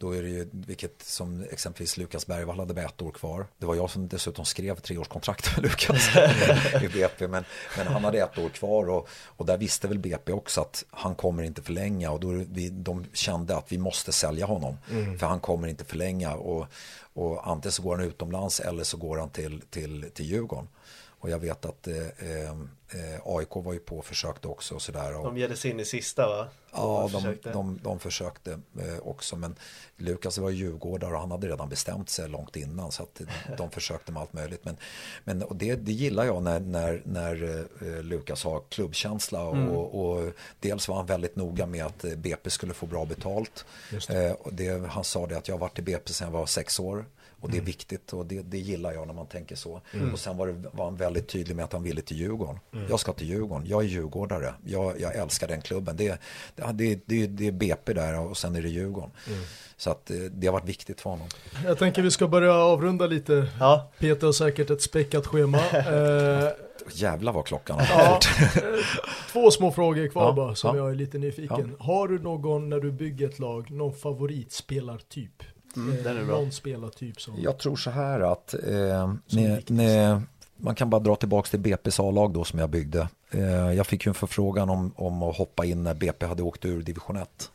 då 0.00 0.16
är 0.16 0.22
det 0.22 0.28
ju, 0.28 0.48
vilket 0.52 1.02
som 1.02 1.44
exempelvis 1.50 1.96
Lukas 1.96 2.26
Bergvall 2.26 2.58
hade 2.58 2.74
med 2.74 2.84
ett 2.84 3.02
år 3.02 3.10
kvar. 3.10 3.46
Det 3.58 3.66
var 3.66 3.74
jag 3.74 3.90
som 3.90 4.08
dessutom 4.08 4.44
skrev 4.44 4.80
treårskontrakt 4.80 5.56
med 5.56 5.64
Lukas 5.64 6.08
i 6.82 6.88
BP. 6.88 7.28
Men, 7.28 7.44
men 7.76 7.86
han 7.86 8.04
hade 8.04 8.18
ett 8.18 8.38
år 8.38 8.48
kvar 8.48 8.88
och, 8.88 9.08
och 9.24 9.46
där 9.46 9.58
visste 9.58 9.88
väl 9.88 9.98
BP 9.98 10.32
också 10.32 10.60
att 10.60 10.84
han 10.90 11.14
kommer 11.14 11.42
inte 11.42 11.62
förlänga. 11.62 12.10
Och 12.10 12.20
då 12.20 12.28
vi, 12.28 12.68
de 12.70 13.04
kände 13.12 13.56
att 13.56 13.72
vi 13.72 13.78
måste 13.78 14.12
sälja 14.12 14.46
honom. 14.46 14.78
Mm. 14.90 15.18
För 15.18 15.26
han 15.26 15.40
kommer 15.40 15.68
inte 15.68 15.84
förlänga. 15.84 16.34
Och, 16.34 16.66
och 17.14 17.48
antingen 17.48 17.72
så 17.72 17.82
går 17.82 17.96
han 17.96 18.06
utomlands 18.06 18.60
eller 18.60 18.84
så 18.84 18.96
går 18.96 19.18
han 19.18 19.30
till, 19.30 19.60
till, 19.70 20.10
till 20.14 20.26
Djurgården. 20.26 20.68
Och 21.20 21.30
jag 21.30 21.38
vet 21.38 21.64
att 21.64 21.86
eh, 21.86 21.96
eh, 21.96 23.20
AIK 23.24 23.48
var 23.54 23.72
ju 23.72 23.78
på 23.78 23.98
och 23.98 24.04
försökte 24.04 24.48
också 24.48 24.74
och 24.74 24.82
sådär. 24.82 25.12
De 25.12 25.38
ger 25.38 25.54
sig 25.54 25.70
in 25.70 25.80
i 25.80 25.84
sista 25.84 26.28
va? 26.28 26.46
Ja, 26.72 27.08
de, 27.12 27.22
försökte. 27.22 27.52
De, 27.52 27.78
de, 27.82 27.98
försökte 27.98 28.52
eh, 28.52 28.98
också. 29.02 29.36
Men 29.36 29.54
Lukas 29.96 30.38
var 30.38 30.50
djurgårdare 30.50 31.14
och 31.14 31.20
han 31.20 31.30
hade 31.30 31.48
redan 31.48 31.68
bestämt 31.68 32.10
sig 32.10 32.28
långt 32.28 32.56
innan. 32.56 32.92
Så 32.92 33.02
att 33.02 33.20
de 33.58 33.70
försökte 33.70 34.12
med 34.12 34.20
allt 34.22 34.32
möjligt. 34.32 34.64
Men, 34.64 34.76
men 35.24 35.42
och 35.42 35.56
det, 35.56 35.74
det 35.74 35.92
gillar 35.92 36.24
jag 36.24 36.42
när, 36.42 36.60
när, 36.60 37.02
när 37.04 37.66
eh, 37.80 38.02
Lukas 38.02 38.44
har 38.44 38.62
klubbkänsla. 38.68 39.42
Och, 39.42 39.56
mm. 39.56 39.70
och, 39.70 40.10
och, 40.10 40.32
dels 40.60 40.88
var 40.88 40.96
han 40.96 41.06
väldigt 41.06 41.36
noga 41.36 41.66
med 41.66 41.86
att 41.86 42.04
BP 42.16 42.50
skulle 42.50 42.74
få 42.74 42.86
bra 42.86 43.04
betalt. 43.04 43.64
Det. 44.08 44.32
och 44.32 44.52
det, 44.54 44.86
han 44.88 45.04
sa 45.04 45.26
det 45.26 45.38
att 45.38 45.48
jag 45.48 45.54
har 45.54 45.60
varit 45.60 45.78
i 45.78 45.82
BP 45.82 46.12
sedan 46.12 46.32
jag 46.32 46.38
var 46.38 46.46
sex 46.46 46.80
år. 46.80 47.04
Och 47.40 47.48
det 47.48 47.54
är 47.56 47.58
mm. 47.58 47.64
viktigt 47.64 48.12
och 48.12 48.26
det, 48.26 48.42
det 48.42 48.58
gillar 48.58 48.92
jag 48.92 49.06
när 49.06 49.14
man 49.14 49.26
tänker 49.26 49.56
så. 49.56 49.80
Mm. 49.92 50.12
Och 50.12 50.18
sen 50.18 50.36
var, 50.36 50.46
det, 50.46 50.68
var 50.72 50.84
han 50.84 50.96
väldigt 50.96 51.28
tydlig 51.28 51.56
med 51.56 51.64
att 51.64 51.72
han 51.72 51.82
ville 51.82 52.00
till 52.00 52.16
Djurgården. 52.16 52.58
Mm. 52.72 52.86
Jag 52.88 53.00
ska 53.00 53.12
till 53.12 53.28
Djurgården, 53.28 53.66
jag 53.66 53.82
är 53.82 53.86
djurgårdare. 53.88 54.54
Jag, 54.64 55.00
jag 55.00 55.16
älskar 55.16 55.48
den 55.48 55.62
klubben. 55.62 55.96
Det, 55.96 56.20
det, 56.72 57.00
det, 57.06 57.26
det 57.26 57.46
är 57.46 57.52
BP 57.52 57.92
där 57.92 58.20
och 58.20 58.36
sen 58.36 58.56
är 58.56 58.62
det 58.62 58.68
Djurgården. 58.68 59.10
Mm. 59.28 59.40
Så 59.76 59.90
att 59.90 60.10
eh, 60.10 60.16
det 60.16 60.46
har 60.46 60.52
varit 60.52 60.68
viktigt 60.68 61.00
för 61.00 61.10
honom. 61.10 61.28
Jag 61.64 61.78
tänker 61.78 62.02
vi 62.02 62.10
ska 62.10 62.28
börja 62.28 62.54
avrunda 62.54 63.06
lite. 63.06 63.46
Ja. 63.60 63.90
Peter 63.98 64.26
har 64.26 64.32
säkert 64.32 64.70
ett 64.70 64.82
späckat 64.82 65.26
schema. 65.26 65.58
eh, 65.72 66.48
Jävlar 66.92 67.32
vad 67.32 67.44
klockan 67.44 67.78
har 67.78 68.02
ja, 68.02 68.20
Två 69.32 69.50
små 69.50 69.72
frågor 69.72 70.08
kvar 70.08 70.24
ja, 70.24 70.32
bara 70.32 70.54
som 70.54 70.76
ja. 70.76 70.82
jag 70.82 70.90
är 70.90 70.94
lite 70.94 71.18
nyfiken. 71.18 71.76
Har 71.78 72.08
du 72.08 72.18
någon 72.18 72.68
när 72.68 72.80
du 72.80 72.92
bygger 72.92 73.28
ett 73.28 73.38
lag, 73.38 73.70
någon 73.70 73.94
favoritspelartyp? 73.94 75.42
Mm, 75.76 75.98
eh, 75.98 76.04
den 76.04 76.16
är 76.16 76.24
bra. 76.24 76.40
Någon 76.40 76.52
spelartyp 76.52 77.20
som... 77.20 77.34
Jag 77.42 77.58
tror 77.58 77.76
så 77.76 77.90
här 77.90 78.20
att 78.20 78.54
eh, 78.54 79.14
med, 79.30 79.70
med, 79.70 80.22
man 80.56 80.74
kan 80.74 80.90
bara 80.90 81.00
dra 81.00 81.16
tillbaka 81.16 81.48
till 81.48 81.60
BP's 81.60 82.08
A-lag 82.08 82.32
då 82.32 82.44
som 82.44 82.58
jag 82.58 82.70
byggde. 82.70 83.08
Eh, 83.30 83.72
jag 83.72 83.86
fick 83.86 84.06
ju 84.06 84.10
en 84.10 84.14
förfrågan 84.14 84.70
om, 84.70 84.92
om 84.96 85.22
att 85.22 85.36
hoppa 85.36 85.64
in 85.64 85.82
när 85.82 85.94
BP 85.94 86.26
hade 86.26 86.42
åkt 86.42 86.64
ur 86.64 86.82
division 86.82 87.16
1 87.16 87.50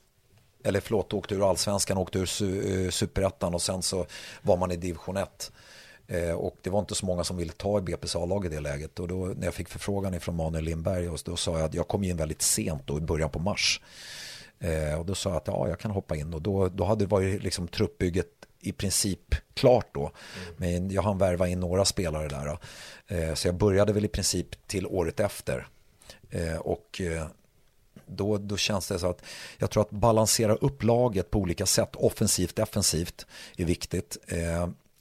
eller 0.66 0.80
förlåt, 0.80 1.13
åkte 1.13 1.36
ur 1.36 1.49
allsvenskan, 1.49 1.97
åkte 1.97 2.20
ur 2.20 2.24
eh, 2.24 2.89
superettan 2.89 3.53
och 3.53 3.61
sen 3.61 3.82
så 3.82 4.05
var 4.41 4.57
man 4.57 4.72
i 4.72 4.76
division 4.76 5.18
1. 5.18 5.51
Eh, 6.07 6.32
och 6.32 6.55
det 6.61 6.70
var 6.70 6.80
inte 6.80 6.95
så 6.95 7.05
många 7.05 7.24
som 7.24 7.38
ville 7.38 7.51
ta 7.51 7.78
i 7.78 7.82
BP's 7.82 8.24
A-lag 8.24 8.45
i 8.45 8.49
det 8.49 8.59
läget. 8.59 8.99
Och 8.99 9.07
då 9.07 9.26
när 9.26 9.45
jag 9.45 9.53
fick 9.53 9.70
förfrågan 9.70 10.20
från 10.20 10.36
Manuel 10.36 10.63
Lindberg, 10.63 11.09
och 11.09 11.20
då 11.26 11.36
sa 11.36 11.57
jag 11.57 11.66
att 11.66 11.74
jag 11.74 11.88
kom 11.88 12.03
in 12.03 12.18
väldigt 12.18 12.41
sent 12.41 12.82
då 12.86 12.97
i 12.97 13.01
början 13.01 13.30
på 13.30 13.39
mars. 13.39 13.82
Eh, 14.60 14.99
och 14.99 15.06
då 15.06 15.16
sa 15.16 15.30
jag 15.30 15.38
att 15.38 15.47
ja, 15.47 15.68
jag 15.70 15.80
kan 15.80 15.91
hoppa 15.91 16.16
in 16.16 16.34
och 16.34 16.41
då, 16.41 16.70
då 16.70 16.84
hade 16.84 17.06
det 17.06 17.10
varit 17.10 17.43
liksom 17.43 17.68
truppbygget 17.68 18.28
i 18.60 18.72
princip 18.72 19.36
klart 19.53 19.88
då. 19.93 20.01
Mm. 20.01 20.56
Men 20.58 20.91
jag 20.91 21.01
hann 21.01 21.18
värva 21.18 21.47
in 21.47 21.60
några 21.60 21.86
spelare 21.86 22.28
där. 22.28 22.58
Eh, 23.08 23.34
så 23.34 23.47
jag 23.47 23.56
började 23.56 23.93
väl 23.93 24.06
i 24.06 24.08
princip 24.08 24.68
till 24.68 24.88
året 24.88 25.20
efter. 25.20 25.68
Eh, 26.30 26.58
och 26.58 27.01
eh, 27.01 27.28
då, 28.06 28.38
då 28.38 28.58
känns 28.58 28.88
det 28.88 28.99
så 28.99 29.10
att 29.10 29.24
jag 29.58 29.72
tror 29.72 29.84
att 29.84 29.91
balansera 29.91 30.56
upp 30.56 30.84
laget 30.84 31.32
på 31.32 31.39
olika 31.39 31.66
sätt, 31.66 31.95
offensivt, 31.95 32.56
defensivt, 32.56 33.26
är 33.58 33.66
viktigt. 33.66 34.18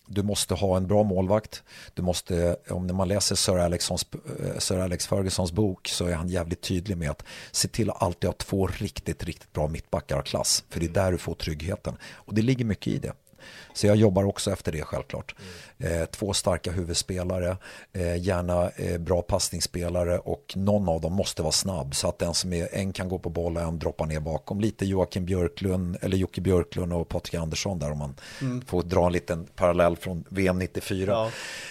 Du 0.07 0.23
måste 0.23 0.55
ha 0.55 0.77
en 0.77 0.87
bra 0.87 1.03
målvakt. 1.03 1.63
Du 1.95 2.03
måste, 2.03 2.57
om 2.71 2.97
man 2.97 3.09
läser 3.09 3.35
Sir, 3.35 3.59
Alexons, 3.59 4.07
eh, 4.13 4.59
Sir 4.59 4.79
Alex 4.79 5.07
Fergusons 5.07 5.53
bok 5.53 5.89
så 5.89 6.07
är 6.07 6.15
han 6.15 6.29
jävligt 6.29 6.63
tydlig 6.63 6.97
med 6.97 7.11
att 7.11 7.23
se 7.53 7.69
till 7.69 7.91
att 7.91 8.03
alltid 8.03 8.29
ha 8.29 8.35
två 8.35 8.67
riktigt, 8.67 9.25
riktigt 9.25 9.53
bra 9.53 9.69
mittbackar 9.69 10.19
av 10.19 10.23
klass. 10.23 10.65
För 10.69 10.81
det 10.81 10.87
är 10.87 10.91
där 10.91 11.13
du 11.13 11.19
får 11.19 11.35
tryggheten. 11.35 11.97
Och 12.03 12.35
det 12.35 12.43
ligger 12.43 12.65
mycket 12.65 12.87
i 12.87 12.99
det. 12.99 13.13
Så 13.73 13.87
jag 13.87 13.97
jobbar 13.97 14.25
också 14.25 14.53
efter 14.53 14.73
det 14.73 14.83
självklart. 14.83 15.35
Eh, 15.79 16.05
två 16.05 16.33
starka 16.33 16.71
huvudspelare, 16.71 17.57
eh, 17.93 18.17
gärna 18.17 18.71
eh, 18.71 18.99
bra 18.99 19.23
passningsspelare 19.23 20.19
och 20.19 20.53
någon 20.57 20.89
av 20.89 21.01
dem 21.01 21.13
måste 21.13 21.43
vara 21.43 21.53
snabb 21.53 21.95
så 21.95 22.09
att 22.09 22.19
den 22.19 22.35
som 22.35 22.53
är, 22.53 22.69
en 22.73 22.93
kan 22.93 23.09
gå 23.09 23.19
på 23.19 23.31
bollen, 23.31 23.69
en 23.69 23.79
droppar 23.79 24.07
ner 24.07 24.21
bakom. 24.21 24.61
Lite 24.61 24.87
Joakim 24.87 25.25
Björklund, 25.25 25.97
eller 26.01 26.17
Jocke 26.17 26.41
Björklund 26.41 26.93
och 26.93 27.09
Patrik 27.09 27.35
Andersson 27.35 27.79
där 27.79 27.91
om 27.91 27.99
man 27.99 28.15
mm. 28.41 28.63
får 28.63 28.83
dra 28.83 29.07
en 29.07 29.13
liten 29.13 29.47
parallell 29.47 29.97
från 29.97 30.25
VM 30.29 30.59
94. 30.59 31.13
Ja. 31.13 31.31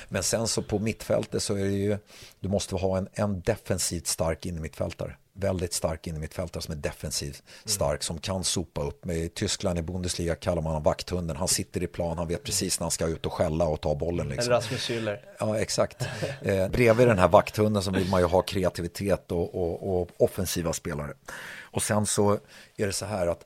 Men 0.10 0.24
sen 0.24 0.48
så 0.48 0.62
på 0.62 0.80
mittfältet 0.80 1.44
så 1.44 1.56
är 1.56 1.66
det 1.66 1.72
ju, 1.72 1.98
du 2.40 2.50
måste 2.50 2.76
ha 2.76 2.98
en, 2.98 3.08
en 3.14 3.42
defensivt 3.42 4.08
stark 4.08 4.46
innermittfältare 4.46 5.16
väldigt 5.34 5.74
stark 5.74 6.08
innermittfältare 6.08 6.64
som 6.64 6.72
är 6.72 6.76
defensivt 6.76 7.44
stark 7.66 7.92
mm. 7.92 8.02
som 8.02 8.20
kan 8.20 8.44
sopa 8.44 8.82
upp. 8.82 9.10
I 9.10 9.30
Tyskland 9.30 9.80
i 9.80 9.82
Bundesliga 9.82 10.36
kallar 10.36 10.62
man 10.62 10.72
honom 10.72 10.84
vakthunden. 10.84 11.38
Han 11.38 11.48
sitter 11.48 11.84
i 11.84 11.88
plan, 11.88 12.18
han 12.18 12.28
vet 12.28 12.44
precis 12.44 12.80
när 12.80 12.84
han 12.84 12.92
ska 12.92 13.08
ut 13.08 13.26
och 13.26 13.34
skälla 13.34 13.66
och 13.66 13.82
ta 13.82 13.96
bollen. 13.96 14.30
Liksom. 14.30 14.52
En 14.54 14.58
Rasmus 14.58 14.90
Schüller. 14.90 15.18
Ja, 15.40 15.60
exakt. 15.60 16.08
Eh, 16.42 16.70
bredvid 16.70 17.08
den 17.08 17.20
här 17.20 17.28
vakthunden 17.28 17.84
så 17.84 17.92
vill 17.92 18.10
man 18.10 18.22
ju 18.22 18.28
ha 18.28 18.42
kreativitet 18.42 19.32
och, 19.32 19.56
och, 19.56 20.02
och 20.02 20.10
offensiva 20.18 20.74
spelare. 20.74 21.14
Och 21.62 21.84
sen 21.84 22.06
så 22.06 22.40
är 22.78 22.88
det 22.88 22.94
så 22.94 23.06
här 23.06 23.28
att 23.28 23.46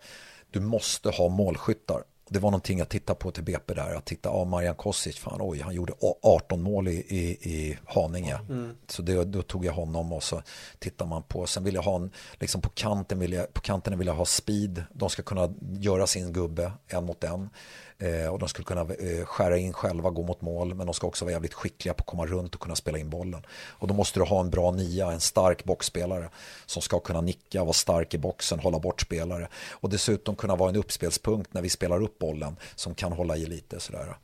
du 0.52 0.60
måste 0.60 1.10
ha 1.10 1.30
målskyttar. 1.30 2.04
Det 2.30 2.40
var 2.40 2.52
någonting 2.52 2.80
jag 2.80 2.90
tittade 2.90 3.20
på 3.20 3.32
till 3.32 3.44
BP 3.44 3.74
där. 3.74 3.94
Jag 3.94 4.06
tittade, 4.06 4.38
ja 4.38 4.46
Marian 4.46 4.76
Kosic, 4.76 5.20
fan 5.20 5.40
oj, 5.42 5.62
han 5.62 5.76
gjorde 5.76 5.94
18 6.24 6.62
mål 6.62 6.88
i, 6.88 6.92
i, 6.92 7.20
i 7.52 7.78
Haninge. 7.86 8.40
Mm. 8.50 8.76
Så 8.88 9.02
det, 9.02 9.24
då 9.24 9.42
tog 9.42 9.66
jag 9.66 9.74
honom 9.74 10.14
och 10.14 10.24
så 10.24 10.42
tittar 10.80 11.06
man 11.06 11.24
på, 11.24 11.48
sen 11.48 11.64
vill 11.64 11.76
jag 11.76 11.82
ha 11.82 11.96
en, 11.96 12.12
liksom 12.34 12.62
på 12.62 12.70
kanten 12.70 13.20
vill 13.20 13.34
jag, 13.34 13.54
på 13.54 13.62
kanten 13.62 13.98
vill 13.98 14.08
jag 14.08 14.14
ha 14.14 14.26
speed. 14.26 14.84
De 14.94 15.10
ska 15.10 15.24
kunna 15.24 15.54
göra 15.80 16.08
sin 16.08 16.34
gubbe 16.34 16.72
en 16.88 17.06
mot 17.06 17.24
en. 17.24 17.50
Eh, 18.00 18.28
och 18.28 18.40
de 18.40 18.50
skulle 18.50 18.66
kunna 18.66 18.82
eh, 18.82 19.26
skära 19.26 19.58
in 19.58 19.74
själva, 19.74 20.10
gå 20.10 20.24
mot 20.24 20.42
mål, 20.42 20.76
men 20.76 20.86
de 20.86 20.94
ska 20.94 21.08
också 21.08 21.26
vara 21.26 21.32
jävligt 21.32 21.54
skickliga 21.54 21.94
på 21.94 22.02
att 22.02 22.06
komma 22.06 22.26
runt 22.26 22.56
och 22.56 22.62
kunna 22.62 22.76
spela 22.76 22.98
in 22.98 23.10
bollen. 23.10 23.46
Och 23.70 23.88
då 23.88 23.94
måste 23.94 24.20
du 24.20 24.24
ha 24.24 24.40
en 24.42 24.50
bra 24.50 24.72
nia, 24.72 25.12
en 25.12 25.20
stark 25.20 25.64
boxspelare 25.64 26.30
som 26.66 26.82
ska 26.82 27.00
kunna 27.00 27.22
nicka, 27.22 27.64
vara 27.64 27.74
stark 27.74 28.14
i 28.14 28.18
boxen, 28.18 28.60
hålla 28.60 28.80
bort 28.80 29.02
spelare 29.02 29.48
och 29.72 29.90
dessutom 29.90 30.36
kunna 30.36 30.56
vara 30.56 30.70
en 30.70 30.76
uppspelspunkt 30.76 31.54
när 31.54 31.62
vi 31.62 31.70
spelar 31.70 32.04
upp 32.04 32.20
bollen 32.20 32.56
som 32.76 32.96
kan 32.96 33.12
hålla 33.12 33.38
i 33.38 33.46
lite 33.46 33.80
sådär. 33.80 34.18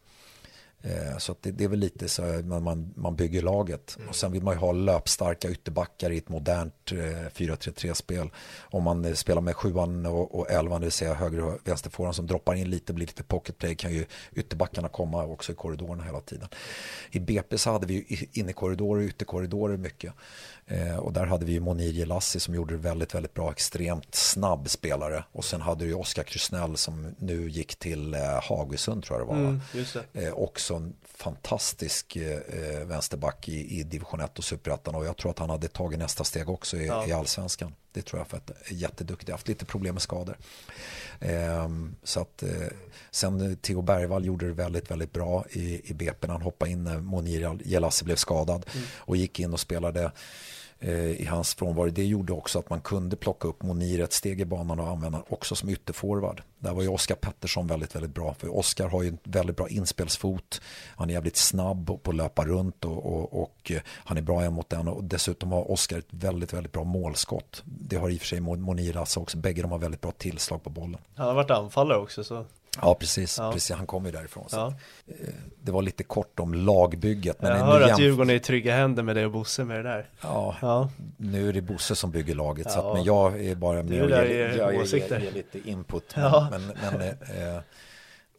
Eh, 0.86 1.18
så 1.18 1.36
det, 1.42 1.52
det, 1.52 1.64
är 1.64 1.68
väl 1.68 1.80
lite 1.80 2.10
så 2.10 2.22
man, 2.44 2.94
man 2.96 3.16
bygger 3.16 3.42
laget. 3.42 3.96
Mm. 3.98 4.10
Och 4.10 4.16
sen 4.16 4.32
vill 4.32 4.44
man 4.44 4.54
ju 4.54 4.60
ha 4.60 4.72
löpstarka 4.72 5.50
ytterbackar 5.50 6.10
i 6.12 6.18
ett 6.18 6.30
modernt 6.30 6.92
4-3-3-spel. 6.92 8.20
Eh, 8.20 8.32
Om 8.62 8.84
man 8.84 9.06
eh, 9.06 9.14
spelar 9.14 9.42
med 9.42 9.56
sjuan 9.56 10.06
och, 10.06 10.36
och 10.36 10.52
elvan, 10.52 10.82
det 10.82 10.86
vill 10.86 10.92
säga 10.92 11.14
höger 11.14 11.44
och 11.44 11.60
vänsterfåran 11.64 12.14
som 12.14 12.28
droppar 12.28 12.56
in 12.56 12.70
lite, 12.70 12.94
blir 12.94 13.08
lite 13.08 13.24
pocketplay, 13.24 13.76
kan 13.76 13.94
ju 13.94 14.06
ytterbackarna 14.36 14.90
komma 14.90 15.26
också 15.26 15.52
i 15.52 15.56
korridorerna 15.56 16.04
hela 16.04 16.22
tiden. 16.22 16.48
I 17.12 17.20
BP 17.20 17.58
så 17.58 17.72
hade 17.72 17.88
vi 17.88 17.94
ju 17.94 18.18
innekorridorer 18.32 19.02
och 19.02 19.08
ytterkorridorer 19.08 19.78
mycket. 19.78 20.14
Eh, 20.68 20.96
och 20.96 21.14
där 21.14 21.26
hade 21.26 21.46
vi 21.46 21.60
Monir 21.60 21.92
Jelassi 21.92 22.40
som 22.40 22.56
gjorde 22.56 22.74
det 22.74 22.80
väldigt, 22.80 23.16
väldigt 23.16 23.34
bra, 23.34 23.52
extremt 23.52 24.16
snabb 24.16 24.70
spelare. 24.70 25.24
Och 25.32 25.46
sen 25.46 25.62
hade 25.62 25.86
du 25.86 25.94
Oskar 25.94 26.24
Krusnell 26.24 26.78
som 26.78 27.16
nu 27.20 27.50
gick 27.50 27.76
till 27.76 28.14
eh, 28.14 28.20
Hagesund 28.44 29.04
tror 29.04 29.20
jag 29.20 29.28
det 29.28 29.34
var. 29.34 29.40
Mm, 29.40 29.62
det. 30.14 30.28
Eh, 30.28 30.34
också 30.34 30.76
en 30.76 30.94
fantastisk 31.04 32.18
vänsterback 32.86 33.50
i, 33.50 33.80
i 33.80 33.84
division 33.84 34.20
1 34.20 34.38
och 34.38 34.44
superettan 34.44 34.96
och 34.96 35.06
jag 35.06 35.18
tror 35.18 35.32
att 35.32 35.40
han 35.40 35.50
hade 35.50 35.68
tagit 35.68 36.00
nästa 36.00 36.24
steg 36.24 36.50
också 36.50 36.78
i, 36.78 36.88
ja. 36.88 37.08
i 37.08 37.12
allsvenskan. 37.12 37.74
Det 37.94 38.02
tror 38.02 38.20
jag 38.20 38.28
för 38.28 38.38
att 38.38 38.50
är 38.50 38.74
jätteduktig, 38.74 39.32
haft 39.32 39.48
lite 39.48 39.66
problem 39.66 39.96
med 39.96 40.02
skador. 40.02 40.38
Eh, 41.20 41.70
så 42.04 42.22
att, 42.22 42.44
eh, 42.44 42.68
sen 43.12 43.58
Theo 43.58 43.82
Bergvall 43.82 44.26
gjorde 44.26 44.48
det 44.48 44.54
väldigt, 44.54 44.92
väldigt 44.92 45.14
bra 45.14 45.46
i, 45.50 45.90
i 45.90 45.94
BP 45.94 46.28
när 46.28 46.34
han 46.34 46.42
hoppade 46.42 46.72
in 46.72 46.84
när 46.84 47.00
Monir 47.00 47.60
Jelassi 47.66 48.06
blev 48.06 48.16
skadad 48.16 48.66
mm. 48.74 48.88
och 48.98 49.18
gick 49.18 49.40
in 49.40 49.54
och 49.54 49.60
spelade 49.60 50.12
Eh, 50.86 51.22
i 51.22 51.26
hans 51.26 51.56
frånvaro. 51.56 51.90
Det 51.90 52.06
gjorde 52.06 52.34
också 52.34 52.60
att 52.60 52.70
man 52.70 52.82
kunde 52.82 53.16
plocka 53.16 53.48
upp 53.48 53.64
Monir 53.64 54.02
ett 54.02 54.14
steg 54.14 54.42
i 54.42 54.46
banan 54.46 54.80
och 54.80 54.88
använda 54.88 55.24
också 55.30 55.56
som 55.56 55.70
ytterforward. 55.70 56.42
Där 56.60 56.74
var 56.74 56.82
ju 56.82 56.88
Oskar 56.88 57.16
Pettersson 57.16 57.68
väldigt, 57.68 57.96
väldigt 57.96 58.14
bra. 58.14 58.34
För 58.34 58.58
Oskar 58.58 58.88
har 58.88 59.04
ju 59.04 59.10
en 59.10 59.18
väldigt 59.24 59.58
bra 59.58 59.70
inspelsfot. 59.70 60.62
Han 60.96 61.10
är 61.10 61.14
jävligt 61.14 61.38
snabb 61.38 62.04
på 62.04 62.12
att 62.12 62.16
löpa 62.16 62.46
runt 62.46 62.86
och, 62.86 63.06
och, 63.06 63.44
och 63.44 63.72
eh, 63.72 63.82
han 63.88 64.18
är 64.18 64.22
bra 64.22 64.42
en 64.42 64.54
mot 64.54 64.74
en. 64.74 64.88
Och 64.88 65.04
dessutom 65.04 65.52
har 65.52 65.72
Oskar 65.72 65.98
ett 65.98 66.08
väldigt, 66.10 66.54
väldigt 66.54 66.72
bra 66.72 66.84
målskott. 66.84 67.64
Det 67.66 67.96
har 67.96 68.10
i 68.10 68.16
och 68.16 68.20
för 68.20 68.28
sig 68.28 68.40
Monir 68.40 68.98
alltså 68.98 69.20
också. 69.20 69.38
Bägge 69.38 69.62
de 69.62 69.72
har 69.72 69.80
väldigt 69.80 70.02
bra 70.02 70.12
tillslag 70.12 70.64
på 70.64 70.70
bollen. 70.70 70.98
Han 71.16 71.28
har 71.28 71.34
varit 71.34 71.52
anfallare 71.52 71.98
också 71.98 72.24
så 72.24 72.46
Ja, 72.82 72.96
precis. 72.96 73.38
Ja. 73.38 73.52
precis. 73.52 73.76
Han 73.76 73.88
kom 73.88 74.06
ju 74.06 74.12
därifrån. 74.12 74.50
Så. 74.50 74.56
Ja. 74.56 74.74
Eh, 75.08 75.34
det 75.62 75.72
var 75.72 75.82
lite 75.82 76.04
kort 76.04 76.40
om 76.40 76.54
lagbygget. 76.54 77.42
Men 77.42 77.58
jag 77.58 77.66
hör 77.66 77.82
att 77.82 78.00
Djurgården 78.00 78.30
är 78.30 78.34
i 78.34 78.40
trygga 78.40 78.76
händer 78.76 79.04
med 79.04 79.16
det 79.16 79.26
och 79.26 79.32
Bosse 79.32 79.64
med 79.64 79.78
det 79.78 79.84
där. 79.84 80.10
Ja, 80.22 80.56
ja. 80.62 80.90
nu 81.18 81.50
är 81.50 81.54
det 81.54 81.62
Bosse 81.62 81.96
som 81.96 82.12
bygger 82.12 82.36
laget. 82.36 82.72
Så 82.72 82.80
att, 82.80 82.96
men 82.96 83.04
jag 83.04 83.46
är 83.46 83.56
bara 83.56 83.84
med 83.84 84.04
och 84.04 84.10
ger, 84.10 84.56
jag, 84.58 84.76
jag, 84.76 84.86
ger, 84.86 85.20
ger 85.20 85.32
lite 85.32 85.70
input. 85.70 86.14
Ja. 86.16 86.48
Men, 86.52 86.62
men, 86.68 86.98
men 86.98 87.02
eh, 87.02 87.62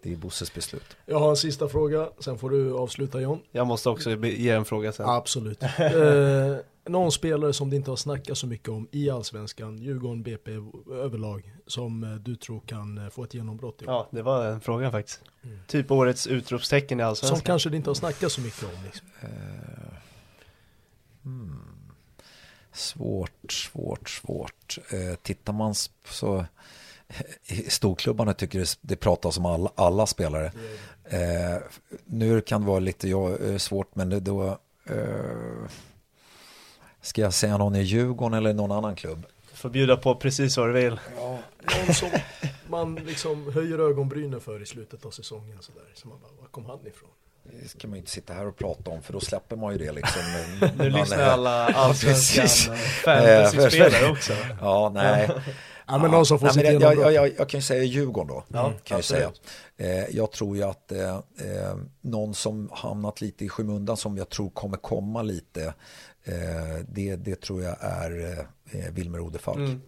det 0.04 0.12
är 0.12 0.16
Bosses 0.16 0.54
beslut. 0.54 0.96
Jag 1.06 1.18
har 1.18 1.30
en 1.30 1.36
sista 1.36 1.68
fråga, 1.68 2.08
sen 2.18 2.38
får 2.38 2.50
du 2.50 2.74
avsluta 2.74 3.20
John. 3.20 3.40
Jag 3.52 3.66
måste 3.66 3.88
också 3.88 4.10
ge 4.24 4.50
en 4.50 4.64
fråga 4.64 4.92
sen. 4.92 5.08
Absolut. 5.08 5.62
eh, 5.78 6.56
någon 6.86 7.12
spelare 7.12 7.52
som 7.52 7.70
det 7.70 7.76
inte 7.76 7.90
har 7.90 7.96
snackat 7.96 8.38
så 8.38 8.46
mycket 8.46 8.68
om 8.68 8.88
i 8.90 9.10
Allsvenskan, 9.10 9.78
Djurgården, 9.78 10.22
BP 10.22 10.50
överlag, 10.90 11.52
som 11.66 12.04
eh, 12.04 12.14
du 12.14 12.36
tror 12.36 12.60
kan 12.60 12.98
eh, 12.98 13.08
få 13.08 13.24
ett 13.24 13.34
genombrott 13.34 13.82
i 13.82 13.86
år? 13.86 13.92
Ja, 13.92 14.08
det 14.10 14.22
var 14.22 14.46
en 14.46 14.60
fråga 14.60 14.90
faktiskt. 14.90 15.20
Mm. 15.42 15.58
Typ 15.66 15.90
årets 15.90 16.26
utropstecken 16.26 17.00
i 17.00 17.02
Allsvenskan. 17.02 17.36
Som 17.36 17.44
kanske 17.44 17.70
det 17.70 17.76
inte 17.76 17.90
har 17.90 17.94
snackat 17.94 18.32
så 18.32 18.40
mycket 18.40 18.62
om. 18.62 18.84
Liksom. 18.84 19.06
Hmm. 21.22 21.58
Svårt, 22.72 23.52
svårt, 23.52 24.08
svårt. 24.08 24.78
Tittar 25.22 25.52
man 25.52 25.74
så 26.08 26.46
i 27.46 27.70
storklubbarna 27.70 28.34
tycker 28.34 28.58
det, 28.58 28.78
det 28.80 28.96
pratas 28.96 29.38
om 29.38 29.46
alla, 29.46 29.72
alla 29.74 30.06
spelare. 30.06 30.52
Mm. 31.10 31.62
Nu 32.04 32.40
kan 32.40 32.60
det 32.60 32.66
vara 32.66 32.78
lite 32.78 33.08
ja, 33.08 33.58
svårt, 33.58 33.96
men 33.96 34.08
det 34.08 34.20
då 34.20 34.58
Ska 37.04 37.22
jag 37.22 37.34
säga 37.34 37.56
någon 37.56 37.76
i 37.76 37.82
Djurgården 37.82 38.38
eller 38.38 38.54
någon 38.54 38.72
annan 38.72 38.96
klubb? 38.96 39.26
Får 39.54 39.70
bjuda 39.70 39.96
på 39.96 40.14
precis 40.14 40.56
vad 40.56 40.68
du 40.68 40.72
vill. 40.72 41.00
Ja, 41.16 41.38
någon 41.60 41.94
som 41.94 42.08
man 42.68 42.94
liksom 42.94 43.52
höjer 43.52 43.78
ögonbrynen 43.78 44.40
för 44.40 44.62
i 44.62 44.66
slutet 44.66 45.04
av 45.04 45.10
säsongen 45.10 45.58
sådär. 45.60 45.82
Så 45.94 46.08
man 46.08 46.18
bara, 46.20 46.30
var 46.40 46.48
kom 46.48 46.66
han 46.66 46.86
ifrån? 46.86 47.08
Det 47.62 47.68
ska 47.68 47.88
man 47.88 47.94
ju 47.94 47.98
inte 47.98 48.10
sitta 48.10 48.34
här 48.34 48.46
och 48.46 48.56
prata 48.56 48.90
om 48.90 49.02
för 49.02 49.12
då 49.12 49.20
släpper 49.20 49.56
man 49.56 49.72
ju 49.72 49.78
det 49.78 49.92
liksom. 49.92 50.22
nu 50.78 50.90
lyssnar 50.90 51.22
alla 51.22 51.66
allsvenskan 51.66 52.76
fantasy-spelare 53.04 54.10
också. 54.10 54.32
Ja, 54.60 54.90
nej. 54.94 55.30
Ja, 55.86 55.98
men 55.98 56.10
någon 56.10 56.26
som 56.26 56.38
får 56.38 56.50
nej, 56.56 56.64
jag, 56.64 56.96
jag, 56.96 57.12
jag, 57.12 57.32
jag, 57.38 57.48
kan 57.48 57.58
ju 57.58 57.62
säga 57.62 57.82
Djurgården 57.82 58.28
då. 58.28 58.44
Ja, 58.48 58.72
kan 58.84 58.98
jag, 58.98 59.04
säga. 59.04 59.32
Eh, 59.76 60.16
jag 60.16 60.30
tror 60.32 60.56
ju 60.56 60.62
att 60.62 60.92
eh, 60.92 61.14
eh, 61.14 61.76
någon 62.00 62.34
som 62.34 62.70
hamnat 62.72 63.20
lite 63.20 63.44
i 63.44 63.48
skymundan 63.48 63.96
som 63.96 64.16
jag 64.16 64.28
tror 64.28 64.50
kommer 64.50 64.76
komma 64.76 65.22
lite 65.22 65.74
Eh, 66.24 66.84
det, 66.88 67.16
det 67.16 67.40
tror 67.40 67.62
jag 67.62 67.76
är 67.80 68.38
eh, 68.70 68.92
Wilmer 68.92 69.20
Odefalk. 69.20 69.58
Mm, 69.58 69.80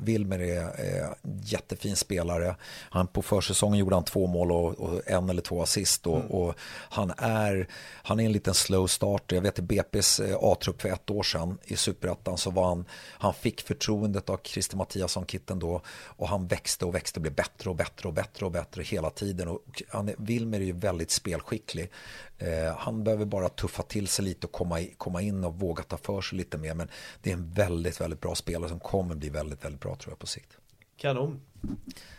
Wilmer 0.00 0.38
är 0.38 0.62
eh, 0.62 1.08
jättefin 1.42 1.96
spelare. 1.96 2.56
Han 2.90 3.06
på 3.06 3.22
försäsongen 3.22 3.78
gjorde 3.78 3.96
han 3.96 4.04
två 4.04 4.26
mål 4.26 4.52
och, 4.52 4.78
och 4.78 5.00
en 5.06 5.30
eller 5.30 5.42
två 5.42 5.62
assist. 5.62 6.06
Och, 6.06 6.16
mm. 6.16 6.30
och, 6.30 6.54
han, 6.90 7.12
är, 7.18 7.68
han 8.02 8.20
är 8.20 8.24
en 8.24 8.32
liten 8.32 8.54
slow 8.54 8.86
starter. 8.86 9.36
Jag 9.36 9.42
vet 9.42 9.58
i 9.58 9.62
BP's 9.62 10.30
eh, 10.30 10.36
A-trupp 10.40 10.82
för 10.82 10.88
ett 10.88 11.10
år 11.10 11.22
sedan 11.22 11.58
i 11.64 11.76
Superettan 11.76 12.38
så 12.38 12.50
var 12.50 12.68
han, 12.68 12.84
han 12.92 13.34
fick 13.34 13.60
förtroendet 13.60 14.30
av 14.30 14.40
Christer 14.44 14.76
Mattiasson 14.76 15.26
Kitten 15.26 15.58
då 15.58 15.82
och 15.88 16.28
han 16.28 16.46
växte 16.46 16.84
och 16.84 16.94
växte, 16.94 17.20
blev 17.20 17.34
bättre 17.34 17.70
och 17.70 17.76
bättre 17.76 18.08
och 18.08 18.14
bättre 18.14 18.46
och 18.46 18.52
bättre 18.52 18.82
hela 18.82 19.10
tiden. 19.10 19.48
Och 19.48 19.82
han 19.88 20.08
är, 20.08 20.14
Wilmer 20.18 20.60
är 20.60 20.64
ju 20.64 20.72
väldigt 20.72 21.10
spelskicklig. 21.10 21.90
Eh, 22.38 22.76
han 22.76 23.04
behöver 23.04 23.24
bara 23.24 23.48
tuffa 23.48 23.82
till 23.82 24.08
sig 24.08 24.24
lite 24.24 24.46
och 24.46 24.52
komma, 24.52 24.80
i, 24.80 24.94
komma 24.96 25.22
in 25.22 25.44
och 25.44 25.54
våga 25.54 25.82
ta 25.82 25.96
för 25.96 26.20
sig 26.20 26.38
lite 26.38 26.58
mer. 26.58 26.74
Men 26.74 26.88
det 27.22 27.30
är 27.30 27.34
en 27.34 27.50
väldigt, 27.50 28.00
väldigt 28.00 28.20
bra 28.20 28.34
spelare 28.34 28.68
som 28.68 28.80
kommer 28.80 29.14
bli 29.14 29.28
väldigt, 29.28 29.64
väldigt 29.64 29.80
bra 29.80 29.96
tror 29.96 30.12
jag 30.12 30.18
på 30.18 30.26
sikt. 30.26 30.58
Kanon. 30.96 31.40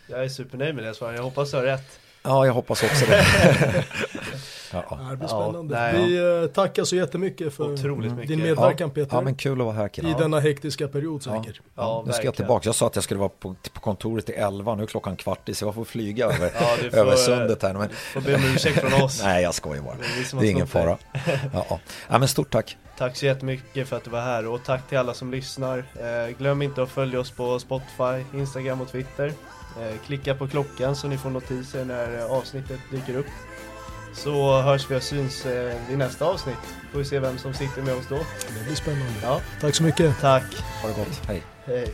Jag 0.08 0.24
är 0.24 0.30
supernöjd 0.30 0.76
med 0.76 0.84
det 0.84 0.94
svaret. 0.94 1.16
Jag 1.16 1.24
hoppas 1.24 1.52
du 1.52 1.58
har 1.58 1.64
rätt. 1.64 2.00
Ja, 2.24 2.46
jag 2.46 2.54
hoppas 2.54 2.84
också 2.84 3.06
det. 3.06 3.26
ja. 4.74 5.00
Det 5.10 5.18
blir 5.18 5.28
spännande. 5.28 5.92
Ja, 5.92 6.06
Vi 6.06 6.44
eh, 6.44 6.50
tackar 6.50 6.84
så 6.84 6.96
jättemycket 6.96 7.54
för 7.54 7.74
Otroligt 7.74 8.12
mycket. 8.12 8.28
din 8.28 8.42
medverkan 8.42 8.90
Peter. 8.90 9.16
Ja, 9.16 9.22
men 9.22 9.36
kul 9.36 9.62
att 9.62 9.66
vara 9.66 9.76
här 9.76 9.88
killar. 9.88 10.10
I 10.10 10.14
denna 10.14 10.40
hektiska 10.40 10.88
period 10.88 11.24
säkert. 11.24 11.62
Ja, 11.64 11.72
ja, 11.76 12.04
nu 12.08 12.14
ska 12.14 12.24
jag 12.24 12.36
tillbaka. 12.36 12.68
Jag 12.68 12.76
sa 12.76 12.88
att 12.88 12.96
jag 12.96 13.04
skulle 13.04 13.20
vara 13.20 13.30
på, 13.30 13.56
på 13.74 13.80
kontoret 13.80 14.26
till 14.26 14.36
11. 14.36 14.76
Nu 14.76 14.84
är 14.84 14.88
klockan 14.88 15.16
kvart 15.16 15.50
i 15.50 15.54
så 15.54 15.66
jag 15.66 15.76
får 15.76 15.86
flyga 15.86 16.26
över, 16.30 16.50
får, 16.90 16.98
över 16.98 17.16
sundet 17.16 17.64
här. 17.64 17.74
Men... 17.74 17.90
får 17.90 18.22
be 18.22 18.36
om 18.36 18.42
ursäkt 18.56 18.80
från 18.80 19.04
oss. 19.04 19.22
Nej, 19.24 19.44
jag 19.44 19.54
skojar 19.54 19.84
bara. 19.84 19.96
Det 19.96 20.38
är, 20.38 20.40
det 20.40 20.48
är 20.48 20.52
ingen 20.52 20.68
fara. 20.68 20.98
ja, 21.54 21.80
ja. 22.10 22.20
men 22.20 22.28
stort 22.28 22.50
tack. 22.50 22.78
Tack 22.98 23.18
så 23.18 23.26
jättemycket 23.26 23.88
för 23.88 23.98
att 23.98 24.04
du 24.04 24.10
var 24.10 24.22
här 24.22 24.48
och 24.48 24.64
tack 24.64 24.90
till 24.90 24.98
alla 24.98 25.14
som 25.14 25.32
lyssnar. 25.32 25.78
Eh, 25.78 26.38
glöm 26.38 26.62
inte 26.62 26.84
att 26.84 26.90
följa 26.90 27.20
oss 27.20 27.32
på 27.32 27.60
Spotify, 27.60 28.38
Instagram 28.38 28.82
och 28.82 28.88
Twitter. 28.92 29.34
Eh, 29.82 29.98
klicka 30.06 30.36
på 30.36 30.48
klockan 30.48 30.96
så 30.96 31.08
ni 31.08 31.18
får 31.18 31.30
notiser 31.30 31.86
när 31.86 32.20
avsnittet 32.38 32.80
dyker 32.92 33.18
upp. 33.18 33.26
Så 34.14 34.62
hörs 34.62 34.92
vi 34.92 34.96
och 34.96 35.04
syns 35.04 35.46
eh, 35.46 35.92
i 35.92 35.96
nästa 35.96 36.26
avsnitt. 36.26 36.56
Får 36.92 37.00
vi 37.00 37.06
se 37.06 37.20
vem 37.20 37.38
som 37.38 37.54
sitter 37.54 37.82
med 37.82 37.94
oss 37.94 38.06
då. 38.10 38.16
Det 38.16 38.66
blir 38.66 38.76
spännande. 38.76 39.14
Ja. 39.24 39.42
Tack 39.62 39.76
så 39.76 39.84
mycket. 39.84 40.20
Tack. 40.22 40.44
Ha 40.82 40.88
det 40.90 40.96
gott. 40.96 41.22
Hej. 41.28 41.44
Hej. 41.66 41.94